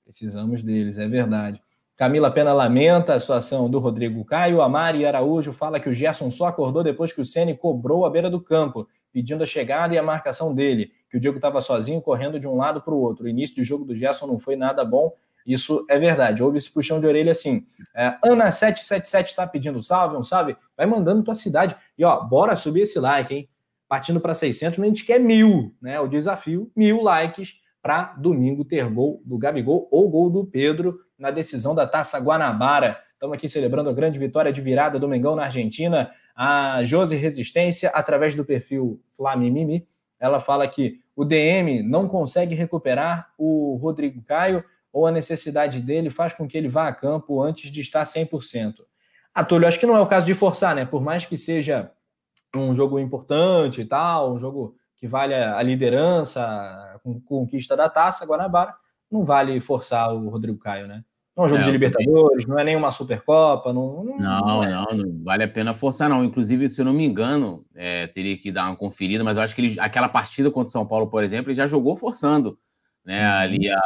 Precisamos 0.04 0.62
deles, 0.62 0.98
é 0.98 1.06
verdade. 1.06 1.60
Camila 1.96 2.30
Pena 2.30 2.54
lamenta 2.54 3.12
a 3.12 3.20
situação 3.20 3.68
do 3.68 3.78
Rodrigo 3.78 4.24
Caio. 4.24 4.62
A 4.62 4.68
Mari 4.68 5.04
Araújo 5.04 5.52
fala 5.52 5.78
que 5.78 5.88
o 5.88 5.92
Gerson 5.92 6.30
só 6.30 6.46
acordou 6.46 6.82
depois 6.82 7.12
que 7.12 7.20
o 7.20 7.26
Ceni 7.26 7.54
cobrou 7.54 8.06
a 8.06 8.10
beira 8.10 8.30
do 8.30 8.40
campo, 8.40 8.88
pedindo 9.12 9.42
a 9.42 9.46
chegada 9.46 9.94
e 9.94 9.98
a 9.98 10.02
marcação 10.02 10.54
dele, 10.54 10.92
que 11.08 11.16
o 11.16 11.20
Diego 11.20 11.36
estava 11.36 11.60
sozinho 11.60 12.00
correndo 12.00 12.38
de 12.38 12.46
um 12.46 12.56
lado 12.56 12.80
para 12.80 12.94
o 12.94 13.00
outro. 13.00 13.24
O 13.24 13.28
início 13.28 13.56
do 13.56 13.62
jogo 13.62 13.84
do 13.84 13.94
Gerson 13.94 14.26
não 14.26 14.38
foi 14.38 14.56
nada 14.56 14.84
bom. 14.84 15.12
Isso 15.46 15.84
é 15.88 15.98
verdade. 15.98 16.42
Houve 16.42 16.58
esse 16.58 16.72
puxão 16.72 17.00
de 17.00 17.06
orelha 17.06 17.32
assim. 17.32 17.66
É, 17.94 18.16
Ana777 18.24 19.24
está 19.26 19.46
pedindo 19.46 19.82
salve, 19.82 20.16
um 20.16 20.22
salve. 20.22 20.56
Vai 20.76 20.86
mandando 20.86 21.22
tua 21.22 21.34
cidade. 21.34 21.74
E 21.98 22.04
ó, 22.04 22.20
bora 22.22 22.54
subir 22.54 22.82
esse 22.82 22.98
like, 22.98 23.34
hein? 23.34 23.48
Partindo 23.88 24.20
para 24.20 24.34
600, 24.34 24.78
a 24.78 24.84
gente 24.84 25.04
quer 25.04 25.18
mil, 25.18 25.74
né? 25.82 25.98
O 25.98 26.06
desafio, 26.06 26.70
mil 26.76 27.02
likes 27.02 27.60
para 27.82 28.14
domingo 28.18 28.64
ter 28.64 28.88
gol 28.88 29.22
do 29.24 29.38
Gabigol 29.38 29.88
ou 29.90 30.08
gol 30.08 30.30
do 30.30 30.44
Pedro 30.44 31.00
na 31.18 31.30
decisão 31.30 31.74
da 31.74 31.86
Taça 31.86 32.18
Guanabara. 32.20 32.98
Estamos 33.20 33.36
aqui 33.36 33.50
celebrando 33.50 33.90
a 33.90 33.92
grande 33.92 34.18
vitória 34.18 34.50
de 34.50 34.62
virada 34.62 34.98
do 34.98 35.06
Mengão 35.06 35.36
na 35.36 35.42
Argentina. 35.42 36.10
A 36.34 36.82
Josi 36.84 37.16
Resistência, 37.16 37.90
através 37.90 38.34
do 38.34 38.46
perfil 38.46 38.98
Flamimimi, 39.14 39.86
ela 40.18 40.40
fala 40.40 40.66
que 40.66 41.02
o 41.14 41.22
DM 41.22 41.82
não 41.82 42.08
consegue 42.08 42.54
recuperar 42.54 43.30
o 43.36 43.76
Rodrigo 43.76 44.22
Caio 44.22 44.64
ou 44.90 45.06
a 45.06 45.12
necessidade 45.12 45.82
dele 45.82 46.08
faz 46.08 46.32
com 46.32 46.48
que 46.48 46.56
ele 46.56 46.66
vá 46.66 46.88
a 46.88 46.94
campo 46.94 47.42
antes 47.42 47.70
de 47.70 47.82
estar 47.82 48.04
100%. 48.04 48.76
Atulho, 49.34 49.68
acho 49.68 49.78
que 49.78 49.84
não 49.84 49.98
é 49.98 50.00
o 50.00 50.06
caso 50.06 50.24
de 50.24 50.34
forçar, 50.34 50.74
né? 50.74 50.86
Por 50.86 51.02
mais 51.02 51.26
que 51.26 51.36
seja 51.36 51.92
um 52.56 52.74
jogo 52.74 52.98
importante 52.98 53.82
e 53.82 53.84
tal, 53.84 54.32
um 54.32 54.38
jogo 54.38 54.74
que 54.96 55.06
vale 55.06 55.34
a 55.34 55.60
liderança, 55.60 56.42
a 56.42 56.98
conquista 57.26 57.76
da 57.76 57.90
taça, 57.90 58.24
Guanabara, 58.24 58.74
não 59.10 59.26
vale 59.26 59.60
forçar 59.60 60.10
o 60.14 60.30
Rodrigo 60.30 60.58
Caio, 60.58 60.86
né? 60.86 61.04
Não 61.40 61.44
é 61.44 61.46
um 61.46 61.48
jogo 61.48 61.62
é, 61.62 61.64
de 61.64 61.70
Libertadores, 61.70 62.46
não 62.46 62.58
é 62.58 62.64
nenhuma 62.64 62.90
Supercopa. 62.90 63.72
Não, 63.72 64.04
não, 64.04 64.18
não, 64.18 64.64
é. 64.64 64.70
não, 64.70 64.86
não, 64.92 65.24
vale 65.24 65.44
a 65.44 65.48
pena 65.48 65.72
forçar, 65.72 66.08
não. 66.08 66.22
Inclusive, 66.22 66.68
se 66.68 66.80
eu 66.80 66.84
não 66.84 66.92
me 66.92 67.04
engano, 67.04 67.64
é, 67.74 68.06
teria 68.08 68.36
que 68.36 68.52
dar 68.52 68.66
uma 68.66 68.76
conferida, 68.76 69.24
mas 69.24 69.36
eu 69.36 69.42
acho 69.42 69.54
que 69.54 69.62
ele, 69.62 69.80
aquela 69.80 70.08
partida 70.08 70.50
contra 70.50 70.68
o 70.68 70.72
São 70.72 70.86
Paulo, 70.86 71.08
por 71.08 71.24
exemplo, 71.24 71.50
ele 71.50 71.56
já 71.56 71.66
jogou 71.66 71.96
forçando 71.96 72.54
né, 73.04 73.20
uhum. 73.20 73.38
ali 73.38 73.70
a. 73.70 73.80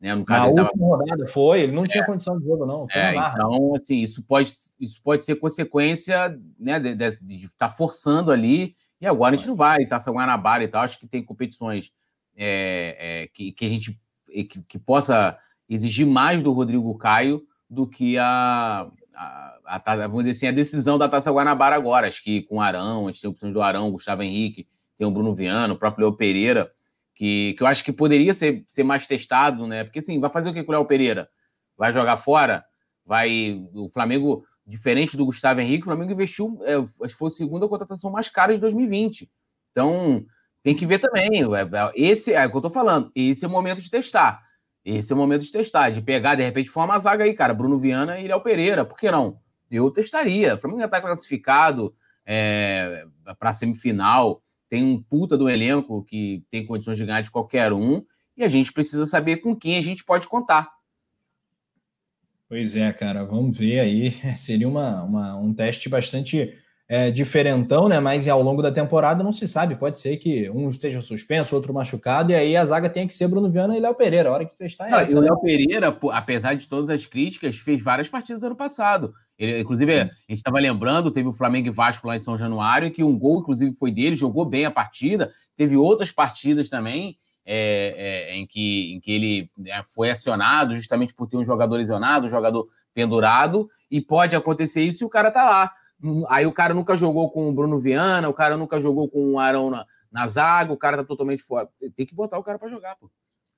Né, 0.00 0.14
no 0.16 0.24
caso, 0.24 0.52
Na 0.52 0.62
última 0.62 0.80
tava... 0.80 1.02
rodada 1.02 1.28
foi, 1.28 1.60
ele 1.60 1.72
não 1.72 1.86
tinha 1.86 2.02
é. 2.02 2.06
condição 2.06 2.36
de 2.36 2.44
jogo, 2.44 2.66
não. 2.66 2.86
É, 2.92 3.14
então, 3.14 3.72
assim, 3.76 4.00
isso 4.00 4.22
pode, 4.24 4.52
isso 4.80 5.00
pode 5.02 5.24
ser 5.24 5.36
consequência 5.36 6.36
né, 6.58 6.80
de, 6.80 6.90
estar 6.90 7.48
tá 7.56 7.68
forçando 7.68 8.32
ali. 8.32 8.74
E 9.00 9.06
agora 9.06 9.34
a 9.34 9.36
gente 9.36 9.48
não 9.48 9.56
vai, 9.56 9.86
Taça 9.86 10.10
Guanabara 10.10 10.64
e 10.64 10.68
tal. 10.68 10.82
Acho 10.82 10.98
que 10.98 11.06
tem 11.06 11.24
competições 11.24 11.92
é, 12.36 13.28
que, 13.32 13.52
que 13.52 13.64
a 13.64 13.68
gente 13.68 13.98
que, 14.26 14.62
que 14.68 14.78
possa 14.78 15.38
exigir 15.74 16.06
mais 16.06 16.42
do 16.42 16.52
Rodrigo 16.52 16.96
Caio 16.96 17.42
do 17.68 17.86
que 17.86 18.18
a, 18.18 18.88
a, 19.14 19.58
a, 19.64 19.96
vamos 20.08 20.24
dizer 20.24 20.30
assim, 20.30 20.46
a 20.48 20.52
decisão 20.52 20.98
da 20.98 21.08
Taça 21.08 21.30
Guanabara 21.30 21.74
agora. 21.74 22.08
Acho 22.08 22.22
que 22.22 22.42
com 22.42 22.60
Arão, 22.60 23.06
a 23.06 23.10
gente 23.10 23.22
tem 23.22 23.30
opções 23.30 23.54
do 23.54 23.62
Arão, 23.62 23.90
Gustavo 23.90 24.22
Henrique, 24.22 24.68
tem 24.98 25.06
o 25.06 25.10
Bruno 25.10 25.34
Viano, 25.34 25.74
o 25.74 25.78
próprio 25.78 26.06
Léo 26.06 26.16
Pereira, 26.16 26.70
que, 27.14 27.54
que 27.56 27.62
eu 27.62 27.66
acho 27.66 27.84
que 27.84 27.92
poderia 27.92 28.34
ser, 28.34 28.64
ser 28.68 28.82
mais 28.82 29.06
testado, 29.06 29.66
né? 29.66 29.84
Porque 29.84 30.00
assim, 30.00 30.20
vai 30.20 30.30
fazer 30.30 30.50
o 30.50 30.54
que 30.54 30.62
com 30.62 30.72
o 30.72 30.74
Léo 30.74 30.84
Pereira? 30.84 31.28
Vai 31.76 31.92
jogar 31.92 32.16
fora? 32.16 32.64
Vai. 33.04 33.64
O 33.74 33.88
Flamengo, 33.88 34.44
diferente 34.66 35.16
do 35.16 35.26
Gustavo 35.26 35.60
Henrique, 35.60 35.82
o 35.82 35.86
Flamengo 35.86 36.12
investiu, 36.12 36.58
é, 36.62 36.76
acho 36.76 36.98
que 37.00 37.12
foi 37.14 37.28
a 37.28 37.30
segunda 37.30 37.68
contratação 37.68 38.10
mais 38.10 38.28
cara 38.28 38.54
de 38.54 38.60
2020. 38.60 39.30
Então, 39.70 40.24
tem 40.62 40.76
que 40.76 40.86
ver 40.86 40.98
também. 40.98 41.42
É, 41.42 41.62
é, 41.62 41.92
esse 41.94 42.32
é 42.32 42.46
o 42.46 42.50
que 42.50 42.56
eu 42.56 42.62
tô 42.62 42.70
falando. 42.70 43.10
Esse 43.14 43.44
é 43.44 43.48
o 43.48 43.50
momento 43.50 43.82
de 43.82 43.90
testar. 43.90 44.42
Esse 44.84 45.12
é 45.12 45.14
o 45.14 45.18
momento 45.18 45.44
de 45.44 45.52
testar, 45.52 45.90
de 45.90 46.02
pegar, 46.02 46.34
de 46.34 46.42
repente, 46.42 46.70
formar 46.70 46.94
uma 46.94 46.98
zaga 46.98 47.24
aí, 47.24 47.34
cara. 47.34 47.54
Bruno 47.54 47.78
Viana 47.78 48.18
e 48.18 48.26
Léo 48.26 48.40
Pereira. 48.40 48.84
Por 48.84 48.98
que 48.98 49.10
não? 49.10 49.38
Eu 49.70 49.90
testaria. 49.90 50.54
O 50.54 50.58
Flamengo 50.58 50.80
já 50.80 50.86
está 50.86 51.00
classificado 51.00 51.94
é, 52.26 53.04
para 53.38 53.52
semifinal. 53.52 54.42
Tem 54.68 54.84
um 54.84 55.00
puta 55.00 55.36
do 55.36 55.48
elenco 55.48 56.02
que 56.04 56.44
tem 56.50 56.66
condições 56.66 56.96
de 56.96 57.04
ganhar 57.04 57.20
de 57.20 57.30
qualquer 57.30 57.72
um. 57.72 58.04
E 58.36 58.42
a 58.42 58.48
gente 58.48 58.72
precisa 58.72 59.06
saber 59.06 59.36
com 59.36 59.54
quem 59.54 59.78
a 59.78 59.82
gente 59.82 60.04
pode 60.04 60.26
contar. 60.26 60.68
Pois 62.48 62.76
é, 62.76 62.92
cara. 62.92 63.24
Vamos 63.24 63.56
ver 63.56 63.80
aí. 63.80 64.10
Seria 64.36 64.68
uma, 64.68 65.02
uma 65.04 65.36
um 65.36 65.54
teste 65.54 65.88
bastante 65.88 66.58
é, 66.92 67.10
diferentão, 67.10 67.88
né? 67.88 67.98
Mas 67.98 68.28
ao 68.28 68.42
longo 68.42 68.60
da 68.60 68.70
temporada 68.70 69.24
não 69.24 69.32
se 69.32 69.48
sabe. 69.48 69.76
Pode 69.76 69.98
ser 69.98 70.18
que 70.18 70.50
um 70.50 70.68
esteja 70.68 71.00
suspenso, 71.00 71.56
outro 71.56 71.72
machucado, 71.72 72.32
e 72.32 72.34
aí 72.34 72.54
a 72.54 72.62
zaga 72.66 72.90
tem 72.90 73.06
que 73.06 73.14
ser 73.14 73.28
Bruno 73.28 73.48
Viana 73.48 73.74
e 73.74 73.80
Léo 73.80 73.94
Pereira. 73.94 74.28
A 74.28 74.32
hora 74.32 74.44
que 74.44 74.54
testar 74.58 74.90
é 74.90 75.02
essa. 75.02 75.10
E 75.10 75.16
o 75.16 75.22
né? 75.22 75.28
Léo 75.30 75.40
Pereira, 75.40 75.98
apesar 76.12 76.52
de 76.52 76.68
todas 76.68 76.90
as 76.90 77.06
críticas, 77.06 77.56
fez 77.56 77.82
várias 77.82 78.10
partidas 78.10 78.42
ano 78.42 78.54
passado. 78.54 79.14
Ele, 79.38 79.62
inclusive, 79.62 80.00
a 80.00 80.04
gente 80.04 80.36
estava 80.36 80.60
lembrando, 80.60 81.10
teve 81.10 81.26
o 81.26 81.32
Flamengo 81.32 81.68
e 81.68 81.70
Vasco 81.70 82.06
lá 82.06 82.14
em 82.14 82.18
São 82.18 82.36
Januário, 82.36 82.90
que 82.90 83.02
um 83.02 83.18
gol, 83.18 83.40
inclusive, 83.40 83.74
foi 83.74 83.90
dele, 83.90 84.14
jogou 84.14 84.44
bem 84.44 84.66
a 84.66 84.70
partida. 84.70 85.32
Teve 85.56 85.78
outras 85.78 86.12
partidas 86.12 86.68
também. 86.68 87.16
É, 87.44 88.30
é, 88.30 88.36
em, 88.36 88.46
que, 88.46 88.94
em 88.94 89.00
que 89.00 89.10
ele 89.10 89.50
né, 89.58 89.82
foi 89.92 90.10
acionado 90.10 90.76
justamente 90.76 91.12
por 91.12 91.26
ter 91.26 91.38
um 91.38 91.44
jogador 91.44 91.74
lesionado, 91.74 92.26
um 92.26 92.30
jogador 92.30 92.68
pendurado, 92.94 93.68
e 93.90 94.00
pode 94.00 94.36
acontecer 94.36 94.82
isso 94.82 95.02
e 95.02 95.06
o 95.06 95.10
cara 95.10 95.30
tá 95.30 95.42
lá. 95.42 95.72
Aí 96.28 96.46
o 96.46 96.52
cara 96.52 96.74
nunca 96.74 96.96
jogou 96.96 97.30
com 97.30 97.48
o 97.48 97.52
Bruno 97.52 97.78
Viana, 97.78 98.28
o 98.28 98.34
cara 98.34 98.56
nunca 98.56 98.78
jogou 98.78 99.08
com 99.08 99.34
o 99.34 99.38
Arão 99.38 99.70
na, 99.70 99.86
na 100.10 100.26
zaga, 100.26 100.72
o 100.72 100.76
cara 100.76 100.96
tá 100.96 101.04
totalmente 101.04 101.42
fora. 101.42 101.68
Tem 101.96 102.06
que 102.06 102.14
botar 102.14 102.38
o 102.38 102.42
cara 102.42 102.58
para 102.58 102.68
jogar, 102.68 102.96
pô. 102.96 103.10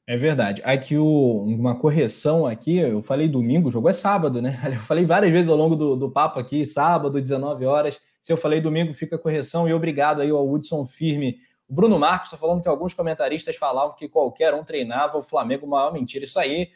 É 0.06 0.18
verdade. 0.18 0.60
Aqui 0.64 0.98
o, 0.98 1.44
uma 1.44 1.74
correção 1.74 2.46
aqui, 2.46 2.76
eu 2.76 3.00
falei 3.00 3.26
domingo, 3.26 3.68
o 3.68 3.70
jogo 3.70 3.88
é 3.88 3.92
sábado, 3.94 4.42
né? 4.42 4.60
Eu 4.74 4.80
falei 4.80 5.06
várias 5.06 5.32
vezes 5.32 5.50
ao 5.50 5.56
longo 5.56 5.74
do, 5.74 5.96
do 5.96 6.10
papo 6.10 6.38
aqui, 6.38 6.66
sábado, 6.66 7.20
19 7.20 7.64
horas. 7.64 7.98
Se 8.20 8.32
eu 8.32 8.36
falei 8.36 8.60
domingo, 8.60 8.94
fica 8.94 9.16
a 9.16 9.18
correção. 9.18 9.68
E 9.68 9.72
obrigado 9.72 10.20
aí 10.20 10.30
ao 10.30 10.50
Hudson 10.50 10.86
Firme. 10.86 11.38
O 11.68 11.74
Bruno 11.74 11.98
Marcos 11.98 12.28
está 12.28 12.38
falando 12.38 12.62
que 12.62 12.68
alguns 12.68 12.92
comentaristas 12.92 13.56
falavam 13.56 13.96
que 13.96 14.08
qualquer 14.08 14.54
um 14.54 14.64
treinava 14.64 15.18
o 15.18 15.22
Flamengo, 15.22 15.66
maior 15.66 15.92
mentira. 15.92 16.24
Isso 16.24 16.38
aí 16.38 16.70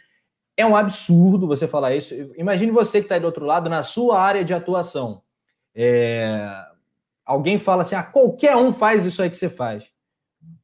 é 0.57 0.67
um 0.67 0.77
absurdo 0.77 1.47
você 1.47 1.69
falar 1.69 1.95
isso. 1.95 2.15
Imagine 2.37 2.73
você 2.73 2.99
que 2.99 3.05
está 3.05 3.15
aí 3.15 3.21
do 3.21 3.27
outro 3.27 3.45
lado, 3.45 3.69
na 3.69 3.83
sua 3.83 4.21
área 4.21 4.45
de 4.45 4.55
atuação. 4.55 5.23
É... 5.81 6.51
Alguém 7.25 7.59
fala 7.61 7.83
assim: 7.83 7.95
ah, 7.95 8.03
qualquer 8.03 8.57
um 8.57 8.75
faz 8.75 9.07
isso 9.07 9.23
aí 9.23 9.31
que 9.31 9.37
você 9.37 9.49
faz. 9.49 9.89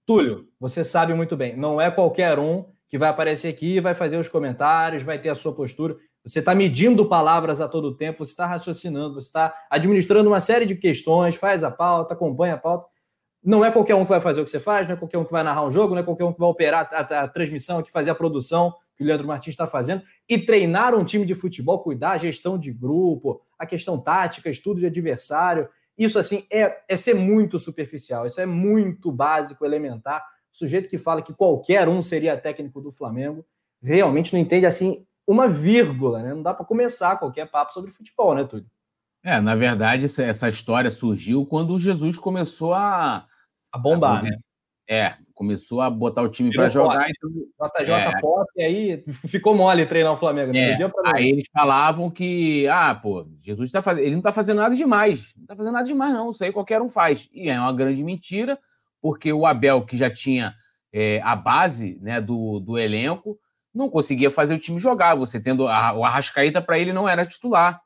Túlio, 0.05 0.49
você 0.59 0.85
sabe 0.85 1.15
muito 1.15 1.37
bem, 1.37 1.57
não 1.57 1.81
é 1.81 1.91
qualquer 1.91 2.39
um 2.39 2.67
que 2.89 2.99
vai 2.99 3.09
aparecer 3.09 3.49
aqui, 3.49 3.81
vai 3.81 3.95
fazer 3.95 4.19
os 4.19 4.29
comentários, 4.29 5.03
vai 5.03 5.19
ter 5.19 5.31
a 5.31 5.35
sua 5.35 5.55
postura. 5.55 5.97
Você 6.25 6.41
está 6.41 6.55
medindo 6.55 7.09
palavras 7.09 7.61
a 7.61 7.69
todo 7.69 7.97
tempo, 7.97 8.25
você 8.25 8.33
está 8.33 8.47
raciocinando, 8.47 9.15
você 9.15 9.29
está 9.29 9.55
administrando 9.71 10.29
uma 10.29 10.41
série 10.41 10.67
de 10.67 10.75
questões, 10.75 11.37
faz 11.37 11.63
a 11.65 11.71
pauta, 11.71 12.15
acompanha 12.15 12.55
a 12.55 12.59
pauta. 12.59 12.87
Não 13.43 13.65
é 13.65 13.71
qualquer 13.71 13.95
um 13.95 14.05
que 14.05 14.11
vai 14.11 14.21
fazer 14.21 14.41
o 14.41 14.45
que 14.45 14.51
você 14.51 14.61
faz, 14.61 14.87
não 14.87 14.95
é 14.95 14.99
qualquer 14.99 15.19
um 15.19 15.25
que 15.25 15.33
vai 15.33 15.43
narrar 15.43 15.65
um 15.65 15.71
jogo, 15.71 15.95
não 15.95 16.01
é 16.01 16.05
qualquer 16.05 16.25
um 16.25 16.33
que 16.33 16.41
vai 16.41 16.49
operar 16.49 16.89
a, 16.91 16.97
a, 16.97 17.23
a 17.23 17.29
transmissão, 17.29 17.83
que 17.83 17.91
fazer 17.91 18.11
a 18.11 18.15
produção 18.15 18.75
que 18.97 19.03
o 19.03 19.07
Leandro 19.07 19.27
Martins 19.27 19.55
está 19.55 19.67
fazendo. 19.67 20.03
E 20.29 20.39
treinar 20.39 20.95
um 20.95 21.05
time 21.05 21.27
de 21.27 21.35
futebol, 21.35 21.83
cuidar 21.83 22.13
a 22.13 22.19
gestão 22.19 22.59
de 22.59 22.73
grupo, 22.73 23.41
a 23.59 23.67
questão 23.67 23.99
tática, 23.99 24.51
estudo 24.51 24.81
de 24.81 24.87
adversário. 24.87 25.69
Isso, 25.97 26.19
assim, 26.19 26.45
é, 26.51 26.83
é 26.89 26.97
ser 26.97 27.15
muito 27.15 27.59
superficial. 27.59 28.27
Isso 28.27 28.41
é 28.41 28.47
muito 28.47 29.11
básico, 29.13 29.65
elementar. 29.65 30.25
O 30.53 30.57
sujeito 30.57 30.89
que 30.89 30.99
fala 30.99 31.23
que 31.23 31.35
qualquer 31.35 31.89
um 31.89 32.03
seria 32.03 32.37
técnico 32.37 32.81
do 32.81 32.93
Flamengo 32.93 33.45
realmente 33.83 34.33
não 34.33 34.41
entende, 34.41 34.67
assim, 34.67 35.07
uma 35.27 35.49
vírgula, 35.49 36.23
né? 36.23 36.35
Não 36.35 36.43
dá 36.43 36.55
para 36.55 36.65
começar 36.65 37.17
qualquer 37.17 37.51
papo 37.51 37.73
sobre 37.73 37.91
futebol, 37.91 38.35
né, 38.35 38.45
Túlio? 38.45 38.67
É, 39.23 39.41
na 39.41 39.55
verdade, 39.57 40.05
essa, 40.05 40.49
história 40.49 40.91
surgiu 40.91 41.47
quando 41.47 41.79
Jesus 41.79 42.19
começou 42.19 42.75
a 42.75 43.27
a 43.73 43.79
bombar, 43.79 44.23
né? 44.23 44.39
É, 44.89 45.17
Começou 45.35 45.81
a 45.81 45.91
botar 45.91 46.23
o 46.23 46.29
time 46.29 46.53
para 46.53 46.69
jogar. 46.69 47.09
Então, 47.11 47.29
JJ 47.69 47.93
é, 47.93 48.21
Pop, 48.21 48.47
e 48.57 48.63
aí 48.63 49.05
ficou 49.27 49.55
mole 49.55 49.85
treinar 49.85 50.13
o 50.13 50.17
Flamengo. 50.17 50.53
Né? 50.53 50.73
É, 50.73 50.91
aí 51.07 51.29
eles 51.29 51.49
falavam 51.53 52.09
que, 52.09 52.69
ah, 52.69 52.95
pô, 52.95 53.27
Jesus 53.41 53.73
tá 53.73 53.83
fazendo. 53.83 54.05
Ele 54.05 54.15
não 54.15 54.23
tá 54.23 54.33
fazendo 54.33 54.59
nada 54.59 54.77
demais. 54.77 55.35
Não 55.37 55.47
tá 55.47 55.57
fazendo 55.57 55.73
nada 55.73 55.87
demais, 55.87 56.15
não. 56.15 56.31
Isso 56.31 56.45
aí 56.45 56.53
qualquer 56.53 56.81
um 56.81 56.89
faz. 56.89 57.29
E 57.33 57.51
é 57.51 57.59
uma 57.59 57.73
grande 57.73 58.05
mentira, 58.05 58.57
porque 59.03 59.33
o 59.33 59.45
Abel, 59.45 59.85
que 59.85 59.97
já 59.97 60.09
tinha 60.09 60.55
é, 60.93 61.21
a 61.25 61.35
base 61.35 61.99
né, 62.01 62.21
do, 62.21 62.61
do 62.61 62.79
elenco, 62.79 63.37
não 63.75 63.91
conseguia 63.91 64.31
fazer 64.31 64.55
o 64.55 64.59
time 64.59 64.79
jogar. 64.79 65.17
Você 65.17 65.41
tendo 65.41 65.67
a, 65.67 65.93
o 65.95 66.05
Arrascaeta 66.05 66.63
para 66.63 66.79
ele 66.79 66.93
não 66.93 67.09
era 67.09 67.27
titular. 67.27 67.81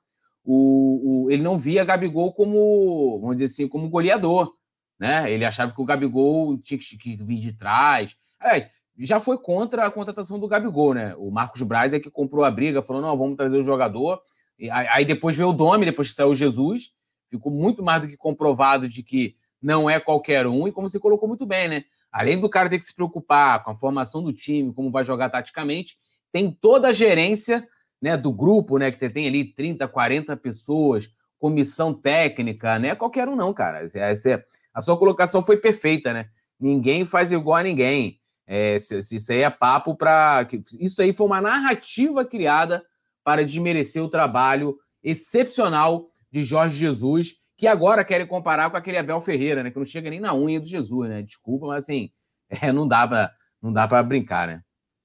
O, 0.44 1.24
o, 1.24 1.30
ele 1.30 1.42
não 1.42 1.58
via 1.58 1.84
Gabigol 1.84 2.32
como, 2.34 3.18
vamos 3.20 3.36
dizer 3.36 3.46
assim, 3.46 3.68
como 3.68 3.88
goleador 3.88 4.52
né? 4.98 5.30
Ele 5.30 5.44
achava 5.44 5.72
que 5.72 5.80
o 5.80 5.84
Gabigol 5.84 6.58
tinha 6.58 6.78
que 6.78 7.16
vir 7.16 7.38
de 7.38 7.52
trás. 7.52 8.16
É, 8.42 8.68
já 8.98 9.20
foi 9.20 9.38
contra 9.38 9.86
a 9.86 9.90
contratação 9.90 10.38
do 10.38 10.48
Gabigol, 10.48 10.94
né? 10.94 11.14
O 11.16 11.30
Marcos 11.30 11.62
Braz 11.62 11.92
é 11.92 12.00
que 12.00 12.10
comprou 12.10 12.44
a 12.44 12.50
briga, 12.50 12.82
falou: 12.82 13.00
não, 13.00 13.16
vamos 13.16 13.36
trazer 13.36 13.56
o 13.56 13.62
jogador. 13.62 14.20
E 14.58 14.68
aí 14.70 15.04
depois 15.04 15.36
veio 15.36 15.50
o 15.50 15.52
Domi, 15.52 15.84
depois 15.84 16.08
que 16.08 16.14
saiu 16.14 16.30
o 16.30 16.34
Jesus, 16.34 16.92
ficou 17.30 17.52
muito 17.52 17.82
mais 17.82 18.02
do 18.02 18.08
que 18.08 18.16
comprovado 18.16 18.88
de 18.88 19.02
que 19.04 19.36
não 19.62 19.88
é 19.88 20.00
qualquer 20.00 20.46
um, 20.46 20.66
e 20.66 20.72
como 20.72 20.88
você 20.88 20.98
colocou 20.98 21.28
muito 21.28 21.46
bem, 21.46 21.68
né? 21.68 21.84
Além 22.10 22.40
do 22.40 22.48
cara 22.48 22.68
ter 22.68 22.78
que 22.78 22.84
se 22.84 22.94
preocupar 22.94 23.62
com 23.62 23.70
a 23.70 23.74
formação 23.74 24.22
do 24.22 24.32
time, 24.32 24.72
como 24.72 24.90
vai 24.90 25.04
jogar 25.04 25.28
taticamente, 25.28 25.96
tem 26.32 26.50
toda 26.50 26.88
a 26.88 26.92
gerência 26.92 27.66
né, 28.00 28.16
do 28.16 28.32
grupo, 28.32 28.78
né? 28.78 28.90
Que 28.90 29.08
tem 29.08 29.28
ali 29.28 29.44
30, 29.44 29.86
40 29.86 30.36
pessoas, 30.36 31.12
comissão 31.38 31.94
técnica, 31.94 32.78
né? 32.78 32.94
Qualquer 32.94 33.28
um, 33.28 33.36
não, 33.36 33.52
cara. 33.52 33.86
É, 33.94 34.14
a 34.72 34.80
sua 34.80 34.96
colocação 34.96 35.42
foi 35.42 35.56
perfeita, 35.56 36.12
né? 36.12 36.28
Ninguém 36.58 37.04
faz 37.04 37.32
igual 37.32 37.56
a 37.56 37.62
ninguém. 37.62 38.18
É, 38.46 38.76
isso 38.76 39.32
aí 39.32 39.42
é 39.42 39.50
papo 39.50 39.94
para. 39.94 40.46
Isso 40.80 41.02
aí 41.02 41.12
foi 41.12 41.26
uma 41.26 41.40
narrativa 41.40 42.24
criada 42.24 42.82
para 43.22 43.44
desmerecer 43.44 44.02
o 44.02 44.08
trabalho 44.08 44.78
excepcional 45.02 46.08
de 46.30 46.42
Jorge 46.42 46.78
Jesus, 46.78 47.36
que 47.56 47.66
agora 47.66 48.04
querem 48.04 48.26
comparar 48.26 48.70
com 48.70 48.76
aquele 48.76 48.96
Abel 48.96 49.20
Ferreira, 49.20 49.62
né? 49.62 49.70
Que 49.70 49.78
não 49.78 49.84
chega 49.84 50.08
nem 50.08 50.20
na 50.20 50.34
unha 50.34 50.60
do 50.60 50.66
Jesus, 50.66 51.08
né? 51.08 51.22
Desculpa, 51.22 51.66
mas 51.66 51.84
assim, 51.84 52.10
é, 52.48 52.72
não 52.72 52.88
dá 52.88 53.06
para 53.06 53.32
não 53.60 53.72
dá 53.72 53.86
para 53.86 54.02
brincar, 54.02 54.46
né? 54.46 54.62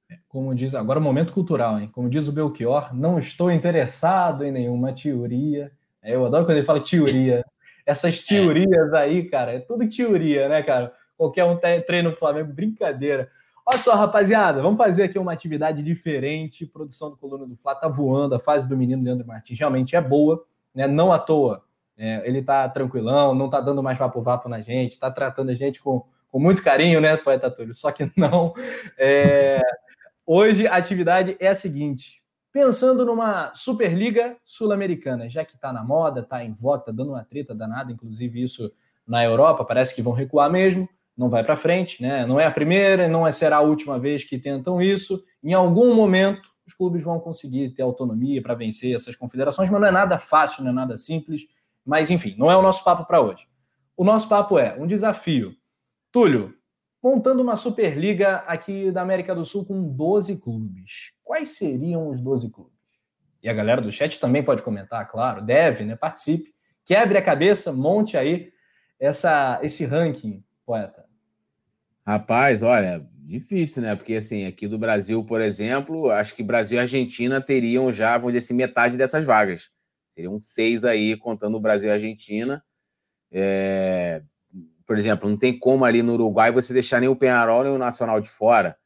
É, 0.10 0.18
como 0.28 0.54
diz 0.54 0.74
agora, 0.76 1.00
momento 1.00 1.34
cultural, 1.34 1.80
hein? 1.80 1.90
Como 1.92 2.10
diz 2.10 2.28
o 2.28 2.32
Belchior, 2.32 2.96
não 2.96 3.20
estou 3.20 3.52
interessado 3.52 4.46
em 4.46 4.52
nenhuma 4.52 4.94
teoria. 4.94 5.72
É, 6.02 6.16
eu 6.16 6.26
adoro 6.26 6.46
quando 6.46 6.58
ele 6.58 6.66
fala 6.66 6.80
teoria 6.80 7.44
essas 7.86 8.24
é. 8.24 8.28
teorias 8.28 8.94
aí, 8.94 9.24
cara, 9.30 9.54
é 9.54 9.60
tudo 9.60 9.88
teoria, 9.88 10.48
né, 10.50 10.64
cara? 10.64 10.94
Qualquer 11.18 11.46
um 11.46 11.58
treina 11.58 12.10
no 12.10 12.16
Flamengo, 12.16 12.52
brincadeira. 12.52 13.30
Olha 13.66 13.78
só, 13.78 13.96
rapaziada, 13.96 14.62
vamos 14.62 14.78
fazer 14.78 15.04
aqui 15.04 15.18
uma 15.18 15.32
atividade 15.32 15.82
diferente. 15.82 16.66
Produção 16.66 17.10
do 17.10 17.18
Coluna 17.18 17.46
do 17.46 17.56
Fla 17.56 17.76
tá 17.76 17.88
voando, 17.88 18.36
a 18.36 18.40
fase 18.40 18.68
do 18.68 18.76
menino 18.76 19.04
Leandro 19.04 19.26
Martins 19.26 19.58
realmente 19.58 19.96
é 19.96 20.02
boa, 20.02 20.44
né? 20.76 20.88
Não 20.88 21.14
à 21.14 21.20
toa. 21.20 21.64
É, 21.98 22.28
ele 22.28 22.42
tá 22.42 22.68
tranquilão, 22.68 23.36
não 23.36 23.50
tá 23.50 23.62
dando 23.62 23.84
mais 23.84 23.98
vapo-vapo 23.98 24.50
na 24.50 24.62
gente, 24.62 25.00
tá 25.00 25.12
tratando 25.12 25.52
a 25.52 25.54
gente 25.54 25.80
com, 25.80 26.04
com 26.32 26.40
muito 26.40 26.64
carinho, 26.64 27.00
né, 27.00 27.16
poeta 27.16 27.52
Túlio? 27.52 27.76
Só 27.76 27.92
que 27.92 28.12
não. 28.18 28.54
É... 28.98 29.62
Hoje 30.26 30.68
a 30.68 30.76
atividade 30.76 31.38
é 31.40 31.48
a 31.48 31.56
seguinte: 31.56 32.23
pensando 32.54 33.04
numa 33.04 33.52
Superliga 33.56 34.38
Sul-Americana, 34.46 35.28
já 35.28 35.44
que 35.44 35.56
está 35.56 35.74
na 35.74 35.84
moda, 35.84 36.22
está 36.22 36.46
em 36.46 36.54
voga, 36.54 36.82
está 36.82 36.92
dando 36.92 37.10
uma 37.10 37.24
treta 37.26 37.56
danada, 37.56 37.92
inclusive 37.92 38.44
isso 38.44 38.72
na 39.08 39.26
Europa, 39.26 39.66
parece 39.66 39.96
que 39.96 40.04
vão 40.04 40.14
recuar 40.14 40.52
mesmo, 40.52 40.88
não 41.18 41.30
vai 41.30 41.44
para 41.44 41.58
frente, 41.58 42.02
né? 42.02 42.26
Não 42.28 42.40
é 42.40 42.46
a 42.46 42.52
primeira, 42.52 43.10
não 43.10 43.28
é, 43.28 43.32
será 43.32 43.58
a 43.58 43.62
última 43.62 44.00
vez 44.00 44.24
que 44.24 44.38
tentam 44.38 44.80
isso. 44.80 45.24
Em 45.44 45.54
algum 45.54 45.96
momento, 45.96 46.48
os 46.66 46.74
clubes 46.74 47.04
vão 47.04 47.20
conseguir 47.20 47.72
ter 47.72 47.82
autonomia 47.82 48.42
para 48.42 48.54
vencer 48.54 48.96
essas 48.96 49.16
confederações, 49.16 49.70
mas 49.70 49.82
não 49.82 49.88
é 49.88 49.92
nada 49.92 50.20
fácil, 50.20 50.64
não 50.64 50.70
é 50.70 50.74
nada 50.74 50.96
simples. 50.96 51.48
Mas 51.84 52.10
enfim, 52.10 52.36
não 52.38 52.50
é 52.50 52.56
o 52.56 52.62
nosso 52.62 52.84
papo 52.84 53.06
para 53.06 53.20
hoje. 53.20 53.48
O 53.98 54.04
nosso 54.04 54.30
papo 54.30 54.58
é 54.58 54.76
um 54.80 54.88
desafio. 54.88 55.56
Túlio, 56.12 56.56
montando 57.02 57.42
uma 57.42 57.56
Superliga 57.56 58.38
aqui 58.48 58.92
da 58.92 59.02
América 59.02 59.36
do 59.36 59.44
Sul 59.44 59.66
com 59.66 59.84
12 59.84 60.40
clubes. 60.40 61.13
Quais 61.24 61.50
seriam 61.50 62.10
os 62.10 62.20
12 62.20 62.50
clubes? 62.50 62.74
E 63.42 63.50
a 63.50 63.54
galera 63.54 63.82
do 63.82 63.92
chat 63.92 64.20
também 64.20 64.44
pode 64.44 64.62
comentar, 64.62 65.08
claro, 65.10 65.42
deve, 65.42 65.84
né? 65.84 65.96
Participe, 65.96 66.54
quebre 66.86 67.18
a 67.18 67.22
cabeça, 67.22 67.74
monte 67.74 68.18
aí 68.18 68.52
essa, 69.00 69.60
esse 69.62 69.86
ranking, 69.86 70.44
poeta. 70.66 71.06
Rapaz, 72.06 72.64
olha, 72.64 73.06
difícil, 73.26 73.82
né? 73.82 73.96
Porque 73.96 74.16
assim, 74.16 74.46
aqui 74.46 74.68
do 74.68 74.78
Brasil, 74.78 75.24
por 75.26 75.42
exemplo, 75.42 76.10
acho 76.12 76.36
que 76.36 76.44
Brasil 76.44 76.78
e 76.78 76.82
Argentina 76.82 77.42
teriam 77.42 77.92
já, 77.92 78.18
vamos 78.18 78.34
dizer 78.34 78.46
assim, 78.46 78.54
metade 78.54 78.98
dessas 78.98 79.24
vagas. 79.26 79.70
Seriam 80.14 80.42
seis 80.42 80.86
aí, 80.86 81.18
contando 81.18 81.58
o 81.58 81.62
Brasil 81.62 81.90
e 81.90 81.92
Argentina. 81.92 82.64
É, 83.32 84.22
por 84.86 84.98
exemplo, 84.98 85.30
não 85.30 85.38
tem 85.38 85.58
como 85.58 85.86
ali 85.86 86.04
no 86.04 86.14
Uruguai 86.14 86.52
você 86.52 86.74
deixar 86.74 87.00
nem 87.00 87.10
o 87.10 87.16
Penharol 87.16 87.64
nem 87.64 87.74
o 87.74 87.78
Nacional 87.78 88.22
de 88.22 88.30
fora. 88.30 88.78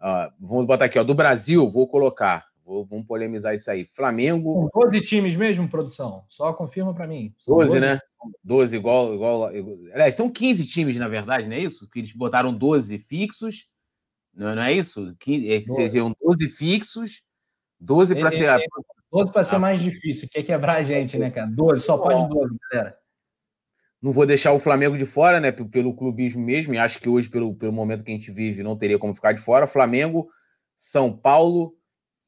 Uh, 0.00 0.32
vamos 0.40 0.66
botar 0.66 0.84
aqui, 0.84 0.98
ó, 0.98 1.04
do 1.04 1.14
Brasil, 1.14 1.68
vou 1.68 1.88
colocar. 1.88 2.46
Vou, 2.64 2.84
vamos 2.84 3.06
polemizar 3.06 3.54
isso 3.54 3.70
aí. 3.70 3.86
Flamengo. 3.86 4.68
Com 4.70 4.90
12 4.90 5.00
times 5.06 5.36
mesmo, 5.36 5.68
produção? 5.68 6.24
Só 6.28 6.52
confirma 6.52 6.94
para 6.94 7.06
mim. 7.06 7.34
São 7.38 7.56
12, 7.56 7.72
12, 7.72 7.80
né? 7.80 8.00
12, 8.44 8.76
igual, 8.76 9.14
igual, 9.14 9.54
igual. 9.54 9.78
Aliás, 9.94 10.14
são 10.14 10.30
15 10.30 10.66
times, 10.66 10.96
na 10.98 11.08
verdade, 11.08 11.48
não 11.48 11.56
é 11.56 11.60
isso? 11.60 11.88
Que 11.88 12.00
eles 12.00 12.12
botaram 12.12 12.52
12 12.52 12.98
fixos. 12.98 13.66
Não, 14.34 14.54
não 14.54 14.62
é 14.62 14.72
isso? 14.72 15.16
15, 15.18 15.50
é, 15.50 15.60
12. 15.60 15.74
seriam 15.74 16.14
12 16.22 16.48
fixos, 16.50 17.22
12 17.80 18.14
para 18.16 18.30
ser. 18.30 18.44
É, 18.44 18.58
12 19.10 19.32
para 19.32 19.44
ser 19.44 19.58
mais 19.58 19.80
difícil, 19.80 20.28
quer 20.30 20.42
quebrar 20.42 20.76
a 20.76 20.82
gente, 20.82 21.16
né, 21.16 21.30
cara? 21.30 21.46
12, 21.46 21.82
só 21.82 21.96
pode 21.96 22.28
12, 22.28 22.54
galera. 22.70 22.97
Não 24.00 24.12
vou 24.12 24.24
deixar 24.24 24.52
o 24.52 24.58
Flamengo 24.58 24.96
de 24.96 25.04
fora, 25.04 25.40
né? 25.40 25.50
Pelo 25.50 25.94
clubismo 25.94 26.40
mesmo, 26.40 26.72
e 26.72 26.78
acho 26.78 27.00
que 27.00 27.08
hoje, 27.08 27.28
pelo, 27.28 27.54
pelo 27.54 27.72
momento 27.72 28.04
que 28.04 28.12
a 28.12 28.14
gente 28.14 28.30
vive, 28.30 28.62
não 28.62 28.76
teria 28.76 28.98
como 28.98 29.14
ficar 29.14 29.32
de 29.32 29.40
fora. 29.40 29.66
Flamengo, 29.66 30.28
São 30.76 31.12
Paulo 31.12 31.74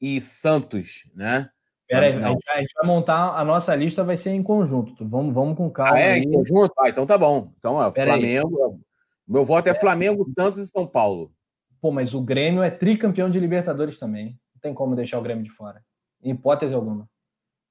e 0.00 0.20
Santos, 0.20 1.08
né? 1.14 1.48
Pera 1.90 2.06
aí, 2.06 2.12
a 2.12 2.28
gente, 2.28 2.44
vai, 2.46 2.56
a 2.56 2.60
gente, 2.60 2.74
vai, 2.74 2.86
montar 2.86 3.36
a 3.36 3.44
nossa 3.44 3.74
lista, 3.74 4.04
vai 4.04 4.16
ser 4.16 4.30
em 4.30 4.42
conjunto. 4.42 5.06
Vamos, 5.08 5.34
vamos 5.34 5.56
com 5.56 5.68
calma. 5.68 5.96
Ah, 5.96 6.00
é, 6.00 6.12
aí. 6.12 6.20
em 6.20 6.30
conjunto? 6.30 6.72
Ah, 6.78 6.88
então 6.88 7.04
tá 7.04 7.18
bom. 7.18 7.52
Então, 7.58 7.74
ó, 7.74 7.92
Flamengo. 7.92 8.64
Aí. 8.64 8.80
Meu 9.26 9.44
voto 9.44 9.68
é 9.68 9.74
Flamengo, 9.74 10.24
Santos 10.36 10.58
e 10.60 10.66
São 10.66 10.86
Paulo. 10.86 11.32
Pô, 11.80 11.90
mas 11.90 12.14
o 12.14 12.20
Grêmio 12.20 12.62
é 12.62 12.70
tricampeão 12.70 13.30
de 13.30 13.40
Libertadores 13.40 13.98
também. 13.98 14.38
Não 14.54 14.60
tem 14.60 14.74
como 14.74 14.94
deixar 14.94 15.18
o 15.18 15.22
Grêmio 15.22 15.42
de 15.44 15.50
fora. 15.50 15.82
Em 16.22 16.30
hipótese 16.30 16.74
alguma. 16.74 17.08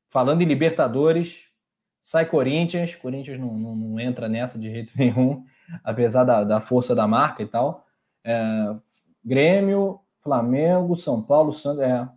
Falando 0.10 0.42
em 0.42 0.46
Libertadores, 0.46 1.49
Sai 2.02 2.26
Corinthians, 2.26 2.96
Corinthians 2.96 3.40
não, 3.40 3.54
não, 3.54 3.76
não, 3.76 4.00
entra 4.00 4.28
nessa 4.30 4.58
de 4.58 4.70
jeito 4.70 4.94
nenhum, 4.98 5.44
apesar 5.84 6.24
da, 6.24 6.44
da 6.44 6.62
força 6.62 6.96
da 6.96 7.08
marca 7.08 7.44
e 7.44 7.46
tal. 7.46 7.86
É, 8.24 8.76
Grêmio, 9.24 10.00
Flamengo, 10.20 10.96
São 10.96 11.22
Paulo, 11.22 11.54
Santos, 11.54 11.82
é, 11.82 12.08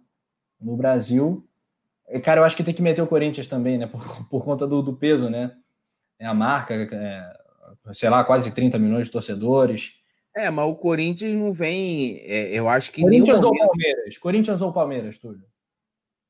no 0.61 0.77
Brasil. 0.77 1.47
Cara, 2.23 2.41
eu 2.41 2.45
acho 2.45 2.57
que 2.57 2.65
tem 2.65 2.75
que 2.75 2.83
meter 2.83 3.03
o 3.03 3.07
Corinthians 3.07 3.49
também, 3.49 3.79
né? 3.79 3.87
Por, 3.89 4.29
por 4.29 4.45
conta 4.45 4.67
do, 4.67 4.83
do 4.83 4.95
peso, 4.95 5.29
né? 5.29 5.53
É 6.19 6.27
a 6.27 6.35
marca, 6.35 6.75
é, 6.75 7.37
sei 7.93 8.09
lá, 8.09 8.23
quase 8.23 8.55
30 8.55 8.79
milhões 8.79 9.07
de 9.07 9.13
torcedores. 9.13 9.95
É, 10.35 10.51
mas 10.51 10.67
o 10.67 10.75
Corinthians 10.77 11.35
não 11.35 11.53
vem. 11.53 12.19
É, 12.21 12.59
eu 12.59 12.69
acho 12.69 12.91
que. 12.93 13.03
Corinthians 13.03 13.41
ou 13.41 13.57
Palmeiras? 13.57 14.19
Corinthians 14.19 14.63
ou 14.63 14.73
Palmeiras, 14.73 15.19
Túlio? 15.19 15.52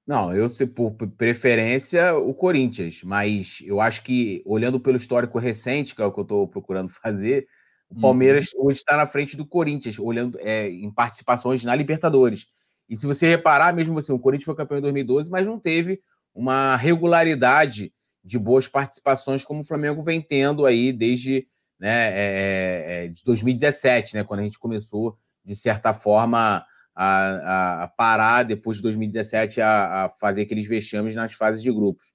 Não, 0.07 0.35
eu 0.35 0.49
sei 0.49 0.67
por 0.67 0.93
preferência 1.17 2.15
o 2.17 2.35
Corinthians, 2.35 3.03
mas 3.05 3.63
eu 3.65 3.81
acho 3.81 4.03
que 4.03 4.43
olhando 4.45 4.81
pelo 4.81 4.97
histórico 4.97 5.39
recente, 5.39 5.95
que 5.95 6.03
é 6.03 6.05
o 6.05 6.13
que 6.13 6.19
eu 6.19 6.23
estou 6.23 6.49
procurando 6.49 6.91
fazer, 7.03 7.47
o 7.89 8.01
Palmeiras 8.01 8.53
uhum. 8.55 8.67
hoje 8.67 8.79
está 8.79 8.97
na 8.97 9.07
frente 9.07 9.37
do 9.37 9.45
Corinthians, 9.45 9.99
olhando 9.99 10.39
é, 10.41 10.69
em 10.69 10.91
participações 10.91 11.63
na 11.63 11.75
Libertadores. 11.75 12.47
E 12.89 12.97
se 12.97 13.07
você 13.07 13.29
reparar, 13.29 13.75
mesmo 13.75 13.99
assim, 13.99 14.13
o 14.13 14.19
Corinthians 14.19 14.47
foi 14.47 14.57
campeão 14.57 14.79
em 14.79 14.83
2012, 14.83 15.31
mas 15.31 15.47
não 15.47 15.59
teve 15.59 16.01
uma 16.35 16.75
regularidade 16.77 17.93
de 18.25 18.39
boas 18.39 18.67
participações 18.67 19.45
como 19.45 19.61
o 19.61 19.65
Flamengo 19.65 20.03
vem 20.03 20.23
tendo 20.23 20.65
aí 20.65 20.93
desde 20.93 21.47
né, 21.79 22.09
é, 22.13 23.05
é, 23.05 23.09
de 23.09 23.23
2017, 23.25 24.15
né, 24.15 24.25
quando 24.25 24.41
a 24.41 24.45
gente 24.45 24.59
começou, 24.59 25.19
de 25.45 25.55
certa 25.55 25.93
forma, 25.93 26.65
a, 26.95 27.85
a, 27.85 27.89
parar 27.89 28.43
depois 28.43 28.77
de 28.77 28.83
2017 28.83 29.61
a, 29.61 30.05
a, 30.05 30.09
fazer 30.21 30.43
aqueles 30.43 30.67
vexames 30.67 31.15
nas 31.15 31.33
fases 31.33 31.63
de 31.63 31.73
grupos. 31.73 32.13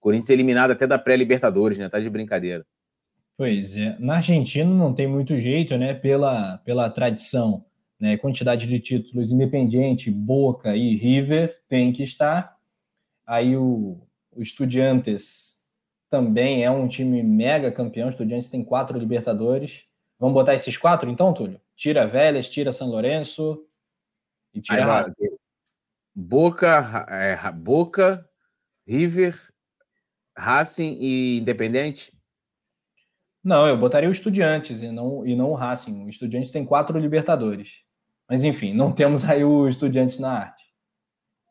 Corinthians 0.00 0.30
é 0.30 0.34
eliminado 0.34 0.70
até 0.70 0.86
da 0.86 0.98
pré-Libertadores, 0.98 1.78
né? 1.78 1.88
Tá 1.88 1.98
de 1.98 2.08
brincadeira. 2.08 2.64
Pois 3.36 3.76
é. 3.76 3.96
Na 3.98 4.16
Argentina 4.16 4.70
não 4.70 4.94
tem 4.94 5.06
muito 5.06 5.38
jeito, 5.38 5.76
né? 5.76 5.94
Pela, 5.94 6.58
pela 6.58 6.88
tradição, 6.88 7.64
né? 7.98 8.16
Quantidade 8.16 8.68
de 8.68 8.78
títulos 8.78 9.32
Independiente, 9.32 10.10
Boca 10.10 10.76
e 10.76 10.94
River 10.94 11.58
tem 11.68 11.92
que 11.92 12.02
estar. 12.02 12.56
Aí 13.26 13.56
o, 13.56 14.00
o 14.30 14.40
Estudiantes 14.40 15.56
também 16.08 16.64
é 16.64 16.70
um 16.70 16.86
time 16.86 17.22
mega 17.22 17.72
campeão. 17.72 18.06
O 18.06 18.10
Estudiantes 18.10 18.48
tem 18.48 18.62
quatro 18.62 18.98
Libertadores. 18.98 19.84
Vamos 20.18 20.34
botar 20.34 20.54
esses 20.54 20.78
quatro 20.78 21.10
então, 21.10 21.34
Túlio? 21.34 21.60
Tira 21.74 22.06
Vélez, 22.06 22.48
tira 22.48 22.72
São 22.72 22.88
Lourenço 22.88 23.65
e 24.56 24.60
tira 24.60 24.78
Aí 24.78 24.86
vai, 24.86 24.96
Racing. 24.96 25.12
Boca, 26.14 27.06
é, 27.10 27.52
Boca, 27.52 28.28
River, 28.86 29.38
Racing 30.36 30.98
e 31.00 31.38
Independente? 31.38 32.12
Não, 33.44 33.66
eu 33.68 33.76
botaria 33.76 34.08
o 34.08 34.12
Estudiantes 34.12 34.82
e 34.82 34.90
não, 34.90 35.26
e 35.26 35.36
não 35.36 35.50
o 35.50 35.54
Racing. 35.54 36.04
O 36.04 36.08
Estudiantes 36.08 36.50
tem 36.50 36.64
quatro 36.64 36.98
Libertadores. 36.98 37.84
Mas 38.28 38.42
enfim, 38.42 38.72
não 38.74 38.92
temos 38.92 39.28
aí 39.28 39.44
o 39.44 39.68
Estudiantes 39.68 40.18
na 40.18 40.32
arte. 40.32 40.64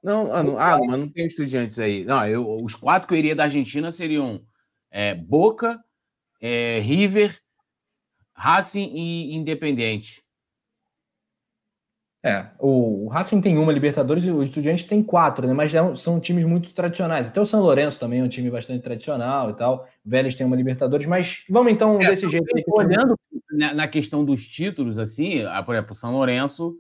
Não, 0.04 0.34
ah, 0.34 0.44
não, 0.44 0.60
ah, 0.60 0.78
mas 0.86 1.00
não 1.00 1.10
tem 1.10 1.26
estudiantes 1.26 1.80
aí. 1.80 2.04
Não, 2.04 2.28
eu, 2.28 2.64
os 2.64 2.76
quatro 2.76 3.08
que 3.08 3.14
eu 3.16 3.18
iria 3.18 3.36
da 3.36 3.46
Argentina 3.46 3.92
seriam 3.92 4.46
é, 4.92 5.16
Boca, 5.16 5.84
é, 6.40 6.80
River, 6.80 7.42
Racing 8.36 8.92
e 8.94 9.34
Independente. 9.34 10.25
É, 12.26 12.48
o, 12.58 13.08
Racing 13.08 13.40
tem 13.40 13.56
uma 13.56 13.72
Libertadores 13.72 14.26
e 14.26 14.32
o 14.32 14.42
Estudiantes 14.42 14.86
tem 14.86 15.04
quatro, 15.04 15.46
né? 15.46 15.54
Mas 15.54 15.76
é 15.76 15.82
um- 15.82 15.96
são 15.96 16.20
times 16.20 16.44
muito 16.44 16.74
tradicionais. 16.74 17.28
Até 17.28 17.40
o 17.40 17.46
São 17.46 17.62
Lourenço 17.62 18.00
também 18.00 18.20
é 18.20 18.24
um 18.24 18.28
time 18.28 18.50
bastante 18.50 18.82
tradicional 18.82 19.52
e 19.52 19.54
tal. 19.54 19.88
O 20.04 20.10
Vélez 20.10 20.34
tem 20.36 20.44
uma 20.44 20.56
Libertadores, 20.56 21.06
mas 21.06 21.44
vamos 21.48 21.72
então 21.72 22.02
É, 22.02 22.10
desse 22.10 22.28
jeito. 22.28 22.48
aí 22.56 22.64
que- 22.64 22.72
Olhando 22.72 23.16
na, 23.52 23.76
na 23.76 23.88
questão 23.88 24.26
dos 24.26 24.44
títulos, 24.48 24.98
assim, 24.98 25.44
ah, 25.44 25.62
por 25.62 25.76
exemplo, 25.76 25.92
o 25.92 25.96
São 25.96 26.12
Lourenço 26.14 26.76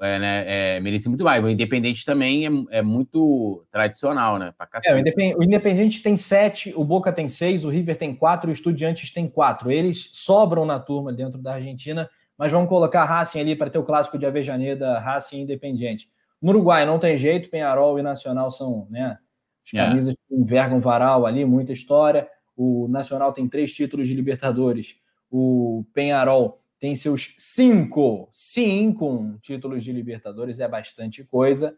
é, 0.00 0.18
né, 0.18 0.44
é, 0.46 0.80
merece 0.80 1.08
muito 1.08 1.22
mais. 1.22 1.44
O 1.44 1.48
Independente 1.48 2.04
também 2.04 2.46
é, 2.46 2.78
é 2.78 2.82
muito 2.82 3.64
tradicional, 3.70 4.38
né? 4.38 4.52
É, 4.84 4.94
o. 4.94 4.98
Independente, 4.98 5.36
o 5.38 5.44
Independiente 5.44 6.02
tem 6.02 6.16
sete, 6.16 6.72
o 6.74 6.82
Boca 6.82 7.12
tem 7.12 7.28
seis, 7.28 7.64
o 7.64 7.68
River 7.68 7.96
tem 7.96 8.12
quatro, 8.14 8.50
o 8.50 8.52
Estudiantes 8.52 9.12
tem 9.12 9.28
quatro. 9.28 9.70
Eles 9.70 10.10
sobram 10.14 10.64
na 10.64 10.80
turma 10.80 11.12
dentro 11.12 11.38
da 11.40 11.54
Argentina, 11.54 12.08
mas 12.40 12.50
vamos 12.50 12.70
colocar 12.70 13.04
Racing 13.04 13.38
ali 13.38 13.54
para 13.54 13.68
ter 13.68 13.76
o 13.78 13.82
clássico 13.82 14.16
de 14.16 14.24
Avejaneda, 14.24 14.98
Racing 14.98 15.42
Independiente. 15.42 16.10
No 16.40 16.48
Uruguai 16.48 16.86
não 16.86 16.98
tem 16.98 17.14
jeito, 17.14 17.50
Penharol 17.50 17.98
e 17.98 18.02
Nacional 18.02 18.50
são, 18.50 18.86
né? 18.88 19.18
As 19.66 19.74
É. 19.74 19.76
camisas 19.86 20.14
que 20.14 20.34
envergam 20.34 20.80
varal 20.80 21.26
ali, 21.26 21.44
muita 21.44 21.74
história. 21.74 22.26
O 22.56 22.88
Nacional 22.88 23.34
tem 23.34 23.46
três 23.46 23.74
títulos 23.74 24.08
de 24.08 24.14
Libertadores. 24.14 24.96
O 25.30 25.84
Penharol 25.92 26.62
tem 26.78 26.96
seus 26.96 27.34
cinco, 27.36 28.30
cinco 28.32 29.38
títulos 29.42 29.84
de 29.84 29.92
Libertadores, 29.92 30.60
é 30.60 30.66
bastante 30.66 31.22
coisa. 31.22 31.76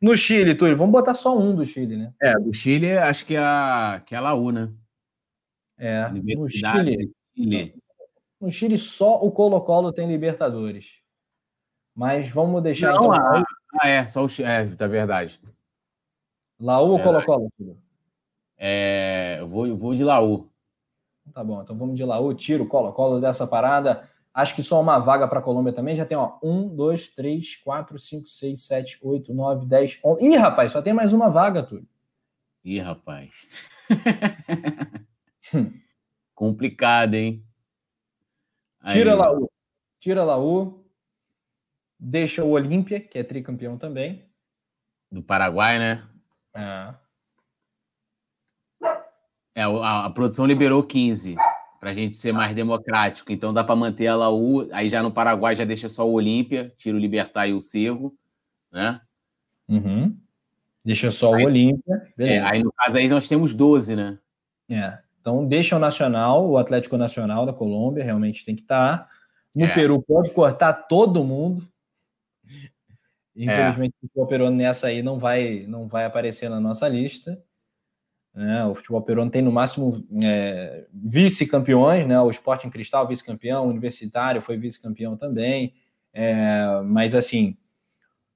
No 0.00 0.16
Chile, 0.16 0.54
Túlio, 0.54 0.74
vamos 0.74 0.92
botar 0.92 1.12
só 1.12 1.38
um 1.38 1.54
do 1.54 1.66
Chile, 1.66 1.98
né? 1.98 2.14
É, 2.22 2.32
do 2.32 2.54
Chile, 2.54 2.96
acho 2.96 3.26
que 3.26 3.34
é 3.34 3.40
a, 3.40 4.02
que 4.06 4.14
é 4.14 4.18
a 4.18 4.22
Laú, 4.22 4.50
né? 4.52 4.70
É, 5.76 6.08
no 6.08 6.48
Chile, 6.48 7.12
Chile. 7.36 7.74
No 8.40 8.50
Chile 8.50 8.78
só 8.78 9.22
o 9.22 9.30
Colo-Colo 9.30 9.92
tem 9.92 10.08
Libertadores. 10.08 11.02
Mas 11.94 12.28
vamos 12.30 12.62
deixar 12.62 12.92
Não, 12.92 13.12
então 13.12 13.12
ah, 13.12 13.44
ah, 13.80 13.88
é, 13.88 14.06
só 14.06 14.24
o 14.24 14.28
Chile. 14.28 14.48
É, 14.48 14.66
tá 14.76 14.86
verdade. 14.86 15.40
Laú 16.60 16.92
ou. 16.92 17.02
Colo-Colo? 17.02 17.50
É, 18.56 19.36
eu, 19.40 19.48
vou, 19.48 19.66
eu 19.66 19.76
vou 19.76 19.94
de 19.94 20.04
Laú. 20.04 20.48
Tá 21.32 21.44
bom, 21.44 21.60
então 21.60 21.76
vamos 21.76 21.96
de 21.96 22.04
Laú, 22.04 22.32
tiro 22.34 22.64
o 22.64 22.68
Colo-Colo 22.68 23.20
dessa 23.20 23.46
parada. 23.46 24.08
Acho 24.32 24.54
que 24.54 24.62
só 24.62 24.80
uma 24.80 24.98
vaga 24.98 25.26
para 25.26 25.40
a 25.40 25.42
Colômbia 25.42 25.72
também. 25.72 25.96
Já 25.96 26.06
tem, 26.06 26.16
ó, 26.16 26.38
um, 26.42 26.68
dois, 26.68 27.08
três, 27.08 27.56
quatro, 27.56 27.98
cinco, 27.98 28.26
seis, 28.26 28.64
sete, 28.64 28.98
oito, 29.02 29.34
nove, 29.34 29.66
dez, 29.66 29.98
onze. 30.04 30.24
Ih, 30.24 30.36
rapaz, 30.36 30.72
só 30.72 30.80
tem 30.80 30.92
mais 30.92 31.12
uma 31.12 31.28
vaga, 31.28 31.62
Túlio. 31.62 31.88
Ih, 32.64 32.78
rapaz. 32.78 33.30
Complicado, 36.34 37.14
hein? 37.14 37.44
Aí, 38.80 38.92
Tira 38.94 39.14
Laú. 39.14 39.50
Tira 40.00 40.24
Laú. 40.24 40.84
Deixa 41.98 42.44
o 42.44 42.50
Olímpia, 42.50 43.00
que 43.00 43.18
é 43.18 43.24
tricampeão 43.24 43.76
também. 43.76 44.24
Do 45.10 45.22
Paraguai, 45.22 45.78
né? 45.78 46.06
Ah, 46.54 46.94
É, 49.54 49.66
o- 49.66 49.82
a, 49.82 50.06
a 50.06 50.10
produção 50.10 50.46
liberou 50.46 50.82
15 50.84 51.34
para 51.80 51.90
a 51.90 51.94
gente 51.94 52.16
ser 52.16 52.32
mais 52.32 52.54
democrático. 52.54 53.32
Então 53.32 53.52
dá 53.52 53.64
para 53.64 53.74
manter 53.74 54.06
a 54.06 54.14
Laú. 54.14 54.68
Aí 54.72 54.88
já 54.88 55.02
no 55.02 55.12
Paraguai 55.12 55.56
já 55.56 55.64
deixa 55.64 55.88
só 55.88 56.06
o 56.08 56.12
Olímpia, 56.12 56.72
tira 56.76 56.96
o 56.96 57.00
Libertar 57.00 57.48
e 57.48 57.52
o 57.54 57.60
Cerro, 57.62 58.16
né? 58.70 59.00
uhum. 59.68 60.16
Deixa 60.84 61.10
só 61.10 61.34
Aí- 61.34 61.42
o 61.42 61.46
Olímpia. 61.46 62.12
É, 62.18 62.38
aí 62.40 62.62
no 62.62 62.72
caso 62.72 62.96
aí 62.96 63.08
nós 63.08 63.26
temos 63.28 63.52
12, 63.54 63.96
né? 63.96 64.18
É. 64.70 64.98
Então 65.28 65.46
deixa 65.46 65.76
o 65.76 65.78
Nacional, 65.78 66.48
o 66.48 66.56
Atlético 66.56 66.96
Nacional 66.96 67.44
da 67.44 67.52
Colômbia, 67.52 68.02
realmente 68.02 68.46
tem 68.46 68.56
que 68.56 68.62
estar. 68.62 69.06
No 69.54 69.66
É. 69.66 69.74
Peru 69.74 70.00
pode 70.00 70.30
cortar 70.30 70.72
todo 70.72 71.22
mundo. 71.22 71.68
Infelizmente 73.36 73.94
o 73.98 74.06
futebol 74.06 74.26
peruano 74.26 74.56
nessa 74.56 74.86
aí 74.86 75.02
não 75.02 75.18
vai, 75.18 75.66
não 75.68 75.86
vai 75.86 76.06
aparecer 76.06 76.48
na 76.48 76.58
nossa 76.58 76.88
lista. 76.88 77.38
né? 78.34 78.64
O 78.64 78.74
futebol 78.74 79.02
peruano 79.02 79.30
tem 79.30 79.42
no 79.42 79.52
máximo 79.52 80.02
é, 80.22 80.86
vice-campeões, 80.92 82.06
né? 82.06 82.18
O 82.20 82.30
Sporting 82.30 82.70
Cristal 82.70 83.06
vice-campeão, 83.06 83.66
o 83.66 83.70
Universitário 83.70 84.40
foi 84.40 84.56
vice-campeão 84.56 85.14
também. 85.16 85.74
É, 86.12 86.80
mas 86.86 87.14
assim, 87.14 87.54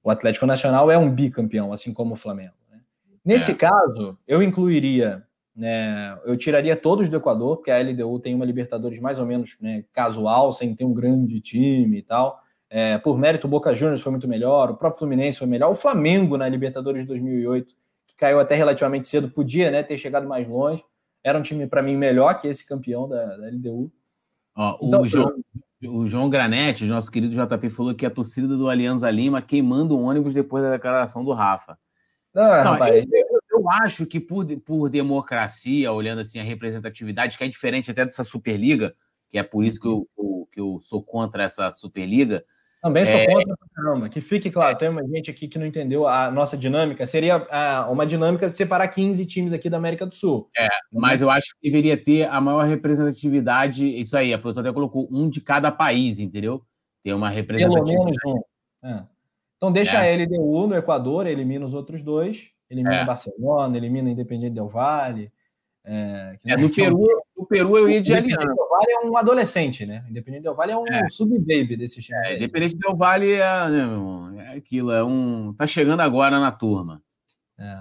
o 0.03 0.11
Atlético 0.11 0.45
Nacional 0.45 0.91
é 0.91 0.97
um 0.97 1.09
bicampeão, 1.09 1.73
assim 1.73 1.91
como 1.93 2.13
o 2.13 2.17
Flamengo. 2.17 2.53
né? 2.69 2.81
Nesse 3.25 3.51
É. 3.51 3.55
caso, 3.55 4.17
eu 4.27 4.43
incluiria 4.43 5.25
né, 5.55 6.17
eu 6.25 6.35
tiraria 6.35 6.75
todos 6.75 7.09
do 7.09 7.17
Equador, 7.17 7.57
porque 7.57 7.69
a 7.69 7.79
LDU 7.79 8.19
tem 8.19 8.33
uma 8.33 8.45
Libertadores 8.45 8.99
mais 8.99 9.19
ou 9.19 9.25
menos 9.25 9.55
né, 9.61 9.85
casual, 9.93 10.51
sem 10.51 10.75
ter 10.75 10.85
um 10.85 10.93
grande 10.93 11.39
time 11.39 11.99
e 11.99 12.01
tal. 12.01 12.41
É, 12.69 12.97
por 12.97 13.19
mérito, 13.19 13.45
o 13.45 13.49
Boca 13.49 13.75
Juniors 13.75 14.01
foi 14.01 14.11
muito 14.11 14.27
melhor, 14.27 14.71
o 14.71 14.75
próprio 14.75 14.99
Fluminense 14.99 15.37
foi 15.37 15.47
melhor, 15.47 15.71
o 15.71 15.75
Flamengo 15.75 16.37
na 16.37 16.49
Libertadores 16.49 17.03
de 17.03 17.07
2008, 17.07 17.75
que 18.07 18.15
caiu 18.15 18.39
até 18.39 18.55
relativamente 18.55 19.07
cedo, 19.07 19.29
podia 19.29 19.69
né, 19.69 19.83
ter 19.83 19.97
chegado 19.97 20.27
mais 20.27 20.47
longe. 20.47 20.83
Era 21.23 21.37
um 21.37 21.43
time, 21.43 21.67
para 21.67 21.83
mim, 21.83 21.95
melhor 21.95 22.33
que 22.39 22.47
esse 22.47 22.67
campeão 22.67 23.07
da, 23.07 23.37
da 23.37 23.47
LDU. 23.47 23.91
Ó, 24.55 24.77
Então, 24.81 25.01
o, 25.01 25.07
João, 25.07 25.35
o 25.87 26.07
João 26.07 26.29
Granete, 26.29 26.83
o 26.83 26.87
nosso 26.87 27.11
querido 27.11 27.33
JP, 27.33 27.69
falou 27.69 27.95
que 27.95 28.05
a 28.05 28.11
torcida 28.11 28.47
do 28.57 28.67
Alianza 28.67 29.09
Lima 29.09 29.41
queimando 29.41 29.95
o 29.95 30.01
ônibus 30.01 30.33
depois 30.33 30.63
da 30.63 30.71
declaração 30.71 31.23
do 31.23 31.31
Rafa. 31.31 31.77
Não, 32.33 32.43
Não, 32.43 32.63
rapaz, 32.63 33.05
eu, 33.11 33.42
eu 33.53 33.69
acho 33.69 34.05
que 34.05 34.19
por, 34.19 34.45
por 34.61 34.89
democracia, 34.89 35.91
olhando 35.91 36.19
assim 36.21 36.39
a 36.39 36.43
representatividade, 36.43 37.37
que 37.37 37.43
é 37.43 37.47
diferente 37.47 37.89
até 37.91 38.03
dessa 38.05 38.23
Superliga, 38.23 38.93
que 39.31 39.37
é 39.37 39.43
por 39.43 39.63
isso 39.63 39.79
que 39.79 39.87
eu, 39.87 40.07
eu- 40.17 40.47
que 40.51 40.59
eu 40.59 40.79
sou 40.81 41.01
contra 41.03 41.43
essa 41.43 41.71
Superliga, 41.71 42.43
Também 42.81 43.05
sou 43.05 43.15
É. 43.15 43.25
contra 43.25 43.55
caramba. 43.73 44.09
Que 44.09 44.19
fique 44.19 44.51
claro, 44.51 44.77
tem 44.77 44.89
uma 44.89 45.07
gente 45.07 45.31
aqui 45.31 45.47
que 45.47 45.57
não 45.57 45.65
entendeu 45.65 46.05
a 46.05 46.29
nossa 46.29 46.57
dinâmica. 46.57 47.05
Seria 47.07 47.37
ah, 47.49 47.87
uma 47.89 48.05
dinâmica 48.05 48.49
de 48.49 48.57
separar 48.57 48.89
15 48.89 49.25
times 49.25 49.53
aqui 49.53 49.69
da 49.69 49.77
América 49.77 50.05
do 50.05 50.13
Sul. 50.13 50.49
mas 50.91 51.21
eu 51.21 51.29
acho 51.29 51.47
que 51.61 51.69
deveria 51.71 51.95
ter 52.03 52.25
a 52.27 52.41
maior 52.41 52.67
representatividade, 52.67 53.85
isso 53.87 54.17
aí, 54.17 54.33
a 54.33 54.37
produção 54.37 54.61
até 54.61 54.73
colocou 54.73 55.07
um 55.11 55.29
de 55.29 55.39
cada 55.39 55.71
país, 55.71 56.19
entendeu? 56.19 56.61
Ter 57.03 57.13
uma 57.13 57.27
Pelo 57.29 57.35
representatividade. 57.37 57.97
menos 58.05 58.17
um. 58.25 58.87
É. 58.87 59.05
Então 59.55 59.71
deixa 59.71 60.03
É. 60.05 60.11
a 60.13 60.17
LDU 60.17 60.67
no 60.67 60.75
Equador, 60.75 61.25
elimina 61.25 61.65
os 61.65 61.73
outros 61.73 62.03
dois. 62.03 62.49
Elimina 62.73 62.95
É. 62.95 63.05
Barcelona, 63.05 63.77
elimina 63.77 64.09
Independiente 64.09 64.55
Del 64.55 64.67
Valle. 64.67 65.31
É, 65.85 66.37
É, 66.45 66.55
não- 66.55 66.63
no, 66.63 66.73
Peru, 66.73 67.23
no 67.37 67.45
Peru 67.45 67.77
eu 67.77 67.89
ia 67.89 68.01
de 68.01 68.13
Aliança. 68.13 68.45
Del 68.45 68.55
Valle 68.69 68.91
é 68.91 68.99
um 69.05 69.17
adolescente, 69.17 69.85
né? 69.85 70.05
Independente 70.09 70.43
Del 70.43 70.55
Valle 70.55 70.71
é 70.71 70.77
um 70.77 70.87
É. 70.87 71.09
sub-baby 71.09 71.75
desses 71.77 72.03
times. 72.05 72.25
É. 72.25 72.35
Independente 72.37 72.75
Del 72.77 72.95
Vale 72.95 73.31
é, 73.33 73.69
né, 73.69 74.45
é 74.53 74.57
aquilo, 74.57 74.91
é 74.91 75.03
um. 75.03 75.53
Tá 75.53 75.67
chegando 75.67 75.99
agora 75.99 76.39
na 76.39 76.51
turma. 76.51 77.01
É. 77.59 77.79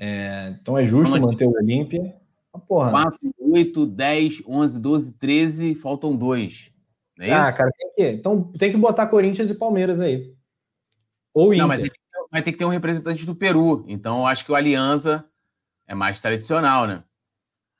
É, 0.00 0.54
então 0.60 0.76
é 0.78 0.84
justo 0.84 1.12
Vamos 1.12 1.26
manter 1.26 1.46
o 1.46 1.52
Olímpia. 1.52 2.14
Ah, 2.52 2.58
Porra. 2.58 2.90
4, 2.90 3.18
8, 3.40 3.86
10, 3.86 4.42
11, 4.46 4.80
12, 4.80 5.12
13, 5.12 5.74
faltam 5.74 6.16
dois. 6.16 6.72
Não 7.16 7.26
é 7.26 7.32
ah, 7.32 7.48
isso? 7.48 7.56
cara, 7.58 7.70
tem 7.76 7.90
que, 7.94 8.10
então 8.12 8.42
tem 8.52 8.70
que 8.70 8.76
botar 8.76 9.06
Corinthians 9.08 9.50
e 9.50 9.54
Palmeiras 9.54 10.00
aí. 10.00 10.32
Ou 11.34 11.48
Inter. 11.52 11.58
Não, 11.62 11.68
mas 11.68 11.80
ter- 11.80 11.92
vai 12.30 12.42
ter 12.42 12.52
que 12.52 12.58
ter 12.58 12.64
um 12.64 12.70
representante 12.70 13.24
do 13.24 13.34
Peru. 13.34 13.84
Então, 13.88 14.26
acho 14.26 14.44
que 14.44 14.52
o 14.52 14.54
Aliança 14.54 15.24
é 15.86 15.94
mais 15.94 16.20
tradicional, 16.20 16.86
né? 16.86 17.02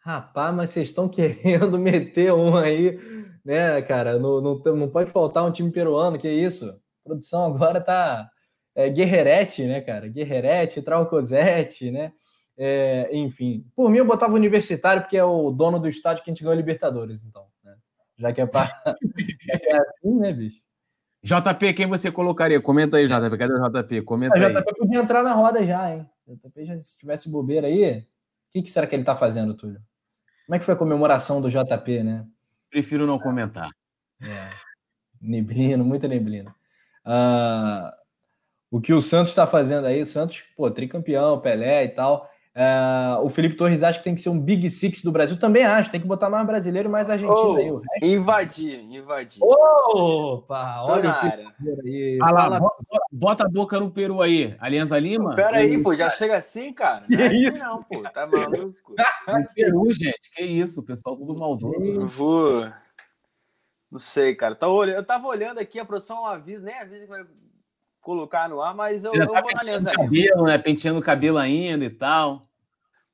Rapaz, 0.01 0.55
mas 0.55 0.71
vocês 0.71 0.89
estão 0.89 1.09
querendo 1.09 1.77
meter 1.79 2.33
um 2.33 2.57
aí, 2.57 2.99
né, 3.45 3.81
cara? 3.83 4.19
Não, 4.19 4.41
não, 4.41 4.59
não 4.75 4.89
pode 4.89 5.11
faltar 5.11 5.45
um 5.45 5.53
time 5.53 5.71
peruano, 5.71 6.19
que 6.19 6.29
isso? 6.29 6.67
A 6.71 7.09
produção 7.09 7.47
agora 7.47 7.81
tá 7.81 8.31
é, 8.75 8.89
Guerrerete, 8.89 9.67
né, 9.67 9.81
cara? 9.81 10.09
Guerrerete, 10.09 10.83
Traucosete, 10.83 11.91
né? 11.91 12.13
É, 12.57 13.09
enfim, 13.13 13.65
por 13.77 13.91
mim 13.91 13.99
eu 13.99 14.05
botava 14.05 14.35
Universitário, 14.35 15.03
porque 15.03 15.17
é 15.17 15.23
o 15.23 15.51
dono 15.51 15.79
do 15.79 15.89
estádio 15.89 16.25
que 16.25 16.31
a 16.31 16.35
gente 16.35 16.43
ganhou 16.43 16.57
Libertadores, 16.57 17.23
então. 17.23 17.47
Né? 17.63 17.77
Já 18.19 18.33
que 18.33 18.41
é, 18.41 18.47
que 19.59 19.69
é 19.69 19.79
assim, 19.79 20.19
né, 20.19 20.33
bicho? 20.33 20.68
JP, 21.23 21.75
quem 21.75 21.87
você 21.87 22.13
colocaria? 22.13 22.61
Comenta 22.61 22.97
aí, 22.97 23.07
JP. 23.07 23.37
Cadê 23.37 23.55
o 23.55 23.69
JP? 23.69 24.03
Comenta 24.03 24.35
A 24.35 24.47
aí. 24.47 24.55
JP 24.55 24.75
podia 24.77 25.01
entrar 25.01 25.23
na 25.23 25.33
roda 25.33 25.65
já, 25.67 25.95
hein? 25.95 26.09
JP 26.27 26.65
já, 26.65 26.81
se 26.81 26.99
tivesse 26.99 27.29
bobeira 27.29 27.67
aí, 27.67 27.99
o 27.99 28.05
que, 28.53 28.63
que 28.63 28.71
será 28.71 28.87
que 28.87 28.95
ele 28.95 29.05
tá 29.05 29.17
fazendo, 29.17 29.55
Túlio? 29.55 29.81
Como 30.47 30.57
é 30.57 30.59
que 30.59 30.65
foi 30.65 30.75
a 30.75 30.79
comemoração 30.79 31.41
do 31.43 31.51
JP, 31.51 32.03
né? 32.03 32.27
Prefiro 32.71 33.07
não 33.07 33.19
comentar. 33.19 33.71
É. 34.23 34.51
Neblina, 35.21 35.83
muita 35.83 36.07
neblina. 36.07 36.55
Ah, 37.05 37.95
o 38.71 38.81
que 38.81 38.93
o 38.93 39.01
Santos 39.01 39.31
está 39.31 39.47
fazendo 39.47 39.87
aí, 39.87 40.01
o 40.01 40.07
Santos, 40.07 40.43
pô, 40.57 40.71
tricampeão, 40.71 41.41
Pelé 41.41 41.85
e 41.85 41.89
tal. 41.89 42.29
Ah, 42.61 43.21
o 43.23 43.31
Felipe 43.31 43.55
Torres 43.55 43.85
acha 43.85 43.99
que 43.99 44.05
tem 44.05 44.17
que 44.17 44.21
ser 44.21 44.31
um 44.31 44.41
Big 44.41 44.69
Six 44.69 45.03
do 45.05 45.13
Brasil. 45.13 45.39
Também 45.39 45.65
acho, 45.65 45.93
tem 45.93 46.01
que 46.01 46.07
botar 46.09 46.29
mais 46.29 46.45
brasileiro 46.45 46.89
e 46.89 46.91
mais 46.91 47.09
argentino 47.09 47.53
Oh, 47.53 47.57
aí. 47.57 47.71
O 47.71 47.77
resto- 47.79 48.05
invadir, 48.05 48.81
invadir. 48.81 49.39
Opa, 49.41 50.83
olha 50.83 51.11
o 51.11 51.83
aí. 51.87 52.19
Ah 52.21 52.31
lá, 52.33 52.43
Fala- 52.49 52.59
bota, 52.59 52.85
bota 53.13 53.45
a 53.45 53.49
boca 53.49 53.79
no 53.79 53.93
peru 53.93 54.21
aí. 54.21 54.57
Aliança 54.59 54.99
Lima? 54.99 55.37
Pera 55.37 55.59
aí, 55.59 55.81
pô, 55.81 55.95
já 55.95 56.11
chega 56.11 56.37
assim, 56.37 56.73
cara? 56.73 57.05
Não 57.09 57.17
Que 57.17 57.23
é 57.23 57.27
assim 57.29 57.49
isso? 57.53 57.65
não, 57.65 57.83
pô, 57.85 58.03
tá 58.03 58.27
maluco? 58.27 58.95
No 59.29 59.49
peru, 59.55 59.93
gente. 59.93 60.31
Que 60.35 60.43
isso, 60.43 60.81
o 60.81 60.85
pessoal 60.85 61.17
tudo 61.17 61.39
maldoso. 61.39 61.75
Eu 61.81 62.07
vou... 62.09 62.69
Não 63.91 64.01
sei, 64.01 64.35
cara. 64.35 64.55
Tô 64.57 64.67
olhando- 64.73 64.97
Eu 64.97 65.05
tava 65.07 65.29
olhando 65.29 65.59
aqui, 65.59 65.79
a 65.79 65.85
produção 65.85 66.27
avisa, 66.27 66.65
nem 66.65 66.75
avisa 66.79 67.05
que 67.05 67.09
vai 67.11 67.25
colocar 68.01 68.49
no 68.49 68.61
ar, 68.61 68.75
mas 68.75 69.05
eu, 69.05 69.15
eu 69.15 69.31
tá 69.33 69.41
vou 69.41 69.53
na 69.53 69.61
Aliança 69.61 69.91
Lima. 69.91 70.03
cabelo, 70.05 70.43
né? 70.45 70.59
Penteando 70.59 70.99
o 70.99 71.03
cabelo 71.03 71.39
ainda 71.39 71.85
e 71.85 71.91
tal. 71.91 72.43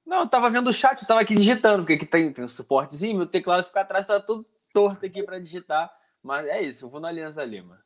Não, 0.07 0.21
eu 0.21 0.29
tava 0.29 0.51
vendo 0.51 0.69
o 0.69 0.73
chat, 0.73 1.01
eu 1.01 1.09
tava 1.09 1.21
aqui 1.21 1.35
digitando, 1.35 1.79
porque 1.79 1.95
aqui 1.95 2.07
tem, 2.07 2.33
tem 2.33 2.45
um 2.45 2.49
suportezinho, 2.49 3.17
meu 3.17 3.27
teclado 3.27 3.65
fica 3.65 3.81
atrás, 3.81 4.07
tá 4.07 4.21
tudo 4.21 4.45
torto 4.73 5.05
aqui 5.07 5.23
pra 5.23 5.39
digitar. 5.39 5.91
Mas 6.23 6.47
é 6.47 6.63
isso, 6.63 6.85
eu 6.85 6.91
vou 6.91 7.01
na 7.01 7.09
Aliança 7.09 7.45
Lima. 7.45 7.79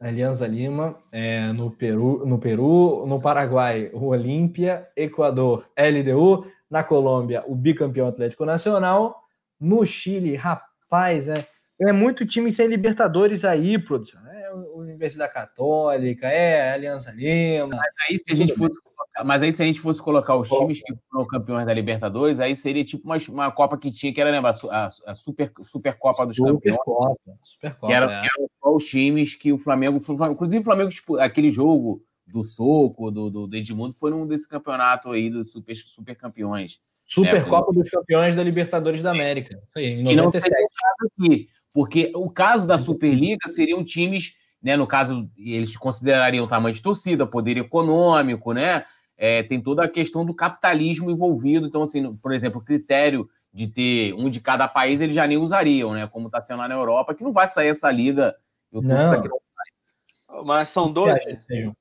Alianza 0.00 0.46
Lima, 0.46 0.96
é, 1.10 1.52
no, 1.52 1.70
Peru, 1.72 2.24
no 2.24 2.38
Peru, 2.38 3.04
no 3.06 3.20
Paraguai, 3.20 3.90
o 3.92 4.06
Olímpia, 4.06 4.88
Equador, 4.96 5.68
LDU, 5.76 6.46
na 6.70 6.84
Colômbia, 6.84 7.42
o 7.46 7.54
bicampeão 7.54 8.06
Atlético 8.08 8.44
Nacional, 8.44 9.24
no 9.58 9.84
Chile, 9.84 10.36
rapaz, 10.36 11.28
é, 11.28 11.48
é 11.80 11.90
muito 11.92 12.24
time 12.24 12.52
sem 12.52 12.68
Libertadores 12.68 13.44
aí, 13.44 13.76
produção. 13.76 14.20
É 14.28 14.52
Universidade 14.54 15.32
Católica, 15.32 16.28
é 16.28 16.72
Alianza 16.72 17.10
Lima. 17.10 17.80
Aí, 18.08 18.18
se 18.18 18.32
a 18.32 18.34
gente 18.34 18.54
colocar- 18.54 18.87
mas 19.24 19.42
aí, 19.42 19.52
se 19.52 19.62
a 19.62 19.66
gente 19.66 19.80
fosse 19.80 20.02
colocar 20.02 20.36
os 20.36 20.48
times 20.48 20.80
que 20.82 20.94
foram 21.10 21.26
campeões 21.26 21.66
da 21.66 21.74
Libertadores, 21.74 22.40
aí 22.40 22.54
seria 22.56 22.84
tipo 22.84 23.04
uma, 23.04 23.16
uma 23.28 23.50
Copa 23.52 23.76
que 23.76 23.90
tinha, 23.90 24.12
que 24.12 24.20
era, 24.20 24.30
lembra, 24.30 24.50
a, 24.70 24.88
a, 25.06 25.14
Super, 25.14 25.52
Super 25.66 25.98
Copa 25.98 26.26
dos 26.26 26.36
Campeões. 26.36 26.58
Supercopa, 26.58 27.16
Supercopa. 27.42 27.86
Que, 27.86 27.92
era, 27.92 28.06
é. 28.06 28.20
que 28.20 28.28
eram 28.36 28.50
só 28.62 28.74
os 28.74 28.84
times 28.86 29.34
que 29.34 29.52
o 29.52 29.58
Flamengo. 29.58 29.98
Inclusive, 30.30 30.60
o 30.60 30.64
Flamengo, 30.64 30.90
tipo, 30.90 31.16
aquele 31.16 31.50
jogo 31.50 32.02
do 32.26 32.44
Soco, 32.44 33.10
do, 33.10 33.30
do, 33.30 33.46
do 33.46 33.56
Edmundo, 33.56 33.94
foi 33.94 34.10
num 34.10 34.26
desse 34.26 34.48
campeonato 34.48 35.10
aí 35.10 35.30
dos 35.30 35.50
super, 35.50 35.76
super 35.76 36.14
campeões. 36.14 36.80
Supercopa 37.08 37.72
dos 37.72 37.88
Campeões 37.88 38.36
da 38.36 38.42
Libertadores 38.42 39.02
da 39.02 39.10
América. 39.10 39.54
Isso 39.54 39.78
aí, 39.78 39.86
em 39.86 40.04
Que 40.04 40.14
não 40.14 40.24
97. 40.24 40.54
seria 40.54 40.66
o 40.66 40.70
caso 40.70 41.12
aqui. 41.12 41.48
Porque 41.72 42.12
o 42.14 42.30
caso 42.30 42.66
da 42.66 42.76
Superliga 42.76 43.48
seriam 43.48 43.82
times, 43.82 44.34
né? 44.62 44.76
No 44.76 44.86
caso, 44.86 45.28
eles 45.36 45.74
considerariam 45.76 46.44
o 46.44 46.48
tamanho 46.48 46.74
de 46.74 46.82
torcida, 46.82 47.26
poder 47.26 47.56
econômico, 47.56 48.52
né? 48.52 48.84
É, 49.18 49.42
tem 49.42 49.60
toda 49.60 49.82
a 49.84 49.88
questão 49.90 50.24
do 50.24 50.32
capitalismo 50.32 51.10
envolvido. 51.10 51.66
Então, 51.66 51.82
assim, 51.82 52.14
por 52.16 52.32
exemplo, 52.32 52.60
o 52.60 52.64
critério 52.64 53.28
de 53.52 53.66
ter 53.66 54.14
um 54.14 54.30
de 54.30 54.40
cada 54.40 54.68
país, 54.68 55.00
eles 55.00 55.14
já 55.16 55.26
nem 55.26 55.36
usariam, 55.36 55.92
né? 55.92 56.06
Como 56.06 56.28
está 56.28 56.40
sendo 56.40 56.58
lá 56.60 56.68
na 56.68 56.76
Europa, 56.76 57.12
que 57.14 57.24
não 57.24 57.32
vai 57.32 57.48
sair 57.48 57.68
essa 57.68 57.90
liga. 57.90 58.34
Eu 58.72 58.80
Não. 58.80 58.96
pra 59.10 59.20
que 59.20 59.28
não 59.28 60.44
Mas 60.44 60.68
são 60.68 60.92
Que 60.92 61.00
acha 61.00 61.24
12? 61.24 61.34
que 61.36 61.42
sejam? 61.42 61.76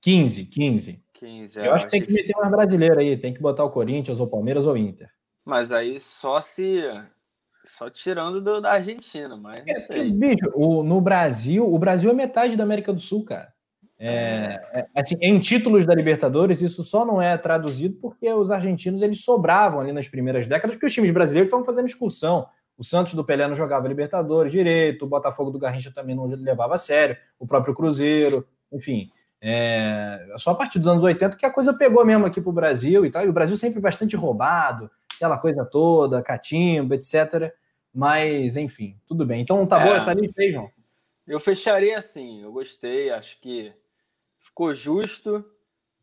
15, 0.00 0.44
15. 0.44 1.02
15, 1.14 1.58
Eu 1.58 1.74
acho 1.74 1.86
que 1.86 1.90
tem 1.90 2.00
que 2.00 2.06
que- 2.06 2.12
meter 2.12 2.36
mais 2.36 2.48
brasileiro 2.50 3.00
aí, 3.00 3.16
tem 3.16 3.34
que 3.34 3.40
botar 3.40 3.64
o 3.64 3.70
Corinthians, 3.70 4.20
ou 4.20 4.28
Palmeiras 4.28 4.64
ou 4.66 4.76
Inter. 4.76 5.10
Mas 5.44 5.72
aí 5.72 5.98
só 5.98 6.40
se. 6.40 6.80
Só 7.64 7.90
tirando 7.90 8.40
do- 8.40 8.60
da 8.60 8.72
Argentina, 8.74 9.36
mas 9.36 9.58
É, 9.66 9.74
porque, 9.74 9.82
sei. 9.94 10.12
bicho, 10.12 10.48
o- 10.54 10.84
no 10.84 11.00
Brasil, 11.00 11.66
o 11.70 11.76
Brasil 11.78 12.08
é 12.08 12.14
metade 12.14 12.56
da 12.56 12.62
América 12.62 12.92
do 12.92 13.00
Sul, 13.00 13.24
cara. 13.24 13.52
É, 14.00 14.60
é, 14.72 14.86
assim, 14.94 15.16
em 15.20 15.38
títulos 15.40 15.84
da 15.84 15.94
Libertadores, 15.94 16.62
isso 16.62 16.84
só 16.84 17.04
não 17.04 17.20
é 17.20 17.36
traduzido 17.36 17.96
porque 18.00 18.32
os 18.32 18.50
argentinos 18.50 19.02
eles 19.02 19.24
sobravam 19.24 19.80
ali 19.80 19.92
nas 19.92 20.08
primeiras 20.08 20.46
décadas, 20.46 20.76
porque 20.76 20.86
os 20.86 20.94
times 20.94 21.10
brasileiros 21.10 21.48
estavam 21.48 21.66
fazendo 21.66 21.86
excursão. 21.86 22.46
O 22.76 22.84
Santos 22.84 23.14
do 23.14 23.24
Pelé 23.24 23.48
não 23.48 23.56
jogava 23.56 23.88
Libertadores 23.88 24.52
direito, 24.52 25.04
o 25.04 25.08
Botafogo 25.08 25.50
do 25.50 25.58
Garrincha 25.58 25.92
também 25.92 26.14
não 26.14 26.26
levava 26.26 26.76
a 26.76 26.78
sério, 26.78 27.16
o 27.38 27.46
próprio 27.46 27.74
Cruzeiro, 27.74 28.46
enfim. 28.72 29.10
É, 29.40 30.18
só 30.36 30.50
a 30.52 30.54
partir 30.54 30.78
dos 30.78 30.88
anos 30.88 31.02
80 31.02 31.36
que 31.36 31.46
a 31.46 31.52
coisa 31.52 31.76
pegou 31.76 32.04
mesmo 32.04 32.26
aqui 32.26 32.40
pro 32.40 32.52
Brasil 32.52 33.04
e 33.04 33.10
tal. 33.10 33.24
E 33.24 33.28
o 33.28 33.32
Brasil 33.32 33.56
sempre 33.56 33.80
bastante 33.80 34.14
roubado, 34.14 34.88
aquela 35.16 35.36
coisa 35.38 35.64
toda, 35.64 36.22
catimba, 36.22 36.94
etc. 36.94 37.52
Mas, 37.92 38.56
enfim, 38.56 38.96
tudo 39.06 39.26
bem. 39.26 39.40
Então 39.40 39.66
tá 39.66 39.80
É. 39.80 39.84
boa 39.84 39.96
essa 39.96 40.14
lista 40.14 40.40
aí, 40.40 40.52
João? 40.52 40.70
Eu 41.26 41.40
fecharia 41.40 41.98
assim, 41.98 42.42
eu 42.42 42.52
gostei, 42.52 43.10
acho 43.10 43.40
que 43.40 43.72
ficou 44.48 44.74
justo. 44.74 45.44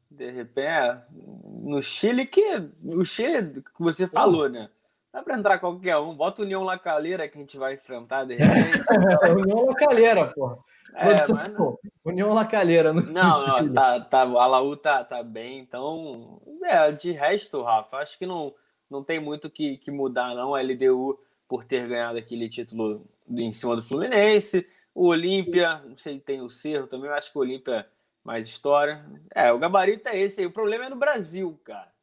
De 0.10 0.32
repente, 0.32 1.02
no 1.12 1.82
Chile, 1.82 2.26
que 2.26 2.42
o 2.86 3.04
Chile 3.04 3.62
que 3.62 3.84
você 3.84 4.08
falou, 4.08 4.48
né? 4.48 4.70
Dá 5.12 5.24
pra 5.24 5.38
entrar 5.38 5.60
qualquer 5.60 5.98
um, 5.98 6.14
bota 6.14 6.42
o 6.42 6.46
União 6.46 6.64
Lacaleira 6.64 7.28
que 7.28 7.38
a 7.38 7.42
gente 7.42 7.58
vai 7.58 7.74
enfrentar 7.74 8.26
de 8.26 8.36
repente. 8.36 8.84
União 9.44 9.66
Lacalheira, 9.66 10.28
porra. 10.28 10.58
É, 10.94 11.06
mas 11.06 11.28
não, 11.28 11.56
pô, 11.56 11.80
União 12.06 12.34
Lacalheira. 12.34 12.94
Não, 12.94 13.02
não, 13.02 13.60
Chile. 13.60 13.74
tá, 13.74 14.00
tá, 14.00 14.22
a 14.22 14.48
Laú 14.48 14.76
tá, 14.76 15.04
tá 15.04 15.24
bem, 15.24 15.60
então. 15.60 16.42
É, 16.64 16.92
de 16.92 17.12
resto, 17.12 17.62
Rafa, 17.62 17.98
acho 17.98 18.18
que 18.18 18.26
não, 18.26 18.54
não 18.90 19.04
tem 19.04 19.20
muito 19.20 19.50
que, 19.50 19.78
que 19.78 19.92
mudar, 19.92 20.36
não. 20.36 20.54
A 20.54 20.62
LDU 20.62 21.20
por 21.48 21.66
ter 21.66 21.88
ganhado 21.88 22.18
aquele 22.18 22.48
título 22.48 23.06
em 23.30 23.52
cima 23.52 23.76
do 23.76 23.82
Fluminense. 23.82 24.66
O 24.94 25.08
Olímpia, 25.08 25.82
não 25.86 25.98
sei, 25.98 26.20
tem 26.20 26.42
o 26.42 26.50
Cerro 26.50 26.88
também, 26.88 27.10
eu 27.10 27.16
acho 27.16 27.32
que 27.32 27.38
o 27.38 27.42
Olímpia 27.42 27.86
mais 28.26 28.48
história. 28.48 29.06
É, 29.34 29.54
o 29.54 29.60
gabarito 29.60 30.10
é 30.10 30.18
esse 30.18 30.42
aí. 30.42 30.48
O 30.48 30.52
problema 30.52 30.86
é 30.86 30.90
no 30.90 30.96
Brasil, 30.96 31.58
cara. 31.64 31.94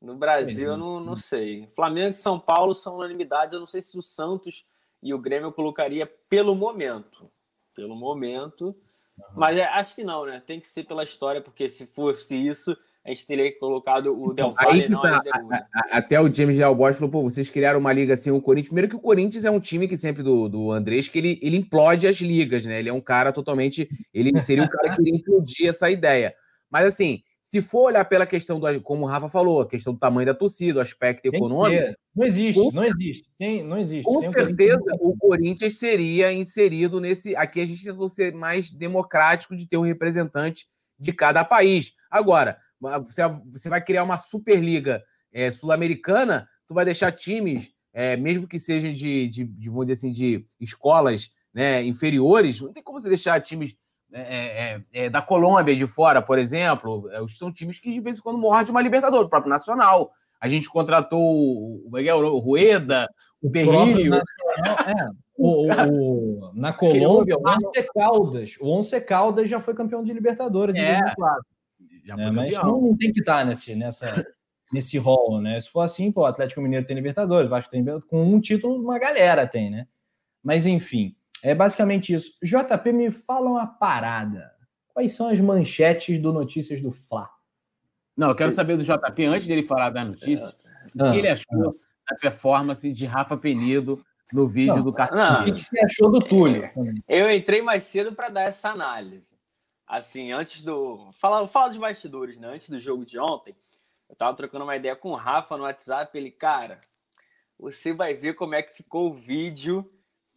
No 0.00 0.16
Brasil, 0.16 0.70
eu 0.70 0.76
não, 0.78 0.98
não 0.98 1.14
sei. 1.14 1.68
Flamengo 1.68 2.12
e 2.12 2.14
São 2.14 2.40
Paulo 2.40 2.74
são 2.74 2.96
unanimidade. 2.96 3.54
Eu 3.54 3.60
não 3.60 3.66
sei 3.66 3.82
se 3.82 3.98
o 3.98 4.02
Santos 4.02 4.66
e 5.02 5.12
o 5.12 5.18
Grêmio 5.18 5.48
eu 5.48 5.52
colocaria 5.52 6.06
pelo 6.28 6.54
momento. 6.54 7.30
Pelo 7.74 7.94
momento. 7.94 8.74
Mas 9.36 9.58
é, 9.58 9.64
acho 9.64 9.94
que 9.94 10.02
não, 10.02 10.24
né? 10.24 10.42
Tem 10.44 10.58
que 10.58 10.66
ser 10.66 10.84
pela 10.84 11.02
história, 11.02 11.42
porque 11.42 11.68
se 11.68 11.86
fosse 11.86 12.34
isso, 12.34 12.76
a 13.04 13.08
gente 13.08 13.26
teria 13.26 13.58
colocado 13.58 14.12
o 14.12 14.32
Del 14.32 14.52
Aí 14.58 14.66
Valle 14.66 14.88
não 14.88 15.02
tá. 15.02 15.08
a 15.32 15.38
LDU. 15.38 15.52
A- 15.52 15.66
Até 15.90 16.20
o 16.20 16.32
James 16.32 16.56
Leal 16.56 16.74
Borges 16.74 16.98
falou, 16.98 17.10
pô, 17.10 17.22
vocês 17.22 17.50
criaram 17.50 17.80
uma 17.80 17.92
liga 17.92 18.14
assim, 18.14 18.30
o 18.30 18.40
Corinthians. 18.40 18.68
Primeiro 18.68 18.88
que 18.88 18.96
o 18.96 19.00
Corinthians 19.00 19.44
é 19.44 19.50
um 19.50 19.58
time 19.60 19.88
que 19.88 19.96
sempre 19.96 20.22
do, 20.22 20.48
do 20.48 20.70
Andrés, 20.70 21.08
que 21.08 21.18
ele, 21.18 21.38
ele 21.42 21.56
implode 21.56 22.06
as 22.06 22.16
ligas, 22.18 22.64
né? 22.64 22.78
Ele 22.78 22.88
é 22.88 22.92
um 22.92 23.00
cara 23.00 23.32
totalmente. 23.32 23.88
Ele 24.14 24.38
seria 24.40 24.62
um 24.64 24.68
cara 24.68 24.94
que 24.94 25.02
iria 25.02 25.16
implodir 25.16 25.68
essa 25.68 25.90
ideia. 25.90 26.32
Mas 26.70 26.86
assim, 26.86 27.20
se 27.40 27.60
for 27.60 27.86
olhar 27.86 28.04
pela 28.04 28.24
questão 28.24 28.60
do, 28.60 28.80
como 28.82 29.02
o 29.04 29.08
Rafa 29.08 29.28
falou, 29.28 29.60
a 29.62 29.68
questão 29.68 29.92
do 29.92 29.98
tamanho 29.98 30.26
da 30.26 30.32
torcida, 30.34 30.78
o 30.78 30.82
aspecto 30.82 31.28
Tem 31.28 31.36
econômico. 31.36 31.92
Não 32.14 32.24
existe, 32.24 32.62
Com- 32.62 32.70
não 32.70 32.84
existe. 32.84 33.28
Sim, 33.36 33.62
não 33.64 33.78
existe. 33.78 34.04
com 34.04 34.20
Sem 34.20 34.28
o 34.28 34.32
certeza 34.32 34.78
Corinthians- 34.78 35.00
o 35.00 35.16
Corinthians 35.18 35.78
seria 35.78 36.32
inserido 36.32 37.00
nesse. 37.00 37.34
Aqui 37.34 37.60
a 37.60 37.66
gente 37.66 37.82
tentou 37.84 38.08
ser 38.08 38.32
mais 38.32 38.70
democrático 38.70 39.56
de 39.56 39.66
ter 39.66 39.76
um 39.76 39.82
representante 39.82 40.66
de 40.98 41.12
cada 41.12 41.44
país. 41.44 41.92
Agora, 42.08 42.56
você, 42.82 43.22
você 43.52 43.68
vai 43.68 43.82
criar 43.82 44.02
uma 44.04 44.16
Superliga 44.18 45.02
é, 45.32 45.50
sul-americana, 45.50 46.48
tu 46.66 46.74
vai 46.74 46.84
deixar 46.84 47.12
times, 47.12 47.70
é, 47.92 48.16
mesmo 48.16 48.46
que 48.46 48.58
sejam 48.58 48.92
de, 48.92 49.28
de, 49.28 49.44
de, 49.44 49.68
vamos 49.68 49.86
dizer 49.86 49.92
assim, 50.08 50.10
de 50.10 50.44
escolas 50.60 51.30
né, 51.54 51.82
inferiores, 51.84 52.60
não 52.60 52.72
tem 52.72 52.82
como 52.82 52.98
você 53.00 53.08
deixar 53.08 53.40
times 53.40 53.74
é, 54.12 54.20
é, 54.20 54.82
é, 55.04 55.10
da 55.10 55.22
Colômbia 55.22 55.74
de 55.74 55.86
fora, 55.86 56.20
por 56.20 56.38
exemplo. 56.38 57.08
É, 57.12 57.18
São 57.28 57.50
times 57.52 57.78
que 57.78 57.92
de 57.92 58.00
vez 58.00 58.18
em 58.18 58.22
quando 58.22 58.38
mordem 58.38 58.70
uma 58.70 58.82
Libertadores, 58.82 59.26
o 59.26 59.30
próprio 59.30 59.50
Nacional. 59.50 60.10
A 60.40 60.48
gente 60.48 60.68
contratou 60.68 61.20
o, 61.22 61.88
o, 61.88 61.90
o 61.94 62.38
Rueda, 62.38 63.08
o 63.40 63.50
próprio 63.50 63.86
Berrilho. 63.94 64.10
Nacional, 64.10 64.76
é. 64.88 65.10
O- 65.34 65.66
o- 65.66 66.50
o- 66.50 66.52
na 66.54 66.74
Colômbia, 66.74 67.36
o 67.38 67.42
Once 67.48 67.82
Caldas. 67.94 68.56
O 68.60 68.68
Once 68.68 69.00
Caldas 69.00 69.48
já 69.48 69.58
foi 69.58 69.72
campeão 69.74 70.04
de 70.04 70.12
Libertadores 70.12 70.76
em 70.76 70.80
É, 70.80 70.98
2004. 71.00 71.44
Já 72.04 72.16
foi 72.16 72.30
Mas 72.30 72.54
campeão. 72.54 72.72
não, 72.72 72.80
não 72.88 72.96
tem 72.96 73.12
que 73.12 73.20
estar 73.20 73.44
nesse, 73.44 73.74
nessa, 73.74 74.26
nesse 74.72 74.98
rol, 74.98 75.40
né? 75.40 75.60
Se 75.60 75.70
for 75.70 75.82
assim, 75.82 76.10
pô, 76.10 76.22
o 76.22 76.26
Atlético 76.26 76.60
Mineiro 76.60 76.86
tem 76.86 76.96
Libertadores, 76.96 77.46
o 77.46 77.50
Vasco 77.50 77.70
tem 77.70 77.84
com 78.08 78.24
um 78.24 78.40
título, 78.40 78.74
uma 78.82 78.98
galera 78.98 79.46
tem, 79.46 79.70
né? 79.70 79.86
Mas 80.42 80.66
enfim, 80.66 81.14
é 81.42 81.54
basicamente 81.54 82.12
isso. 82.12 82.38
JP, 82.42 82.92
me 82.92 83.10
fala 83.10 83.48
uma 83.50 83.66
parada. 83.66 84.50
Quais 84.92 85.12
são 85.12 85.28
as 85.28 85.40
manchetes 85.40 86.20
do 86.20 86.32
Notícias 86.32 86.80
do 86.80 86.92
Fla? 86.92 87.28
Não, 88.16 88.28
eu 88.28 88.36
quero 88.36 88.50
saber 88.50 88.76
do 88.76 88.82
JP, 88.84 89.24
antes 89.24 89.46
dele 89.46 89.62
falar 89.62 89.90
da 89.90 90.04
notícia, 90.04 90.48
o 90.94 91.02
Ah, 91.02 91.12
que 91.12 91.18
ele 91.18 91.28
achou 91.28 91.70
da 92.10 92.16
performance 92.20 92.92
de 92.92 93.06
Rafa 93.06 93.36
Penido 93.36 94.04
no 94.32 94.48
vídeo 94.48 94.76
Não, 94.76 94.84
do 94.84 94.92
cartão. 94.92 95.16
não. 95.18 95.40
O 95.42 95.44
que, 95.44 95.58
você 95.58 95.82
achou 95.84 96.10
do 96.10 96.20
Túlio? 96.20 96.68
Eu 97.08 97.30
entrei 97.30 97.62
mais 97.62 97.84
cedo 97.84 98.12
para 98.14 98.28
dar 98.28 98.42
essa 98.42 98.70
análise. 98.70 99.36
Assim, 99.92 100.32
antes 100.32 100.62
do. 100.62 101.10
Fala, 101.20 101.46
fala 101.46 101.68
dos 101.68 101.76
bastidores, 101.76 102.38
né? 102.38 102.48
Antes 102.48 102.70
do 102.70 102.78
jogo 102.78 103.04
de 103.04 103.18
ontem, 103.18 103.54
eu 104.08 104.16
tava 104.16 104.34
trocando 104.34 104.64
uma 104.64 104.74
ideia 104.74 104.96
com 104.96 105.10
o 105.10 105.14
Rafa 105.14 105.54
no 105.54 105.64
WhatsApp. 105.64 106.16
Ele, 106.16 106.30
cara, 106.30 106.80
você 107.58 107.92
vai 107.92 108.14
ver 108.14 108.32
como 108.34 108.54
é 108.54 108.62
que 108.62 108.72
ficou 108.74 109.10
o 109.10 109.14
vídeo 109.14 109.86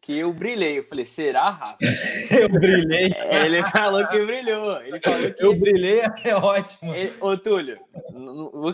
que 0.02 0.14
eu 0.18 0.34
brilhei. 0.34 0.78
Eu 0.80 0.84
falei, 0.84 1.06
será, 1.06 1.50
Rafa? 1.50 1.78
Eu 2.38 2.50
brilhei. 2.50 3.14
É, 3.16 3.46
ele 3.46 3.64
falou 3.72 4.06
que 4.10 4.26
brilhou. 4.26 4.82
Ele 4.82 5.00
falou 5.00 5.32
que. 5.34 5.42
Eu 5.44 5.56
brilhei 5.58 6.02
é 6.26 6.36
ótimo. 6.36 6.94
Ele, 6.94 7.14
ô, 7.22 7.38
Túlio, 7.38 7.80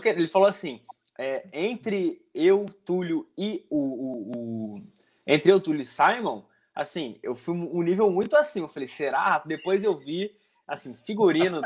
ele 0.04 0.26
falou 0.26 0.48
assim: 0.48 0.80
é, 1.16 1.46
entre 1.52 2.20
eu, 2.34 2.66
Túlio 2.84 3.28
e 3.38 3.64
o, 3.70 3.76
o- 3.78 4.32
o- 4.76 4.82
Entre 5.24 5.52
eu, 5.52 5.60
Túlio 5.60 5.82
e 5.82 5.84
Simon, 5.84 6.42
assim, 6.74 7.20
eu 7.22 7.36
fui 7.36 7.54
um 7.54 7.82
nível 7.82 8.10
muito 8.10 8.34
acima. 8.36 8.66
Eu 8.66 8.70
falei, 8.70 8.88
será? 8.88 9.24
Rafa? 9.26 9.46
Depois 9.48 9.84
eu 9.84 9.96
vi, 9.96 10.34
assim, 10.66 10.94
figurino 10.94 11.60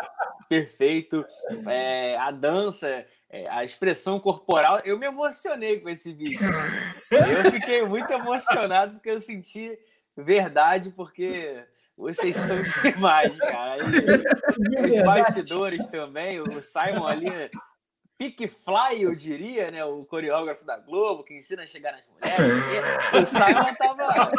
perfeito, 0.48 1.24
é, 1.66 2.16
a 2.18 2.31
dança, 2.31 3.05
é, 3.28 3.48
a 3.51 3.64
expressão 3.64 4.20
corporal. 4.20 4.78
Eu 4.85 4.98
me 4.98 5.06
emocionei 5.06 5.81
com 5.81 5.89
esse 5.89 6.12
vídeo. 6.12 6.39
Eu 7.10 7.51
fiquei 7.51 7.82
muito 7.85 8.10
emocionado 8.12 8.94
porque 8.94 9.10
eu 9.10 9.20
senti 9.20 9.77
verdade, 10.16 10.90
porque 10.90 11.64
vocês 11.97 12.36
são 12.36 12.56
demais, 12.93 13.36
cara. 13.39 13.82
E 13.85 14.98
os 14.98 15.05
bastidores 15.05 15.89
também, 15.89 16.40
o 16.40 16.62
Simon 16.62 17.06
ali, 17.06 17.51
pique 18.16 18.47
fly, 18.47 19.02
eu 19.02 19.14
diria, 19.14 19.70
né? 19.70 19.85
O 19.85 20.05
coreógrafo 20.05 20.64
da 20.64 20.78
Globo, 20.78 21.24
que 21.24 21.35
ensina 21.35 21.62
a 21.64 21.66
chegar 21.66 21.93
nas 21.93 22.05
mulheres. 22.06 23.12
O 23.12 23.24
Simon 23.24 23.74
tava, 23.74 24.32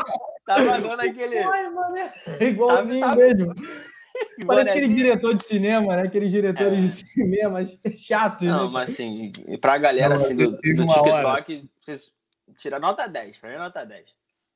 tava 0.46 0.80
dando 0.82 1.02
aquele. 1.02 1.38
Ai, 1.40 1.70
mano, 1.70 1.98
é 1.98 2.44
igualzinho 2.46 3.02
Tá- 3.02 3.10
tá- 3.10 3.16
mesmo. 3.16 3.54
Parece 4.45 4.69
aquele 4.69 4.88
bonezinho. 4.88 4.95
diretor 4.95 5.34
de 5.35 5.44
cinema, 5.44 5.95
né? 5.95 6.02
Aqueles 6.03 6.31
diretores 6.31 6.77
É. 6.77 6.81
de 6.81 6.91
cinema 6.91 7.60
chatos, 7.95 8.48
Não, 8.48 8.65
né? 8.65 8.72
mas 8.73 8.89
assim, 8.91 9.31
e 9.48 9.57
pra 9.57 9.77
galera 9.77 10.10
Não, 10.10 10.15
assim, 10.15 10.35
do, 10.35 10.52
do 10.52 10.57
TikTok, 10.61 11.69
vocês 11.80 12.11
tiram 12.57 12.80
nota 12.80 13.07
10, 13.07 13.38
pra 13.38 13.49
mim 13.49 13.56
é 13.56 13.60
nota 13.60 13.85
10. 13.85 14.06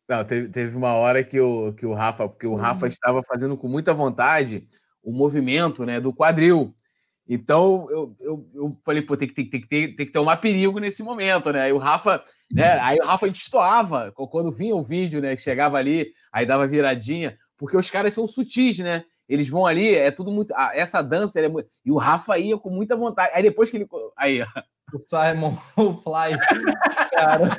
Não, 0.09 0.25
teve, 0.25 0.49
teve 0.49 0.75
uma 0.77 0.93
hora 0.93 1.23
que 1.23 1.39
o, 1.39 1.73
que 1.73 1.85
o 1.85 1.93
Rafa, 1.93 2.27
porque 2.27 2.45
o 2.47 2.55
Rafa 2.55 2.87
estava 2.87 3.23
fazendo 3.23 3.55
com 3.57 3.67
muita 3.67 3.93
vontade 3.93 4.65
o 5.03 5.11
movimento 5.11 5.85
né, 5.85 5.99
do 5.99 6.13
quadril. 6.13 6.75
Então 7.27 7.87
eu, 7.89 8.15
eu, 8.19 8.49
eu 8.53 8.77
falei, 8.83 9.01
pô, 9.01 9.15
tem 9.15 9.27
que, 9.27 9.33
tem, 9.33 9.45
que- 9.45 9.51
tem, 9.51 9.61
que 9.61 9.67
ter, 9.67 9.95
tem 9.95 10.05
que 10.05 10.11
tomar 10.11 10.37
perigo 10.37 10.79
nesse 10.79 11.01
momento, 11.01 11.51
né? 11.51 11.61
Aí 11.61 11.71
o 11.71 11.77
Rafa, 11.77 12.21
né? 12.51 12.77
Aí 12.81 12.97
o 13.01 13.05
Rafa 13.05 13.29
destoava 13.29 14.11
quando 14.11 14.51
vinha 14.51 14.75
o 14.75 14.83
vídeo, 14.83 15.21
né? 15.21 15.35
Que 15.35 15.41
chegava 15.41 15.77
ali, 15.77 16.07
aí 16.31 16.45
dava 16.45 16.67
viradinha, 16.67 17.37
porque 17.57 17.77
os 17.77 17.89
caras 17.89 18.13
são 18.13 18.27
sutis, 18.27 18.79
né? 18.79 19.05
Eles 19.31 19.47
vão 19.47 19.65
ali, 19.65 19.95
é 19.95 20.11
tudo 20.11 20.31
muito. 20.31 20.53
ah, 20.55 20.71
essa 20.73 21.01
dança, 21.01 21.39
é 21.39 21.47
muito- 21.47 21.69
e 21.85 21.91
o 21.91 21.97
Rafa 21.97 22.37
ia 22.37 22.57
com 22.57 22.69
muita 22.69 22.95
vontade. 22.95 23.31
Aí 23.33 23.41
depois 23.43 23.69
que 23.69 23.77
ele. 23.77 23.87
Aí, 24.17 24.41
ó. 24.41 24.47
O 24.93 24.99
Simon, 24.99 25.55
o 25.77 25.93
Fly. 25.93 26.37
Cara, 27.11 27.51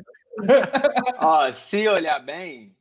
Ó, 1.19 1.51
se 1.51 1.89
olhar 1.89 2.19
bem, 2.21 2.75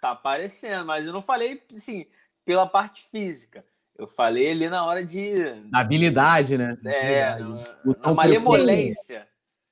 tá 0.00 0.10
aparecendo, 0.10 0.84
mas 0.84 1.06
eu 1.06 1.12
não 1.12 1.22
falei, 1.22 1.62
assim, 1.74 2.06
pela 2.44 2.66
parte 2.66 3.08
física. 3.10 3.64
Eu 3.96 4.06
falei 4.06 4.50
ali 4.50 4.68
na 4.68 4.84
hora 4.84 5.04
de. 5.04 5.32
na 5.70 5.80
habilidade, 5.80 6.58
né? 6.58 6.76
É, 6.84 7.36
Verdade. 7.36 7.42
na, 7.42 7.48
O 7.84 7.88
na 7.88 7.94
tom 7.94 8.14
malemolência. 8.14 9.26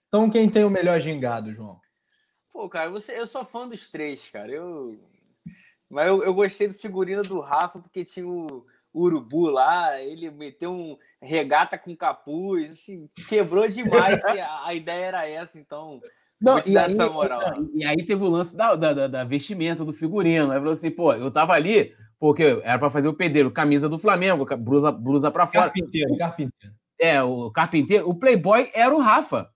então 0.09 0.31
quem 0.31 0.49
tem 0.49 0.65
o 0.65 0.71
melhor 0.71 1.01
gingado, 1.01 1.53
João? 1.53 1.81
Pô, 2.53 2.69
cara, 2.69 2.89
você, 2.91 3.19
eu 3.19 3.27
sou 3.27 3.45
fã 3.45 3.67
dos 3.69 3.89
três, 3.89 4.29
cara. 4.31 4.51
Eu, 4.53 4.97
mas 5.93 6.09
eu, 6.09 6.25
eu 6.25 6.35
gostei 6.35 6.69
do 6.69 6.75
figurino 6.75 7.23
do 7.23 7.39
Rafa, 7.41 7.79
porque 7.79 8.05
tinha 8.05 8.27
o 8.27 8.65
urubu 8.95 9.47
lá, 9.51 10.01
ele 10.01 10.31
meteu 10.31 10.73
um 10.73 10.99
regata 11.21 11.79
com 11.79 11.95
capuz, 11.97 12.71
assim, 12.73 13.09
quebrou 13.29 13.67
demais. 13.69 14.23
e 14.25 14.41
a, 14.41 14.67
a 14.67 14.75
ideia 14.75 15.05
era 15.07 15.29
essa, 15.29 15.59
então. 15.59 16.01
Não, 16.41 16.59
e 16.67 16.77
aí, 16.77 16.87
essa 16.87 17.09
moral. 17.09 17.41
e 17.73 17.85
aí 17.85 18.05
teve 18.05 18.23
o 18.25 18.29
lance 18.29 18.57
da, 18.57 18.75
da, 18.75 18.93
da- 18.93 19.07
da 19.07 19.25
vestimenta 19.25 19.85
do 19.85 19.93
figurino. 19.93 20.51
Aí 20.51 20.59
falou 20.59 20.73
assim, 20.73 20.91
pô, 20.91 21.13
eu 21.13 21.31
tava 21.31 21.53
ali, 21.53 21.95
porque 22.19 22.61
era 22.65 22.79
pra 22.79 22.91
fazer 22.91 23.07
o 23.09 23.15
pedreiro, 23.15 23.51
camisa 23.51 23.89
do 23.89 23.97
Flamengo, 23.99 24.45
blusa, 24.57 24.91
blusa 24.91 25.31
pra 25.31 25.47
fora. 25.47 25.67
Carpinteiro, 25.71 26.17
carpinteiro. 26.19 26.75
É, 27.01 27.23
o 27.23 27.51
carpinteiro, 27.51 28.09
o 28.09 28.15
Playboy 28.15 28.71
era 28.75 28.95
o 28.95 29.01
Rafa, 29.01 29.49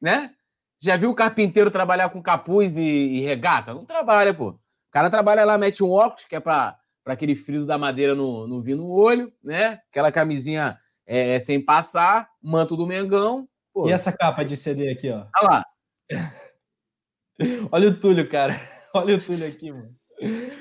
né? 0.00 0.30
Já 0.78 0.96
viu 0.96 1.10
o 1.10 1.14
carpinteiro 1.14 1.70
trabalhar 1.70 2.10
com 2.10 2.22
capuz 2.22 2.76
e, 2.76 2.82
e 2.82 3.20
regata? 3.22 3.72
Não 3.72 3.84
trabalha, 3.84 4.34
pô. 4.34 4.58
O 4.88 4.92
cara 4.92 5.10
trabalha 5.10 5.44
lá, 5.44 5.58
mete 5.58 5.82
um 5.82 5.90
óculos, 5.90 6.24
que 6.24 6.36
é 6.36 6.40
pra, 6.40 6.78
pra 7.04 7.14
aquele 7.14 7.34
friso 7.36 7.66
da 7.66 7.76
madeira 7.78 8.14
não, 8.14 8.46
não 8.46 8.60
vir 8.62 8.74
no 8.76 8.88
olho, 8.90 9.32
né? 9.42 9.80
Aquela 9.90 10.10
camisinha 10.12 10.78
é, 11.06 11.38
sem 11.38 11.60
passar, 11.64 12.28
manto 12.42 12.76
do 12.76 12.86
Mengão. 12.86 13.48
Pô, 13.72 13.88
E 13.88 13.92
essa 13.92 14.10
capa 14.16 14.44
de 14.44 14.56
CD 14.56 14.90
aqui, 14.90 15.10
ó. 15.10 15.26
olha 15.40 15.48
lá. 15.50 15.64
Olha 17.70 17.88
o 17.90 18.00
Túlio, 18.00 18.26
cara. 18.28 18.54
Olha 18.94 19.16
o 19.16 19.20
Túlio 19.20 19.46
aqui, 19.46 19.70
mano. 19.70 19.94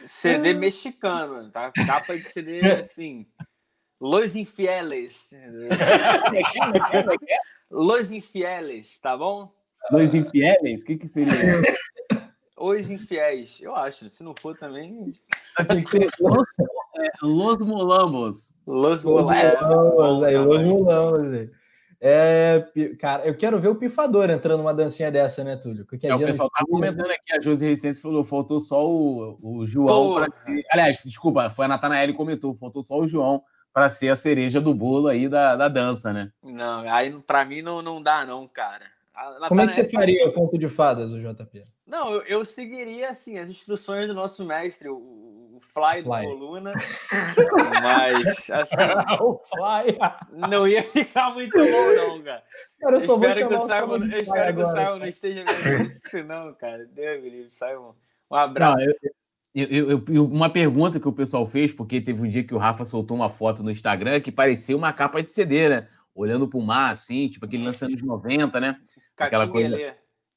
CD 0.06 0.54
mexicano, 0.54 1.50
tá? 1.50 1.72
Capa 1.72 2.14
de 2.14 2.24
CD 2.24 2.60
assim. 2.80 3.26
Los 4.02 4.36
Infieles. 4.36 5.30
Los 7.72 8.12
Infieles, 8.12 9.00
tá 9.00 9.16
bom? 9.16 9.54
Dois 9.92 10.14
infieles? 10.16 10.82
O 10.82 10.86
que 10.86 10.98
que 10.98 11.08
seria? 11.08 11.32
Os 12.58 12.90
Infiéis, 12.90 13.60
eu 13.62 13.76
acho. 13.76 14.10
Se 14.10 14.24
não 14.24 14.34
for 14.40 14.58
também. 14.58 15.12
Tinha 15.68 15.84
que 15.84 15.92
ser 15.92 16.10
Los, 16.20 16.46
é, 16.98 17.10
Los 17.22 17.58
Mulambos. 17.60 18.54
Los 18.66 19.04
Los. 19.04 19.24
Mulambos, 19.24 20.24
aí, 20.24 20.38
Los 20.38 20.62
Mulambos, 20.64 21.34
aí. 21.34 21.50
É, 22.00 22.60
pi- 22.74 22.96
cara, 22.98 23.26
eu 23.26 23.36
quero 23.36 23.60
ver 23.60 23.70
o 23.70 23.76
pifador 23.76 24.30
entrando 24.30 24.60
numa 24.60 24.74
dancinha 24.74 25.12
dessa, 25.12 25.44
né, 25.44 25.56
Túlio? 25.56 25.86
É, 26.04 26.14
o 26.16 26.20
pessoal 26.20 26.50
tá 26.50 26.64
comentando 26.70 27.10
aqui, 27.10 27.34
a 27.34 27.42
Josi 27.42 27.66
Resistência 27.66 28.02
falou, 28.02 28.24
faltou 28.24 28.60
só 28.62 28.86
o, 28.88 29.40
o 29.42 29.66
João. 29.66 29.88
Pô. 29.88 30.16
pra 30.16 30.26
ser- 30.44 30.64
Aliás, 30.72 31.00
desculpa, 31.04 31.50
foi 31.50 31.66
a 31.66 31.68
Natanael 31.70 32.08
que 32.08 32.14
comentou, 32.14 32.54
faltou 32.56 32.84
só 32.84 33.00
o 33.00 33.08
João 33.08 33.42
para 33.74 33.90
ser 33.90 34.10
a 34.10 34.16
cereja 34.16 34.62
do 34.62 34.74
bolo 34.76 35.08
aí 35.08 35.28
da, 35.28 35.56
da 35.56 35.68
dança, 35.68 36.14
né? 36.14 36.32
Não, 36.44 36.82
aí 36.92 37.12
pra 37.26 37.44
mim 37.44 37.62
não, 37.62 37.82
não 37.82 38.02
dá, 38.02 38.26
não, 38.26 38.48
cara. 38.48 38.86
A 39.16 39.48
Como 39.48 39.62
é 39.62 39.68
que 39.68 39.74
você 39.74 39.84
Natanael- 39.84 40.02
faria 40.18 40.28
o 40.30 40.34
conto 40.34 40.58
de 40.58 40.68
fadas, 40.68 41.12
o 41.12 41.20
JP? 41.22 41.62
Não, 41.88 42.12
eu, 42.14 42.22
eu 42.24 42.46
seguiria 42.46 43.10
assim 43.10 43.38
as 43.38 43.50
instruções 43.50 44.08
do 44.08 44.14
nosso 44.14 44.44
mestre, 44.46 44.90
o, 44.90 44.96
o 44.98 45.60
Fly, 45.62 46.02
do 46.04 46.10
Fly. 46.10 46.26
Coluna. 46.26 46.74
Mas, 47.82 48.50
assim, 48.50 48.76
o 49.22 49.40
Fly! 49.46 49.98
não 50.50 50.68
ia 50.68 50.84
ficar 50.84 51.34
muito 51.34 51.58
bom, 51.58 51.96
não, 51.96 52.22
cara. 52.24 52.44
Cara, 52.80 52.96
eu 52.98 53.04
só 53.04 53.18
vou 53.18 53.28
espero 53.30 53.48
que 53.50 53.56
o 53.56 53.60
Simon, 53.60 54.06
eu 54.12 54.18
espero 54.20 54.56
que 54.56 54.62
o 54.62 54.66
Simon 54.66 55.00
não 55.00 55.08
esteja 55.08 55.44
vendo 55.46 55.86
isso, 55.88 56.24
não, 56.24 56.54
cara. 56.54 56.86
Deus 56.86 57.24
me 57.24 57.30
livre, 57.30 57.52
Simon. 57.52 57.94
Um 58.30 58.36
abraço. 58.36 58.80
Não, 58.80 58.86
eu- 58.86 59.68
eu- 59.70 59.90
eu- 59.92 60.04
eu- 60.10 60.26
uma 60.26 60.50
pergunta 60.50 61.00
que 61.00 61.08
o 61.08 61.14
pessoal 61.14 61.48
fez, 61.48 61.72
porque 61.72 62.02
teve 62.02 62.22
um 62.22 62.28
dia 62.28 62.44
que 62.44 62.54
o 62.54 62.58
Rafa 62.58 62.86
soltou 62.86 63.16
uma 63.16 63.30
foto 63.30 63.64
no 63.64 63.72
Instagram 63.72 64.20
que 64.20 64.32
parecia 64.32 64.76
uma 64.76 64.92
capa 64.92 65.24
de 65.24 65.32
CD, 65.32 65.70
né? 65.70 65.88
Olhando 66.14 66.48
pro 66.48 66.62
mar, 66.62 66.92
assim, 66.92 67.30
tipo 67.30 67.46
aquele 67.46 67.64
lance 67.64 67.84
anos 67.86 68.02
90, 68.02 68.60
né? 68.60 68.78
Aquela 69.18 69.48
coisa-. 69.48 69.96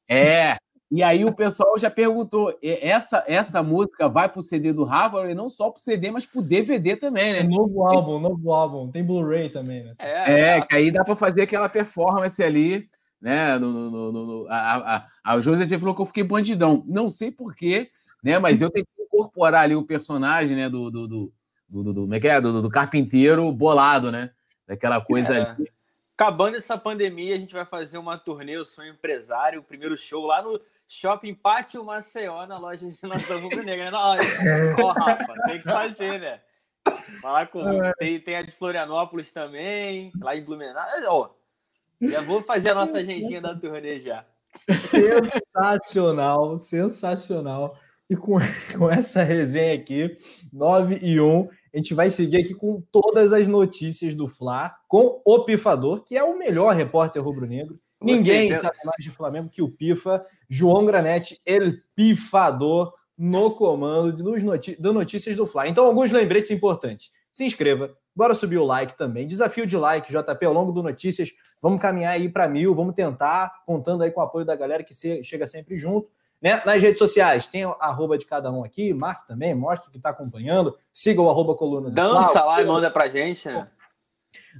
É. 0.09 0.57
E 0.91 1.03
aí 1.03 1.25
o 1.25 1.35
pessoal 1.35 1.79
já 1.79 1.91
perguntou: 1.91 2.57
essa, 2.63 3.23
essa 3.27 3.63
música 3.63 4.09
vai 4.09 4.29
pro 4.29 4.43
CD 4.43 4.73
do 4.73 4.89
e 5.29 5.35
não 5.35 5.51
só 5.51 5.71
pro 5.71 5.81
CD, 5.83 6.11
mas 6.11 6.25
pro 6.25 6.41
DVD 6.41 6.97
também, 6.97 7.31
É 7.31 7.43
né? 7.43 7.49
novo 7.49 7.87
álbum, 7.87 8.19
novo 8.19 8.53
álbum. 8.53 8.91
Tem 8.91 9.05
Blu-ray 9.05 9.51
também, 9.51 9.85
né? 9.85 9.95
É, 9.99 10.57
É, 10.57 10.61
que 10.63 10.75
aí 10.75 10.91
dá 10.91 11.05
para 11.05 11.15
fazer 11.15 11.43
aquela 11.43 11.69
performance 11.69 12.43
ali, 12.43 12.89
né? 13.21 13.59
No, 13.59 13.71
no, 13.71 13.91
no- 13.91 14.13
no- 14.13 14.47
a, 14.49 14.97
a, 14.97 15.07
a, 15.25 15.41
José 15.41 15.79
falou 15.79 15.95
que 15.95 16.01
eu 16.01 16.07
fiquei 16.07 16.25
bandidão. 16.25 16.83
Não 16.87 17.11
sei 17.11 17.31
porquê, 17.31 17.91
né? 18.25 18.39
Mas 18.39 18.63
eu 18.63 18.71
tentei 18.71 18.95
incorporar 19.05 19.65
ali 19.65 19.75
o 19.77 19.87
personagem, 19.87 20.57
né? 20.57 20.71
Do, 20.71 20.91
do, 20.91 21.07
do, 21.07 21.33
do, 21.69 21.85
do, 21.85 21.93
do- 21.95 22.01
como 22.03 22.15
é 22.15 22.21
que 22.21 22.29
é? 22.29 22.41
Do, 22.41 22.51
do- 22.51 22.63
do 22.63 22.71
carpinteiro 22.71 23.53
bolado, 23.53 24.11
né? 24.11 24.31
Daquela 24.67 25.03
coisa 25.03 25.35
É. 25.35 25.41
ali. 25.51 25.69
Acabando 26.19 26.57
essa 26.57 26.77
pandemia, 26.77 27.37
a 27.37 27.39
gente 27.39 27.55
vai 27.55 27.65
fazer 27.65 27.97
uma 27.97 28.19
turnê, 28.19 28.57
o 28.57 28.65
Sonho 28.65 28.91
Empresário, 28.91 29.61
o 29.61 29.63
primeiro 29.63 29.97
show 29.97 30.27
lá 30.27 30.43
no 30.43 30.61
Shopping 30.89 31.33
Pátio 31.33 31.85
Maceió, 31.85 32.45
na 32.45 32.59
loja 32.59 32.89
de 32.89 33.07
Nação 33.07 33.41
Rubro 33.41 33.63
Negra. 33.63 33.89
Não, 33.93 34.01
Olha, 34.01 34.23
ó, 34.83 34.91
Rafa, 34.91 35.33
tem 35.47 35.59
que 35.59 35.63
fazer, 35.63 36.19
né? 36.19 36.41
Falar 37.23 37.47
com 37.47 37.63
tem, 38.01 38.19
tem 38.19 38.35
a 38.35 38.43
de 38.43 38.51
Florianópolis 38.51 39.31
também, 39.31 40.11
lá 40.21 40.35
em 40.35 40.43
Blumenau. 40.43 40.85
Ó, 41.07 41.31
já 42.03 42.21
vou 42.21 42.43
fazer 42.43 42.71
a 42.71 42.75
nossa 42.75 42.99
agendinha 42.99 43.41
da 43.41 43.55
turnê 43.55 44.01
já. 44.01 44.25
Sensacional, 44.75 46.59
sensacional. 46.59 47.79
E 48.11 48.17
com, 48.17 48.39
com 48.77 48.91
essa 48.91 49.23
resenha 49.23 49.73
aqui, 49.73 50.19
9 50.53 50.99
e 51.01 51.21
1, 51.21 51.49
a 51.73 51.77
gente 51.77 51.95
vai 51.95 52.11
seguir 52.11 52.39
aqui 52.39 52.55
com 52.55 52.83
todas 52.93 53.33
as 53.33 53.47
notícias 53.49 54.15
do 54.15 54.29
Fla, 54.29 54.75
com 54.87 55.21
o 55.25 55.45
Pifador, 55.45 56.05
que 56.05 56.17
é 56.17 56.23
o 56.23 56.39
melhor 56.39 56.75
repórter 56.75 57.23
rubro-negro. 57.23 57.79
Ninguém 58.01 58.55
sabe 58.55 58.77
mais 58.85 59.03
de 59.03 59.11
Flamengo 59.11 59.49
que 59.49 59.61
o 59.61 59.71
Pifa, 59.71 60.25
João 60.49 60.87
Granete, 60.87 61.41
el 61.45 61.75
Pifador, 61.95 62.95
no 63.17 63.51
comando 63.51 64.13
dos 64.13 64.43
do 64.79 64.93
Notícias 64.93 65.37
do 65.37 65.47
Fla. 65.47 65.67
Então, 65.67 65.85
alguns 65.85 66.13
lembretes 66.13 66.53
importantes. 66.53 67.11
Se 67.33 67.45
inscreva, 67.45 67.93
bora 68.15 68.35
subir 68.35 68.59
o 68.59 68.65
like 68.65 68.97
também. 68.97 69.27
Desafio 69.27 69.67
de 69.67 69.77
like, 69.77 70.13
JP, 70.13 70.47
ao 70.47 70.53
longo 70.53 70.71
do 70.71 70.83
Notícias. 70.83 71.33
Vamos 71.61 71.83
caminhar 71.83 72.13
aí 72.13 72.29
para 72.29 72.49
mil, 72.49 72.75
vamos 72.75 72.95
tentar, 72.95 73.53
contando 73.67 74.05
aí 74.05 74.13
com 74.13 74.21
o 74.21 74.25
apoio 74.25 74.47
da 74.47 74.55
galera 74.55 74.85
que 74.85 74.95
chega 75.25 75.47
sempre 75.47 75.77
junto. 75.77 76.09
Né? 76.41 76.63
Nas 76.65 76.81
redes 76.81 76.99
sociais, 76.99 77.49
tem 77.49 77.65
arroba 77.81 78.17
de 78.17 78.25
cada 78.25 78.51
um 78.51 78.65
aqui, 78.65 78.95
marque 78.95 79.27
também, 79.27 79.55
mostre 79.55 79.91
que 79.91 79.97
está 79.97 80.11
acompanhando, 80.11 80.77
siga 80.93 81.21
o 81.21 81.29
arroba 81.29 81.55
coluna 81.55 81.91
Dança 81.91 82.45
lá 82.45 82.63
e 82.63 82.65
manda 82.65 82.91
pra 82.91 83.09
gente, 83.09 83.49
né? 83.49 83.69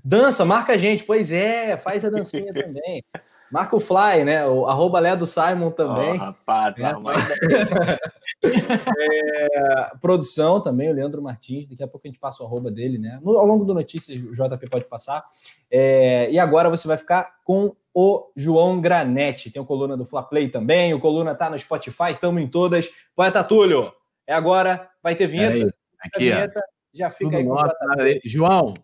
Dança, 0.05 0.45
marca 0.45 0.73
a 0.73 0.77
gente, 0.77 1.05
pois 1.05 1.31
é, 1.31 1.77
faz 1.77 2.05
a 2.05 2.11
dancinha 2.11 2.51
também. 2.53 3.05
Marca 3.51 3.77
o 3.77 3.81
Fly, 3.81 4.25
né? 4.25 4.47
O 4.47 4.67
arroba 4.67 5.01
Lé 5.01 5.17
do 5.17 5.27
Simon 5.27 5.71
também. 5.71 6.13
Ó, 6.15 6.17
rapaz, 6.17 6.75
É. 6.79 7.99
É, 8.41 9.91
produção 10.01 10.61
também, 10.61 10.89
o 10.91 10.93
Leandro 10.93 11.21
Martins. 11.23 11.67
Daqui 11.67 11.83
a 11.83 11.89
pouco 11.89 12.07
a 12.07 12.09
gente 12.11 12.21
passa 12.21 12.43
o 12.43 12.47
arroba 12.47 12.71
dele, 12.71 12.99
né? 12.99 13.19
No- 13.23 13.37
ao 13.39 13.47
longo 13.47 13.65
do 13.65 13.75
Notícias, 13.75 14.23
o 14.23 14.33
JP 14.33 14.69
pode 14.71 14.85
passar. 14.85 15.25
É, 15.71 16.31
e 16.31 16.39
agora 16.39 16.71
você 16.71 16.87
vai 16.87 16.97
ficar 16.97 17.37
com 17.45 17.75
o 17.93 18.31
João 18.37 18.81
Granete. 18.81 19.51
Tem 19.51 19.61
o 19.61 19.65
coluna 19.67 19.97
do 19.97 20.05
Fla 20.07 20.23
Play 20.23 20.49
também. 20.51 20.95
O 20.95 21.01
coluna 21.01 21.35
tá 21.35 21.51
no 21.51 21.59
Spotify, 21.59 22.13
estamos 22.13 22.41
em 22.43 22.47
todas. 22.47 22.89
Poeta 23.15 23.43
Túlio, 23.43 23.93
é 24.27 24.35
agora. 24.35 24.89
Vai 25.03 25.15
ter 25.17 25.27
vinheta. 25.27 25.53
Peraí, 25.55 25.71
A 26.03 26.07
Aqui, 26.07 26.17
ó. 26.17 26.19
vinheta 26.37 26.61
já 26.95 27.11
fica 27.11 27.31
Tudo 27.31 27.37
aí 27.39 27.45
com 27.45 27.53
o 27.53 27.57
JP. 27.97 28.03
aí. 28.03 28.21
João, 28.25 28.75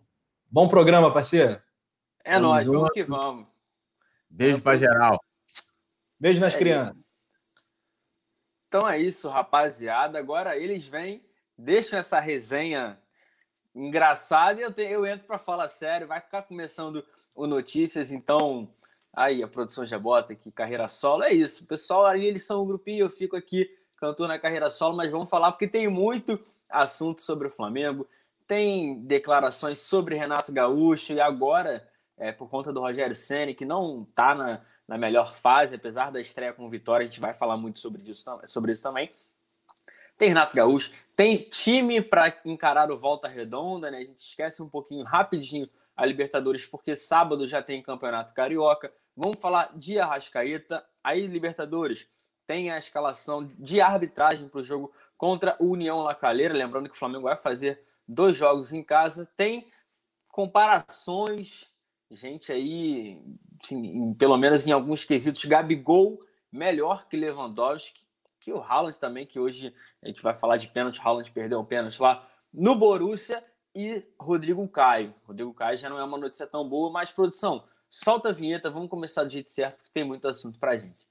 Bom 0.51 0.67
programa, 0.67 1.11
parceiro. 1.11 1.59
É 2.23 2.39
nóis, 2.39 2.65
junto. 2.65 2.77
vamos 2.79 2.91
que 2.93 3.03
vamos. 3.03 3.45
Beijo 4.35 4.61
pra 4.61 4.75
geral. 4.75 5.19
Beijo 6.19 6.41
nas 6.41 6.55
É 6.55 6.57
crianças. 6.57 6.95
Então 8.67 8.87
é 8.89 8.99
isso, 8.99 9.29
rapaziada. 9.29 10.19
Agora 10.19 10.57
eles 10.57 10.87
vêm, 10.87 11.23
deixam 11.57 11.97
essa 11.97 12.19
resenha 12.19 12.99
engraçada 13.73 14.59
e 14.59 14.63
eu, 14.63 14.71
te- 14.71 14.83
eu 14.83 15.05
entro 15.05 15.25
para 15.25 15.37
falar 15.37 15.67
sério. 15.67 16.07
Vai 16.07 16.19
ficar 16.21 16.43
começando 16.43 17.05
o 17.35 17.47
Notícias, 17.47 18.11
então. 18.11 18.69
Aí, 19.13 19.41
a 19.41 19.47
produção 19.47 19.85
já 19.85 19.97
bota 19.97 20.33
aqui, 20.33 20.51
carreira 20.51 20.89
solo. 20.89 21.23
É 21.23 21.31
isso. 21.31 21.63
O 21.63 21.67
pessoal 21.67 22.05
ali, 22.05 22.25
eles 22.25 22.45
são 22.45 22.61
um 22.61 22.67
grupinho, 22.67 23.05
eu 23.05 23.09
fico 23.09 23.37
aqui, 23.37 23.73
cantor 23.97 24.27
na 24.27 24.37
carreira 24.37 24.69
solo, 24.69 24.93
mas 24.93 25.09
vamos 25.09 25.29
falar 25.29 25.53
porque 25.53 25.69
tem 25.69 25.87
muito 25.87 26.37
assunto 26.69 27.21
sobre 27.21 27.47
o 27.47 27.49
Flamengo. 27.51 28.05
Tem 28.45 28.99
declarações 29.05 29.79
sobre 29.79 30.15
Renato 30.15 30.51
Gaúcho 30.51 31.13
e 31.13 31.21
agora, 31.21 31.87
é, 32.17 32.31
por 32.31 32.49
conta 32.49 32.71
do 32.71 32.81
Rogério 32.81 33.15
Ceni 33.15 33.53
que 33.53 33.65
não 33.65 34.03
está 34.09 34.33
na, 34.33 34.61
na 34.87 34.97
melhor 34.97 35.33
fase, 35.33 35.75
apesar 35.75 36.11
da 36.11 36.19
estreia 36.19 36.53
com 36.53 36.69
vitória, 36.69 37.03
a 37.03 37.07
gente 37.07 37.19
vai 37.19 37.33
falar 37.33 37.57
muito 37.57 37.79
sobre 37.79 38.01
isso, 38.09 38.25
sobre 38.45 38.71
isso 38.71 38.83
também. 38.83 39.11
Tem 40.17 40.29
Renato 40.29 40.55
Gaúcho, 40.55 40.91
tem 41.15 41.37
time 41.49 42.01
para 42.01 42.33
encarar 42.45 42.91
o 42.91 42.97
Volta 42.97 43.27
Redonda, 43.27 43.91
né? 43.91 43.97
A 43.97 44.03
gente 44.05 44.19
esquece 44.19 44.61
um 44.61 44.69
pouquinho 44.69 45.03
rapidinho 45.03 45.67
a 45.95 46.05
Libertadores, 46.05 46.65
porque 46.65 46.95
sábado 46.95 47.47
já 47.47 47.61
tem 47.61 47.81
Campeonato 47.81 48.33
Carioca. 48.33 48.93
Vamos 49.15 49.39
falar 49.39 49.71
de 49.75 49.97
Arrascaeta. 49.97 50.85
Aí, 51.03 51.25
Libertadores, 51.25 52.07
tem 52.45 52.69
a 52.69 52.77
escalação 52.77 53.49
de 53.57 53.79
arbitragem 53.79 54.47
para 54.47 54.59
o 54.59 54.63
jogo 54.63 54.91
contra 55.17 55.55
o 55.59 55.67
União 55.67 56.01
La 56.01 56.13
Calera. 56.13 56.53
Lembrando 56.53 56.89
que 56.89 56.95
o 56.95 56.99
Flamengo 56.99 57.23
vai 57.23 57.37
fazer 57.37 57.81
dois 58.07 58.35
jogos 58.35 58.73
em 58.73 58.83
casa. 58.83 59.29
Tem 59.37 59.71
comparações, 60.27 61.71
gente 62.11 62.51
aí, 62.51 63.21
assim, 63.61 64.13
pelo 64.13 64.37
menos 64.37 64.65
em 64.67 64.71
alguns 64.71 65.03
quesitos, 65.03 65.45
Gabigol 65.45 66.19
melhor 66.51 67.07
que 67.07 67.17
Lewandowski, 67.17 68.01
que 68.39 68.53
o 68.53 68.61
Haaland 68.61 68.99
também, 68.99 69.25
que 69.25 69.39
hoje 69.39 69.73
a 70.01 70.07
gente 70.07 70.21
vai 70.21 70.33
falar 70.33 70.57
de 70.57 70.67
pênalti, 70.67 70.99
o 70.99 71.01
Haaland 71.01 71.31
perdeu 71.31 71.59
um 71.59 71.65
pênalti 71.65 72.01
lá 72.01 72.29
no 72.53 72.75
Borussia, 72.75 73.43
e 73.75 74.01
Rodrigo 74.17 74.65
Caio. 74.69 75.13
Rodrigo 75.27 75.53
Caio 75.53 75.77
já 75.77 75.89
não 75.89 75.99
é 75.99 76.03
uma 76.03 76.17
notícia 76.17 76.47
tão 76.47 76.67
boa, 76.67 76.89
mas 76.89 77.11
produção, 77.11 77.65
solta 77.89 78.29
a 78.29 78.31
vinheta, 78.31 78.69
vamos 78.69 78.89
começar 78.89 79.25
do 79.25 79.29
jeito 79.29 79.51
certo, 79.51 79.75
porque 79.75 79.91
tem 79.93 80.05
muito 80.05 80.27
assunto 80.29 80.57
pra 80.57 80.77
gente. 80.77 81.05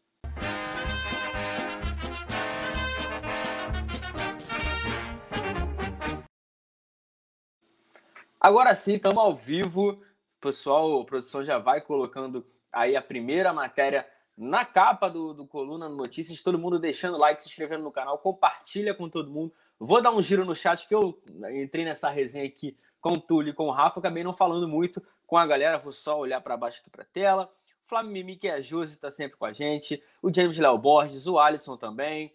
Agora 8.40 8.74
sim, 8.74 8.94
estamos 8.94 9.22
ao 9.22 9.34
vivo. 9.34 9.96
Pessoal, 10.44 11.00
a 11.00 11.04
produção 11.06 11.42
já 11.42 11.56
vai 11.56 11.80
colocando 11.80 12.46
aí 12.70 12.94
a 12.94 13.00
primeira 13.00 13.50
matéria 13.50 14.06
na 14.36 14.62
capa 14.62 15.08
do, 15.08 15.32
do 15.32 15.46
Coluna 15.46 15.88
Notícias. 15.88 16.42
Todo 16.42 16.58
mundo 16.58 16.78
deixando 16.78 17.16
like, 17.16 17.40
se 17.40 17.48
inscrevendo 17.48 17.82
no 17.82 17.90
canal, 17.90 18.18
compartilha 18.18 18.92
com 18.92 19.08
todo 19.08 19.30
mundo. 19.30 19.54
Vou 19.80 20.02
dar 20.02 20.10
um 20.10 20.20
giro 20.20 20.44
no 20.44 20.54
chat, 20.54 20.86
que 20.86 20.94
eu 20.94 21.18
entrei 21.50 21.86
nessa 21.86 22.10
resenha 22.10 22.44
aqui 22.44 22.76
com 23.00 23.12
o 23.12 23.20
Túlio 23.20 23.52
e 23.52 23.54
com 23.54 23.68
o 23.68 23.70
Rafa. 23.70 24.00
Acabei 24.00 24.22
não 24.22 24.34
falando 24.34 24.68
muito 24.68 25.02
com 25.26 25.38
a 25.38 25.46
galera, 25.46 25.78
vou 25.78 25.92
só 25.92 26.18
olhar 26.18 26.42
para 26.42 26.58
baixo 26.58 26.82
aqui 26.82 26.90
para 26.90 27.06
tela. 27.06 27.50
Flávio 27.86 28.12
Mimi, 28.12 28.36
que 28.36 28.46
é 28.46 28.52
a 28.52 28.60
Josi, 28.60 28.92
está 28.92 29.10
sempre 29.10 29.38
com 29.38 29.46
a 29.46 29.52
gente. 29.54 30.02
O 30.20 30.30
James 30.30 30.58
Léo 30.58 30.76
Borges, 30.76 31.26
o 31.26 31.38
Alisson 31.38 31.78
também. 31.78 32.34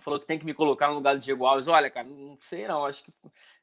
Falou 0.00 0.20
que 0.20 0.26
tem 0.26 0.38
que 0.38 0.44
me 0.44 0.52
colocar 0.52 0.88
no 0.88 0.96
lugar 0.96 1.14
do 1.14 1.20
Diego 1.22 1.46
Alves. 1.46 1.66
Olha, 1.66 1.88
cara, 1.88 2.06
não 2.06 2.36
sei 2.36 2.68
não, 2.68 2.84
acho 2.84 3.02
que 3.02 3.10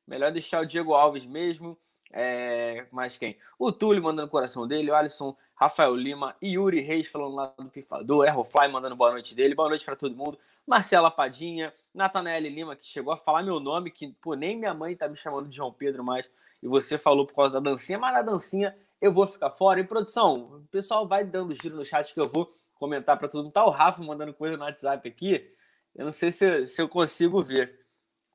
melhor 0.08 0.32
deixar 0.32 0.60
o 0.64 0.66
Diego 0.66 0.96
Alves 0.96 1.24
mesmo. 1.24 1.78
É, 2.12 2.88
mais 2.92 3.18
quem? 3.18 3.38
O 3.58 3.72
Túlio 3.72 4.02
mandando 4.02 4.28
o 4.28 4.32
coração 4.32 4.68
dele, 4.68 4.90
o 4.90 4.96
Alisson, 4.96 5.36
Rafael 5.54 5.96
Lima, 5.96 6.36
Yuri 6.42 6.82
Reis 6.82 7.08
falando 7.08 7.36
lá 7.36 7.54
do 7.58 7.70
Pifador, 7.70 8.26
Errofly 8.26 8.68
mandando 8.72 8.96
boa 8.96 9.12
noite 9.12 9.36
dele, 9.36 9.54
boa 9.54 9.70
noite 9.70 9.86
para 9.86 9.96
todo 9.96 10.16
mundo. 10.16 10.40
Marcela 10.66 11.12
Padinha, 11.12 11.74
Natanael 11.94 12.42
Lima, 12.42 12.76
que 12.76 12.86
chegou 12.86 13.14
a 13.14 13.18
falar 13.18 13.44
meu 13.44 13.60
nome, 13.60 13.92
que 13.92 14.14
pô, 14.22 14.34
nem 14.34 14.58
minha 14.58 14.74
mãe 14.74 14.96
tá 14.96 15.08
me 15.08 15.16
chamando 15.16 15.48
de 15.48 15.56
João 15.56 15.72
Pedro 15.72 16.04
mais, 16.04 16.32
e 16.62 16.68
você 16.68 16.98
falou 16.98 17.26
por 17.26 17.36
causa 17.36 17.54
da 17.54 17.60
dancinha, 17.60 18.00
mas 18.00 18.14
na 18.14 18.22
dancinha 18.22 18.76
eu 19.02 19.12
vou 19.12 19.28
ficar 19.28 19.50
fora. 19.50 19.80
E 19.80 19.84
produção, 19.84 20.62
o 20.64 20.68
pessoal 20.72 21.08
vai 21.08 21.24
dando 21.24 21.54
giro 21.54 21.76
no 21.76 21.86
chat 21.86 22.14
que 22.14 22.20
eu 22.20 22.28
vou 22.28 22.50
comentar 22.76 23.18
para 23.18 23.28
todo 23.28 23.44
mundo. 23.44 23.54
Tá 23.54 23.66
o 23.66 23.70
Rafa 23.70 24.02
mandando 24.02 24.34
coisa 24.34 24.58
no 24.58 24.64
WhatsApp 24.64 25.08
aqui, 25.08 25.52
eu 25.96 26.06
não 26.06 26.12
sei 26.12 26.32
se, 26.32 26.66
se 26.66 26.82
eu 26.82 26.88
consigo 26.88 27.42
ver, 27.42 27.80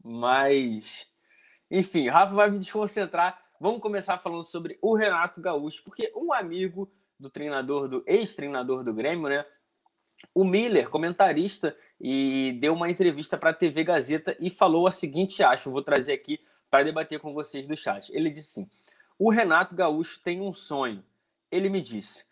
mas 0.02 1.08
enfim, 1.70 2.08
Rafa 2.08 2.34
vai 2.34 2.50
me 2.50 2.58
desconcentrar. 2.58 3.43
Vamos 3.64 3.80
começar 3.80 4.18
falando 4.18 4.44
sobre 4.44 4.78
o 4.82 4.94
Renato 4.94 5.40
Gaúcho, 5.40 5.82
porque 5.84 6.12
um 6.14 6.34
amigo 6.34 6.92
do 7.18 7.30
treinador, 7.30 7.88
do 7.88 8.04
ex-treinador 8.06 8.84
do 8.84 8.92
Grêmio, 8.92 9.26
né? 9.26 9.42
O 10.34 10.44
Miller, 10.44 10.90
comentarista, 10.90 11.74
e 11.98 12.58
deu 12.60 12.74
uma 12.74 12.90
entrevista 12.90 13.38
para 13.38 13.48
a 13.48 13.54
TV 13.54 13.82
Gazeta 13.82 14.36
e 14.38 14.50
falou 14.50 14.86
a 14.86 14.90
seguinte, 14.90 15.42
acho, 15.42 15.70
vou 15.70 15.80
trazer 15.80 16.12
aqui 16.12 16.38
para 16.70 16.84
debater 16.84 17.18
com 17.18 17.32
vocês 17.32 17.66
do 17.66 17.74
chat. 17.74 18.14
Ele 18.14 18.28
disse 18.28 18.60
assim: 18.60 18.70
o 19.18 19.30
Renato 19.30 19.74
Gaúcho 19.74 20.20
tem 20.22 20.42
um 20.42 20.52
sonho. 20.52 21.02
Ele 21.50 21.70
me 21.70 21.80
disse: 21.80 22.22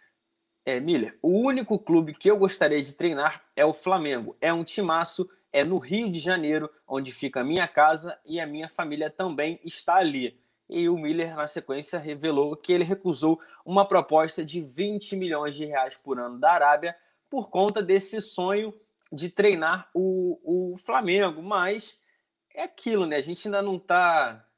é, 0.67 0.79
Miller, 0.81 1.19
o 1.23 1.31
único 1.31 1.79
clube 1.79 2.13
que 2.13 2.31
eu 2.31 2.37
gostaria 2.37 2.83
de 2.83 2.95
treinar 2.95 3.43
é 3.57 3.65
o 3.65 3.73
Flamengo. 3.73 4.37
É 4.39 4.53
um 4.53 4.65
timaço, 4.65 5.27
é 5.51 5.65
no 5.65 5.79
Rio 5.79 6.13
de 6.13 6.21
Janeiro, 6.21 6.69
onde 6.87 7.11
fica 7.11 7.41
a 7.41 7.45
minha 7.45 7.67
casa 7.67 8.21
e 8.23 8.39
a 8.39 8.47
minha 8.47 8.69
família 8.69 9.09
também 9.09 9.59
está 9.65 9.95
ali. 9.95 10.42
E 10.73 10.89
o 10.89 10.97
Miller, 10.97 11.37
na 11.37 11.47
sequência, 11.47 11.99
revelou 11.99 12.57
que 12.57 12.73
ele 12.73 12.83
recusou 12.83 13.39
uma 13.63 13.87
proposta 13.87 14.43
de 14.43 14.63
20 14.63 15.15
milhões 15.17 15.55
de 15.55 15.67
reais 15.67 15.99
por 15.99 16.19
ano 16.19 16.41
da 16.41 16.51
Arábia 16.51 16.97
por 17.29 17.51
conta 17.51 17.83
desse 17.83 18.23
sonho 18.23 18.73
de 19.13 19.29
treinar 19.29 19.91
o, 19.93 20.73
o 20.73 20.79
Flamengo. 20.79 21.43
Mas 21.43 21.95
é 22.55 22.63
aquilo, 22.63 23.05
né? 23.05 23.17
A 23.17 23.21
gente 23.21 23.47
ainda 23.47 23.61
não 23.61 23.77
está 23.77 24.49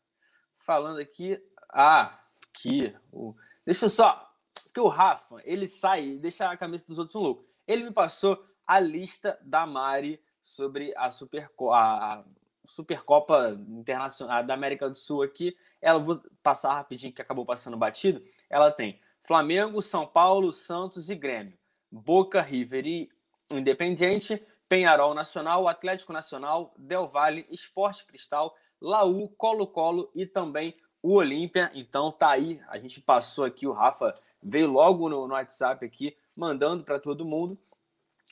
falando 0.59 1.01
aqui. 1.01 1.37
Ah, 1.69 2.21
aqui. 2.49 2.95
O... 3.13 3.35
Deixa 3.67 3.87
eu 3.87 3.91
só. 3.91 4.33
Porque 4.63 4.79
o 4.81 4.87
Rafa, 4.87 5.43
ele 5.45 5.67
sai, 5.67 6.17
deixa 6.19 6.49
a 6.49 6.57
cabeça 6.57 6.87
dos 6.87 6.99
outros 7.01 7.17
um 7.17 7.23
louco. 7.23 7.45
Ele 7.67 7.83
me 7.83 7.93
passou 7.93 8.41
a 8.65 8.79
lista 8.79 9.37
da 9.43 9.67
Mari 9.67 10.23
sobre 10.41 10.95
a, 10.97 11.11
Superco 11.11 11.73
a 11.73 12.21
a 12.21 12.25
Supercopa 12.65 13.59
Internacional 13.69 14.45
da 14.45 14.55
América 14.55 14.89
do 14.89 14.97
Sul 14.97 15.23
aqui. 15.23 15.57
Ela 15.81 15.99
vou 15.99 16.21
passar 16.43 16.75
rapidinho 16.75 17.13
que 17.13 17.23
acabou 17.23 17.45
passando 17.45 17.77
batido. 17.77 18.23
Ela 18.49 18.71
tem 18.71 19.01
Flamengo, 19.21 19.81
São 19.81 20.07
Paulo, 20.07 20.53
Santos 20.53 21.11
e 21.11 21.15
Grêmio. 21.15 21.59
Boca, 21.91 22.43
River 22.43 22.87
e 22.87 23.09
Independiente, 23.51 24.45
Penharol 24.69 25.15
Nacional, 25.15 25.69
Atlético 25.69 26.13
Nacional, 26.13 26.75
Del 26.77 27.07
Valle, 27.07 27.47
Esporte 27.51 28.05
Cristal, 28.05 28.57
Laú, 28.81 29.29
Colo-Colo 29.29 30.11
e 30.15 30.27
também 30.27 30.77
o 31.03 31.15
Olímpia. 31.15 31.71
Então 31.75 32.11
tá 32.11 32.31
aí, 32.31 32.61
a 32.69 32.79
gente 32.79 33.01
passou 33.01 33.45
aqui, 33.45 33.67
o 33.67 33.73
Rafa 33.73 34.15
veio 34.43 34.71
logo 34.71 35.09
no, 35.09 35.29
no 35.29 35.35
WhatsApp 35.35 35.85
aqui, 35.85 36.17
mandando 36.35 36.83
para 36.83 36.99
todo 36.99 37.25
mundo. 37.25 37.59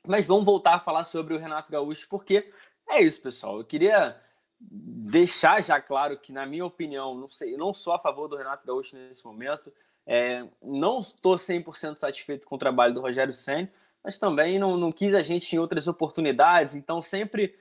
Mas 0.06 0.26
vamos 0.26 0.44
voltar 0.44 0.74
a 0.74 0.80
falar 0.80 1.04
sobre 1.04 1.34
o 1.34 1.38
Renato 1.38 1.70
Gaúcho, 1.70 2.08
porque 2.08 2.52
é 2.88 3.02
isso, 3.02 3.20
pessoal. 3.20 3.58
Eu 3.58 3.64
queria 3.64 4.20
deixar 4.60 5.62
já 5.62 5.80
claro 5.80 6.18
que, 6.18 6.32
na 6.32 6.46
minha 6.46 6.64
opinião, 6.64 7.14
não 7.14 7.28
sei, 7.28 7.54
eu 7.54 7.58
não 7.58 7.74
sou 7.74 7.92
a 7.92 7.98
favor 7.98 8.28
do 8.28 8.36
Renato 8.36 8.66
Gaúcho 8.66 8.96
nesse 8.96 9.24
momento. 9.24 9.72
É, 10.06 10.46
não 10.62 10.98
estou 10.98 11.36
100% 11.36 11.96
satisfeito 11.96 12.46
com 12.46 12.56
o 12.56 12.58
trabalho 12.58 12.94
do 12.94 13.00
Rogério 13.00 13.32
Senna, 13.32 13.70
mas 14.02 14.18
também 14.18 14.58
não, 14.58 14.76
não 14.76 14.90
quis 14.90 15.14
a 15.14 15.22
gente 15.22 15.54
em 15.54 15.58
outras 15.58 15.86
oportunidades, 15.86 16.74
então 16.74 17.00
sempre 17.00 17.56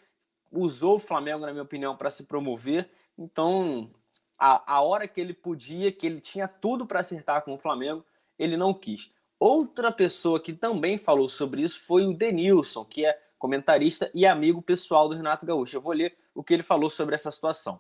usou 0.52 0.95
o 0.95 0.99
Flamengo, 0.99 1.45
na 1.45 1.52
minha 1.52 1.64
opinião, 1.64 1.95
para 1.95 2.10
se 2.10 2.23
promover. 2.23 2.89
Então, 3.18 3.91
a, 4.38 4.76
a 4.76 4.81
hora 4.81 5.07
que 5.07 5.22
ele 5.22 5.34
podia, 5.34 5.91
que 5.91 6.06
ele 6.06 6.19
tinha 6.19 6.48
tudo 6.48 6.85
para 6.85 6.99
acertar 6.99 7.43
com 7.43 7.53
o 7.53 7.60
Flamengo, 7.60 8.03
ele 8.38 8.57
não 8.57 8.73
quis. 8.73 9.10
Outra 9.39 9.91
pessoa 9.91 10.39
que 10.39 10.53
também 10.53 10.98
falou 10.98 11.30
sobre 11.30 11.61
isso 11.61 11.81
foi 11.81 12.06
o 12.06 12.14
Denilson, 12.14 12.84
que 12.85 13.06
é 13.06 13.19
comentarista 13.41 14.11
e 14.13 14.27
amigo 14.27 14.61
pessoal 14.61 15.09
do 15.09 15.15
Renato 15.15 15.47
Gaúcho. 15.47 15.76
Eu 15.76 15.81
vou 15.81 15.93
ler 15.93 16.15
o 16.35 16.43
que 16.43 16.53
ele 16.53 16.61
falou 16.61 16.91
sobre 16.91 17.15
essa 17.15 17.31
situação. 17.31 17.80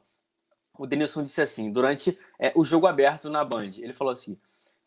O 0.75 0.87
Denilson 0.87 1.23
disse 1.23 1.39
assim, 1.39 1.71
durante 1.71 2.17
é, 2.39 2.51
o 2.55 2.63
jogo 2.63 2.87
aberto 2.87 3.29
na 3.29 3.45
Band, 3.45 3.71
ele 3.77 3.93
falou 3.93 4.11
assim, 4.11 4.35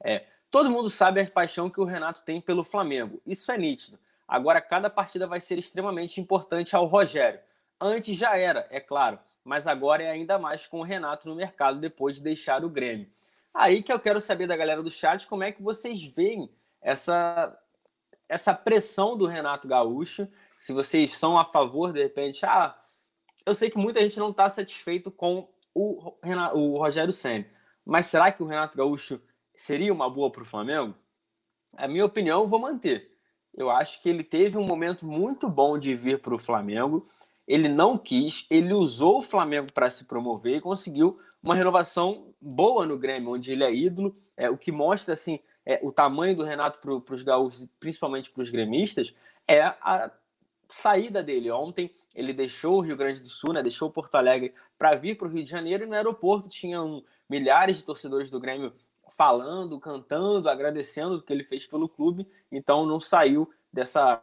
é, 0.03 0.25
todo 0.51 0.69
mundo 0.69 0.91
sabe 0.91 1.21
a 1.21 1.31
paixão 1.31 1.71
que 1.71 1.81
o 1.81 1.85
Renato 1.85 2.23
tem 2.23 2.41
pelo 2.41 2.65
Flamengo, 2.65 3.23
isso 3.25 3.53
é 3.53 3.57
nítido. 3.57 3.99
Agora, 4.27 4.61
cada 4.61 4.91
partida 4.91 5.29
vai 5.29 5.39
ser 5.39 5.59
extremamente 5.59 6.21
importante 6.21 6.75
ao 6.75 6.87
Rogério. 6.87 7.39
Antes 7.81 8.17
já 8.17 8.37
era, 8.37 8.67
é 8.71 8.81
claro, 8.81 9.21
mas 9.45 9.69
agora 9.69 10.03
é 10.03 10.11
ainda 10.11 10.39
mais 10.39 10.67
com 10.67 10.81
o 10.81 10.83
Renato 10.83 11.29
no 11.29 11.37
mercado 11.37 11.79
depois 11.79 12.17
de 12.17 12.23
deixar 12.23 12.65
o 12.65 12.69
Grêmio. 12.69 13.07
Aí 13.53 13.81
que 13.81 13.93
eu 13.93 14.01
quero 14.01 14.21
saber 14.21 14.49
da 14.49 14.57
galera 14.57 14.83
do 14.83 14.91
chat 14.91 15.27
como 15.29 15.45
é 15.45 15.53
que 15.53 15.63
vocês 15.63 16.05
veem 16.05 16.51
essa, 16.83 17.57
essa 18.29 18.53
pressão 18.53 19.17
do 19.17 19.27
Renato 19.27 19.69
Gaúcho, 19.69 20.27
se 20.65 20.73
vocês 20.73 21.13
são 21.13 21.39
a 21.39 21.45
favor, 21.45 21.93
de 21.93 22.03
repente, 22.03 22.47
ah, 22.47 22.75
eu 23.45 23.53
sei 23.53 23.69
que 23.69 23.77
muita 23.77 24.01
gente 24.01 24.19
não 24.19 24.31
está 24.31 24.49
satisfeito 24.49 25.11
com 25.11 25.47
o, 25.75 26.15
Renato, 26.23 26.57
o 26.57 26.79
Rogério 26.79 27.13
Senna, 27.13 27.45
mas 27.85 28.07
será 28.07 28.33
que 28.33 28.43
o 28.43 28.47
Renato 28.47 28.75
Gaúcho 28.75 29.21
seria 29.55 29.93
uma 29.93 30.09
boa 30.09 30.33
para 30.33 30.43
o 30.43 30.47
Flamengo? 30.47 30.95
A 31.77 31.87
minha 31.87 32.07
opinião, 32.07 32.41
eu 32.41 32.47
vou 32.47 32.59
manter. 32.59 33.11
Eu 33.53 33.71
acho 33.71 34.01
que 34.01 34.09
ele 34.09 34.25
teve 34.25 34.57
um 34.57 34.65
momento 34.65 35.05
muito 35.05 35.51
bom 35.51 35.79
de 35.79 35.95
vir 35.95 36.23
para 36.23 36.35
o 36.35 36.39
Flamengo. 36.39 37.11
Ele 37.47 37.69
não 37.69 37.99
quis, 37.99 38.47
ele 38.49 38.73
usou 38.73 39.19
o 39.19 39.23
Flamengo 39.23 39.71
para 39.71 39.91
se 39.91 40.05
promover 40.07 40.57
e 40.57 40.63
conseguiu 40.63 41.21
uma 41.43 41.55
renovação 41.55 42.35
boa 42.41 42.87
no 42.87 42.97
Grêmio, 42.97 43.33
onde 43.33 43.53
ele 43.53 43.65
é 43.65 43.75
ídolo, 43.75 44.17
é, 44.35 44.49
o 44.49 44.57
que 44.57 44.73
mostra 44.73 45.13
assim 45.13 45.41
é, 45.67 45.79
o 45.83 45.93
tamanho 45.93 46.35
do 46.35 46.43
Renato 46.43 46.79
para 46.79 47.15
os 47.15 47.23
gaúchos, 47.23 47.69
principalmente 47.79 48.31
para 48.31 48.43
os 48.43 48.49
gremistas, 48.49 49.15
é 49.47 49.61
a 49.61 50.11
saída 50.69 51.23
dele. 51.23 51.51
Ontem 51.51 51.91
ele 52.15 52.33
deixou 52.33 52.79
o 52.79 52.81
Rio 52.81 52.97
Grande 52.97 53.21
do 53.21 53.29
Sul, 53.29 53.53
né, 53.53 53.63
deixou 53.63 53.91
Porto 53.91 54.15
Alegre 54.15 54.55
para 54.79 54.95
vir 54.95 55.17
para 55.17 55.27
o 55.27 55.31
Rio 55.31 55.43
de 55.43 55.51
Janeiro 55.51 55.85
e 55.85 55.87
no 55.87 55.95
aeroporto 55.95 56.49
tinham 56.49 57.05
milhares 57.29 57.79
de 57.79 57.85
torcedores 57.85 58.31
do 58.31 58.41
Grêmio 58.41 58.73
falando, 59.11 59.79
cantando, 59.79 60.49
agradecendo 60.49 61.17
o 61.17 61.23
que 61.23 61.33
ele 61.33 61.45
fez 61.45 61.67
pelo 61.67 61.89
clube, 61.89 62.27
então 62.51 62.87
não 62.87 62.99
saiu 62.99 63.51
dessa, 63.73 64.21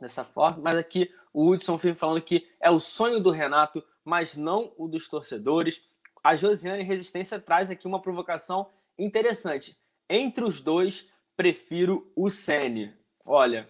dessa 0.00 0.24
forma. 0.24 0.58
Mas 0.62 0.76
aqui 0.76 1.12
o 1.32 1.48
Hudson 1.48 1.78
Firme 1.78 1.96
falando 1.96 2.22
que 2.22 2.48
é 2.60 2.70
o 2.70 2.80
sonho 2.80 3.20
do 3.20 3.30
Renato, 3.30 3.82
mas 4.04 4.36
não 4.36 4.72
o 4.76 4.88
dos 4.88 5.08
torcedores. 5.08 5.82
A 6.22 6.36
Josiane 6.36 6.82
Resistência 6.82 7.38
traz 7.38 7.70
aqui 7.70 7.86
uma 7.86 8.00
provocação 8.00 8.68
interessante. 8.98 9.76
Entre 10.08 10.44
os 10.44 10.60
dois, 10.60 11.08
prefiro 11.36 12.10
o 12.16 12.28
Sene. 12.28 12.92
Olha, 13.26 13.66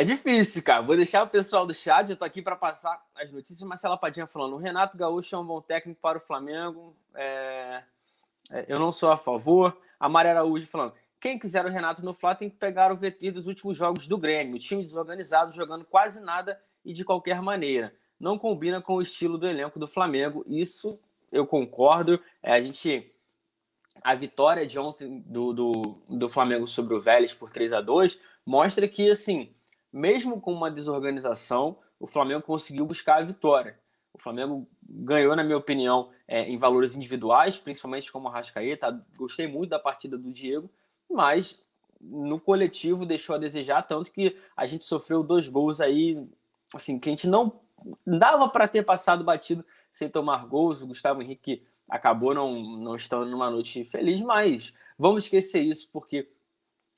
é 0.00 0.04
difícil, 0.04 0.62
cara. 0.62 0.82
Vou 0.82 0.96
deixar 0.96 1.22
o 1.22 1.28
pessoal 1.28 1.66
do 1.66 1.72
chat, 1.72 2.10
eu 2.10 2.16
tô 2.16 2.24
aqui 2.24 2.42
para 2.42 2.54
passar 2.54 3.02
as 3.14 3.30
notícias. 3.32 3.62
Marcela 3.62 3.96
Padinha 3.96 4.26
falando: 4.26 4.54
o 4.54 4.58
Renato 4.58 4.96
Gaúcho 4.96 5.34
é 5.34 5.38
um 5.38 5.46
bom 5.46 5.60
técnico 5.60 6.00
para 6.00 6.18
o 6.18 6.20
Flamengo. 6.20 6.94
É... 7.14 7.82
É, 8.50 8.64
eu 8.68 8.78
não 8.78 8.92
sou 8.92 9.10
a 9.10 9.16
favor. 9.16 9.76
A 9.98 10.08
Maria 10.08 10.32
Araújo 10.32 10.66
falando: 10.66 10.92
quem 11.20 11.38
quiser 11.38 11.64
o 11.64 11.70
Renato 11.70 12.04
no 12.04 12.14
Flá 12.14 12.34
tem 12.34 12.50
que 12.50 12.56
pegar 12.56 12.92
o 12.92 12.96
VT 12.96 13.30
dos 13.32 13.46
últimos 13.46 13.76
jogos 13.76 14.06
do 14.06 14.18
Grêmio. 14.18 14.56
O 14.56 14.58
time 14.58 14.82
desorganizado, 14.82 15.54
jogando 15.54 15.84
quase 15.84 16.20
nada 16.20 16.60
e 16.84 16.92
de 16.92 17.04
qualquer 17.04 17.40
maneira. 17.42 17.94
Não 18.18 18.38
combina 18.38 18.80
com 18.80 18.94
o 18.94 19.02
estilo 19.02 19.36
do 19.36 19.48
elenco 19.48 19.78
do 19.78 19.88
Flamengo. 19.88 20.44
Isso 20.46 20.98
eu 21.32 21.46
concordo. 21.46 22.20
É, 22.42 22.52
a 22.52 22.60
gente. 22.60 23.12
A 24.02 24.14
vitória 24.14 24.66
de 24.66 24.78
ontem 24.78 25.24
do, 25.26 25.54
do, 25.54 25.72
do 26.06 26.28
Flamengo 26.28 26.66
sobre 26.66 26.94
o 26.94 27.00
Vélez 27.00 27.32
por 27.32 27.50
3 27.50 27.72
a 27.72 27.80
2 27.80 28.20
mostra 28.44 28.86
que, 28.86 29.10
assim, 29.10 29.55
mesmo 29.96 30.38
com 30.38 30.52
uma 30.52 30.70
desorganização, 30.70 31.78
o 31.98 32.06
Flamengo 32.06 32.42
conseguiu 32.42 32.84
buscar 32.84 33.16
a 33.16 33.24
vitória. 33.24 33.78
O 34.12 34.18
Flamengo 34.18 34.68
ganhou, 34.82 35.34
na 35.34 35.42
minha 35.42 35.56
opinião, 35.56 36.10
é, 36.28 36.42
em 36.42 36.58
valores 36.58 36.94
individuais, 36.94 37.56
principalmente 37.56 38.12
como 38.12 38.28
a 38.28 38.32
Rascaeta. 38.32 39.02
Gostei 39.16 39.46
muito 39.46 39.70
da 39.70 39.78
partida 39.78 40.18
do 40.18 40.30
Diego, 40.30 40.70
mas 41.10 41.58
no 41.98 42.38
coletivo 42.38 43.06
deixou 43.06 43.36
a 43.36 43.38
desejar, 43.38 43.82
tanto 43.82 44.12
que 44.12 44.36
a 44.54 44.66
gente 44.66 44.84
sofreu 44.84 45.22
dois 45.22 45.48
gols 45.48 45.80
aí, 45.80 46.28
assim, 46.74 46.98
que 46.98 47.08
a 47.08 47.12
gente 47.14 47.26
não 47.26 47.58
dava 48.06 48.50
para 48.50 48.68
ter 48.68 48.82
passado 48.82 49.24
batido 49.24 49.64
sem 49.94 50.10
tomar 50.10 50.46
gols. 50.46 50.82
O 50.82 50.88
Gustavo 50.88 51.22
Henrique 51.22 51.66
acabou 51.88 52.34
não, 52.34 52.60
não 52.60 52.96
estando 52.96 53.30
numa 53.30 53.50
noite 53.50 53.82
feliz, 53.86 54.20
mas 54.20 54.74
vamos 54.98 55.24
esquecer 55.24 55.62
isso, 55.62 55.88
porque 55.90 56.28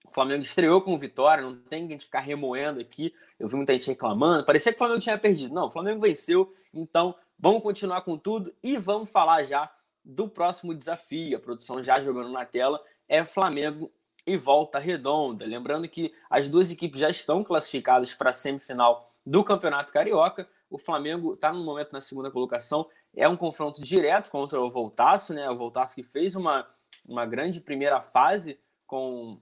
o 0.09 0.15
Flamengo 0.15 0.43
estreou 0.43 0.81
com 0.81 0.97
vitória, 0.97 1.45
não 1.45 1.55
tem 1.55 1.87
que 1.87 1.93
a 1.93 1.97
gente 1.97 2.07
ficar 2.07 2.21
remoendo 2.21 2.81
aqui. 2.81 3.15
Eu 3.39 3.47
vi 3.47 3.57
muita 3.57 3.73
gente 3.75 3.89
reclamando, 3.89 4.45
parecia 4.45 4.73
que 4.73 4.77
o 4.77 4.79
Flamengo 4.79 5.01
tinha 5.01 5.19
perdido. 5.19 5.55
Não, 5.55 5.67
o 5.67 5.71
Flamengo 5.71 6.01
venceu, 6.01 6.55
então 6.73 7.15
vamos 7.39 7.63
continuar 7.63 8.01
com 8.03 8.17
tudo 8.17 8.55
e 8.63 8.77
vamos 8.77 9.11
falar 9.11 9.43
já 9.45 9.71
do 10.05 10.27
próximo 10.29 10.75
desafio. 10.75 11.37
A 11.37 11.41
produção 11.41 11.83
já 11.83 12.01
jogando 12.01 12.31
na 12.31 12.45
tela 12.45 12.83
é 13.07 13.25
Flamengo 13.25 13.93
e 14.27 14.37
Volta 14.37 14.79
Redonda. 14.79 15.45
Lembrando 15.45 15.89
que 15.89 16.13
as 16.31 16.49
duas 16.49 16.71
equipes 16.71 17.01
já 17.01 17.11
estão 17.11 17.45
classificadas 17.45 18.15
para 18.15 18.31
a 18.31 18.33
semifinal 18.33 19.13
do 19.25 19.45
Campeonato 19.45 19.93
Carioca. 19.93 20.49
O 20.71 20.79
Flamengo 20.79 21.35
está 21.35 21.53
no 21.53 21.63
momento 21.63 21.93
na 21.93 22.01
segunda 22.01 22.31
colocação. 22.31 22.87
É 23.15 23.29
um 23.29 23.37
confronto 23.37 23.83
direto 23.83 24.31
contra 24.31 24.61
o 24.61 24.71
Voltaço, 24.71 25.35
né? 25.35 25.49
O 25.51 25.57
Voltaço 25.57 25.95
que 25.95 26.03
fez 26.03 26.35
uma, 26.35 26.67
uma 27.07 27.27
grande 27.27 27.61
primeira 27.61 28.01
fase 28.01 28.59
com 28.87 29.39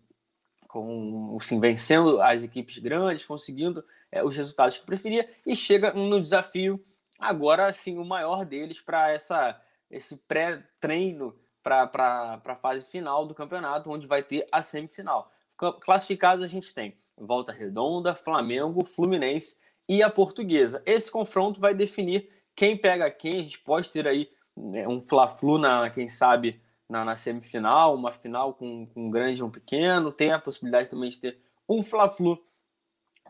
com 0.83 1.37
assim, 1.41 1.61
vencendo 1.61 2.21
as 2.21 2.45
equipes 2.45 2.79
grandes, 2.79 3.27
conseguindo 3.27 3.85
é, 4.11 4.23
os 4.25 4.37
resultados 4.37 4.79
que 4.79 4.87
preferia 4.87 5.29
e 5.45 5.55
chega 5.55 5.93
no 5.93 6.21
desafio 6.21 6.83
agora 7.19 7.67
assim 7.67 7.99
o 7.99 8.05
maior 8.05 8.45
deles 8.45 8.81
para 8.81 9.11
essa 9.11 9.61
esse 9.91 10.17
pré-treino 10.17 11.35
para 11.63 12.41
a 12.45 12.55
fase 12.55 12.85
final 12.89 13.27
do 13.27 13.35
campeonato, 13.35 13.91
onde 13.91 14.07
vai 14.07 14.23
ter 14.23 14.47
a 14.53 14.63
semifinal. 14.63 15.33
Classificados 15.81 16.45
a 16.45 16.47
gente 16.47 16.73
tem 16.73 16.97
Volta 17.17 17.51
Redonda, 17.51 18.15
Flamengo, 18.15 18.85
Fluminense 18.85 19.57
e 19.89 20.03
a 20.03 20.11
Portuguesa. 20.11 20.83
Esse 20.87 21.11
confronto 21.11 21.59
vai 21.59 21.75
definir 21.75 22.29
quem 22.55 22.77
pega 22.77 23.11
quem. 23.11 23.41
A 23.41 23.43
gente 23.43 23.59
pode 23.59 23.91
ter 23.91 24.07
aí 24.07 24.29
né, 24.57 24.87
um 24.87 25.01
Fla-Flu 25.01 25.59
na, 25.59 25.91
quem 25.91 26.07
sabe, 26.07 26.61
na, 26.89 27.05
na 27.05 27.17
semifinal, 27.17 27.95
uma 27.95 28.13
final 28.13 28.55
com, 28.55 28.87
com 28.87 29.07
um 29.07 29.11
grande 29.11 29.41
e 29.41 29.45
um 29.45 29.51
pequeno, 29.51 30.13
tem 30.13 30.33
a 30.33 30.39
possibilidade 30.39 30.91
também 30.91 31.09
de 31.09 31.21
ter 31.21 31.39
um 31.69 31.83
Fla-Flu 31.83 32.39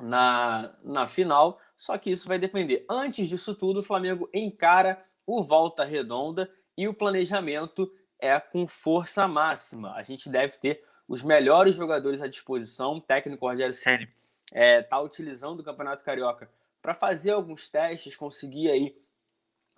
na, 0.00 0.74
na 0.84 1.06
final, 1.06 1.58
só 1.76 1.96
que 1.96 2.10
isso 2.10 2.28
vai 2.28 2.38
depender. 2.38 2.84
Antes 2.88 3.28
disso 3.28 3.54
tudo, 3.54 3.80
o 3.80 3.82
Flamengo 3.82 4.28
encara 4.32 5.02
o 5.26 5.42
Volta 5.42 5.84
Redonda 5.84 6.50
e 6.76 6.86
o 6.86 6.94
planejamento 6.94 7.90
é 8.18 8.38
com 8.38 8.66
força 8.66 9.26
máxima. 9.26 9.92
A 9.94 10.02
gente 10.02 10.28
deve 10.28 10.58
ter 10.58 10.84
os 11.08 11.22
melhores 11.22 11.74
jogadores 11.74 12.20
à 12.20 12.26
disposição. 12.26 12.96
O 12.96 13.00
técnico 13.00 13.46
Rogério 13.46 13.74
Senna 13.74 14.02
está 14.02 14.12
é, 14.52 14.82
tá 14.82 15.00
utilizando 15.00 15.60
o 15.60 15.64
Campeonato 15.64 16.04
Carioca 16.04 16.50
para 16.80 16.94
fazer 16.94 17.32
alguns 17.32 17.68
testes, 17.68 18.14
conseguir 18.14 18.70
aí 18.70 18.96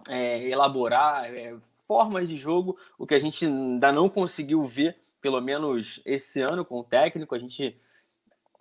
é, 0.06 0.48
elaborar 0.48 1.24
é, 1.24 1.56
formas 1.86 2.28
de 2.28 2.36
jogo, 2.36 2.78
o 2.98 3.06
que 3.06 3.14
a 3.14 3.18
gente 3.18 3.46
ainda 3.46 3.90
não 3.90 4.08
conseguiu 4.08 4.64
ver, 4.64 4.96
pelo 5.20 5.40
menos 5.40 6.00
esse 6.04 6.40
ano 6.40 6.64
com 6.64 6.80
o 6.80 6.84
técnico. 6.84 7.34
A 7.34 7.38
gente 7.38 7.76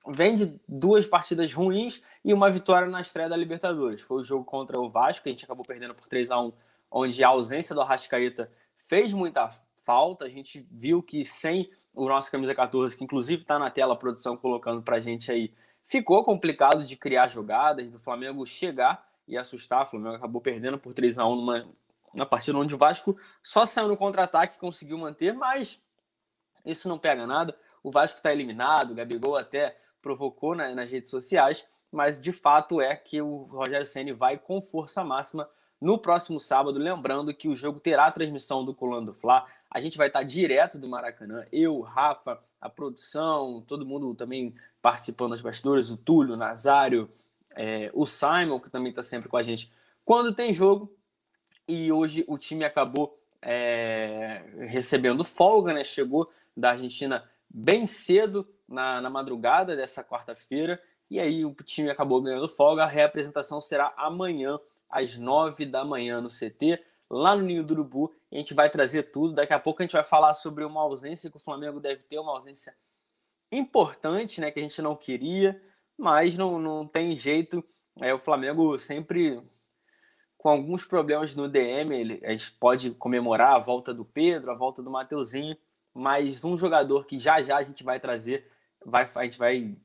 vem 0.08 0.36
de 0.36 0.60
duas 0.68 1.06
partidas 1.06 1.54
ruins 1.54 2.02
e 2.24 2.34
uma 2.34 2.50
vitória 2.50 2.88
na 2.88 3.02
estreia 3.02 3.30
da 3.30 3.38
Libertadores. 3.38 4.02
Foi 4.02 4.22
o 4.22 4.24
jogo 4.24 4.46
contra 4.46 4.80
o 4.80 4.90
Vasco, 4.90 5.24
que 5.24 5.30
a 5.30 5.32
gente 5.32 5.46
acabou 5.46 5.66
perdendo 5.66 5.94
por 5.94 6.08
3 6.08 6.32
a 6.32 6.40
1 6.40 6.54
onde 6.90 7.24
a 7.24 7.28
ausência 7.28 7.76
do 7.76 7.82
Arrascaeta 7.82 8.50
fez 8.78 9.14
muita 9.14 9.50
falta. 9.76 10.26
A 10.26 10.30
gente 10.30 10.66
viu 10.72 11.04
que 11.04 11.26
sem 11.26 11.70
o 11.94 12.08
nosso 12.08 12.32
camisa 12.32 12.56
14, 12.56 12.98
que 12.98 13.04
inclusive 13.04 13.42
está 13.42 13.60
na 13.60 13.70
tela 13.70 13.94
a 13.94 13.98
produção 13.98 14.38
colocando 14.38 14.82
para 14.82 14.98
a 14.98 15.00
gente 15.00 15.32
aí, 15.32 15.54
ficou 15.84 16.24
complicado 16.24 16.84
de 16.84 16.96
criar 16.96 17.28
jogadas, 17.28 17.92
do 17.92 18.00
Flamengo 18.00 18.46
chegar 18.46 19.07
e 19.28 19.38
assustar. 19.38 19.84
O 19.84 19.86
Flamengo 19.86 20.16
acabou 20.16 20.42
perdendo 20.42 20.78
por 20.78 20.94
3 20.94 21.20
a 21.20 21.28
1 21.28 21.36
numa, 21.36 21.68
numa 22.14 22.26
partida 22.26 22.58
onde 22.58 22.74
o 22.74 22.78
Vasco 22.78 23.18
só 23.44 23.66
saiu 23.66 23.88
no 23.88 23.98
contra-ataque 23.98 24.56
e 24.56 24.60
conseguiu 24.60 24.98
manter, 24.98 25.34
mas 25.34 25.80
isso 26.66 26.88
não 26.88 26.98
pega 26.98 27.26
nada. 27.28 27.58
O 27.84 27.92
Vasco 27.92 28.18
está 28.20 28.32
eliminado, 28.32 28.92
o 28.92 28.96
Gabigol 28.96 29.36
até 29.36 29.78
provocou 30.02 30.56
na, 30.56 30.74
nas 30.74 30.92
redes 30.92 31.10
sociais, 31.10 31.66
mas 31.92 32.20
de 32.20 32.32
fato 32.32 32.82
é 32.82 32.96
que 32.96 33.22
o 33.22 33.44
Rogério 33.44 33.86
Ceni 33.86 34.12
vai 34.12 34.38
com 34.38 34.62
força 34.62 35.04
máxima 35.04 35.50
no 35.80 35.98
próximo 35.98 36.40
sábado. 36.40 36.80
Lembrando 36.80 37.34
que 37.34 37.48
o 37.48 37.56
jogo 37.56 37.80
terá 37.80 38.12
transmissão 38.12 38.66
do 38.66 38.74
Colando 38.74 39.08
do 39.08 39.14
Fla. 39.14 39.46
A 39.70 39.80
gente 39.80 39.98
vai 39.98 40.08
estar 40.08 40.24
direto 40.24 40.78
do 40.78 40.88
Maracanã. 40.88 41.46
Eu, 41.52 41.82
Rafa, 41.82 42.40
a 42.60 42.70
produção, 42.70 43.64
todo 43.68 43.86
mundo 43.86 44.14
também 44.16 44.56
participando 44.82 45.32
dos 45.32 45.42
bastidores, 45.42 45.90
o 45.90 45.98
Túlio, 45.98 46.34
o 46.34 46.38
Nazário, 46.38 47.10
é, 47.56 47.90
o 47.94 48.06
Simon, 48.06 48.60
que 48.60 48.70
também 48.70 48.90
está 48.90 49.02
sempre 49.02 49.30
com 49.30 49.38
a 49.38 49.44
gente 49.44 49.72
quando 50.06 50.34
tem 50.34 50.54
jogo. 50.54 50.94
E 51.68 51.92
hoje 51.92 52.24
o 52.28 52.38
time 52.38 52.64
acabou 52.64 53.20
é, 53.42 54.42
recebendo 54.68 55.24
folga, 55.24 55.74
né? 55.74 55.84
Chegou 55.84 56.32
da 56.56 56.72
Argentina 56.72 57.30
bem 57.50 57.86
cedo 57.86 58.48
na, 58.68 59.02
na 59.02 59.10
madrugada 59.10 59.76
dessa 59.76 60.04
quarta-feira. 60.04 60.82
E 61.10 61.20
aí 61.20 61.46
o 61.46 61.54
time 61.54 61.90
acabou 61.90 62.22
ganhando 62.22 62.48
folga. 62.48 62.84
A 62.84 62.88
reapresentação 62.88 63.60
será 63.60 63.94
amanhã, 63.98 64.60
às 64.90 65.18
nove 65.18 65.66
da 65.66 65.84
manhã, 65.84 66.22
no 66.22 66.30
CT, 66.30 66.82
lá 67.10 67.36
no 67.36 67.44
Ninho 67.44 67.64
do 67.64 67.74
Urubu. 67.74 68.14
E 68.32 68.36
a 68.36 68.40
gente 68.40 68.54
vai 68.54 68.70
trazer 68.70 69.04
tudo. 69.04 69.34
Daqui 69.34 69.54
a 69.54 69.60
pouco 69.60 69.82
a 69.82 69.86
gente 69.86 69.94
vai 69.94 70.04
falar 70.04 70.34
sobre 70.34 70.64
uma 70.64 70.82
ausência 70.82 71.30
que 71.30 71.38
o 71.38 71.42
Flamengo 71.42 71.80
deve 71.80 72.04
ter, 72.04 72.18
uma 72.18 72.32
ausência 72.32 72.74
importante, 73.52 74.40
né? 74.40 74.52
Que 74.52 74.60
a 74.60 74.64
gente 74.64 74.82
não 74.82 74.96
queria, 74.96 75.62
mas 75.98 76.38
não, 76.38 76.60
não 76.60 76.88
tem 76.88 77.16
jeito. 77.16 77.64
É, 78.00 78.14
o 78.14 78.20
Flamengo 78.20 78.78
sempre 78.78 79.42
com 80.38 80.50
alguns 80.50 80.86
problemas 80.86 81.36
no 81.36 81.50
DM. 81.50 81.96
Ele, 81.96 82.22
a 82.24 82.32
gente 82.32 82.52
pode 82.52 82.92
comemorar 82.92 83.56
a 83.56 83.60
volta 83.60 83.94
do 83.94 84.06
Pedro, 84.06 84.52
a 84.52 84.56
volta 84.56 84.84
do 84.84 84.92
Mateuzinho, 84.92 85.58
mas 85.94 86.44
um 86.46 86.58
jogador 86.58 87.06
que 87.06 87.18
já 87.18 87.42
já 87.42 87.58
a 87.58 87.64
gente 87.64 87.84
vai 87.84 88.00
trazer, 88.00 88.50
vai, 88.86 89.06
a 89.16 89.24
gente 89.24 89.38
vai 89.38 89.76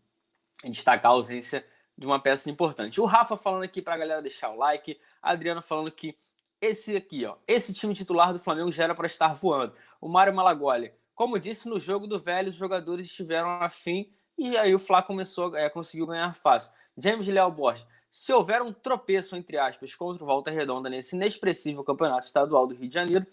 destacar 0.64 1.10
a 1.10 1.14
ausência 1.14 1.66
de 1.97 2.06
uma 2.06 2.20
peça 2.20 2.51
importante. 2.51 3.01
O 3.01 3.06
Rafa 3.06 3.36
falando 3.36 3.64
aqui 3.64 3.80
para 3.80 3.94
a 3.94 3.98
galera 3.98 4.22
deixar 4.22 4.51
o 4.51 4.56
like, 4.56 5.01
Adriana 5.20 5.62
falando 5.62 5.90
que 5.90 6.16
esse 6.60 6.94
aqui, 6.94 7.24
ó, 7.24 7.36
esse 7.47 7.74
time 7.74 7.93
titular 7.94 8.32
do 8.32 8.39
Flamengo 8.39 8.70
já 8.70 8.84
era 8.84 8.94
para 8.94 9.06
estar 9.06 9.34
voando. 9.34 9.74
O 10.01 10.09
Mário 10.09 10.32
Malagoli, 10.32 10.93
como 11.14 11.40
disse 11.40 11.68
no 11.68 11.80
jogo 11.80 12.06
do 12.06 12.20
velho, 12.20 12.51
os 12.51 12.55
jogadores 12.55 13.06
estiveram 13.06 13.48
afim 13.48 14.12
e 14.38 14.56
aí 14.56 14.74
o 14.74 14.78
Flá 14.78 15.02
começou, 15.02 15.56
é, 15.56 15.68
conseguiu 15.68 16.06
ganhar 16.06 16.34
fácil. 16.34 16.72
James 16.96 17.26
Léo 17.28 17.50
Borges, 17.50 17.86
se 18.10 18.32
houver 18.32 18.60
um 18.60 18.72
tropeço, 18.72 19.34
entre 19.36 19.56
aspas, 19.56 19.94
contra 19.94 20.22
o 20.22 20.26
Volta 20.26 20.50
Redonda 20.50 20.90
nesse 20.90 21.16
inexpressível 21.16 21.82
campeonato 21.82 22.26
estadual 22.26 22.66
do 22.66 22.74
Rio 22.74 22.88
de 22.88 22.94
Janeiro, 22.94 23.26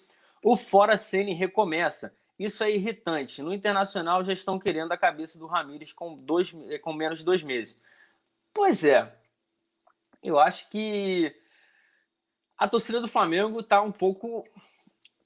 o 0.43 0.55
Fora 0.55 0.95
Sene 0.95 1.33
recomeça. 1.33 2.13
Isso 2.37 2.63
é 2.63 2.71
irritante. 2.71 3.41
No 3.41 3.53
Internacional 3.53 4.23
já 4.23 4.31
estão 4.31 4.57
querendo 4.57 4.93
a 4.93 4.97
cabeça 4.97 5.37
do 5.37 5.47
Ramires 5.47 5.91
com, 5.91 6.15
dois, 6.15 6.55
com 6.81 6.93
menos 6.93 7.19
de 7.19 7.25
dois 7.25 7.43
meses. 7.43 7.77
Pois 8.53 8.85
é. 8.85 9.13
Eu 10.23 10.39
acho 10.39 10.69
que 10.69 11.35
a 12.57 12.67
torcida 12.67 13.01
do 13.01 13.07
Flamengo 13.07 13.59
está 13.59 13.81
um 13.81 13.91
pouco. 13.91 14.45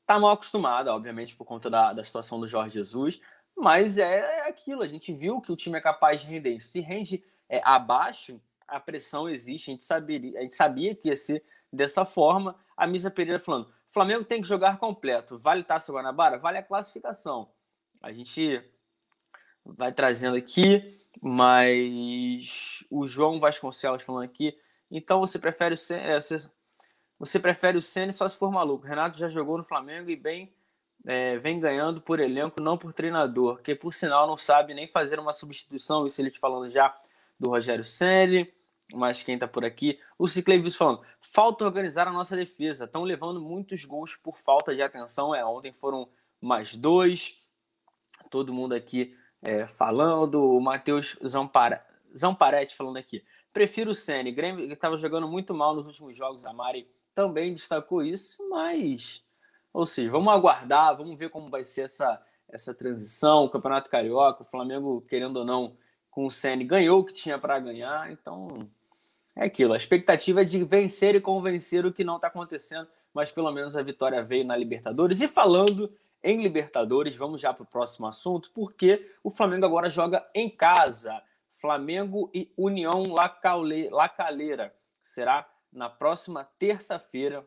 está 0.02 0.20
mal 0.20 0.32
acostumada, 0.32 0.94
obviamente, 0.94 1.36
por 1.36 1.46
conta 1.46 1.70
da, 1.70 1.94
da 1.94 2.04
situação 2.04 2.40
do 2.40 2.48
Jorge 2.48 2.74
Jesus. 2.74 3.22
Mas 3.56 3.98
é, 3.98 4.20
é 4.20 4.50
aquilo. 4.50 4.82
A 4.82 4.88
gente 4.88 5.14
viu 5.14 5.40
que 5.42 5.52
o 5.52 5.56
time 5.56 5.78
é 5.78 5.82
capaz 5.82 6.22
de 6.22 6.28
render. 6.28 6.60
Se 6.60 6.80
rende 6.80 7.24
é, 7.48 7.62
abaixo, 7.64 8.42
a 8.68 8.80
pressão 8.80 9.30
existe. 9.30 9.70
A 9.70 9.74
gente, 9.74 9.84
sabia, 9.84 10.40
a 10.40 10.42
gente 10.42 10.56
sabia 10.56 10.96
que 10.96 11.10
ia 11.10 11.16
ser 11.16 11.44
dessa 11.72 12.06
forma. 12.06 12.56
A 12.76 12.88
Misa 12.88 13.12
Pereira 13.12 13.40
falando: 13.40 13.72
Flamengo 13.88 14.26
tem 14.26 14.42
que 14.42 14.48
jogar 14.48 14.78
completo. 14.78 15.38
Vale 15.38 15.64
Taça 15.64 15.94
Guanabara? 15.94 16.38
Vale 16.38 16.58
a 16.58 16.64
classificação. 16.64 17.52
A 18.02 18.12
gente 18.12 18.62
vai 19.66 19.94
trazendo 19.94 20.36
aqui, 20.36 21.00
mas 21.22 22.84
o 22.90 23.08
João 23.08 23.40
Vasconcelos 23.40 24.04
falando 24.04 24.26
aqui. 24.26 24.58
Então 24.92 25.20
você 25.20 25.40
prefere 25.40 25.76
o 25.76 25.78
Senna, 25.78 26.02
é, 26.02 26.22
você, 26.22 26.38
você 27.18 27.40
prefere 27.40 27.78
o 27.78 27.82
Senna 27.82 28.14
só 28.14 28.28
se 28.28 28.38
for 28.38 28.52
maluco. 28.52 28.86
Renato 28.86 29.18
já 29.18 29.30
jogou 29.30 29.58
no 29.58 29.64
Flamengo 29.64 30.10
e 30.10 30.16
bem 30.16 30.54
é, 31.06 31.38
vem 31.38 31.60
ganhando 31.60 32.02
por 32.02 32.20
elenco, 32.20 32.62
não 32.62 32.78
por 32.78 32.94
treinador, 32.94 33.62
que 33.62 33.76
por 33.76 33.94
sinal 33.94 34.28
não 34.28 34.38
sabe 34.38 34.74
nem 34.74 34.88
fazer 34.88 35.20
uma 35.20 35.34
substituição. 35.34 36.06
Isso 36.06 36.22
ele 36.22 36.32
te 36.32 36.40
falando 36.40 36.70
já 36.70 36.96
do 37.40 37.50
Rogério 37.50 37.84
Ceni 37.84 38.52
mas 38.94 39.24
quem 39.24 39.38
tá 39.38 39.48
por 39.48 39.66
aqui. 39.66 40.00
O 40.18 40.28
Ciclevis 40.28 40.76
falando: 40.76 41.02
falta 41.22 41.66
organizar 41.66 42.08
a 42.08 42.12
nossa 42.12 42.36
defesa. 42.36 42.86
Estão 42.86 43.04
levando 43.04 43.42
muitos 43.42 43.84
gols 43.86 44.16
por 44.16 44.38
falta 44.38 44.76
de 44.76 44.82
atenção. 44.82 45.34
É, 45.34 45.44
ontem 45.44 45.72
foram 45.72 46.08
mais 46.40 46.76
dois. 46.76 47.36
Todo 48.30 48.54
mundo 48.54 48.74
aqui 48.74 49.16
é, 49.42 49.68
falando. 49.68 50.36
O 50.36 50.60
Matheus 50.60 51.18
Zampara, 51.28 51.86
Zamparetti 52.16 52.76
falando 52.76 52.98
aqui. 52.98 53.24
Prefiro 53.52 53.92
o 53.92 53.96
Sene. 53.96 54.32
Grêmio 54.32 54.72
estava 54.72 54.98
jogando 54.98 55.28
muito 55.28 55.54
mal 55.54 55.76
nos 55.76 55.86
últimos 55.86 56.16
jogos. 56.16 56.46
A 56.46 56.54
Mari 56.54 56.88
também 57.14 57.54
destacou 57.54 58.04
isso, 58.04 58.38
mas. 58.50 59.24
Ou 59.74 59.86
seja, 59.86 60.12
vamos 60.12 60.32
aguardar, 60.32 60.96
vamos 60.96 61.18
ver 61.18 61.30
como 61.30 61.50
vai 61.50 61.64
ser 61.64 61.82
essa, 61.82 62.22
essa 62.48 62.74
transição. 62.74 63.46
O 63.46 63.50
Campeonato 63.50 63.90
Carioca, 63.90 64.44
o 64.44 64.46
Flamengo, 64.46 65.02
querendo 65.10 65.38
ou 65.38 65.46
não, 65.46 65.76
com 66.12 66.26
o 66.28 66.32
Ceni 66.32 66.64
ganhou 66.64 67.00
o 67.00 67.06
que 67.06 67.14
tinha 67.14 67.40
para 67.40 67.60
ganhar, 67.60 68.12
então 68.12 68.70
é 69.36 69.44
aquilo. 69.44 69.74
A 69.74 69.78
expectativa 69.78 70.42
é 70.42 70.46
de 70.46 70.64
vencer 70.64 71.16
e 71.16 71.22
convencer 71.22 71.86
o 71.86 71.92
que 71.92 72.04
não 72.04 72.18
está 72.18 72.28
acontecendo, 72.28 72.88
mas 73.12 73.32
pelo 73.32 73.52
menos 73.52 73.76
a 73.76 73.82
vitória 73.82 74.22
veio 74.22 74.46
na 74.46 74.56
Libertadores. 74.56 75.22
E 75.22 75.28
falando 75.28 75.92
em 76.22 76.42
Libertadores, 76.42 77.16
vamos 77.16 77.42
já 77.42 77.52
para 77.52 77.64
o 77.64 77.68
próximo 77.68 78.06
assunto, 78.06 78.52
porque 78.54 79.10
o 79.24 79.30
Flamengo 79.30 79.66
agora 79.66 79.90
joga 79.90 80.24
em 80.36 80.50
casa. 80.50 81.22
Flamengo 81.52 82.30
e 82.34 82.52
União 82.58 83.04
Lacaleira. 83.12 84.74
Será 85.04 85.48
na 85.72 85.90
próxima 85.90 86.44
terça-feira, 86.58 87.46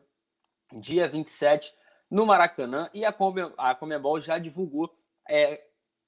dia 0.73 1.07
27, 1.07 1.73
no 2.09 2.25
Maracanã. 2.25 2.89
E 2.93 3.03
a, 3.05 3.13
Comebol 3.75 4.19
já 4.19 4.37
divulgou 4.37 4.93
é, 5.29 5.63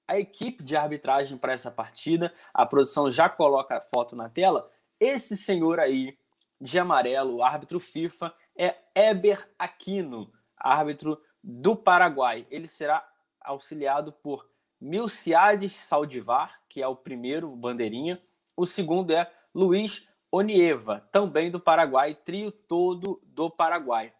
a 0.08 0.18
equipe 0.18 0.64
de 0.64 0.76
arbitragem 0.76 1.38
para 1.38 1.54
essa 1.54 1.70
partida. 1.70 2.34
A 2.54 2.66
produção 2.66 3.12
já 3.12 3.30
coloca 3.30 3.78
a 3.78 3.82
foto 3.82 4.16
na 4.16 4.30
tela. 4.30 4.70
Esse 5.00 5.38
senhor 5.38 5.80
aí, 5.80 6.18
de 6.60 6.80
amarelo, 6.80 7.44
árbitro 7.44 7.80
FIFA, 7.80 8.34
é 8.58 8.76
Eber 8.94 9.50
Aquino, 9.58 10.32
árbitro 10.58 11.22
do 11.44 11.76
Paraguai. 11.76 12.46
Ele 12.50 12.68
será 12.68 13.08
auxiliado 13.42 14.12
por 14.12 14.50
Milciades 14.82 15.74
Saldivar, 15.74 16.62
que 16.68 16.82
é 16.82 16.88
o 16.88 16.96
primeiro 16.96 17.56
bandeirinha. 17.56 18.22
O 18.56 18.66
segundo 18.66 19.12
é 19.12 19.32
Luiz 19.54 20.08
Onieva, 20.32 21.08
também 21.12 21.50
do 21.50 21.60
Paraguai, 21.60 22.16
trio 22.16 22.52
todo 22.52 23.22
do 23.24 23.50
Paraguai. 23.50 24.14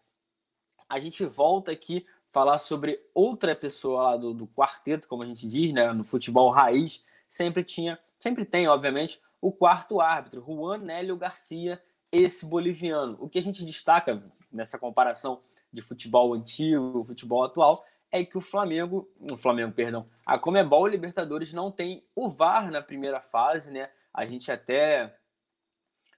A 0.90 0.98
gente 0.98 1.24
volta 1.24 1.70
aqui 1.70 2.04
falar 2.26 2.58
sobre 2.58 3.00
outra 3.14 3.54
pessoa 3.54 4.02
lá 4.02 4.16
do, 4.16 4.34
do 4.34 4.46
quarteto, 4.48 5.06
como 5.06 5.22
a 5.22 5.26
gente 5.26 5.46
diz, 5.46 5.72
né, 5.72 5.92
no 5.92 6.02
futebol 6.02 6.50
raiz, 6.50 7.04
sempre 7.28 7.62
tinha, 7.62 7.96
sempre 8.18 8.44
tem, 8.44 8.66
obviamente, 8.66 9.20
o 9.40 9.52
quarto 9.52 10.00
árbitro, 10.00 10.44
Juan 10.44 10.78
Nélio 10.78 11.16
Garcia, 11.16 11.80
esse 12.10 12.44
boliviano. 12.44 13.16
O 13.20 13.28
que 13.28 13.38
a 13.38 13.42
gente 13.42 13.64
destaca 13.64 14.20
nessa 14.50 14.80
comparação 14.80 15.40
de 15.72 15.80
futebol 15.80 16.34
antigo, 16.34 17.04
futebol 17.04 17.44
atual, 17.44 17.84
é 18.10 18.24
que 18.24 18.36
o 18.36 18.40
Flamengo, 18.40 19.08
o 19.30 19.36
Flamengo, 19.36 19.72
perdão, 19.72 20.00
a 20.26 20.36
Comebol 20.36 20.88
Libertadores 20.88 21.52
não 21.52 21.70
tem 21.70 22.04
o 22.16 22.28
VAR 22.28 22.68
na 22.68 22.82
primeira 22.82 23.20
fase, 23.20 23.70
né? 23.70 23.88
A 24.12 24.26
gente 24.26 24.50
até 24.50 25.16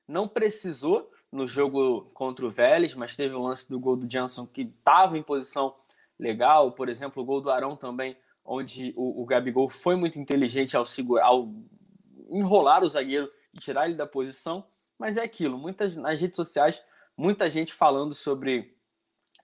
não 0.09 0.27
precisou 0.27 1.12
no 1.33 1.49
jogo 1.49 2.11
contra 2.13 2.45
o 2.45 2.51
Vélez, 2.51 2.95
mas 2.95 3.17
teve 3.17 3.35
o 3.35 3.43
lance 3.43 3.69
do 3.69 3.81
gol 3.81 3.97
do 3.97 4.11
Janson 4.11 4.47
que 4.47 4.63
estava 4.63 5.17
em 5.17 5.23
posição 5.23 5.75
legal. 6.19 6.73
Por 6.73 6.91
exemplo, 6.91 7.23
o 7.23 7.27
gol 7.27 7.41
do 7.41 7.51
Arão 7.51 7.75
também, 7.75 8.17
onde 8.45 8.93
o, 8.97 9.23
o 9.23 9.25
Gabigol 9.25 9.69
foi 9.69 9.97
muito 9.97 10.21
inteligente 10.21 10.77
ao, 10.77 10.85
segurar, 10.85 11.25
ao 11.25 11.49
enrolar 12.29 12.85
o 12.85 12.89
zagueiro 12.89 13.31
e 13.55 13.59
tirar 13.59 13.87
ele 13.87 13.95
da 13.95 14.07
posição. 14.07 14.65
Mas 14.99 15.17
é 15.17 15.23
aquilo, 15.23 15.57
muitas, 15.59 15.97
nas 15.97 16.21
redes 16.21 16.37
sociais, 16.37 16.83
muita 17.17 17.49
gente 17.49 17.73
falando 17.73 18.15
sobre 18.15 18.77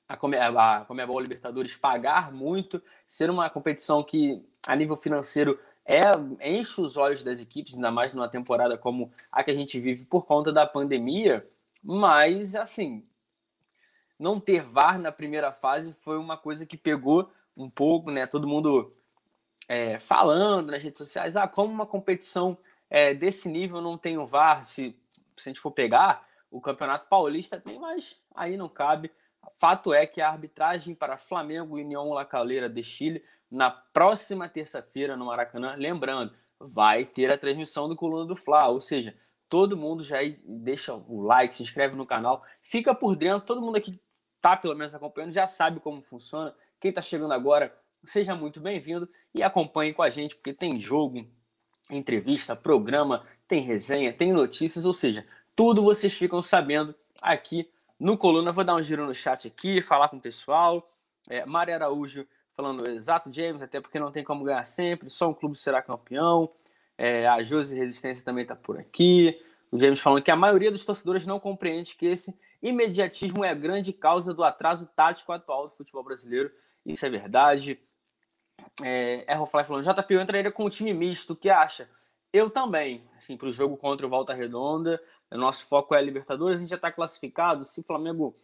a, 0.08 0.14
a 0.14 0.84
Comebol 0.84 1.20
Libertadores 1.20 1.76
pagar 1.76 2.32
muito, 2.32 2.82
ser 3.06 3.30
uma 3.30 3.48
competição 3.50 4.02
que, 4.02 4.44
a 4.66 4.76
nível 4.76 4.96
financeiro, 4.96 5.58
é, 5.84 6.00
enche 6.46 6.80
os 6.80 6.98
olhos 6.98 7.22
das 7.22 7.40
equipes, 7.40 7.74
ainda 7.74 7.90
mais 7.90 8.12
numa 8.12 8.28
temporada 8.28 8.76
como 8.76 9.10
a 9.32 9.42
que 9.42 9.50
a 9.50 9.54
gente 9.54 9.80
vive 9.80 10.04
por 10.04 10.26
conta 10.26 10.52
da 10.52 10.66
pandemia. 10.66 11.48
Mas, 11.90 12.54
assim, 12.54 13.02
não 14.18 14.38
ter 14.38 14.60
VAR 14.60 14.98
na 14.98 15.10
primeira 15.10 15.50
fase 15.50 15.94
foi 15.94 16.18
uma 16.18 16.36
coisa 16.36 16.66
que 16.66 16.76
pegou 16.76 17.32
um 17.56 17.70
pouco, 17.70 18.10
né? 18.10 18.26
Todo 18.26 18.46
mundo 18.46 18.94
é, 19.66 19.98
falando 19.98 20.70
nas 20.70 20.82
redes 20.82 20.98
sociais, 20.98 21.34
ah, 21.34 21.48
como 21.48 21.72
uma 21.72 21.86
competição 21.86 22.58
é, 22.90 23.14
desse 23.14 23.48
nível 23.48 23.80
não 23.80 23.96
tem 23.96 24.18
o 24.18 24.26
VAR, 24.26 24.66
se, 24.66 24.94
se 25.34 25.48
a 25.48 25.50
gente 25.50 25.60
for 25.60 25.70
pegar, 25.70 26.28
o 26.50 26.60
Campeonato 26.60 27.08
Paulista 27.08 27.58
tem, 27.58 27.78
mas 27.78 28.20
aí 28.34 28.54
não 28.54 28.68
cabe. 28.68 29.10
Fato 29.58 29.94
é 29.94 30.06
que 30.06 30.20
a 30.20 30.28
arbitragem 30.28 30.94
para 30.94 31.16
Flamengo 31.16 31.78
e 31.78 31.82
União 31.82 32.10
La 32.10 32.26
Calera 32.26 32.68
de 32.68 32.82
Chile 32.82 33.24
na 33.50 33.70
próxima 33.70 34.46
terça-feira 34.46 35.16
no 35.16 35.24
Maracanã, 35.24 35.74
lembrando, 35.74 36.34
vai 36.60 37.06
ter 37.06 37.32
a 37.32 37.38
transmissão 37.38 37.88
do 37.88 37.96
Coluna 37.96 38.26
do 38.26 38.36
Fla, 38.36 38.68
ou 38.68 38.78
seja, 38.78 39.16
todo 39.48 39.76
mundo 39.76 40.04
já 40.04 40.18
deixa 40.44 40.94
o 40.94 41.22
like, 41.22 41.54
se 41.54 41.62
inscreve 41.62 41.96
no 41.96 42.06
canal, 42.06 42.44
fica 42.62 42.94
por 42.94 43.16
dentro, 43.16 43.46
todo 43.46 43.60
mundo 43.60 43.76
aqui 43.76 44.00
tá 44.40 44.56
pelo 44.56 44.74
menos 44.74 44.94
acompanhando, 44.94 45.32
já 45.32 45.46
sabe 45.46 45.80
como 45.80 46.02
funciona. 46.02 46.54
Quem 46.78 46.90
está 46.90 47.02
chegando 47.02 47.32
agora, 47.32 47.76
seja 48.04 48.34
muito 48.34 48.60
bem-vindo 48.60 49.08
e 49.34 49.42
acompanhe 49.42 49.92
com 49.92 50.02
a 50.02 50.10
gente, 50.10 50.36
porque 50.36 50.52
tem 50.52 50.80
jogo, 50.80 51.26
entrevista, 51.90 52.54
programa, 52.54 53.24
tem 53.46 53.60
resenha, 53.60 54.12
tem 54.12 54.32
notícias, 54.32 54.84
ou 54.84 54.92
seja, 54.92 55.26
tudo 55.56 55.82
vocês 55.82 56.12
ficam 56.12 56.40
sabendo 56.40 56.94
aqui 57.20 57.68
no 57.98 58.16
Coluna. 58.16 58.52
Vou 58.52 58.62
dar 58.62 58.76
um 58.76 58.82
giro 58.82 59.06
no 59.06 59.14
chat 59.14 59.48
aqui, 59.48 59.82
falar 59.82 60.08
com 60.08 60.18
o 60.18 60.20
pessoal. 60.20 60.88
É, 61.28 61.44
Araújo 61.74 62.26
falando 62.54 62.88
exato, 62.90 63.32
James, 63.32 63.62
até 63.62 63.80
porque 63.80 63.98
não 64.00 64.10
tem 64.10 64.24
como 64.24 64.44
ganhar 64.44 64.64
sempre, 64.64 65.08
só 65.08 65.28
um 65.28 65.34
clube 65.34 65.56
será 65.56 65.80
campeão. 65.80 66.50
É, 66.98 67.28
a 67.28 67.40
Josi 67.44 67.76
Resistência 67.76 68.24
também 68.24 68.42
está 68.42 68.56
por 68.56 68.76
aqui. 68.76 69.40
O 69.70 69.78
James 69.78 70.00
falando 70.00 70.22
que 70.22 70.30
a 70.32 70.36
maioria 70.36 70.72
dos 70.72 70.84
torcedores 70.84 71.24
não 71.24 71.38
compreende 71.38 71.94
que 71.94 72.06
esse 72.06 72.36
imediatismo 72.60 73.44
é 73.44 73.50
a 73.50 73.54
grande 73.54 73.92
causa 73.92 74.34
do 74.34 74.42
atraso 74.42 74.86
tático 74.96 75.30
atual 75.30 75.68
do 75.68 75.74
futebol 75.74 76.02
brasileiro. 76.02 76.50
Isso 76.84 77.06
é 77.06 77.08
verdade. 77.08 77.78
É, 78.82 79.24
Aerofly 79.28 79.64
falando, 79.64 79.84
JP 79.84 80.14
eu 80.14 80.20
entraria 80.20 80.50
com 80.50 80.64
um 80.64 80.68
time 80.68 80.92
misto, 80.92 81.34
o 81.34 81.36
que 81.36 81.48
acha? 81.48 81.88
Eu 82.32 82.50
também, 82.50 83.08
assim, 83.16 83.36
para 83.36 83.48
o 83.48 83.52
jogo 83.52 83.76
contra 83.76 84.06
o 84.06 84.10
Volta 84.10 84.34
Redonda, 84.34 85.00
o 85.30 85.38
nosso 85.38 85.66
foco 85.66 85.94
é 85.94 85.98
a 85.98 86.02
Libertadores, 86.02 86.58
a 86.58 86.60
gente 86.60 86.70
já 86.70 86.76
está 86.76 86.90
classificado, 86.90 87.64
se 87.64 87.80
o 87.80 87.84
Flamengo, 87.84 88.36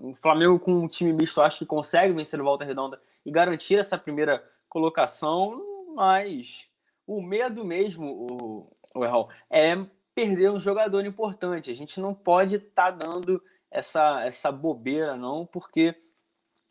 o 0.00 0.14
Flamengo 0.14 0.58
com 0.58 0.72
um 0.72 0.88
time 0.88 1.12
misto, 1.12 1.40
acho 1.40 1.58
que 1.58 1.66
consegue 1.66 2.12
vencer 2.12 2.40
o 2.40 2.44
Volta 2.44 2.64
Redonda 2.64 3.00
e 3.24 3.30
garantir 3.30 3.78
essa 3.78 3.98
primeira 3.98 4.42
colocação, 4.68 5.62
mas 5.94 6.66
o 7.06 7.22
medo 7.22 7.64
mesmo, 7.64 8.06
o, 8.06 8.72
o 8.94 9.04
Errol, 9.04 9.30
é 9.50 9.76
perder 10.14 10.50
um 10.50 10.58
jogador 10.58 11.04
importante, 11.04 11.70
a 11.70 11.74
gente 11.74 12.00
não 12.00 12.14
pode 12.14 12.56
estar 12.56 12.90
tá 12.92 13.06
dando 13.06 13.42
essa, 13.70 14.24
essa 14.24 14.50
bobeira 14.50 15.16
não, 15.16 15.46
porque 15.46 15.94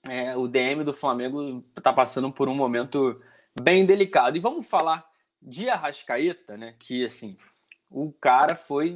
é, 0.03 0.35
o 0.35 0.47
DM 0.47 0.83
do 0.83 0.93
Flamengo 0.93 1.63
está 1.75 1.91
passando 1.91 2.31
por 2.31 2.47
um 2.47 2.55
momento 2.55 3.17
bem 3.59 3.85
delicado. 3.85 4.37
E 4.37 4.39
vamos 4.39 4.67
falar 4.67 5.07
de 5.41 5.69
Arrascaeta, 5.69 6.57
né? 6.57 6.75
Que 6.79 7.05
assim, 7.05 7.37
o 7.89 8.11
cara 8.11 8.55
foi. 8.55 8.95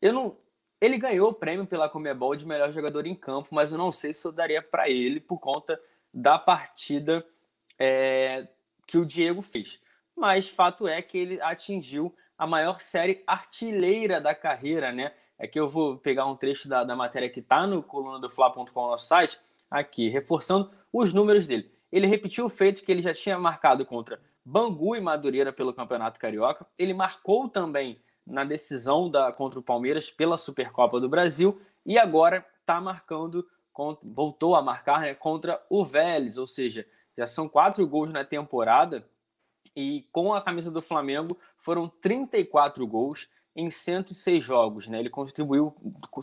Eu 0.00 0.12
não. 0.12 0.36
Ele 0.80 0.96
ganhou 0.96 1.30
o 1.30 1.34
prêmio 1.34 1.66
pela 1.66 1.90
Comebol 1.90 2.34
de 2.34 2.46
melhor 2.46 2.70
jogador 2.72 3.06
em 3.06 3.14
campo, 3.14 3.48
mas 3.52 3.70
eu 3.70 3.76
não 3.76 3.92
sei 3.92 4.14
se 4.14 4.26
eu 4.26 4.32
daria 4.32 4.62
para 4.62 4.88
ele 4.88 5.20
por 5.20 5.38
conta 5.38 5.78
da 6.12 6.38
partida 6.38 7.24
é, 7.78 8.48
que 8.86 8.96
o 8.96 9.04
Diego 9.04 9.42
fez. 9.42 9.78
Mas 10.20 10.50
fato 10.50 10.86
é 10.86 11.00
que 11.00 11.16
ele 11.16 11.40
atingiu 11.40 12.14
a 12.36 12.46
maior 12.46 12.78
série 12.78 13.24
artilheira 13.26 14.20
da 14.20 14.34
carreira, 14.34 14.92
né? 14.92 15.14
É 15.38 15.46
que 15.46 15.58
eu 15.58 15.66
vou 15.66 15.96
pegar 15.96 16.26
um 16.26 16.36
trecho 16.36 16.68
da, 16.68 16.84
da 16.84 16.94
matéria 16.94 17.30
que 17.30 17.40
está 17.40 17.66
no 17.66 17.82
coluna 17.82 18.18
do 18.18 18.28
Fla.com, 18.28 18.86
nosso 18.86 19.06
site, 19.06 19.40
aqui, 19.70 20.10
reforçando 20.10 20.70
os 20.92 21.14
números 21.14 21.46
dele. 21.46 21.72
Ele 21.90 22.06
repetiu 22.06 22.44
o 22.44 22.50
feito 22.50 22.84
que 22.84 22.92
ele 22.92 23.00
já 23.00 23.14
tinha 23.14 23.38
marcado 23.38 23.86
contra 23.86 24.20
Bangu 24.44 24.94
e 24.94 25.00
Madureira 25.00 25.54
pelo 25.54 25.72
Campeonato 25.72 26.20
Carioca. 26.20 26.66
Ele 26.78 26.92
marcou 26.92 27.48
também 27.48 27.98
na 28.26 28.44
decisão 28.44 29.10
da 29.10 29.32
contra 29.32 29.58
o 29.58 29.62
Palmeiras 29.62 30.10
pela 30.10 30.36
Supercopa 30.36 31.00
do 31.00 31.08
Brasil 31.08 31.58
e 31.86 31.98
agora 31.98 32.44
está 32.60 32.78
marcando, 32.78 33.48
voltou 34.02 34.54
a 34.54 34.60
marcar 34.60 35.00
né, 35.00 35.14
contra 35.14 35.64
o 35.70 35.82
Vélez, 35.82 36.36
ou 36.36 36.46
seja, 36.46 36.86
já 37.16 37.26
são 37.26 37.48
quatro 37.48 37.86
gols 37.86 38.10
na 38.10 38.22
temporada 38.22 39.08
e 39.74 40.06
com 40.12 40.34
a 40.34 40.42
camisa 40.42 40.70
do 40.70 40.82
Flamengo 40.82 41.38
foram 41.56 41.88
34 41.88 42.86
gols 42.86 43.28
em 43.54 43.70
106 43.70 44.42
jogos. 44.42 44.86
Né? 44.86 44.98
Ele 44.98 45.10
contribuiu 45.10 45.74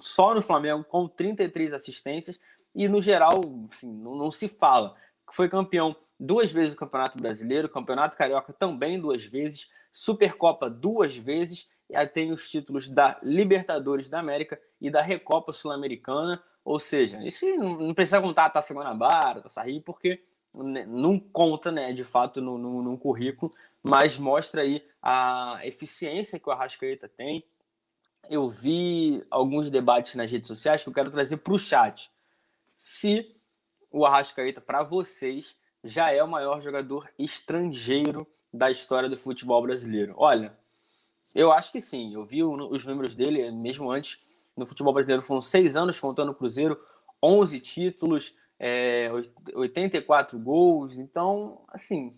só 0.02 0.34
no 0.34 0.41
Flamengo 0.41 0.84
com 0.84 1.07
33 1.07 1.74
assistências, 1.74 2.40
e 2.76 2.88
no 2.88 3.02
geral, 3.02 3.41
assim, 3.72 3.91
não, 3.91 4.15
não, 4.15 4.30
se 4.30 4.48
fala. 4.48 4.95
Foi 5.32 5.49
campeão 5.49 5.95
duas 6.19 6.52
vezes 6.52 6.76
do 6.76 6.80
Campeonato 6.80 7.18
Brasileiro, 7.18 7.68
Campeonato 7.68 8.15
Carioca 8.15 8.53
também 8.53 8.99
duas 8.99 9.26
vezes, 9.26 9.69
Supercopa 9.91 10.69
duas 10.69 11.18
vezes, 11.18 11.68
e 11.90 12.06
tem 12.06 12.32
os 12.32 12.49
títulos 12.49 12.88
da 12.88 13.19
Libertadores 13.24 14.10
da 14.10 14.19
América 14.19 14.60
e 14.80 14.91
da 14.91 15.02
Recopa 15.02 15.52
Sul-Americana, 15.52 16.41
ou 16.64 16.80
seja, 16.80 17.24
isso 17.24 17.45
não 17.56 17.94
precisa 17.94 18.22
contar 18.22 18.45
a 18.45 18.49
Taça 18.49 18.74
Guanabara, 18.74 19.40
a 19.40 19.44
Taça 19.44 19.64
Rio, 19.64 19.82
porque 19.82 20.22
não 20.53 21.19
conta, 21.19 21.72
né, 21.72 21.94
de 21.94 22.03
fato, 22.03 22.41
no, 22.41 22.57
no, 22.57 22.82
no, 22.82 22.98
currículo, 22.98 23.52
mas 23.84 24.18
mostra 24.18 24.61
aí 24.61 24.84
a 25.02 25.60
eficiência 25.64 26.40
que 26.40 26.49
o 26.49 26.52
Arrascaeta 26.52 27.07
tem. 27.07 27.44
Eu 28.30 28.49
vi 28.49 29.24
alguns 29.30 29.69
debates 29.69 30.15
nas 30.15 30.32
redes 30.32 30.48
sociais 30.48 30.84
que 30.84 30.90
eu 30.90 30.94
quero 30.94 31.11
trazer 31.11 31.38
para 31.38 31.53
o 31.53 31.60
chat 31.60 32.11
se 32.76 33.36
o 33.91 34.06
Arrascaeta, 34.06 34.61
para 34.61 34.84
vocês, 34.84 35.56
já 35.84 36.11
é 36.11 36.22
o 36.24 36.28
maior 36.28 36.61
jogador 36.61 37.10
estrangeiro 37.18 38.28
da 38.53 38.69
história 38.69 39.10
do 39.10 39.15
futebol 39.15 39.61
brasileiro. 39.61 40.14
Olha, 40.18 40.57
eu 41.34 41.52
acho 41.52 41.72
que 41.72 41.80
sim. 41.80 42.14
Eu 42.14 42.26
vi 42.26 42.44
os 42.44 42.86
números 42.86 43.15
dele, 43.15 43.49
mesmo 43.52 43.90
antes, 43.91 44.19
no 44.56 44.65
futebol 44.65 44.94
brasileiro, 44.94 45.22
foram 45.22 45.41
seis 45.41 45.76
anos 45.76 45.99
contando 45.99 46.32
o 46.32 46.36
Cruzeiro, 46.36 46.80
11 47.22 47.60
títulos, 47.60 48.36
é, 48.59 49.09
84 49.53 50.38
gols. 50.39 50.97
Então, 50.97 51.63
assim, 51.69 52.15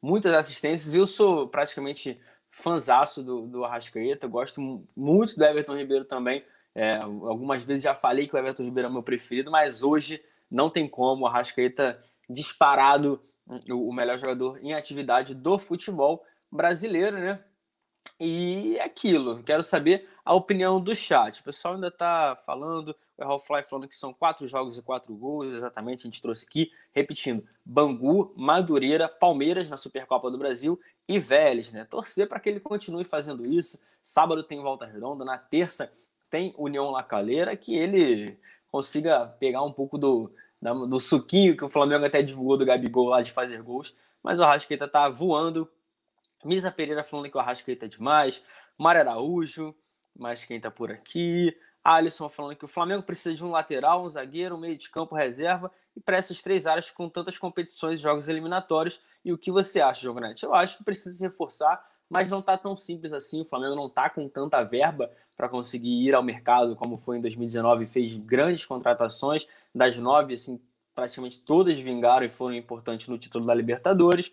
muitas 0.00 0.34
assistências. 0.34 0.94
Eu 0.94 1.06
sou 1.06 1.48
praticamente 1.48 2.20
fanzaço 2.50 3.22
do, 3.22 3.46
do 3.46 3.64
Arrascaeta, 3.64 4.26
gosto 4.26 4.60
muito 4.96 5.36
do 5.36 5.44
Everton 5.44 5.76
Ribeiro 5.76 6.04
também. 6.04 6.44
É, 6.74 6.98
algumas 7.02 7.64
vezes 7.64 7.82
já 7.82 7.94
falei 7.94 8.28
que 8.28 8.34
o 8.34 8.38
Everton 8.38 8.64
Ribeiro 8.64 8.88
é 8.88 8.92
meu 8.92 9.02
preferido, 9.02 9.50
mas 9.50 9.82
hoje 9.82 10.22
não 10.50 10.70
tem 10.70 10.88
como. 10.88 11.24
O 11.24 11.26
Arrascaeta 11.26 12.02
disparado 12.28 13.20
o 13.68 13.92
melhor 13.92 14.16
jogador 14.16 14.58
em 14.62 14.74
atividade 14.74 15.34
do 15.34 15.58
futebol 15.58 16.24
brasileiro, 16.50 17.18
né? 17.18 17.40
E 18.18 18.76
é 18.76 18.84
aquilo, 18.84 19.42
quero 19.42 19.62
saber 19.62 20.08
a 20.24 20.34
opinião 20.34 20.80
do 20.80 20.94
chat. 20.94 21.40
O 21.40 21.44
pessoal 21.44 21.74
ainda 21.74 21.88
está 21.88 22.36
falando, 22.44 22.94
o 23.16 23.22
Errol 23.22 23.38
Fly 23.38 23.62
falando 23.62 23.88
que 23.88 23.96
são 23.96 24.12
quatro 24.12 24.46
jogos 24.46 24.76
e 24.76 24.82
quatro 24.82 25.14
gols, 25.14 25.52
exatamente, 25.52 26.00
a 26.00 26.10
gente 26.10 26.20
trouxe 26.20 26.44
aqui, 26.44 26.70
repetindo, 26.92 27.46
Bangu, 27.64 28.32
Madureira, 28.36 29.08
Palmeiras 29.08 29.70
na 29.70 29.76
Supercopa 29.76 30.30
do 30.30 30.38
Brasil 30.38 30.78
e 31.08 31.18
Vélez, 31.18 31.72
né? 31.72 31.86
Torcer 31.88 32.28
para 32.28 32.38
que 32.38 32.48
ele 32.48 32.60
continue 32.60 33.04
fazendo 33.04 33.46
isso. 33.46 33.80
Sábado 34.02 34.42
tem 34.42 34.60
Volta 34.60 34.86
Redonda, 34.86 35.24
na 35.24 35.38
terça 35.38 35.92
tem 36.30 36.54
União 36.56 36.90
Lacaleira, 36.90 37.56
que 37.56 37.74
ele 37.74 38.38
consiga 38.70 39.26
pegar 39.40 39.62
um 39.62 39.72
pouco 39.72 39.98
do, 39.98 40.30
do 40.88 41.00
suquinho 41.00 41.56
que 41.56 41.64
o 41.64 41.68
Flamengo 41.68 42.04
até 42.04 42.22
divulgou 42.22 42.56
do 42.56 42.64
Gabigol 42.64 43.08
lá 43.08 43.20
de 43.20 43.32
fazer 43.32 43.62
gols, 43.62 43.94
mas 44.22 44.38
o 44.38 44.44
Arrascaeta 44.44 44.86
tá 44.86 45.08
voando. 45.08 45.68
Misa 46.44 46.70
Pereira 46.70 47.02
falando 47.02 47.30
que 47.30 47.36
o 47.36 47.40
Arrascaeta 47.40 47.86
é 47.86 47.88
demais. 47.88 48.42
Mário 48.78 49.00
Araújo, 49.00 49.74
mas 50.16 50.44
quem 50.44 50.60
tá 50.60 50.70
por 50.70 50.90
aqui? 50.90 51.56
Alisson 51.82 52.28
falando 52.28 52.56
que 52.56 52.64
o 52.64 52.68
Flamengo 52.68 53.02
precisa 53.02 53.34
de 53.34 53.44
um 53.44 53.50
lateral, 53.50 54.04
um 54.04 54.10
zagueiro, 54.10 54.54
um 54.54 54.60
meio 54.60 54.76
de 54.76 54.90
campo 54.90 55.14
reserva 55.14 55.70
e 55.96 56.00
para 56.00 56.16
essas 56.16 56.42
três 56.42 56.66
áreas 56.66 56.90
com 56.90 57.08
tantas 57.08 57.38
competições 57.38 57.98
e 57.98 58.02
jogos 58.02 58.28
eliminatórios. 58.28 59.00
E 59.24 59.32
o 59.32 59.38
que 59.38 59.50
você 59.50 59.80
acha, 59.80 60.02
Jogonete? 60.02 60.44
Eu 60.44 60.54
acho 60.54 60.76
que 60.78 60.84
precisa 60.84 61.14
se 61.14 61.24
reforçar, 61.24 61.82
mas 62.08 62.28
não 62.28 62.42
tá 62.42 62.56
tão 62.58 62.76
simples 62.76 63.12
assim. 63.12 63.42
O 63.42 63.46
Flamengo 63.46 63.74
não 63.74 63.88
tá 63.88 64.10
com 64.10 64.28
tanta 64.28 64.62
verba 64.62 65.10
para 65.36 65.48
conseguir 65.48 66.06
ir 66.06 66.14
ao 66.14 66.22
mercado, 66.22 66.76
como 66.76 66.98
foi 66.98 67.16
em 67.16 67.20
2019, 67.22 67.86
fez 67.86 68.14
grandes 68.14 68.66
contratações, 68.66 69.48
das 69.74 69.96
nove, 69.96 70.34
assim, 70.34 70.60
praticamente 70.94 71.40
todas 71.40 71.78
vingaram 71.78 72.26
e 72.26 72.28
foram 72.28 72.54
importantes 72.54 73.08
no 73.08 73.16
título 73.16 73.46
da 73.46 73.54
Libertadores. 73.54 74.30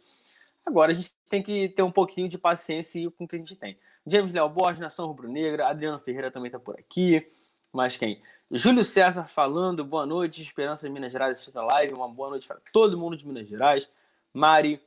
Agora 0.67 0.91
a 0.91 0.93
gente 0.93 1.13
tem 1.29 1.41
que 1.41 1.69
ter 1.69 1.81
um 1.81 1.91
pouquinho 1.91 2.27
de 2.27 2.37
paciência 2.37 3.09
com 3.11 3.23
o 3.23 3.27
que 3.27 3.37
a 3.37 3.39
gente 3.39 3.55
tem. 3.55 3.77
James 4.05 4.33
Léo 4.33 4.49
Borges, 4.49 4.81
Nação 4.81 5.07
Rubro-Negra, 5.07 5.65
Adriano 5.65 5.97
Ferreira 5.97 6.29
também 6.29 6.47
está 6.47 6.59
por 6.59 6.77
aqui. 6.77 7.25
Mas 7.71 7.95
quem? 7.95 8.21
Júlio 8.51 8.83
César 8.83 9.23
falando, 9.29 9.85
boa 9.85 10.05
noite, 10.05 10.41
Esperança 10.41 10.85
de 10.85 10.93
Minas 10.93 11.13
Gerais 11.13 11.37
assistindo 11.37 11.61
a 11.61 11.63
live, 11.63 11.93
uma 11.93 12.09
boa 12.09 12.31
noite 12.31 12.45
para 12.45 12.57
todo 12.73 12.97
mundo 12.97 13.15
de 13.15 13.25
Minas 13.25 13.47
Gerais. 13.47 13.89
Mari, 14.33 14.81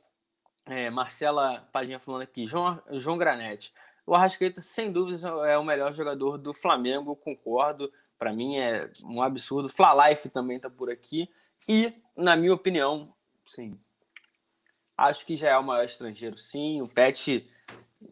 é, 0.67 0.91
Marcela 0.91 1.67
Padinha 1.71 1.99
falando 1.99 2.21
aqui, 2.21 2.45
João, 2.45 2.79
João 2.91 3.17
Granete. 3.17 3.73
O 4.05 4.13
Arrascaeta, 4.13 4.61
sem 4.61 4.91
dúvidas, 4.91 5.23
é 5.23 5.57
o 5.57 5.63
melhor 5.63 5.95
jogador 5.95 6.37
do 6.37 6.53
Flamengo, 6.53 7.15
concordo. 7.15 7.91
Para 8.19 8.31
mim 8.31 8.59
é 8.59 8.87
um 9.03 9.19
absurdo. 9.19 9.67
Flalife 9.67 10.29
também 10.29 10.57
está 10.57 10.69
por 10.69 10.91
aqui. 10.91 11.27
E, 11.67 11.91
na 12.15 12.35
minha 12.35 12.53
opinião, 12.53 13.11
sim, 13.47 13.79
acho 15.07 15.25
que 15.25 15.35
já 15.35 15.49
é 15.49 15.57
o 15.57 15.63
maior 15.63 15.83
estrangeiro, 15.83 16.37
sim. 16.37 16.81
O 16.81 16.87
Pet 16.87 17.49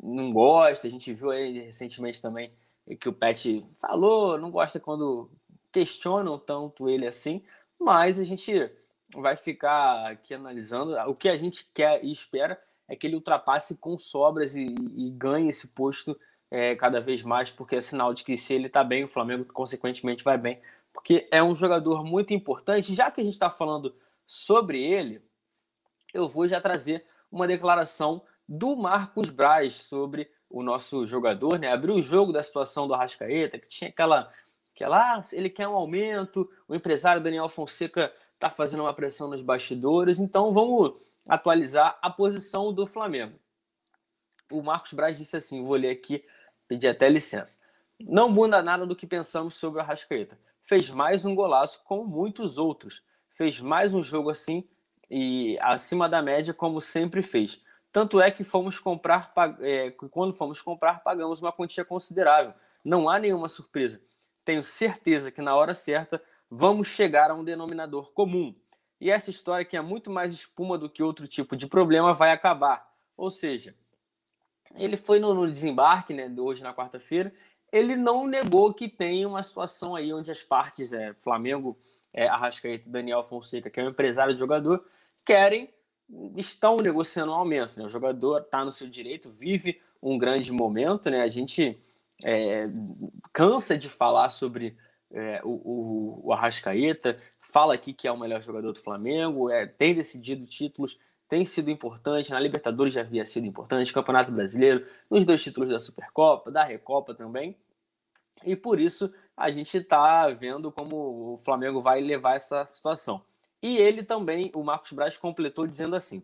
não 0.01 0.31
gosta. 0.31 0.87
A 0.87 0.89
gente 0.89 1.13
viu 1.13 1.31
aí 1.31 1.59
recentemente 1.59 2.21
também 2.21 2.51
que 2.99 3.09
o 3.09 3.13
Pet 3.13 3.65
falou, 3.79 4.37
não 4.37 4.49
gosta 4.49 4.79
quando 4.79 5.29
questionam 5.71 6.37
tanto 6.39 6.89
ele 6.89 7.07
assim. 7.07 7.43
Mas 7.79 8.19
a 8.19 8.23
gente 8.23 8.71
vai 9.13 9.35
ficar 9.35 10.07
aqui 10.07 10.33
analisando. 10.33 10.95
O 11.07 11.15
que 11.15 11.29
a 11.29 11.37
gente 11.37 11.69
quer 11.73 12.03
e 12.03 12.11
espera 12.11 12.61
é 12.87 12.95
que 12.95 13.05
ele 13.05 13.15
ultrapasse 13.15 13.77
com 13.77 13.97
sobras 13.97 14.55
e, 14.55 14.73
e 14.95 15.11
ganhe 15.11 15.49
esse 15.49 15.67
posto 15.67 16.19
é, 16.51 16.75
cada 16.75 16.99
vez 16.99 17.21
mais, 17.21 17.51
porque 17.51 17.75
é 17.75 17.81
sinal 17.81 18.13
de 18.13 18.23
que 18.23 18.35
se 18.35 18.53
ele 18.53 18.67
está 18.67 18.83
bem, 18.83 19.03
o 19.03 19.07
Flamengo 19.07 19.45
consequentemente 19.45 20.23
vai 20.23 20.37
bem, 20.37 20.59
porque 20.91 21.27
é 21.31 21.43
um 21.43 21.53
jogador 21.53 22.03
muito 22.03 22.33
importante. 22.33 22.95
Já 22.95 23.11
que 23.11 23.21
a 23.21 23.23
gente 23.23 23.33
está 23.33 23.51
falando 23.51 23.95
sobre 24.25 24.83
ele, 24.83 25.21
eu 26.14 26.27
vou 26.27 26.48
já 26.48 26.60
trazer 26.60 27.06
uma 27.31 27.48
declaração 27.48 28.23
do 28.48 28.76
Marcos 28.76 29.30
Braz 29.30 29.73
sobre 29.73 30.30
o 30.49 30.64
nosso 30.64 31.06
jogador, 31.06 31.60
né? 31.60 31.72
Abriu 31.72 31.95
o 31.95 32.02
jogo 32.02 32.34
da 32.34 32.41
situação 32.41 32.88
do 32.88 32.94
Arrascaeta, 32.94 33.60
que 33.60 33.68
tinha 33.68 33.90
aquela, 33.90 34.31
aquela 34.73 35.18
ah, 35.18 35.22
ele 35.31 35.49
quer 35.49 35.68
um 35.68 35.76
aumento, 35.76 36.49
o 36.68 36.73
empresário 36.73 37.22
Daniel 37.22 37.48
Fonseca 37.48 38.11
está 38.34 38.49
fazendo 38.49 38.81
uma 38.81 38.94
pressão 38.94 39.30
nos 39.30 39.44
bastidores, 39.44 40.19
então 40.19 40.52
vamos 40.52 40.95
atualizar 41.27 41.99
a 42.02 42.10
posição 42.10 42.73
do 42.73 42.88
Flamengo. 42.88 43.38
o 44.52 44.64
Marcos 44.64 44.94
Braz 44.94 45.18
disse 45.18 45.38
assim: 45.38 45.64
vou 45.64 45.76
ler 45.76 45.91
aqui, 45.91 46.26
pedir 46.68 46.88
até 46.88 47.07
licença. 47.07 47.60
Não 47.99 48.30
muda 48.30 48.64
nada 48.64 48.86
do 48.88 48.95
que 48.95 49.06
pensamos 49.06 49.56
sobre 49.56 49.80
o 49.80 49.84
Arrascaeta. 49.84 50.40
Fez 50.64 50.90
mais 50.90 51.26
um 51.26 51.36
golaço 51.36 51.84
como 51.84 52.06
muitos 52.06 52.57
outros. 52.57 53.03
Fez 53.30 53.60
mais 53.60 53.94
um 53.94 54.02
jogo 54.02 54.30
assim 54.30 54.68
e 55.10 55.57
acima 55.61 56.07
da 56.07 56.22
média, 56.22 56.53
como 56.53 56.80
sempre 56.80 57.22
fez. 57.22 57.64
Tanto 57.91 58.22
é 58.22 58.30
que 58.30 58.44
fomos 58.44 58.77
comprar, 58.77 59.34
é, 59.61 59.91
quando 60.11 60.34
fomos 60.34 60.61
comprar, 60.61 61.02
pagamos 61.03 61.41
uma 61.41 61.52
quantia 61.52 61.84
considerável. 61.84 62.53
Não 62.84 63.10
há 63.10 63.18
nenhuma 63.18 63.48
surpresa. 63.48 63.99
Tenho 64.45 64.64
certeza 64.64 65.31
que 65.31 65.41
na 65.41 65.56
hora 65.56 65.73
certa 65.73 66.22
vamos 66.49 66.88
chegar 66.88 67.31
a 67.31 67.34
um 67.34 67.44
denominador 67.44 68.11
comum. 68.14 68.56
E 69.02 69.10
essa 69.10 69.30
história, 69.30 69.65
que 69.65 69.77
é 69.77 69.81
muito 69.81 70.11
mais 70.11 70.34
espuma 70.34 70.77
do 70.77 70.90
que 70.90 71.02
outro 71.02 71.27
tipo 71.27 71.56
de 71.56 71.68
problema, 71.68 72.14
vai 72.14 72.31
acabar. 72.31 72.88
Ou 73.15 73.30
seja, 73.30 73.76
ele 74.76 74.98
foi 74.98 75.19
no, 75.19 75.34
no 75.34 75.49
desembarque, 75.49 76.14
né, 76.14 76.31
hoje 76.38 76.61
na 76.61 76.73
quarta-feira, 76.73 77.34
ele 77.72 77.95
não 77.95 78.27
negou 78.27 78.73
que 78.73 78.90
tem 78.90 79.26
uma 79.26 79.41
situação 79.44 79.95
aí 79.95 80.14
onde 80.14 80.31
as 80.31 80.44
partes, 80.44 80.91
é, 80.91 81.14
Flamengo, 81.14 81.77
é, 82.14 82.27
Arrascaeta 82.27 82.88
e 82.88 82.91
Daniel 82.91 83.23
Fonseca, 83.23 83.69
que 83.69 83.80
é 83.80 83.84
um 83.84 83.90
empresário 83.90 84.34
de 84.34 84.40
jogador, 84.40 84.84
querem, 85.30 85.69
estão 86.35 86.77
negociando 86.77 87.31
um 87.31 87.35
aumento. 87.35 87.77
Né? 87.77 87.85
O 87.85 87.89
jogador 87.89 88.41
está 88.41 88.65
no 88.65 88.72
seu 88.72 88.89
direito, 88.89 89.30
vive 89.30 89.80
um 90.01 90.18
grande 90.18 90.51
momento. 90.51 91.07
Né? 91.07 91.22
A 91.22 91.27
gente 91.27 91.80
é, 92.26 92.64
cansa 93.31 93.77
de 93.77 93.88
falar 93.88 94.31
sobre 94.31 94.76
é, 95.11 95.39
o, 95.43 96.23
o, 96.26 96.34
Arrascaeta, 96.34 97.22
fala 97.41 97.76
aqui 97.76 97.93
que 97.93 98.07
é 98.07 98.11
o 98.11 98.18
melhor 98.18 98.41
jogador 98.41 98.73
do 98.73 98.80
Flamengo, 98.80 99.51
é, 99.51 99.68
tem 99.68 99.93
decidido 99.93 100.47
títulos, 100.47 100.99
tem 101.27 101.45
sido 101.45 101.69
importante. 101.69 102.31
Na 102.31 102.39
Libertadores 102.39 102.95
já 102.95 103.01
havia 103.01 103.23
sido 103.23 103.45
importante, 103.45 103.93
Campeonato 103.93 104.31
Brasileiro, 104.31 104.84
nos 105.11 105.27
dois 105.27 105.43
títulos 105.43 105.69
da 105.69 105.77
Supercopa, 105.77 106.49
da 106.49 106.64
Recopa 106.64 107.14
também. 107.14 107.56
E 108.43 108.56
por 108.56 108.80
isso 108.80 109.14
a 109.38 109.51
gente 109.51 109.77
está 109.77 110.27
vendo 110.30 110.72
como 110.72 111.34
o 111.34 111.38
Flamengo 111.38 111.80
vai 111.81 112.01
levar 112.01 112.35
essa 112.35 112.65
situação. 112.65 113.22
E 113.61 113.77
ele 113.77 114.03
também, 114.03 114.52
o 114.53 114.64
Marcos 114.64 114.91
Braz, 114.91 115.18
completou 115.18 115.68
dizendo 115.68 115.95
assim: 115.95 116.23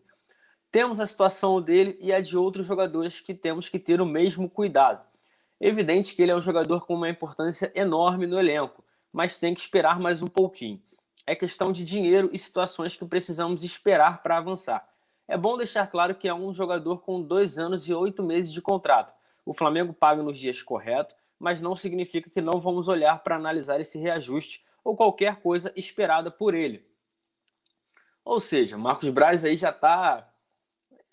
temos 0.71 0.99
a 0.99 1.05
situação 1.05 1.61
dele 1.61 1.97
e 2.01 2.11
a 2.11 2.19
de 2.19 2.37
outros 2.37 2.65
jogadores 2.65 3.21
que 3.21 3.33
temos 3.33 3.69
que 3.69 3.79
ter 3.79 4.01
o 4.01 4.05
mesmo 4.05 4.49
cuidado. 4.49 5.05
Evidente 5.59 6.13
que 6.13 6.21
ele 6.21 6.31
é 6.31 6.35
um 6.35 6.41
jogador 6.41 6.85
com 6.85 6.95
uma 6.95 7.09
importância 7.09 7.71
enorme 7.73 8.27
no 8.27 8.37
elenco, 8.37 8.83
mas 9.11 9.37
tem 9.37 9.53
que 9.53 9.61
esperar 9.61 9.99
mais 9.99 10.21
um 10.21 10.27
pouquinho. 10.27 10.81
É 11.25 11.33
questão 11.33 11.71
de 11.71 11.83
dinheiro 11.83 12.29
e 12.33 12.37
situações 12.37 12.95
que 12.95 13.05
precisamos 13.05 13.63
esperar 13.63 14.21
para 14.21 14.37
avançar. 14.37 14.87
É 15.27 15.37
bom 15.37 15.57
deixar 15.57 15.87
claro 15.87 16.13
que 16.13 16.27
é 16.27 16.33
um 16.33 16.53
jogador 16.53 16.99
com 16.99 17.21
dois 17.21 17.57
anos 17.57 17.87
e 17.87 17.93
oito 17.93 18.21
meses 18.21 18.51
de 18.51 18.61
contrato. 18.61 19.15
O 19.45 19.53
Flamengo 19.53 19.93
paga 19.93 20.21
nos 20.21 20.37
dias 20.37 20.61
corretos, 20.61 21.15
mas 21.39 21.61
não 21.61 21.75
significa 21.75 22.29
que 22.29 22.41
não 22.41 22.59
vamos 22.59 22.87
olhar 22.87 23.23
para 23.23 23.37
analisar 23.37 23.79
esse 23.79 23.97
reajuste 23.97 24.63
ou 24.83 24.95
qualquer 24.95 25.37
coisa 25.37 25.71
esperada 25.75 26.29
por 26.29 26.53
ele. 26.53 26.85
Ou 28.25 28.39
seja, 28.39 28.75
Marcos 28.75 29.07
Braz 29.09 29.45
aí 29.45 29.55
já 29.55 29.69
está 29.69 30.27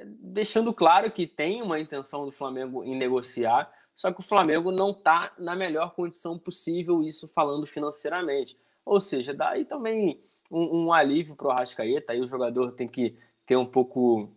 deixando 0.03 0.73
claro 0.73 1.13
que 1.13 1.27
tem 1.27 1.61
uma 1.61 1.79
intenção 1.79 2.25
do 2.25 2.33
Flamengo 2.33 2.83
em 2.83 2.97
negociar, 2.97 3.71
só 3.95 4.11
que 4.11 4.21
o 4.21 4.23
Flamengo 4.23 4.73
não 4.73 4.91
está 4.91 5.31
na 5.39 5.55
melhor 5.55 5.95
condição 5.95 6.39
possível, 6.39 7.03
isso 7.03 7.29
falando 7.29 7.67
financeiramente. 7.67 8.59
Ou 8.83 8.99
seja, 8.99 9.35
daí 9.35 9.67
também 9.67 10.25
um, 10.51 10.85
um 10.85 10.93
alívio 10.93 11.37
para 11.37 11.49
o 11.49 11.51
Arrascaeta, 11.51 12.13
aí 12.13 12.21
o 12.21 12.27
jogador 12.27 12.73
tem 12.73 12.89
que 12.89 13.15
ter 13.45 13.57
um 13.57 13.67
pouco. 13.67 14.31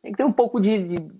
Tem 0.00 0.12
que 0.12 0.16
ter 0.16 0.24
um 0.24 0.32
pouco 0.32 0.58
de, 0.58 0.78
de, 0.78 1.12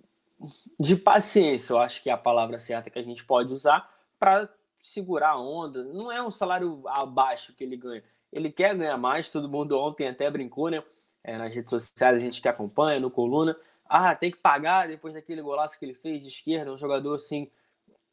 de 0.81 0.97
paciência, 0.97 1.75
eu 1.75 1.79
acho 1.79 2.03
que 2.03 2.09
é 2.09 2.13
a 2.15 2.19
palavra 2.19 2.59
certa 2.59 2.89
que 2.89 2.99
a 2.99 3.05
gente 3.05 3.25
pode 3.25 3.53
usar 3.53 3.95
para 4.19 4.49
segurar 4.79 5.33
a 5.33 5.41
onda. 5.41 5.85
Não 5.85 6.11
é 6.11 6.23
um 6.23 6.31
salário 6.31 6.83
abaixo 6.87 7.53
que 7.55 7.63
ele 7.63 7.77
ganha 7.77 8.03
ele 8.33 8.51
quer 8.51 8.75
ganhar 8.75 8.97
mais, 8.97 9.31
todo 9.31 9.49
mundo 9.49 9.79
ontem 9.79 10.09
até 10.09 10.31
brincou, 10.31 10.71
né? 10.71 10.83
É, 11.23 11.37
nas 11.37 11.55
redes 11.55 11.71
sociais, 11.71 12.17
a 12.17 12.19
gente 12.19 12.41
que 12.41 12.49
acompanha, 12.49 13.01
no 13.01 13.11
Coluna. 13.11 13.57
Ah, 13.89 14.15
tem 14.15 14.31
que 14.31 14.39
pagar 14.39 14.89
depois 14.89 15.15
daquele 15.15 15.43
golaço 15.43 15.79
que 15.79 15.85
ele 15.85 15.95
fez 15.95 16.23
de 16.23 16.29
esquerda, 16.29 16.73
um 16.73 16.77
jogador 16.77 17.15
assim, 17.15 17.51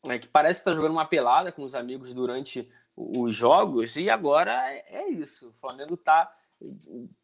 é, 0.08 0.20
que 0.20 0.28
parece 0.28 0.60
que 0.60 0.66
tá 0.66 0.72
jogando 0.72 0.92
uma 0.92 1.06
pelada 1.06 1.52
com 1.52 1.64
os 1.64 1.76
amigos 1.76 2.14
durante 2.14 2.70
os 2.96 3.34
jogos, 3.34 3.96
e 3.96 4.10
agora 4.10 4.54
é, 4.72 4.86
é 4.90 5.10
isso. 5.10 5.50
O 5.50 5.54
Flamengo 5.54 5.98
tá 5.98 6.32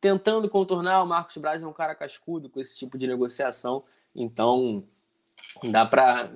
tentando 0.01 0.49
contornar. 0.49 1.03
O 1.03 1.07
Marcos 1.07 1.37
Braz 1.37 1.63
é 1.63 1.67
um 1.67 1.73
cara 1.73 1.95
cascudo 1.95 2.49
com 2.49 2.59
esse 2.59 2.75
tipo 2.75 2.97
de 2.97 3.07
negociação, 3.07 3.83
então 4.15 4.83
dá 5.71 5.85
para, 5.85 6.31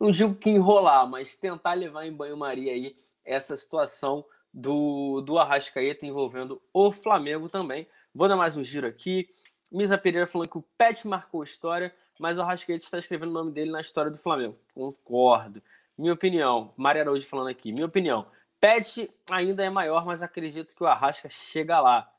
não 0.00 0.10
digo 0.10 0.34
que 0.34 0.50
enrolar, 0.50 1.06
mas 1.08 1.34
tentar 1.34 1.74
levar 1.74 2.06
em 2.06 2.12
banho-maria 2.12 2.72
aí 2.72 2.96
essa 3.24 3.56
situação 3.56 4.24
do, 4.52 5.20
do 5.22 5.38
Arrascaeta 5.38 6.04
envolvendo 6.04 6.60
o 6.72 6.92
Flamengo 6.92 7.48
também. 7.48 7.86
Vou 8.14 8.28
dar 8.28 8.36
mais 8.36 8.56
um 8.56 8.62
giro 8.62 8.86
aqui. 8.86 9.28
Misa 9.70 9.96
Pereira 9.96 10.26
falando 10.26 10.48
que 10.48 10.58
o 10.58 10.64
Pet 10.76 11.06
marcou 11.06 11.42
história, 11.42 11.94
mas 12.18 12.36
o 12.36 12.42
Arrascaeta 12.42 12.84
está 12.84 12.98
escrevendo 12.98 13.30
o 13.30 13.32
nome 13.32 13.52
dele 13.52 13.70
na 13.70 13.80
história 13.80 14.10
do 14.10 14.18
Flamengo. 14.18 14.58
Concordo. 14.74 15.62
Minha 15.96 16.12
opinião, 16.12 16.72
Maria 16.76 17.02
Araújo 17.02 17.26
falando 17.26 17.48
aqui, 17.48 17.72
minha 17.72 17.86
opinião, 17.86 18.26
Pet 18.60 19.10
ainda 19.30 19.64
é 19.64 19.70
maior, 19.70 20.04
mas 20.04 20.22
acredito 20.22 20.74
que 20.74 20.82
o 20.82 20.86
Arrasca 20.86 21.28
chega 21.28 21.80
lá. 21.80 22.10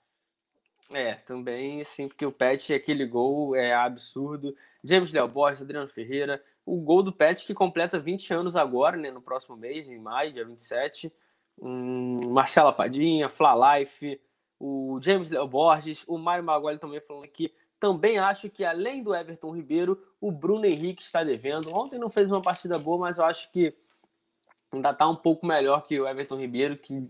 É, 0.91 1.15
também, 1.15 1.83
sim, 1.83 2.07
porque 2.07 2.25
o 2.25 2.31
Pet, 2.31 2.73
aquele 2.73 3.05
gol 3.05 3.55
é 3.55 3.73
absurdo. 3.73 4.55
James 4.83 5.13
Léo 5.13 5.27
Borges, 5.27 5.61
Adriano 5.61 5.87
Ferreira, 5.87 6.43
o 6.65 6.77
gol 6.81 7.01
do 7.01 7.13
Pet 7.13 7.45
que 7.45 7.53
completa 7.53 7.99
20 7.99 8.33
anos 8.33 8.55
agora, 8.55 8.97
né, 8.97 9.09
no 9.09 9.21
próximo 9.21 9.55
mês, 9.55 9.87
em 9.87 9.97
maio, 9.97 10.33
dia 10.33 10.45
27 10.45 11.11
um, 11.59 12.29
Marcela 12.29 12.73
Padinha, 12.73 13.29
Fla 13.29 13.77
Life, 13.77 14.19
o 14.59 14.99
James 15.01 15.29
Léo 15.29 15.47
Borges, 15.47 16.03
o 16.07 16.17
Mário 16.17 16.43
Maguire 16.43 16.79
também 16.79 17.01
falando 17.01 17.25
aqui. 17.25 17.53
Também 17.79 18.17
acho 18.17 18.49
que 18.49 18.63
além 18.63 19.03
do 19.03 19.13
Everton 19.13 19.53
Ribeiro, 19.53 20.01
o 20.21 20.31
Bruno 20.31 20.65
Henrique 20.65 21.01
está 21.01 21.23
devendo. 21.23 21.73
Ontem 21.75 21.99
não 21.99 22.09
fez 22.09 22.31
uma 22.31 22.41
partida 22.41 22.79
boa, 22.79 22.97
mas 22.97 23.17
eu 23.17 23.25
acho 23.25 23.51
que 23.51 23.75
ainda 24.71 24.91
está 24.91 25.07
um 25.07 25.15
pouco 25.15 25.45
melhor 25.45 25.85
que 25.85 25.99
o 25.99 26.07
Everton 26.07 26.37
Ribeiro, 26.37 26.77
que 26.77 27.07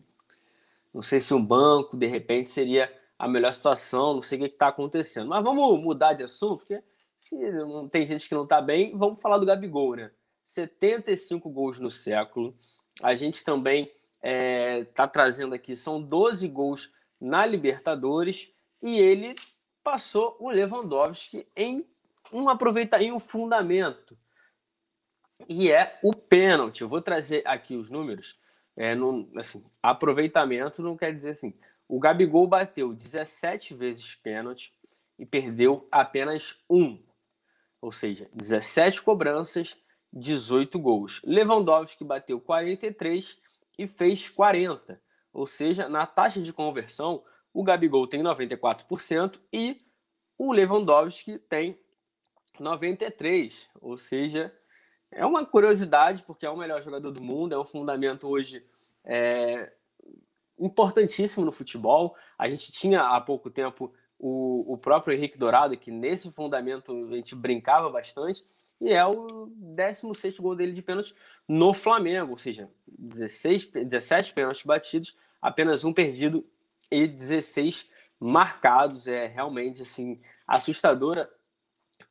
não 0.93 1.01
sei 1.01 1.19
se 1.19 1.33
um 1.33 1.43
banco, 1.43 1.95
de 1.95 2.07
repente, 2.07 2.49
seria 2.49 2.91
a 3.17 3.27
melhor 3.27 3.53
situação, 3.53 4.15
não 4.15 4.21
sei 4.21 4.37
o 4.37 4.41
que 4.41 4.47
está 4.47 4.67
acontecendo. 4.67 5.29
Mas 5.29 5.43
vamos 5.43 5.79
mudar 5.79 6.13
de 6.13 6.23
assunto, 6.23 6.57
porque 6.57 6.83
se 7.17 7.37
tem 7.89 8.05
gente 8.05 8.27
que 8.27 8.35
não 8.35 8.43
está 8.43 8.61
bem, 8.61 8.97
vamos 8.97 9.21
falar 9.21 9.37
do 9.37 9.45
Gabigol, 9.45 9.95
né? 9.95 10.11
75 10.43 11.49
gols 11.49 11.79
no 11.79 11.89
século. 11.89 12.55
A 13.01 13.15
gente 13.15 13.43
também 13.43 13.91
está 14.23 14.29
é, 14.29 14.85
tá 14.85 15.07
trazendo 15.07 15.53
aqui 15.53 15.75
são 15.75 16.01
12 16.01 16.47
gols 16.47 16.91
na 17.19 17.45
Libertadores 17.45 18.49
e 18.81 18.97
ele 18.97 19.35
passou 19.83 20.37
o 20.39 20.49
Lewandowski 20.49 21.45
em 21.55 21.85
um 22.31 22.47
aproveitar 22.47 23.01
em 23.01 23.11
um 23.11 23.19
fundamento 23.19 24.17
e 25.47 25.69
é 25.69 25.99
o 26.01 26.13
pênalti. 26.13 26.81
Eu 26.81 26.89
vou 26.89 27.01
trazer 27.01 27.45
aqui 27.45 27.75
os 27.75 27.89
números. 27.89 28.39
É, 28.75 28.95
assim, 29.37 29.63
aproveitamento 29.81 30.81
não 30.81 30.97
quer 30.97 31.13
dizer 31.13 31.31
assim. 31.31 31.53
O 31.87 31.99
Gabigol 31.99 32.47
bateu 32.47 32.93
17 32.93 33.73
vezes 33.73 34.15
pênalti 34.15 34.73
e 35.19 35.25
perdeu 35.25 35.87
apenas 35.91 36.57
um. 36.69 36.97
Ou 37.81 37.91
seja, 37.91 38.29
17 38.33 39.01
cobranças, 39.01 39.77
18 40.11 40.79
gols. 40.79 41.21
Lewandowski 41.23 42.03
bateu 42.03 42.39
43 42.39 43.37
e 43.77 43.87
fez 43.87 44.29
40. 44.29 45.01
Ou 45.31 45.47
seja, 45.47 45.89
na 45.89 46.05
taxa 46.05 46.41
de 46.41 46.53
conversão, 46.53 47.23
o 47.53 47.63
Gabigol 47.63 48.07
tem 48.07 48.21
94% 48.21 49.39
e 49.51 49.81
o 50.37 50.51
Lewandowski 50.51 51.37
tem 51.37 51.79
93%. 52.59 53.67
Ou 53.81 53.97
seja, 53.97 54.53
é 55.11 55.25
uma 55.25 55.45
curiosidade, 55.45 56.23
porque 56.23 56.45
é 56.45 56.49
o 56.49 56.57
melhor 56.57 56.81
jogador 56.81 57.11
do 57.11 57.21
mundo, 57.21 57.53
é 57.53 57.59
um 57.59 57.65
fundamento 57.65 58.27
hoje 58.27 58.65
é, 59.03 59.71
importantíssimo 60.59 61.45
no 61.45 61.51
futebol. 61.51 62.15
A 62.37 62.49
gente 62.49 62.71
tinha 62.71 63.01
há 63.01 63.21
pouco 63.21 63.49
tempo 63.49 63.93
o, 64.17 64.73
o 64.73 64.77
próprio 64.77 65.15
Henrique 65.15 65.37
Dourado, 65.37 65.77
que 65.77 65.91
nesse 65.91 66.31
fundamento 66.31 67.07
a 67.11 67.15
gente 67.15 67.35
brincava 67.35 67.89
bastante 67.89 68.43
e 68.81 68.91
é 68.91 69.05
o 69.05 69.47
16 69.55 70.39
gol 70.39 70.55
dele 70.55 70.73
de 70.73 70.81
pênalti 70.81 71.15
no 71.47 71.73
Flamengo, 71.73 72.31
ou 72.31 72.37
seja, 72.37 72.69
16, 72.87 73.67
17 73.67 74.33
pênaltis 74.33 74.63
batidos, 74.63 75.17
apenas 75.41 75.83
um 75.83 75.93
perdido 75.93 76.45
e 76.91 77.07
16 77.07 77.89
marcados. 78.19 79.07
É 79.07 79.27
realmente 79.27 79.81
assim 79.81 80.19
assustadora. 80.47 81.29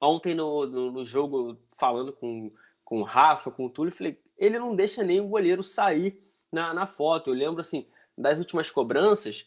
Ontem 0.00 0.34
no, 0.34 0.66
no, 0.66 0.90
no 0.90 1.04
jogo, 1.04 1.58
falando 1.78 2.12
com, 2.12 2.50
com 2.84 3.00
o 3.00 3.04
Rafa, 3.04 3.50
com 3.50 3.66
o 3.66 3.70
Túlio, 3.70 3.92
falei, 3.92 4.20
ele 4.36 4.58
não 4.58 4.74
deixa 4.74 5.02
nem 5.02 5.20
o 5.20 5.28
goleiro 5.28 5.62
sair 5.62 6.20
na, 6.52 6.74
na 6.74 6.86
foto. 6.86 7.30
Eu 7.30 7.34
lembro 7.34 7.60
assim, 7.60 7.86
das 8.16 8.38
últimas 8.38 8.70
cobranças, 8.70 9.46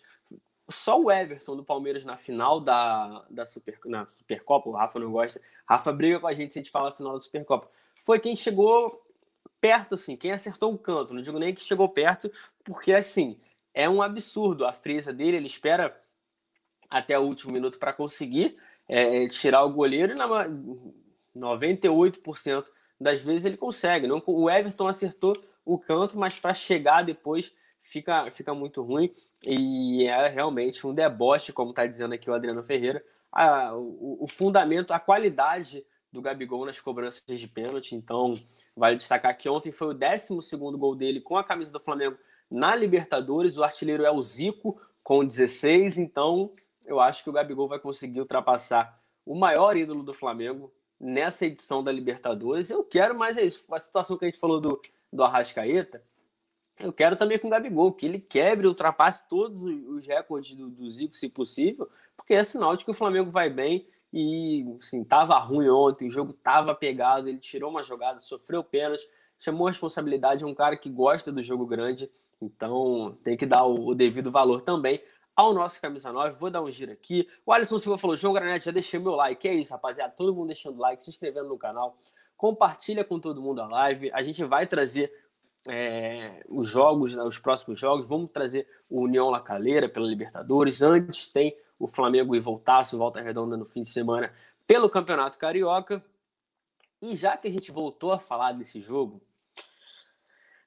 só 0.69 0.99
o 0.99 1.11
Everton 1.11 1.55
do 1.55 1.63
Palmeiras 1.63 2.03
na 2.03 2.17
final 2.17 2.59
da, 2.59 3.25
da 3.29 3.45
Super, 3.45 3.79
na 3.85 4.05
Supercopa, 4.07 4.69
o 4.69 4.73
Rafa 4.73 4.99
não 4.99 5.11
gosta, 5.11 5.39
Rafa 5.67 5.91
briga 5.91 6.19
com 6.19 6.27
a 6.27 6.33
gente 6.33 6.53
se 6.53 6.59
a 6.59 6.61
gente 6.61 6.71
fala 6.71 6.89
a 6.89 6.91
final 6.91 7.13
da 7.13 7.21
Supercopa, 7.21 7.69
foi 7.99 8.19
quem 8.19 8.35
chegou 8.35 9.03
perto, 9.61 9.95
assim, 9.95 10.15
quem 10.15 10.31
acertou 10.31 10.73
o 10.73 10.77
canto, 10.77 11.13
não 11.13 11.21
digo 11.21 11.39
nem 11.39 11.53
que 11.53 11.61
chegou 11.61 11.87
perto, 11.89 12.31
porque 12.63 12.93
assim, 12.93 13.39
é 13.73 13.89
um 13.89 14.01
absurdo 14.01 14.65
a 14.65 14.73
frisa 14.73 15.13
dele, 15.13 15.37
ele 15.37 15.47
espera 15.47 15.99
até 16.89 17.17
o 17.17 17.23
último 17.23 17.51
minuto 17.51 17.77
para 17.77 17.93
conseguir 17.93 18.57
é, 18.87 19.27
tirar 19.27 19.63
o 19.63 19.71
goleiro 19.71 20.13
e 20.13 20.15
na 20.15 20.27
98% 21.37 22.65
das 22.99 23.21
vezes 23.21 23.45
ele 23.45 23.57
consegue. 23.57 24.07
Não, 24.07 24.21
o 24.25 24.49
Everton 24.49 24.87
acertou 24.87 25.35
o 25.65 25.77
canto, 25.77 26.17
mas 26.17 26.39
para 26.39 26.53
chegar 26.53 27.03
depois 27.03 27.53
fica, 27.85 28.29
fica 28.31 28.53
muito 28.53 28.81
ruim 28.81 29.13
e 29.43 30.05
é 30.05 30.27
realmente 30.27 30.85
um 30.85 30.93
deboche, 30.93 31.53
como 31.53 31.69
está 31.69 31.85
dizendo 31.85 32.13
aqui 32.13 32.29
o 32.29 32.33
Adriano 32.33 32.63
Ferreira. 32.63 33.03
A, 33.31 33.75
o, 33.75 34.23
o, 34.23 34.27
fundamento, 34.27 34.91
a 34.91 34.99
qualidade 34.99 35.85
do 36.11 36.21
Gabigol 36.21 36.65
nas 36.65 36.79
cobranças 36.79 37.21
de 37.25 37.47
pênalti. 37.47 37.95
Então, 37.95 38.33
vale 38.75 38.95
destacar 38.95 39.37
que 39.37 39.49
ontem 39.49 39.71
foi 39.71 39.89
o 39.89 39.93
12 39.93 40.57
gol 40.77 40.95
dele 40.95 41.21
com 41.21 41.37
a 41.37 41.43
camisa 41.43 41.71
do 41.71 41.79
Flamengo 41.79 42.17
na 42.49 42.75
Libertadores. 42.75 43.57
O 43.57 43.63
artilheiro 43.63 44.05
é 44.05 44.11
o 44.11 44.21
Zico, 44.21 44.81
com 45.03 45.25
16. 45.25 45.97
Então, 45.97 46.51
eu 46.85 46.99
acho 46.99 47.23
que 47.23 47.29
o 47.29 47.33
Gabigol 47.33 47.67
vai 47.67 47.79
conseguir 47.79 48.21
ultrapassar 48.21 48.99
o 49.25 49.35
maior 49.35 49.75
ídolo 49.75 50.01
do 50.01 50.13
Flamengo 50.13 50.71
nessa 50.99 51.45
edição 51.45 51.83
da 51.83 51.91
Libertadores. 51.91 52.69
Eu 52.69 52.83
quero 52.83 53.17
mais 53.17 53.37
é 53.37 53.43
isso. 53.43 53.65
A 53.69 53.79
situação 53.79 54.17
que 54.17 54.23
a 54.23 54.27
gente 54.29 54.39
falou 54.39 54.61
do, 54.61 54.81
do 55.11 55.23
Arrascaeta 55.23 56.01
eu 56.79 56.91
quero 56.91 57.15
também 57.15 57.39
com 57.39 57.47
o 57.47 57.51
Gabigol, 57.51 57.93
que 57.93 58.05
ele 58.05 58.19
quebre, 58.19 58.67
ultrapasse 58.67 59.27
todos 59.27 59.63
os 59.63 60.05
recordes 60.05 60.55
do, 60.55 60.69
do 60.69 60.89
Zico, 60.89 61.15
se 61.15 61.29
possível, 61.29 61.89
porque 62.15 62.33
é 62.33 62.43
sinal 62.43 62.75
de 62.75 62.83
que 62.83 62.91
o 62.91 62.93
Flamengo 62.93 63.31
vai 63.31 63.49
bem 63.49 63.87
e, 64.11 64.65
assim, 64.77 65.03
tava 65.03 65.37
ruim 65.39 65.69
ontem, 65.69 66.07
o 66.07 66.11
jogo 66.11 66.33
tava 66.33 66.73
pegado, 66.75 67.29
ele 67.29 67.39
tirou 67.39 67.69
uma 67.69 67.83
jogada, 67.83 68.19
sofreu 68.19 68.63
pênalti, 68.63 69.07
chamou 69.37 69.67
a 69.67 69.71
responsabilidade, 69.71 70.43
é 70.43 70.47
um 70.47 70.55
cara 70.55 70.77
que 70.77 70.89
gosta 70.89 71.31
do 71.31 71.41
jogo 71.41 71.65
grande, 71.65 72.09
então 72.41 73.17
tem 73.23 73.37
que 73.37 73.45
dar 73.45 73.65
o, 73.65 73.89
o 73.89 73.95
devido 73.95 74.31
valor 74.31 74.61
também 74.61 75.01
ao 75.35 75.53
nosso 75.53 75.81
Camisa 75.81 76.11
9. 76.11 76.37
Vou 76.37 76.49
dar 76.49 76.61
um 76.61 76.71
giro 76.71 76.91
aqui. 76.91 77.27
O 77.45 77.51
Alisson 77.51 77.77
Silva 77.77 77.97
falou, 77.97 78.15
João 78.15 78.33
Granete, 78.33 78.65
já 78.65 78.71
deixei 78.71 78.99
meu 78.99 79.15
like. 79.15 79.47
É 79.47 79.53
isso, 79.53 79.73
rapaziada. 79.73 80.13
Todo 80.15 80.33
mundo 80.33 80.47
deixando 80.47 80.79
like, 80.79 81.03
se 81.03 81.09
inscrevendo 81.09 81.49
no 81.49 81.57
canal. 81.57 81.97
Compartilha 82.37 83.03
com 83.03 83.19
todo 83.19 83.41
mundo 83.41 83.61
a 83.61 83.67
live. 83.67 84.11
A 84.13 84.23
gente 84.23 84.43
vai 84.43 84.65
trazer 84.65 85.11
é, 85.67 86.43
os 86.47 86.67
jogos, 86.67 87.13
né, 87.13 87.23
os 87.23 87.39
próximos 87.39 87.79
jogos. 87.79 88.07
Vamos 88.07 88.31
trazer 88.31 88.67
o 88.89 89.01
União 89.01 89.29
La 89.29 89.39
Calera 89.39 89.89
pela 89.89 90.07
Libertadores. 90.07 90.81
Antes 90.81 91.27
tem 91.27 91.55
o 91.79 91.87
Flamengo 91.87 92.35
e 92.35 92.39
Voltaço, 92.39 92.97
Volta 92.97 93.21
Redonda 93.21 93.57
no 93.57 93.65
fim 93.65 93.81
de 93.81 93.89
semana 93.89 94.31
pelo 94.67 94.89
Campeonato 94.89 95.37
Carioca. 95.37 96.03
E 97.01 97.15
já 97.15 97.37
que 97.37 97.47
a 97.47 97.51
gente 97.51 97.71
voltou 97.71 98.11
a 98.11 98.19
falar 98.19 98.53
desse 98.53 98.79
jogo, 98.81 99.21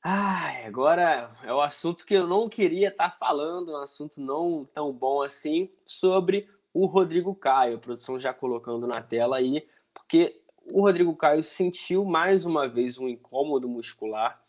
agora 0.02 1.34
é 1.42 1.52
o 1.52 1.60
assunto 1.60 2.04
que 2.04 2.14
eu 2.14 2.26
não 2.26 2.48
queria 2.48 2.88
estar 2.88 3.10
falando, 3.10 3.72
um 3.72 3.76
assunto 3.76 4.20
não 4.20 4.68
tão 4.72 4.92
bom 4.92 5.22
assim, 5.22 5.70
sobre 5.86 6.48
o 6.72 6.86
Rodrigo 6.86 7.34
Caio. 7.34 7.76
A 7.76 7.80
produção 7.80 8.18
já 8.18 8.32
colocando 8.32 8.86
na 8.86 9.02
tela 9.02 9.38
aí, 9.38 9.66
porque 9.92 10.42
o 10.70 10.82
Rodrigo 10.82 11.16
Caio 11.16 11.42
sentiu 11.42 12.04
mais 12.04 12.44
uma 12.44 12.68
vez 12.68 12.98
um 12.98 13.08
incômodo 13.08 13.68
muscular 13.68 14.40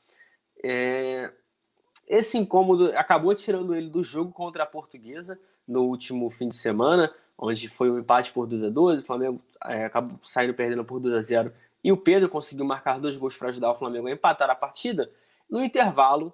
é, 0.64 1.32
esse 2.08 2.38
incômodo 2.38 2.92
acabou 2.98 3.34
tirando 3.36 3.76
ele 3.76 3.90
do 3.90 4.04
jogo 4.04 4.32
contra 4.32 4.64
a 4.64 4.68
Portuguesa 4.68 5.40
no 5.68 5.84
último 5.84 6.30
fim 6.30 6.50
de 6.50 6.56
semana, 6.56 7.14
onde 7.38 7.70
foi 7.70 7.92
um 7.92 8.00
empate 8.00 8.34
por 8.34 8.48
2 8.48 8.64
a 8.64 8.70
2 8.70 9.02
o 9.02 9.06
Flamengo 9.06 9.42
é, 9.66 9.86
acabou 9.86 10.20
saindo 10.24 10.54
perdendo 10.54 10.84
por 10.84 11.00
2 11.00 11.14
a 11.14 11.22
0 11.22 11.54
e 11.84 11.92
o 11.92 11.98
Pedro 11.98 12.28
conseguiu 12.28 12.66
marcar 12.66 13.00
dois 13.00 13.16
gols 13.16 13.38
para 13.38 13.50
ajudar 13.50 13.72
o 13.72 13.76
Flamengo 13.76 14.08
a 14.08 14.12
empatar 14.12 14.50
a 14.50 14.56
partida. 14.56 15.12
No 15.50 15.64
intervalo, 15.64 16.34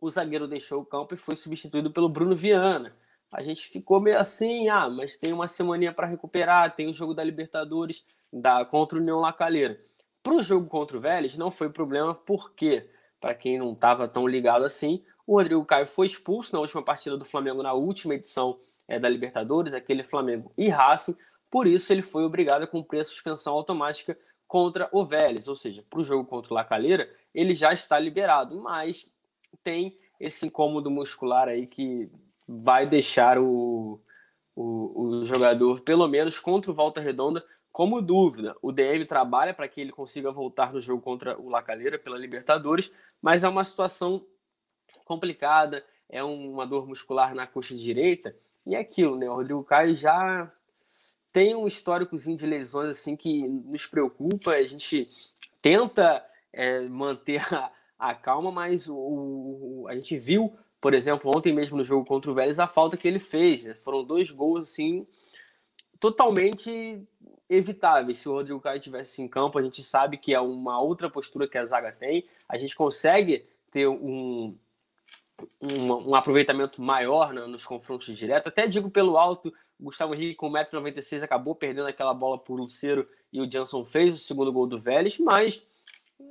o 0.00 0.10
zagueiro 0.10 0.46
deixou 0.46 0.82
o 0.82 0.84
campo 0.84 1.14
e 1.14 1.16
foi 1.16 1.34
substituído 1.34 1.90
pelo 1.90 2.08
Bruno 2.08 2.36
Viana. 2.36 2.94
A 3.32 3.42
gente 3.42 3.68
ficou 3.68 4.00
meio 4.00 4.18
assim, 4.18 4.68
ah, 4.68 4.90
mas 4.90 5.16
tem 5.16 5.32
uma 5.32 5.46
semaninha 5.46 5.92
para 5.92 6.06
recuperar, 6.06 6.74
tem 6.74 6.88
o 6.88 6.92
jogo 6.92 7.14
da 7.14 7.22
Libertadores 7.22 8.04
da, 8.32 8.64
contra 8.64 8.98
o 8.98 9.00
União 9.00 9.20
Lacalheira. 9.20 9.80
Para 10.22 10.34
o 10.34 10.42
jogo 10.42 10.66
contra 10.66 10.96
o 10.96 11.00
Vélez 11.00 11.36
não 11.36 11.50
foi 11.50 11.70
problema, 11.70 12.14
por 12.14 12.52
quê? 12.52 12.90
Para 13.20 13.34
quem 13.34 13.58
não 13.58 13.72
estava 13.72 14.08
tão 14.08 14.26
ligado 14.26 14.64
assim, 14.64 15.04
o 15.26 15.34
Rodrigo 15.34 15.64
Caio 15.64 15.86
foi 15.86 16.06
expulso 16.06 16.52
na 16.52 16.60
última 16.60 16.82
partida 16.82 17.16
do 17.16 17.24
Flamengo, 17.24 17.62
na 17.62 17.72
última 17.72 18.14
edição 18.14 18.58
é, 18.88 18.98
da 18.98 19.08
Libertadores, 19.08 19.74
aquele 19.74 20.02
Flamengo 20.02 20.52
e 20.56 20.68
Racing, 20.68 21.16
por 21.50 21.66
isso 21.66 21.92
ele 21.92 22.02
foi 22.02 22.24
obrigado 22.24 22.62
a 22.62 22.66
cumprir 22.66 23.00
a 23.00 23.04
suspensão 23.04 23.54
automática 23.54 24.18
contra 24.48 24.88
o 24.90 25.04
Vélez, 25.04 25.46
ou 25.46 25.54
seja, 25.54 25.84
para 25.88 26.00
o 26.00 26.04
jogo 26.04 26.24
contra 26.24 26.52
o 26.52 26.56
Lacalheira, 26.56 27.08
ele 27.32 27.54
já 27.54 27.72
está 27.72 27.98
liberado, 27.98 28.60
mas 28.60 29.08
tem 29.62 29.96
esse 30.18 30.46
incômodo 30.46 30.90
muscular 30.90 31.48
aí 31.48 31.66
que 31.66 32.10
vai 32.48 32.84
deixar 32.86 33.38
o, 33.38 34.00
o, 34.56 35.02
o 35.02 35.24
jogador, 35.24 35.80
pelo 35.80 36.08
menos 36.08 36.38
contra 36.38 36.70
o 36.70 36.74
Volta 36.74 37.00
Redonda, 37.00 37.44
como 37.72 38.02
dúvida. 38.02 38.56
O 38.60 38.72
DM 38.72 39.04
trabalha 39.06 39.54
para 39.54 39.68
que 39.68 39.80
ele 39.80 39.92
consiga 39.92 40.30
voltar 40.30 40.72
no 40.72 40.80
jogo 40.80 41.02
contra 41.02 41.40
o 41.40 41.48
Lacalheira 41.48 41.98
pela 41.98 42.18
Libertadores, 42.18 42.92
mas 43.22 43.44
é 43.44 43.48
uma 43.48 43.64
situação 43.64 44.24
complicada, 45.04 45.84
é 46.08 46.22
uma 46.22 46.66
dor 46.66 46.86
muscular 46.86 47.34
na 47.34 47.46
coxa 47.46 47.74
direita, 47.74 48.36
e 48.66 48.74
é 48.74 48.78
aquilo, 48.78 49.16
né? 49.16 49.28
O 49.28 49.34
Rodrigo 49.34 49.64
Caio 49.64 49.94
já 49.94 50.52
tem 51.32 51.54
um 51.54 51.66
históricozinho 51.66 52.36
de 52.36 52.46
lesões 52.46 52.90
assim 52.90 53.16
que 53.16 53.46
nos 53.46 53.86
preocupa, 53.86 54.52
a 54.52 54.66
gente 54.66 55.06
tenta 55.62 56.24
é, 56.52 56.80
manter 56.82 57.42
a, 57.54 57.70
a, 57.98 58.14
calma, 58.14 58.50
mas 58.50 58.88
o, 58.88 58.96
o, 58.96 59.86
a 59.88 59.94
gente 59.94 60.16
viu, 60.18 60.56
por 60.80 60.94
exemplo, 60.94 61.30
ontem 61.34 61.52
mesmo 61.52 61.76
no 61.76 61.84
jogo 61.84 62.04
contra 62.04 62.30
o 62.30 62.34
Vélez, 62.34 62.58
a 62.58 62.66
falta 62.66 62.96
que 62.96 63.06
ele 63.06 63.18
fez. 63.18 63.64
Né? 63.64 63.74
Foram 63.74 64.04
dois 64.04 64.30
gols 64.30 64.68
assim 64.70 65.06
totalmente 66.00 67.06
evitáveis. 67.50 68.18
Se 68.18 68.28
o 68.28 68.32
Rodrigo 68.32 68.60
Caio 68.60 68.78
estivesse 68.78 69.20
em 69.20 69.26
campo, 69.26 69.58
a 69.58 69.62
gente 69.62 69.82
sabe 69.82 70.16
que 70.16 70.32
é 70.32 70.40
uma 70.40 70.80
outra 70.80 71.10
postura 71.10 71.48
que 71.48 71.58
a 71.58 71.64
zaga 71.64 71.90
tem. 71.90 72.24
A 72.48 72.56
gente 72.56 72.76
consegue 72.76 73.44
ter 73.72 73.88
um, 73.88 74.56
um, 75.60 76.10
um 76.10 76.14
aproveitamento 76.14 76.80
maior 76.80 77.32
né, 77.32 77.44
nos 77.46 77.66
confrontos 77.66 78.16
diretos. 78.16 78.48
Até 78.48 78.68
digo 78.68 78.88
pelo 78.88 79.18
alto, 79.18 79.52
Gustavo 79.78 80.14
Henrique 80.14 80.36
com 80.36 80.48
1,96m 80.50 81.24
acabou 81.24 81.54
perdendo 81.56 81.88
aquela 81.88 82.14
bola 82.14 82.38
por 82.38 82.54
Luceiro 82.54 83.08
e 83.32 83.40
o 83.40 83.50
Jansson 83.50 83.84
fez 83.84 84.14
o 84.14 84.18
segundo 84.18 84.52
gol 84.52 84.66
do 84.66 84.78
Vélez, 84.78 85.18
mas 85.18 85.60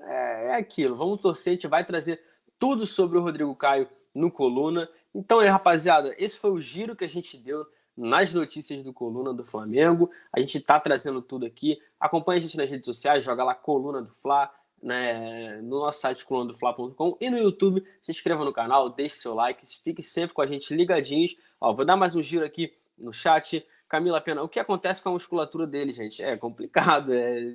é, 0.04 0.48
é 0.48 0.56
aquilo. 0.56 0.96
Vamos 0.96 1.20
torcer, 1.20 1.52
a 1.52 1.54
gente 1.56 1.68
vai 1.68 1.84
trazer 1.84 2.22
tudo 2.58 2.86
sobre 2.86 3.18
o 3.18 3.22
Rodrigo 3.22 3.54
Caio 3.56 3.90
no 4.16 4.32
Coluna. 4.32 4.90
Então, 5.14 5.40
aí, 5.40 5.48
rapaziada, 5.48 6.16
esse 6.18 6.38
foi 6.38 6.52
o 6.52 6.62
giro 6.62 6.96
que 6.96 7.04
a 7.04 7.10
gente 7.10 7.36
deu 7.38 7.66
nas 8.00 8.34
notícias 8.34 8.82
do 8.82 8.94
Coluna 8.94 9.34
do 9.34 9.44
Flamengo. 9.44 10.10
A 10.32 10.40
gente 10.40 10.58
está 10.58 10.80
trazendo 10.80 11.22
tudo 11.22 11.46
aqui. 11.46 11.80
Acompanhe 12.00 12.40
a 12.40 12.42
gente 12.42 12.58
nas 12.58 12.72
redes 12.72 12.86
sociais, 12.86 13.24
joga 13.24 13.44
lá 13.44 13.54
Coluna 13.54 14.02
do 14.02 14.08
Fla, 14.08 14.50
né, 14.82 15.60
no 15.62 15.80
nosso 15.80 16.00
site 16.00 16.26
colunadofla.com 16.26 17.18
e 17.20 17.30
no 17.30 17.38
YouTube. 17.38 17.84
Se 18.02 18.12
inscreva 18.12 18.46
no 18.46 18.54
canal, 18.54 18.90
deixe 18.90 19.16
seu 19.16 19.34
like, 19.34 19.68
fique 19.84 20.02
sempre 20.02 20.34
com 20.34 20.42
a 20.42 20.46
gente 20.46 20.74
ligadinhos. 20.74 21.36
Ó, 21.60 21.74
vou 21.74 21.84
dar 21.84 21.98
mais 21.98 22.16
um 22.16 22.22
giro 22.22 22.46
aqui 22.46 22.74
no 22.98 23.12
chat. 23.12 23.66
Camila 23.90 24.22
Pena, 24.22 24.44
o 24.44 24.48
que 24.48 24.60
acontece 24.60 25.02
com 25.02 25.10
a 25.10 25.14
musculatura 25.14 25.68
dele, 25.68 25.92
gente? 25.92 26.24
É 26.24 26.38
complicado, 26.38 27.12
é 27.14 27.54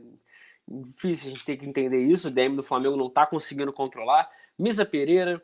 difícil 0.69 1.29
a 1.29 1.31
gente 1.31 1.45
ter 1.45 1.57
que 1.57 1.65
entender 1.65 2.01
isso. 2.01 2.29
O 2.29 2.31
DM 2.31 2.57
do 2.57 2.63
Flamengo 2.63 2.97
não 2.97 3.07
está 3.07 3.25
conseguindo 3.25 3.73
controlar. 3.73 4.29
Misa 4.59 4.85
Pereira, 4.85 5.43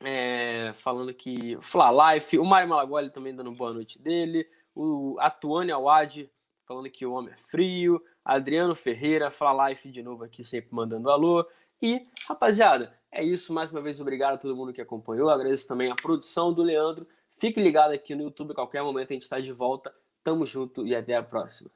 é, 0.00 0.72
falando 0.74 1.12
que 1.12 1.58
Fla 1.60 2.14
Life, 2.14 2.38
o 2.38 2.44
Mário 2.44 2.68
Malagoli 2.68 3.10
também 3.10 3.34
dando 3.34 3.52
boa 3.52 3.72
noite 3.72 4.00
dele, 4.00 4.48
o 4.74 5.16
Atuane 5.18 5.72
Awad 5.72 6.30
falando 6.66 6.88
que 6.88 7.04
o 7.04 7.12
homem 7.12 7.34
é 7.34 7.36
frio, 7.36 8.00
Adriano 8.24 8.74
Ferreira, 8.74 9.30
Fla 9.30 9.68
Life 9.68 9.90
de 9.90 10.02
novo 10.02 10.24
aqui 10.24 10.44
sempre 10.44 10.68
mandando 10.72 11.10
alô. 11.10 11.44
E, 11.82 12.02
rapaziada, 12.28 12.94
é 13.10 13.24
isso. 13.24 13.52
Mais 13.52 13.72
uma 13.72 13.80
vez, 13.80 14.00
obrigado 14.00 14.34
a 14.34 14.38
todo 14.38 14.54
mundo 14.54 14.72
que 14.72 14.80
acompanhou. 14.80 15.30
Agradeço 15.30 15.66
também 15.66 15.90
a 15.90 15.96
produção 15.96 16.52
do 16.52 16.62
Leandro. 16.62 17.08
Fique 17.32 17.60
ligado 17.60 17.92
aqui 17.92 18.14
no 18.14 18.22
YouTube, 18.22 18.54
qualquer 18.54 18.82
momento 18.82 19.10
a 19.10 19.14
gente 19.14 19.22
está 19.22 19.40
de 19.40 19.50
volta. 19.50 19.92
Tamo 20.22 20.46
junto 20.46 20.86
e 20.86 20.94
até 20.94 21.16
a 21.16 21.22
próxima. 21.22 21.70